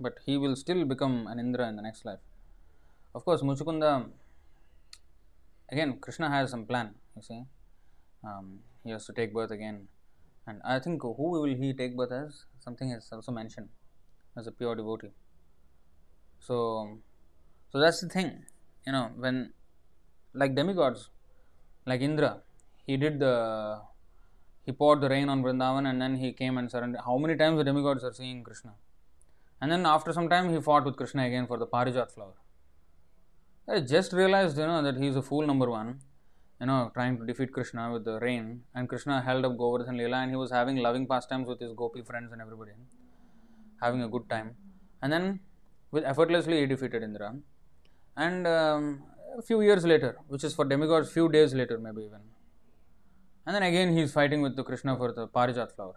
but 0.00 0.14
he 0.24 0.38
will 0.38 0.56
still 0.56 0.84
become 0.86 1.26
an 1.26 1.38
Indra 1.38 1.68
in 1.68 1.76
the 1.76 1.82
next 1.82 2.06
life. 2.06 2.20
Of 3.14 3.24
course, 3.26 3.42
Muchukunda, 3.42 4.06
again, 5.70 5.98
Krishna 6.00 6.30
has 6.30 6.50
some 6.50 6.64
plan, 6.64 6.94
you 7.14 7.22
see. 7.22 7.42
Um, 8.24 8.60
he 8.82 8.90
has 8.90 9.04
to 9.06 9.12
take 9.12 9.34
birth 9.34 9.50
again. 9.50 9.88
And 10.46 10.62
I 10.64 10.78
think 10.78 11.02
who 11.02 11.30
will 11.30 11.44
he 11.44 11.74
take 11.74 11.94
birth 11.96 12.12
as? 12.12 12.46
Something 12.58 12.90
is 12.90 13.10
also 13.12 13.32
mentioned 13.32 13.68
as 14.36 14.46
a 14.46 14.52
pure 14.52 14.74
devotee. 14.74 15.12
So, 16.40 16.98
so 17.70 17.78
that's 17.78 18.00
the 18.00 18.08
thing, 18.08 18.44
you 18.86 18.92
know, 18.92 19.10
when 19.16 19.52
like 20.32 20.54
demigods, 20.54 21.10
like 21.84 22.00
Indra, 22.00 22.42
he 22.88 22.96
did 22.96 23.14
the 23.24 23.34
he 24.66 24.72
poured 24.80 25.00
the 25.04 25.08
rain 25.14 25.28
on 25.32 25.42
Vrindavan 25.44 25.84
and 25.90 26.00
then 26.02 26.14
he 26.22 26.28
came 26.40 26.58
and 26.58 26.70
surrendered. 26.70 27.02
How 27.08 27.16
many 27.22 27.36
times 27.42 27.56
the 27.60 27.64
demigods 27.64 28.02
are 28.08 28.12
seeing 28.12 28.42
Krishna? 28.48 28.72
And 29.60 29.72
then 29.72 29.86
after 29.86 30.12
some 30.12 30.28
time 30.28 30.50
he 30.54 30.60
fought 30.60 30.84
with 30.84 30.96
Krishna 31.00 31.24
again 31.26 31.46
for 31.46 31.58
the 31.62 31.66
Parijat 31.66 32.12
flower. 32.12 32.36
I 33.66 33.80
just 33.80 34.12
realized, 34.12 34.58
you 34.58 34.66
know, 34.66 34.82
that 34.82 34.96
he 34.96 35.06
is 35.06 35.16
a 35.16 35.22
fool 35.22 35.46
number 35.46 35.68
one, 35.70 36.00
you 36.60 36.66
know, 36.66 36.90
trying 36.94 37.18
to 37.18 37.26
defeat 37.26 37.52
Krishna 37.52 37.90
with 37.92 38.04
the 38.04 38.18
rain. 38.20 38.62
And 38.74 38.88
Krishna 38.88 39.20
held 39.20 39.44
up 39.44 39.58
Govardhan 39.58 39.96
Leela 39.96 40.22
and 40.22 40.30
he 40.30 40.36
was 40.36 40.50
having 40.50 40.76
loving 40.76 41.06
pastimes 41.06 41.48
with 41.48 41.60
his 41.60 41.72
gopi 41.74 42.02
friends 42.02 42.32
and 42.32 42.40
everybody, 42.40 42.72
having 43.82 44.02
a 44.02 44.08
good 44.08 44.28
time. 44.30 44.56
And 45.02 45.12
then, 45.12 45.40
with 45.90 46.04
effortlessly, 46.04 46.60
he 46.60 46.66
defeated 46.66 47.02
Indra. 47.02 47.34
And 48.16 48.46
um, 48.46 49.02
a 49.38 49.42
few 49.42 49.60
years 49.60 49.84
later, 49.84 50.16
which 50.28 50.44
is 50.44 50.54
for 50.54 50.64
demigods, 50.64 51.10
few 51.10 51.28
days 51.28 51.54
later, 51.54 51.78
maybe 51.78 52.02
even. 52.02 52.20
And 53.48 53.54
then 53.54 53.62
again, 53.62 53.94
he 53.96 54.02
is 54.02 54.12
fighting 54.12 54.42
with 54.42 54.56
the 54.56 54.62
Krishna 54.62 54.94
for 54.94 55.10
the 55.10 55.26
Parijat 55.26 55.74
flower. 55.74 55.94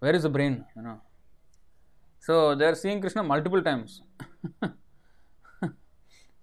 Where 0.00 0.14
is 0.14 0.24
the 0.24 0.28
brain, 0.28 0.66
you 0.76 0.82
know? 0.82 1.00
So 2.20 2.54
they 2.54 2.66
are 2.66 2.74
seeing 2.74 3.00
Krishna 3.00 3.22
multiple 3.22 3.62
times. 3.62 4.02
but 4.60 4.72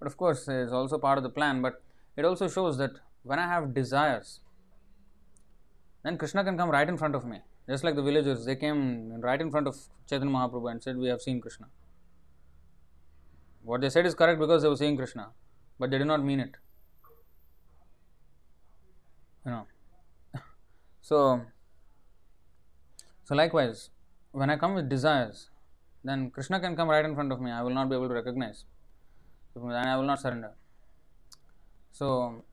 of 0.02 0.18
course, 0.18 0.48
it's 0.48 0.72
also 0.72 0.98
part 0.98 1.19
of 1.19 1.23
the 1.23 1.30
plan. 1.30 1.61
But 1.61 1.84
it 2.18 2.26
also 2.26 2.48
shows 2.48 2.80
that 2.80 2.94
when 3.22 3.38
I 3.38 3.48
have 3.48 3.76
desires, 3.76 4.40
then 6.03 6.18
Krishna 6.18 6.44
can 6.44 6.57
come 6.57 6.72
right 6.72 6.90
in 6.90 6.98
front 6.98 7.14
of 7.14 7.23
me. 7.23 7.41
Just 7.69 7.84
like 7.84 7.95
the 7.95 8.02
villagers, 8.02 8.44
they 8.44 8.56
came 8.56 9.22
right 9.22 9.40
in 9.40 9.52
front 9.52 9.68
of 9.68 9.78
Chaitanya 10.10 10.34
Mahaprabhu 10.34 10.72
and 10.72 10.82
said, 10.82 10.98
We 10.98 11.10
have 11.10 11.22
seen 11.22 11.41
Krishna. 11.41 11.68
What 13.61 13.82
they 13.82 13.90
said 13.91 14.07
is 14.07 14.15
correct 14.15 14.40
because 14.40 14.64
they 14.64 14.69
were 14.69 14.78
seeing 14.78 14.98
Krishna, 14.98 15.30
but 15.78 15.91
they 15.91 15.99
did 15.99 16.07
not 16.07 16.23
mean 16.23 16.40
it. 16.40 16.56
You 19.45 19.52
know. 19.52 19.68
So, 21.11 21.41
so 23.25 23.35
likewise, 23.35 23.89
when 24.31 24.49
I 24.49 24.55
come 24.55 24.75
with 24.75 24.88
desires, 24.88 25.49
then 26.05 26.29
Krishna 26.31 26.59
can 26.61 26.73
come 26.77 26.88
right 26.88 27.03
in 27.03 27.15
front 27.15 27.33
of 27.33 27.41
me. 27.41 27.51
I 27.51 27.61
will 27.63 27.73
not 27.79 27.89
be 27.89 27.95
able 27.95 28.07
to 28.07 28.13
recognize, 28.13 28.63
and 29.53 29.73
I 29.73 29.97
will 29.97 30.05
not 30.11 30.21
surrender. 30.21 30.51
So, 31.91 32.45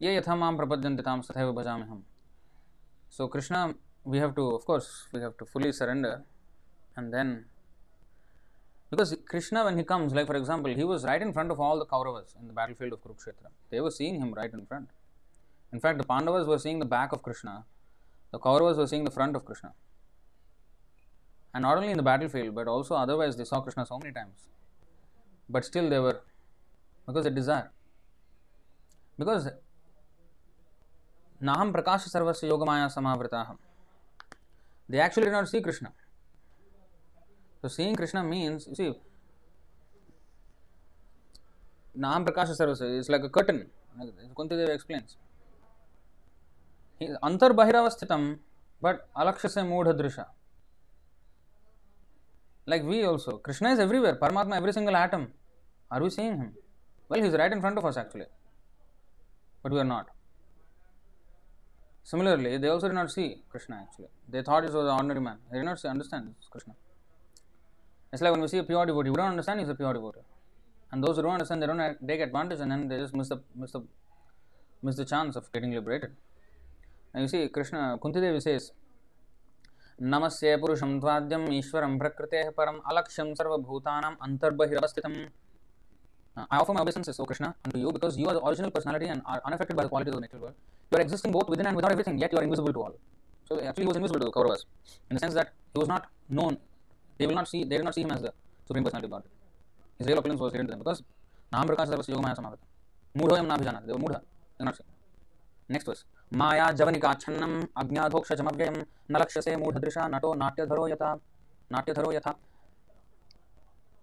ye 0.00 0.16
yatha 0.16 0.36
mam 0.36 0.58
prapadyanti 0.58 1.04
tam 1.04 1.22
sathaiva 1.22 1.54
bhajamiham. 1.54 2.00
So, 3.10 3.28
Krishna, 3.28 3.74
we 4.02 4.18
have 4.18 4.34
to, 4.34 4.56
of 4.56 4.64
course, 4.64 5.06
we 5.12 5.20
have 5.20 5.36
to 5.38 5.44
fully 5.44 5.70
surrender, 5.70 6.24
and 6.96 7.14
then 7.14 7.44
because 8.90 9.16
Krishna, 9.28 9.64
when 9.64 9.78
he 9.78 9.84
comes, 9.84 10.12
like 10.12 10.26
for 10.26 10.34
example, 10.34 10.74
he 10.74 10.82
was 10.82 11.04
right 11.04 11.22
in 11.22 11.32
front 11.32 11.52
of 11.52 11.60
all 11.60 11.78
the 11.78 11.86
Kauravas 11.86 12.34
in 12.40 12.48
the 12.48 12.52
battlefield 12.52 12.92
of 12.92 13.04
Kurukshetra. 13.04 13.50
They 13.70 13.80
were 13.80 13.92
seeing 13.92 14.16
him 14.20 14.34
right 14.34 14.52
in 14.52 14.66
front. 14.66 14.88
In 15.72 15.78
fact, 15.78 15.98
the 15.98 16.04
Pandavas 16.04 16.48
were 16.48 16.58
seeing 16.58 16.80
the 16.80 16.84
back 16.96 17.12
of 17.12 17.22
Krishna, 17.22 17.66
the 18.32 18.38
Kauravas 18.38 18.76
were 18.76 18.86
seeing 18.86 19.04
the 19.04 19.10
front 19.10 19.36
of 19.36 19.44
Krishna. 19.44 19.72
And 21.52 21.62
not 21.62 21.76
only 21.76 21.90
in 21.90 21.96
the 21.96 22.02
battlefield, 22.02 22.54
but 22.54 22.68
also 22.68 22.94
otherwise 22.94 23.36
they 23.36 23.44
saw 23.44 23.60
Krishna 23.60 23.84
so 23.84 23.98
many 23.98 24.12
times. 24.12 24.48
But 25.48 25.64
still 25.64 25.90
they 25.90 25.98
were, 25.98 26.20
because 27.06 27.24
they 27.24 27.30
desire. 27.30 27.70
Because 29.18 29.48
Naham 31.42 31.72
Prakasha 31.72 32.08
Sarvasya 32.08 32.50
Yogamaya 32.50 32.94
Samavritaham. 32.94 33.56
They 34.88 35.00
actually 35.00 35.24
did 35.24 35.32
not 35.32 35.48
see 35.48 35.60
Krishna. 35.60 35.92
So 37.62 37.68
seeing 37.68 37.96
Krishna 37.96 38.22
means, 38.22 38.66
you 38.68 38.74
see, 38.74 38.94
Naham 41.98 42.26
Prakasha 42.26 42.56
Sarvasya 42.56 42.98
is 42.98 43.08
like 43.08 43.24
a 43.24 43.28
curtain. 43.28 43.66
Kuntidev 44.36 44.68
explains. 44.68 45.16
अंतर्बहिरावस्थित 47.00 48.12
but 48.82 49.00
अलक्ष 49.16 49.46
से 49.46 49.62
मूढ़ 49.62 49.88
दृश 49.90 50.18
like 52.66 52.82
we 52.82 53.02
also 53.04 53.36
Krishna 53.44 53.72
is 53.72 53.80
everywhere 53.82 54.14
Paramatma 54.14 54.56
every 54.56 54.72
single 54.72 54.96
atom 54.96 55.26
are 55.90 56.02
we 56.02 56.10
seeing 56.10 56.40
him 56.40 56.52
well 57.10 57.22
he's 57.22 57.34
right 57.34 57.52
in 57.52 57.60
front 57.60 57.78
of 57.78 57.86
us 57.86 57.98
actually 57.98 58.26
but 59.64 59.72
we 59.72 59.78
are 59.78 59.84
not 59.84 60.10
similarly 62.06 62.56
they 62.58 62.68
also 62.68 62.88
did 62.88 62.94
not 62.94 63.08
see 63.08 63.28
Krishna 63.52 63.74
actually 63.74 64.32
they 64.32 64.42
thought 64.42 64.64
is 64.64 64.76
ordinary 64.76 65.20
man 65.20 65.38
they 65.52 65.62
not 65.62 65.78
see 65.78 65.88
understand 65.88 66.32
Krishna 66.52 66.72
it's 68.12 68.22
like 68.22 68.34
one 68.34 68.42
we 68.42 68.48
see 68.48 68.60
pure 68.62 68.86
devotee 68.86 69.06
you 69.06 69.14
don't 69.14 69.28
understand 69.28 69.60
is 69.60 69.70
a 69.70 69.74
pure 69.74 69.94
devotee 69.94 70.16
and 70.16 71.04
those 71.04 71.18
don't 71.18 71.32
understand 71.32 71.60
they 71.60 71.66
don't 71.66 72.06
take 72.08 72.20
advantage 72.20 72.60
and 72.60 72.70
then 72.70 72.88
they 72.88 72.98
just 73.04 73.14
miss 73.14 73.32
the 73.32 73.42
miss 73.56 73.76
the 73.76 73.86
miss 74.84 75.00
the 75.00 75.04
chance 75.04 75.36
of 75.36 75.50
getting 75.54 75.72
liberated 75.74 76.16
Now 77.14 77.20
you 77.22 77.28
see, 77.28 77.48
Krishna, 77.48 77.98
Kunti 78.00 78.20
Devi 78.20 78.40
says, 78.40 78.72
नमस्ये 80.02 80.56
पुरुषं 80.56 81.00
त्वाद्यम् 81.00 81.52
ईश्वरं 81.52 81.98
प्रकृतेः 81.98 82.50
परम् 82.58 82.78
अलक्ष्यं 82.90 83.34
सर्वभूतानाम् 83.38 84.16
अन्तर्बहिरवस्थितम् 84.26 85.16
I 86.36 86.58
offer 86.58 86.72
my 86.72 86.80
obeisances, 86.80 87.18
O 87.20 87.24
Krishna, 87.24 87.54
unto 87.64 87.78
you 87.78 87.92
because 87.92 88.16
you 88.16 88.26
are 88.28 88.34
the 88.34 88.44
original 88.46 88.70
personality 88.70 89.06
and 89.06 89.20
are 89.26 89.42
unaffected 89.44 89.76
by 89.76 89.82
the 89.82 89.88
qualities 89.88 90.14
of 90.14 90.16
the 90.16 90.20
natural 90.20 90.42
world. 90.42 90.54
You 90.90 90.98
are 90.98 91.00
existing 91.02 91.32
both 91.32 91.48
within 91.48 91.66
and 91.66 91.76
without 91.76 91.92
everything, 91.92 92.18
yet 92.18 92.32
you 92.32 92.38
are 92.38 92.44
invisible 92.44 92.72
to 92.72 92.82
all. 92.82 92.94
So 93.48 93.60
actually, 93.60 93.84
he 93.84 93.88
was 93.88 93.96
invisible 93.96 94.20
to 94.20 94.26
the 94.26 94.32
Kauravas 94.32 94.64
in 95.10 95.16
the 95.16 95.20
sense 95.20 95.34
that 95.34 95.52
he 95.74 95.78
was 95.78 95.88
not 95.88 96.06
known. 96.28 96.56
They 97.18 97.26
will 97.26 97.34
not 97.34 97.48
see. 97.48 97.64
They 97.64 97.76
did 97.76 97.84
not 97.84 97.94
see 97.94 98.02
him 98.02 98.12
as 98.12 98.22
the 98.22 98.32
supreme 98.66 98.84
personality 98.84 99.06
of 99.06 99.10
God. 99.10 99.24
His 99.98 100.06
real 100.06 100.18
appearance 100.18 100.40
was 100.40 100.52
hidden 100.52 100.66
to 100.68 100.70
them 100.70 100.78
because 100.78 101.02
Nam 101.52 101.66
Prakash 101.66 101.88
Sarvasya 101.88 102.14
Yogamaya 102.14 102.36
Samavata. 102.36 102.64
Mudhoyam 103.18 103.46
Nabhijanat. 103.48 103.86
They 103.86 103.92
were 103.92 103.98
Mudha. 103.98 104.20
They 104.58 104.64
not 104.64 104.76
see. 104.76 104.84
Next 105.68 105.84
verse. 105.84 106.04
माया 106.38 106.70
जवनिकाच्छन्नम 106.78 107.60
अज्ञाधोक्षजमव्ययम 107.82 108.74
न 109.10 109.20
लक्ष्यसे 109.22 109.56
मूढ़दृशा 109.62 110.06
नटो 110.14 110.34
नाट्यधरो 110.42 110.86
यथा 110.88 111.14
नाट्यधरो 111.72 112.12
यथा 112.12 112.34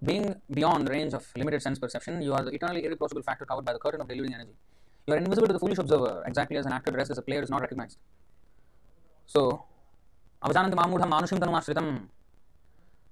being 0.04 0.36
beyond 0.52 0.90
range 0.90 1.14
of 1.14 1.26
limited 1.36 1.62
sense 1.62 1.80
perception, 1.80 2.22
you 2.22 2.34
are 2.34 2.44
the 2.44 2.52
eternally 2.52 2.86
irreproachable 2.86 3.24
factor 3.24 3.46
covered 3.46 3.66
by 3.66 3.74
the 3.74 3.80
curtain 3.80 4.02
of 4.02 4.08
deluding 4.08 4.34
energy. 4.34 4.54
You 5.08 5.14
are 5.16 5.18
invisible 5.18 5.48
to 5.48 5.54
the 5.54 5.60
foolish 5.60 5.78
observer, 5.78 6.24
exactly 6.28 6.58
as 6.58 6.66
an 6.66 6.74
actor 6.74 6.92
dressed 6.92 7.12
as 7.12 7.18
a 7.18 7.22
player 7.22 7.42
is 7.42 7.50
not 7.50 7.62
recognized. 7.62 7.98
So, 9.26 9.64
avajananti 10.44 10.76
mamudha 10.76 11.08
manushim 11.10 11.40
tanumashritam. 11.40 12.08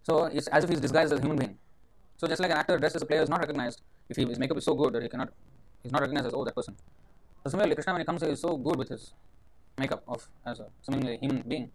So, 0.04 0.26
it's 0.26 0.48
as 0.48 0.64
if 0.64 0.70
he's 0.70 0.80
disguised 0.80 1.12
as 1.14 1.20
a 1.20 1.22
human 1.22 1.38
being. 1.38 1.58
So, 2.18 2.28
just 2.28 2.42
like 2.42 2.52
an 2.52 2.58
actor 2.58 2.78
dressed 2.78 2.98
as 2.98 3.02
a 3.02 3.06
player 3.06 3.22
is 3.22 3.30
not 3.30 3.40
recognized, 3.40 3.82
if 4.10 4.18
his 4.18 4.38
makeup 4.38 4.58
is 4.58 4.66
so 4.66 4.76
good 4.76 4.94
that 4.94 5.02
he 5.02 5.10
cannot, 5.10 5.30
he's 5.82 5.92
not 5.92 6.02
recognized 6.02 6.28
as, 6.28 6.34
oh, 6.34 6.46
that 6.46 6.56
person. 6.56 6.76
So, 7.46 7.52
similarly, 7.52 7.76
Krishna, 7.76 7.94
when 7.94 8.02
he 8.02 8.06
comes, 8.06 8.24
is 8.24 8.42
so 8.42 8.58
good 8.58 8.76
with 8.76 8.90
his 8.90 9.14
makeup 9.78 10.04
of 10.08 10.28
as 10.48 10.60
a 10.60 10.68
seemingly 10.82 11.18
human 11.18 11.44
being 11.48 11.70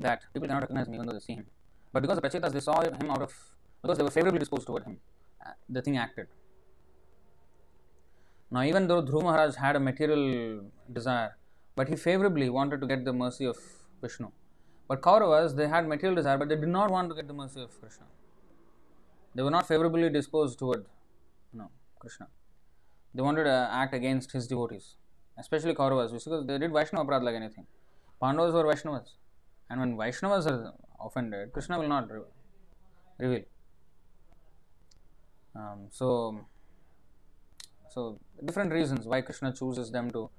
that 0.00 0.22
people 0.32 0.48
cannot 0.48 0.62
recognize 0.62 0.88
him 0.88 0.94
even 0.94 1.06
though 1.06 1.12
they 1.12 1.20
see 1.20 1.34
him. 1.34 1.46
But 1.92 2.02
because 2.02 2.18
the 2.18 2.22
Prachetas, 2.22 2.52
they 2.52 2.58
saw 2.58 2.80
him 2.80 3.08
out 3.08 3.22
of 3.22 3.32
because 3.80 3.96
they 3.96 4.02
were 4.02 4.10
favorably 4.10 4.40
disposed 4.40 4.66
toward 4.66 4.82
him. 4.82 4.98
Uh, 5.40 5.50
the 5.68 5.82
thing 5.82 5.96
acted. 5.96 6.26
Now, 8.50 8.64
even 8.64 8.88
though 8.88 9.02
Dhruva 9.02 9.22
Maharaj 9.22 9.54
had 9.54 9.76
a 9.76 9.80
material 9.80 10.64
desire, 10.92 11.36
but 11.76 11.88
he 11.88 11.94
favorably 11.94 12.50
wanted 12.50 12.80
to 12.80 12.86
get 12.88 13.04
the 13.04 13.12
mercy 13.12 13.44
of 13.44 13.56
Vishnu. 14.02 14.32
But 14.88 15.00
Kauravas, 15.00 15.54
they 15.54 15.68
had 15.68 15.86
material 15.86 16.16
desire, 16.16 16.38
but 16.38 16.48
they 16.48 16.56
did 16.56 16.68
not 16.68 16.90
want 16.90 17.08
to 17.10 17.14
get 17.14 17.28
the 17.28 17.34
mercy 17.34 17.62
of 17.62 17.80
Krishna. 17.80 18.06
They 19.36 19.44
were 19.44 19.50
not 19.50 19.68
favorably 19.68 20.10
disposed 20.10 20.58
toward 20.58 20.86
no, 21.52 21.70
Krishna. 22.00 22.26
They 23.14 23.22
wanted 23.22 23.44
to 23.44 23.68
act 23.70 23.94
against 23.94 24.32
his 24.32 24.48
devotees, 24.48 24.96
especially 25.38 25.74
Kauravas, 25.74 26.12
because 26.12 26.46
they 26.46 26.58
did 26.58 26.72
Vaishnava 26.72 27.04
Prad 27.04 27.22
like 27.22 27.34
anything. 27.34 27.66
Pandavas 28.20 28.54
were 28.54 28.64
Vaishnavas. 28.64 29.08
And 29.70 29.80
when 29.80 29.96
Vaishnavas 29.96 30.46
are 30.46 30.74
offended, 31.00 31.52
Krishna 31.52 31.78
will 31.78 31.88
not 31.88 32.08
reveal. 33.18 33.42
Um, 35.56 35.88
so, 35.90 36.40
so 37.90 38.18
different 38.44 38.72
reasons 38.72 39.06
why 39.06 39.20
Krishna 39.20 39.52
chooses 39.52 39.90
them 39.90 40.10
to 40.10 40.30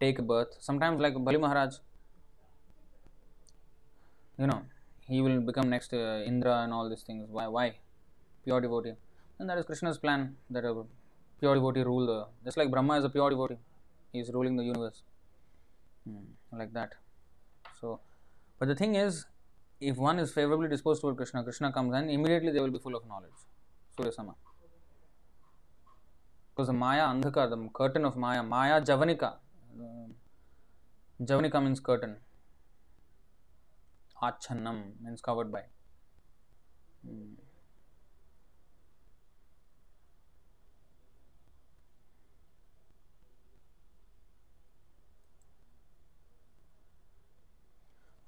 take 0.00 0.18
birth. 0.26 0.56
Sometimes, 0.60 1.00
like 1.00 1.14
Bali 1.14 1.38
Maharaj, 1.38 1.76
you 4.38 4.46
know, 4.46 4.62
he 5.06 5.20
will 5.20 5.40
become 5.40 5.70
next 5.70 5.92
uh, 5.92 6.22
Indra 6.24 6.62
and 6.62 6.72
all 6.72 6.88
these 6.88 7.02
things. 7.02 7.28
Why? 7.30 7.48
Why? 7.48 7.76
Pure 8.44 8.60
devotee. 8.60 8.92
And 9.38 9.48
that 9.48 9.58
is 9.58 9.64
Krishna's 9.64 9.98
plan 9.98 10.36
that 10.50 10.64
a 10.64 10.84
pure 11.40 11.54
devotee 11.54 11.82
rule 11.82 12.06
the. 12.06 12.26
Just 12.44 12.56
like 12.56 12.70
Brahma 12.70 12.98
is 12.98 13.04
a 13.04 13.08
pure 13.08 13.30
devotee, 13.30 13.56
is 14.12 14.30
ruling 14.32 14.56
the 14.56 14.64
universe. 14.64 15.02
Hmm, 16.06 16.58
like 16.58 16.72
that. 16.72 16.94
So, 17.80 18.00
but 18.58 18.68
the 18.68 18.74
thing 18.74 18.94
is, 18.94 19.26
if 19.80 19.96
one 19.96 20.18
is 20.18 20.32
favorably 20.32 20.68
disposed 20.68 21.00
toward 21.00 21.16
Krishna, 21.16 21.42
Krishna 21.44 21.72
comes 21.72 21.94
and 21.94 22.10
immediately 22.10 22.50
they 22.50 22.60
will 22.60 22.70
be 22.70 22.78
full 22.78 22.96
of 22.96 23.06
knowledge. 23.06 23.38
Surya 23.96 24.12
Sama. 24.12 24.34
Because 26.54 26.66
the 26.68 26.72
Maya 26.72 27.02
Andhaka, 27.02 27.48
the 27.48 27.68
curtain 27.72 28.04
of 28.04 28.16
Maya, 28.16 28.42
Maya 28.42 28.80
Javanika. 28.80 29.34
Javanika 31.22 31.62
means 31.62 31.78
curtain. 31.78 32.16
Achannam 34.22 35.00
means 35.00 35.20
covered 35.20 35.52
by. 35.52 35.62
Hmm. 37.06 37.34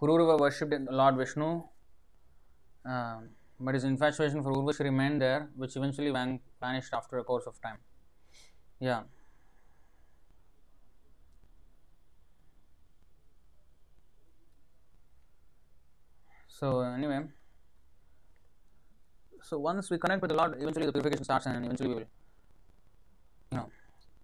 Pururava 0.00 0.38
worshipped 0.38 0.90
Lord 0.90 1.16
Vishnu, 1.16 1.62
uh, 2.88 3.20
but 3.58 3.74
his 3.74 3.84
infatuation 3.84 4.42
for 4.42 4.52
Urvashi 4.52 4.84
remained 4.84 5.20
there, 5.20 5.50
which 5.56 5.76
eventually 5.76 6.10
van- 6.10 6.40
vanished 6.60 6.94
after 6.94 7.18
a 7.18 7.24
course 7.24 7.46
of 7.46 7.60
time. 7.60 7.78
Yeah. 8.80 9.02
So 16.48 16.80
anyway, 16.80 17.20
so 19.42 19.58
once 19.58 19.90
we 19.90 19.98
connect 19.98 20.22
with 20.22 20.30
the 20.30 20.36
Lord, 20.36 20.56
eventually 20.60 20.86
the 20.86 20.92
purification 20.92 21.24
starts, 21.24 21.46
and 21.46 21.64
eventually 21.64 21.88
we 21.88 21.94
will, 21.96 22.08
you 23.52 23.58
know, 23.58 23.70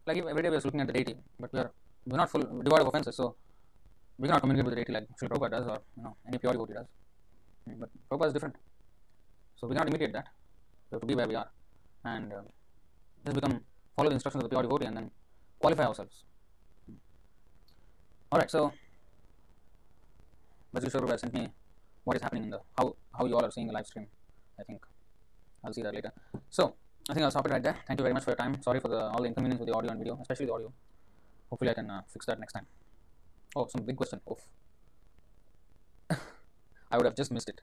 like 0.07 0.19
every 0.19 0.43
day 0.43 0.51
we 0.51 0.57
are 0.57 0.61
looking 0.61 0.81
at 0.81 0.87
the 0.87 0.93
deity, 0.93 1.17
but 1.41 1.53
we 1.53 1.61
are 1.61 1.73
we're 2.07 2.17
not 2.19 2.31
full 2.31 2.43
devoid 2.43 2.81
of 2.83 2.89
offenses, 2.89 3.17
so 3.17 3.37
we 4.19 4.29
cannot 4.29 4.41
communicate 4.41 4.65
with 4.65 4.75
the 4.75 4.77
deity 4.77 4.93
like 4.93 5.07
Sri 5.19 5.29
Prabhupada 5.29 5.51
does, 5.51 5.67
or 5.67 5.79
you 5.97 6.03
know 6.03 6.17
any 6.27 6.39
pure 6.39 6.53
devotee 6.53 6.75
does. 6.75 6.87
But 7.79 7.91
Prabhupada 8.11 8.29
is 8.29 8.33
different, 8.33 8.57
so 9.57 9.67
we 9.67 9.75
cannot 9.75 9.89
imitate 9.89 10.13
that. 10.13 10.29
We 10.91 10.97
have 10.97 11.01
to 11.01 11.07
be 11.07 11.15
where 11.15 11.29
we 11.29 11.35
are, 11.35 11.49
and 12.05 12.33
uh, 12.33 12.43
just 13.25 13.35
become 13.35 13.61
follow 13.97 14.09
the 14.09 14.15
instructions 14.15 14.45
of 14.45 14.51
the 14.51 14.55
pure 14.55 14.63
devotee 14.63 14.87
and 14.87 14.97
then 14.97 15.11
qualify 15.59 15.85
ourselves. 15.85 16.25
Alright, 18.33 18.51
so 18.51 18.73
Vajreshwar 20.75 21.11
has 21.11 21.21
sent 21.21 21.35
me 21.35 21.49
what 22.05 22.17
is 22.17 22.23
happening 22.23 22.45
in 22.45 22.51
the 22.51 22.61
how 22.79 22.97
how 23.17 23.27
you 23.27 23.35
all 23.37 23.45
are 23.45 23.51
seeing 23.51 23.67
the 23.67 23.73
live 23.73 23.87
stream. 23.87 24.07
I 24.61 24.63
think 24.63 24.81
I'll 25.65 25.73
see 25.73 25.83
that 25.83 25.95
later. 25.95 26.13
So 26.51 26.75
I 27.09 27.15
think 27.15 27.25
I'll 27.25 27.31
stop 27.31 27.47
it 27.47 27.53
right 27.53 27.63
there. 27.63 27.77
Thank 27.87 28.01
you 28.01 28.05
very 28.05 28.15
much 28.15 28.25
for 28.25 28.31
your 28.31 28.37
time. 28.37 28.61
Sorry 28.63 28.81
for 28.81 28.89
the 28.89 29.01
all 29.13 29.23
the 29.23 29.29
inconvenience 29.29 29.61
with 29.61 29.69
the 29.69 29.75
audio 29.75 29.91
and 29.91 29.99
video, 29.99 30.19
especially 30.21 30.47
the 30.47 30.53
audio. 30.53 30.73
Hopefully 31.51 31.71
I 31.71 31.75
can 31.75 31.91
uh, 31.91 32.03
fix 32.13 32.27
that 32.27 32.41
next 32.41 32.53
time. 32.53 32.67
Oh, 33.57 33.67
some 33.69 33.85
big 33.85 33.97
question. 33.97 34.21
Oof. 34.31 34.41
I 36.91 36.99
would 36.99 37.07
have 37.07 37.17
just 37.17 37.33
missed 37.33 37.49
it. 37.49 37.63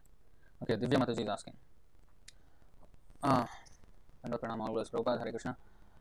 Okay, 0.64 0.76
Divya 0.76 0.98
Mataji 0.98 1.22
is 1.22 1.30
asking. 1.30 1.54
Ah, 3.22 3.48
Prabhupada 4.26 5.30
Krishna. 5.30 5.56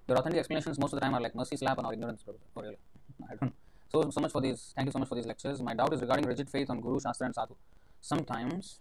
Your 0.09 0.16
authentic 0.16 0.39
explanations 0.39 0.78
most 0.78 0.94
of 0.94 0.98
the 0.98 1.05
time 1.05 1.14
are 1.14 1.20
like 1.20 1.35
mercy 1.35 1.56
slap 1.59 1.78
on 1.78 1.85
our 1.85 1.93
ignorance. 1.93 2.23
For 2.23 2.35
oh, 2.56 2.62
real. 2.62 2.74
I 3.31 3.35
don't. 3.36 3.52
So 3.90 4.09
so 4.10 4.23
much 4.23 4.32
for 4.32 4.40
these. 4.40 4.73
Thank 4.74 4.86
you 4.86 4.93
so 4.93 4.98
much 4.98 5.09
for 5.09 5.14
these 5.14 5.27
lectures. 5.27 5.60
My 5.60 5.74
doubt 5.74 5.93
is 5.93 6.01
regarding 6.01 6.24
rigid 6.24 6.48
faith 6.48 6.70
on 6.70 6.81
Guru, 6.81 6.98
Shastra, 6.98 7.27
and 7.27 7.35
Sadhu. 7.35 7.55
Sometimes, 8.01 8.81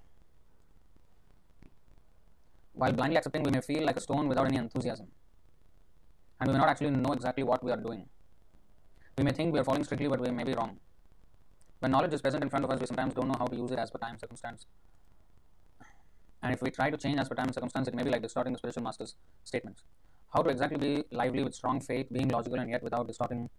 while 2.71 2.93
blindly 2.93 3.17
accepting, 3.17 3.43
we 3.43 3.51
may 3.51 3.59
feel 3.59 3.83
like 3.85 3.97
a 3.97 4.01
stone 4.01 4.29
without 4.29 4.47
any 4.47 4.57
enthusiasm, 4.57 5.07
and 6.39 6.47
we 6.47 6.53
may 6.53 6.59
not 6.59 6.69
actually 6.69 6.91
know 6.91 7.11
exactly 7.11 7.43
what 7.43 7.61
we 7.65 7.71
are 7.71 7.81
doing. 7.89 8.07
We 9.17 9.25
may 9.25 9.33
think 9.33 9.53
we 9.53 9.59
are 9.59 9.65
following 9.65 9.83
strictly, 9.83 10.07
but 10.07 10.21
we 10.21 10.31
may 10.31 10.45
be 10.45 10.53
wrong. 10.53 10.79
When 11.81 11.91
knowledge 11.91 12.13
is 12.13 12.21
present 12.21 12.43
in 12.43 12.49
front 12.49 12.65
of 12.65 12.71
us, 12.71 12.79
we 12.79 12.87
sometimes 12.87 13.13
don't 13.13 13.27
know 13.27 13.37
how 13.37 13.45
to 13.45 13.55
use 13.55 13.71
it 13.71 13.79
as 13.79 13.91
per 13.91 13.99
time 13.99 14.17
circumstance. 14.17 14.65
And 16.41 16.53
if 16.53 16.61
we 16.61 16.71
try 16.71 16.89
to 16.89 16.97
change 16.97 17.19
as 17.19 17.27
per 17.29 17.35
time 17.35 17.51
circumstance, 17.51 17.87
it 17.87 17.93
may 17.93 18.03
be 18.03 18.09
like 18.09 18.21
distorting 18.21 18.53
the 18.53 18.59
spiritual 18.59 18.83
master's 18.83 19.15
statements 19.43 19.83
how 20.33 20.41
to 20.41 20.49
exactly 20.49 20.77
be 20.77 21.03
lively 21.11 21.43
with 21.43 21.53
strong 21.53 21.79
faith, 21.79 22.07
being 22.11 22.29
logical 22.29 22.59
and 22.59 22.69
yet 22.69 22.83
without 22.83 23.07
distorting 23.07 23.49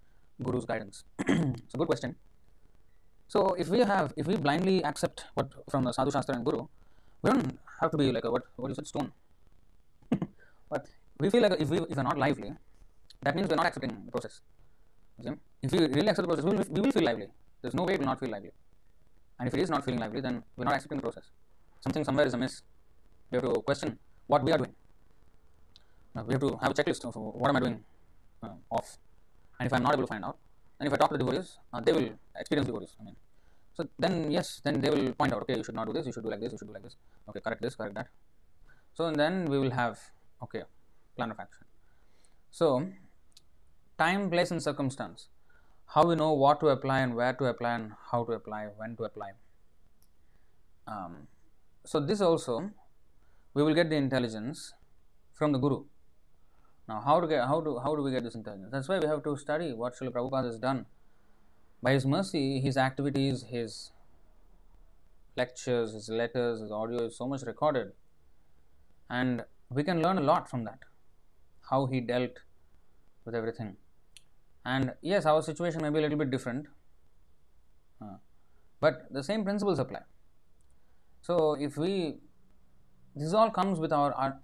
Guru's 0.43 0.65
guidance? 0.65 1.05
a 1.29 1.79
good 1.79 1.87
question. 1.87 2.17
So 3.29 3.55
if 3.55 3.69
we 3.69 3.81
have, 3.81 4.13
if 4.17 4.27
we 4.27 4.37
blindly 4.37 4.83
accept 4.85 5.25
what 5.35 5.51
from 5.71 5.85
the 5.85 5.93
Sadhu 5.93 6.11
Shastra 6.11 6.35
and 6.35 6.45
Guru, 6.45 6.67
we 7.23 7.31
don't 7.31 7.59
have 7.81 7.91
to 7.91 7.97
be 7.97 8.11
like 8.13 8.25
a 8.25 8.31
what 8.31 8.45
what 8.57 8.71
is 8.71 8.79
it 8.79 8.87
stone. 8.87 9.13
but 10.71 10.87
we 11.19 11.31
feel 11.31 11.43
like 11.43 11.61
if 11.61 11.69
we 11.69 11.79
if 11.79 11.97
we're 11.97 12.03
not 12.03 12.19
lively, 12.19 12.53
that 13.23 13.37
means 13.37 13.49
we're 13.49 13.57
not 13.63 13.67
accepting 13.67 13.95
the 14.07 14.13
process. 14.13 14.41
If 15.63 15.73
we 15.73 15.79
really 15.79 16.09
accept 16.09 16.29
the 16.29 16.35
process, 16.35 16.45
we 16.45 16.57
will, 16.57 16.65
we 16.71 16.81
will 16.81 16.93
feel 16.93 17.05
lively. 17.05 17.29
There's 17.63 17.75
no 17.75 17.85
way 17.85 17.95
it 17.95 18.01
will 18.01 18.07
not 18.07 18.21
feel 18.21 18.31
lively. 18.31 18.53
And 19.39 19.49
if 19.49 19.55
it 19.55 19.61
is 19.61 19.71
not 19.71 19.85
feeling 19.85 20.01
lively, 20.01 20.21
then 20.21 20.43
we're 20.57 20.65
not 20.65 20.75
accepting 20.75 20.99
the 20.99 21.03
process. 21.03 21.31
Something 21.81 22.05
somewhere 22.05 22.27
is 22.27 22.35
amiss. 22.35 22.63
we 23.31 23.37
have 23.37 23.45
to 23.45 23.61
question 23.63 23.99
what 24.27 24.45
we 24.45 24.53
are 24.53 24.59
doing. 24.59 24.75
We 26.27 26.35
have 26.35 26.41
to 26.41 26.59
have 26.61 26.71
a 26.71 26.75
checklist 26.75 27.05
of 27.05 27.15
what 27.17 27.49
am 27.49 27.57
I 27.57 27.61
doing 27.61 27.85
uh, 28.43 28.55
off. 28.71 28.99
And 29.59 29.67
if 29.67 29.73
I'm 29.73 29.83
not 29.83 29.95
able 29.95 30.03
to 30.03 30.07
find 30.09 30.25
out, 30.25 30.37
and 30.79 30.87
if 30.87 30.93
I 30.93 30.97
talk 30.97 31.11
to 31.11 31.17
the 31.17 31.25
devotees, 31.25 31.59
uh, 31.73 31.81
they 31.81 31.93
will 31.93 32.11
experience 32.37 32.67
the 32.67 32.73
devotees. 32.73 32.95
I 33.01 33.05
mean, 33.05 33.17
so 33.75 33.89
then 33.99 34.31
yes, 34.31 34.61
then 34.65 34.81
they 34.81 34.91
will 34.91 35.13
point 35.13 35.33
out, 35.33 35.43
okay, 35.43 35.57
you 35.57 35.65
should 35.65 35.75
not 35.75 35.87
do 35.87 35.93
this, 35.93 36.07
you 36.07 36.13
should 36.13 36.25
do 36.25 36.31
like 36.31 36.41
this, 36.41 36.53
you 36.53 36.59
should 36.59 36.69
do 36.69 36.75
like 36.75 36.83
this. 36.83 36.97
Okay, 37.29 37.41
correct 37.41 37.63
this, 37.63 37.75
correct 37.75 37.95
that. 37.95 38.09
So 38.95 39.11
then 39.11 39.47
we 39.47 39.59
will 39.59 39.71
have 39.71 39.99
okay 40.43 40.63
plan 41.17 41.31
of 41.31 41.41
action. 41.41 41.65
So 42.51 42.89
time, 43.99 44.31
place, 44.31 44.51
and 44.51 44.63
circumstance. 44.63 45.29
How 45.95 46.05
we 46.07 46.15
know 46.15 46.33
what 46.33 46.61
to 46.61 46.69
apply 46.69 47.01
and 47.01 47.15
where 47.15 47.33
to 47.35 47.45
apply 47.47 47.75
and 47.75 47.93
how 48.11 48.25
to 48.25 48.33
apply, 48.33 48.69
when 48.77 48.97
to 48.97 49.05
apply. 49.05 49.33
Um, 50.87 51.29
so 51.85 52.01
this 52.01 52.21
also 52.21 52.71
we 53.55 53.63
will 53.63 53.75
get 53.75 53.91
the 53.91 53.97
intelligence 53.97 54.73
from 55.35 55.53
the 55.53 55.59
guru. 55.59 55.85
Now, 56.89 57.01
how 57.01 57.21
to 57.21 57.29
get 57.29 57.47
how 57.47 57.61
do 57.61 57.79
how 57.79 57.95
do 57.95 58.03
we 58.03 58.11
get 58.11 58.25
this 58.25 58.35
intelligence? 58.35 58.71
That's 58.73 58.89
why 58.89 58.99
we 58.99 59.07
have 59.07 59.23
to 59.25 59.37
study 59.37 59.73
what 59.73 59.95
Srila 59.95 60.13
Prabhupada 60.13 60.47
has 60.47 60.59
done. 60.59 60.87
By 61.83 61.93
his 61.93 62.07
mercy, 62.07 62.61
his 62.61 62.77
activities, 62.77 63.45
his 63.51 63.93
lectures, 65.37 65.93
his 65.93 66.09
letters, 66.09 66.61
his 66.61 66.73
audio 66.73 67.07
is 67.07 67.17
so 67.17 67.27
much 67.27 67.43
recorded, 67.43 67.93
and 69.11 69.45
we 69.69 69.83
can 69.83 70.03
learn 70.03 70.19
a 70.19 70.23
lot 70.23 70.49
from 70.49 70.65
that. 70.65 70.79
How 71.71 71.87
he 71.87 72.01
dealt 72.01 72.39
with 73.25 73.35
everything, 73.35 73.77
and 74.66 74.94
yes, 75.02 75.26
our 75.26 75.42
situation 75.42 75.82
may 75.82 75.90
be 75.90 76.00
a 76.00 76.02
little 76.02 76.18
bit 76.18 76.30
different, 76.30 76.68
uh, 78.02 78.18
but 78.80 79.06
the 79.12 79.24
same 79.24 79.44
principles 79.44 79.80
apply. 79.80 80.02
So, 81.22 81.56
if 81.60 81.78
we 81.78 82.18
this 83.16 83.34
all 83.34 83.50
comes 83.50 83.80
with 83.80 83.92
our, 83.92 84.14
our 84.14 84.40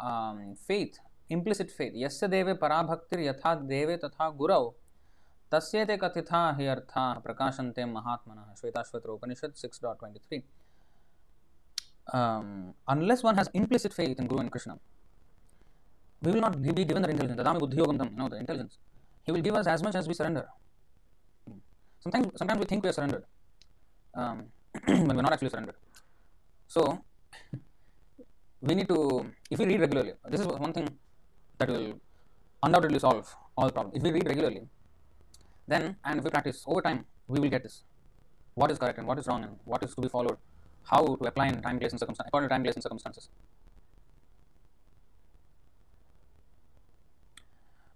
um, 0.00 0.56
faith 0.66 0.98
implicit 1.30 1.70
faith 1.70 1.94
यस्य 1.96 2.28
देवे 2.28 2.54
पराभक्तिर 2.62 3.20
यथा 3.20 3.54
देवे 3.72 3.96
तथा 4.04 4.28
गुरौ 4.40 4.62
तस्येते 5.52 5.96
कथिता 6.02 6.40
हि 6.58 6.66
अर्था 6.74 7.04
प्रकाशन्ते 7.26 7.84
महात्मनः 7.92 8.54
श्वेताश्वत्र 8.60 9.10
उपनिषद 9.10 9.54
6.23 9.62 10.42
um, 12.18 12.74
unless 12.88 13.22
one 13.22 13.36
has 13.36 13.50
implicit 13.54 13.92
faith 13.92 14.18
in 14.18 14.26
Guru 14.26 14.40
and 14.40 14.50
Krishna 14.50 14.78
we 16.22 16.32
will 16.32 16.40
not 16.40 16.60
be 16.60 16.84
given 16.84 17.02
the 17.02 17.10
intelligence 17.10 17.40
dadami 17.40 17.60
buddhiyogam 17.64 17.98
tam 18.02 18.10
you 18.12 18.18
know 18.22 18.28
the 18.34 18.40
intelligence 18.44 18.78
he 19.25 19.31
will 19.33 19.45
give 19.47 19.55
us 19.61 19.67
as 19.75 19.81
much 19.87 19.95
as 20.01 20.07
we 20.07 20.15
surrender 20.19 20.45
sometimes 22.03 22.27
sometimes 22.41 22.59
we 22.63 22.67
think 22.71 22.83
we 22.83 22.89
are 22.91 22.97
surrendered 22.99 23.25
um, 24.21 24.37
we're 24.87 25.27
not 25.27 25.33
actually 25.35 25.53
surrendered 25.55 25.75
so 26.75 26.81
we 28.61 28.75
need 28.79 28.89
to 28.93 28.99
if 29.51 29.59
we 29.59 29.65
read 29.71 29.81
regularly 29.85 30.13
this 30.33 30.41
is 30.41 30.47
one 30.67 30.73
thing 30.77 30.87
that 31.59 31.69
will 31.69 31.87
undoubtedly 32.65 32.99
solve 32.99 33.35
all 33.57 33.69
problems. 33.69 33.97
If 33.97 34.03
we 34.03 34.11
read 34.11 34.27
regularly, 34.27 34.61
then 35.67 35.95
and 36.03 36.19
if 36.19 36.23
we 36.25 36.29
practice 36.29 36.63
over 36.67 36.81
time, 36.81 37.05
we 37.27 37.39
will 37.39 37.49
get 37.49 37.63
this. 37.63 37.83
What 38.53 38.71
is 38.71 38.77
correct 38.77 38.97
and 38.99 39.07
what 39.07 39.19
is 39.19 39.27
wrong 39.27 39.43
and 39.43 39.57
what 39.65 39.83
is 39.83 39.93
to 39.95 40.01
be 40.01 40.09
followed, 40.09 40.37
how 40.83 41.01
to 41.15 41.25
apply 41.25 41.47
in 41.47 41.61
time, 41.61 41.79
place, 41.79 41.91
and 41.91 41.99
circumstances, 41.99 42.29
according 42.29 42.49
to 42.49 42.53
time, 42.53 42.63
place, 42.63 42.75
and 42.75 42.83
circumstances. 42.83 43.29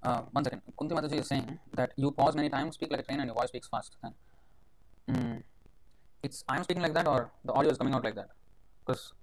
Uh, 0.01 0.21
one 0.31 0.43
second. 0.43 0.61
Kunti 0.77 0.95
Mataji 0.95 1.19
is 1.19 1.27
saying 1.27 1.59
that 1.73 1.91
you 1.97 2.11
pause 2.11 2.35
many 2.35 2.49
times, 2.49 2.75
speak 2.75 2.91
like 2.91 3.01
a 3.01 3.03
train, 3.03 3.19
and 3.19 3.27
your 3.27 3.35
voice 3.35 3.49
speaks 3.49 3.67
fast. 3.67 3.97
Mm, 5.09 5.43
it's 6.23 6.43
I 6.47 6.57
am 6.57 6.63
speaking 6.63 6.83
like 6.83 6.93
that, 6.93 7.07
or 7.07 7.31
the 7.43 7.53
audio 7.53 7.71
is 7.71 7.77
coming 7.77 7.93
out 7.93 8.03
like 8.03 8.15
that. 8.15 8.29
Because 8.85 9.13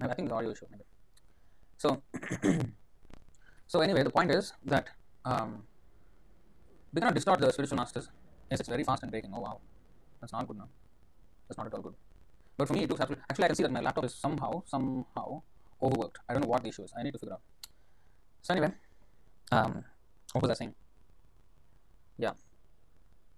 I 0.00 0.14
think 0.14 0.28
the 0.28 0.34
audio 0.34 0.50
issue. 0.50 0.66
Maybe. 0.70 0.84
So. 1.76 2.02
So 3.68 3.80
anyway, 3.80 4.02
the 4.02 4.10
point 4.10 4.30
is 4.30 4.54
that 4.64 4.86
um, 5.26 5.62
we 6.92 7.00
cannot 7.00 7.14
distort 7.14 7.38
the 7.38 7.52
spiritual 7.52 7.76
masters. 7.76 8.08
Yes, 8.50 8.60
it's 8.60 8.68
very 8.68 8.82
fast 8.82 9.02
and 9.02 9.12
breaking. 9.12 9.30
Oh 9.34 9.40
wow, 9.40 9.60
that's 10.20 10.32
not 10.32 10.48
good 10.48 10.56
now. 10.56 10.68
That's 11.46 11.58
not 11.58 11.66
at 11.66 11.74
all 11.74 11.82
good. 11.82 11.94
But 12.56 12.66
for 12.66 12.72
me, 12.72 12.84
it 12.84 12.88
looks 12.88 13.02
absolutely. 13.02 13.24
Actually, 13.28 13.44
I 13.44 13.48
can 13.48 13.56
see 13.56 13.62
that 13.64 13.72
my 13.72 13.80
laptop 13.80 14.06
is 14.06 14.14
somehow, 14.14 14.62
somehow 14.64 15.42
overworked. 15.82 16.18
I 16.26 16.32
don't 16.32 16.42
know 16.44 16.48
what 16.48 16.62
the 16.62 16.70
issue 16.70 16.82
is. 16.82 16.94
I 16.98 17.02
need 17.02 17.12
to 17.12 17.18
figure 17.18 17.34
out. 17.34 17.42
So 18.40 18.54
anyway, 18.54 18.72
um, 19.52 19.84
what 20.32 20.42
was 20.42 20.50
I 20.50 20.54
saying? 20.54 20.74
Yeah. 22.18 22.32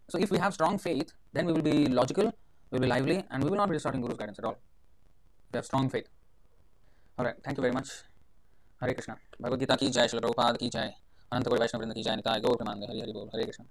So 0.08 0.18
if 0.18 0.30
we 0.30 0.38
have 0.38 0.52
strong 0.54 0.78
faith, 0.78 1.12
then 1.32 1.46
we 1.46 1.52
will 1.52 1.62
be 1.62 1.86
logical, 1.86 2.24
we 2.70 2.76
will 2.76 2.80
be 2.80 2.88
lively, 2.88 3.24
and 3.30 3.44
we 3.44 3.50
will 3.50 3.56
not 3.56 3.68
be 3.68 3.74
distorting 3.74 4.00
Guru's 4.00 4.18
guidance 4.18 4.38
at 4.38 4.44
all. 4.44 4.58
We 5.52 5.58
have 5.58 5.66
strong 5.66 5.88
faith. 5.88 6.08
All 7.18 7.24
right. 7.24 7.36
Thank 7.44 7.58
you 7.58 7.62
very 7.62 7.72
much. 7.72 7.90
Hare 8.80 8.94
Krishna. 8.94 9.18
Bhagavad 9.38 9.60
Gita 9.60 9.76
ki 9.76 9.90
jai, 9.90 10.06
Srila 10.06 10.22
Prabhupada 10.22 10.58
ki 10.58 10.70
jai, 10.70 10.94
Ananta 11.30 11.50
Gauri 11.50 11.60
Vaishnava 11.60 11.94
ki 11.94 12.02
jai, 12.02 12.16
Nitai 12.16 12.42
Gaur 12.42 12.56
Hari 12.58 12.86
Hare 12.86 13.00
Hare 13.00 13.12
Bol, 13.12 13.28
Hare 13.32 13.44
Krishna. 13.44 13.66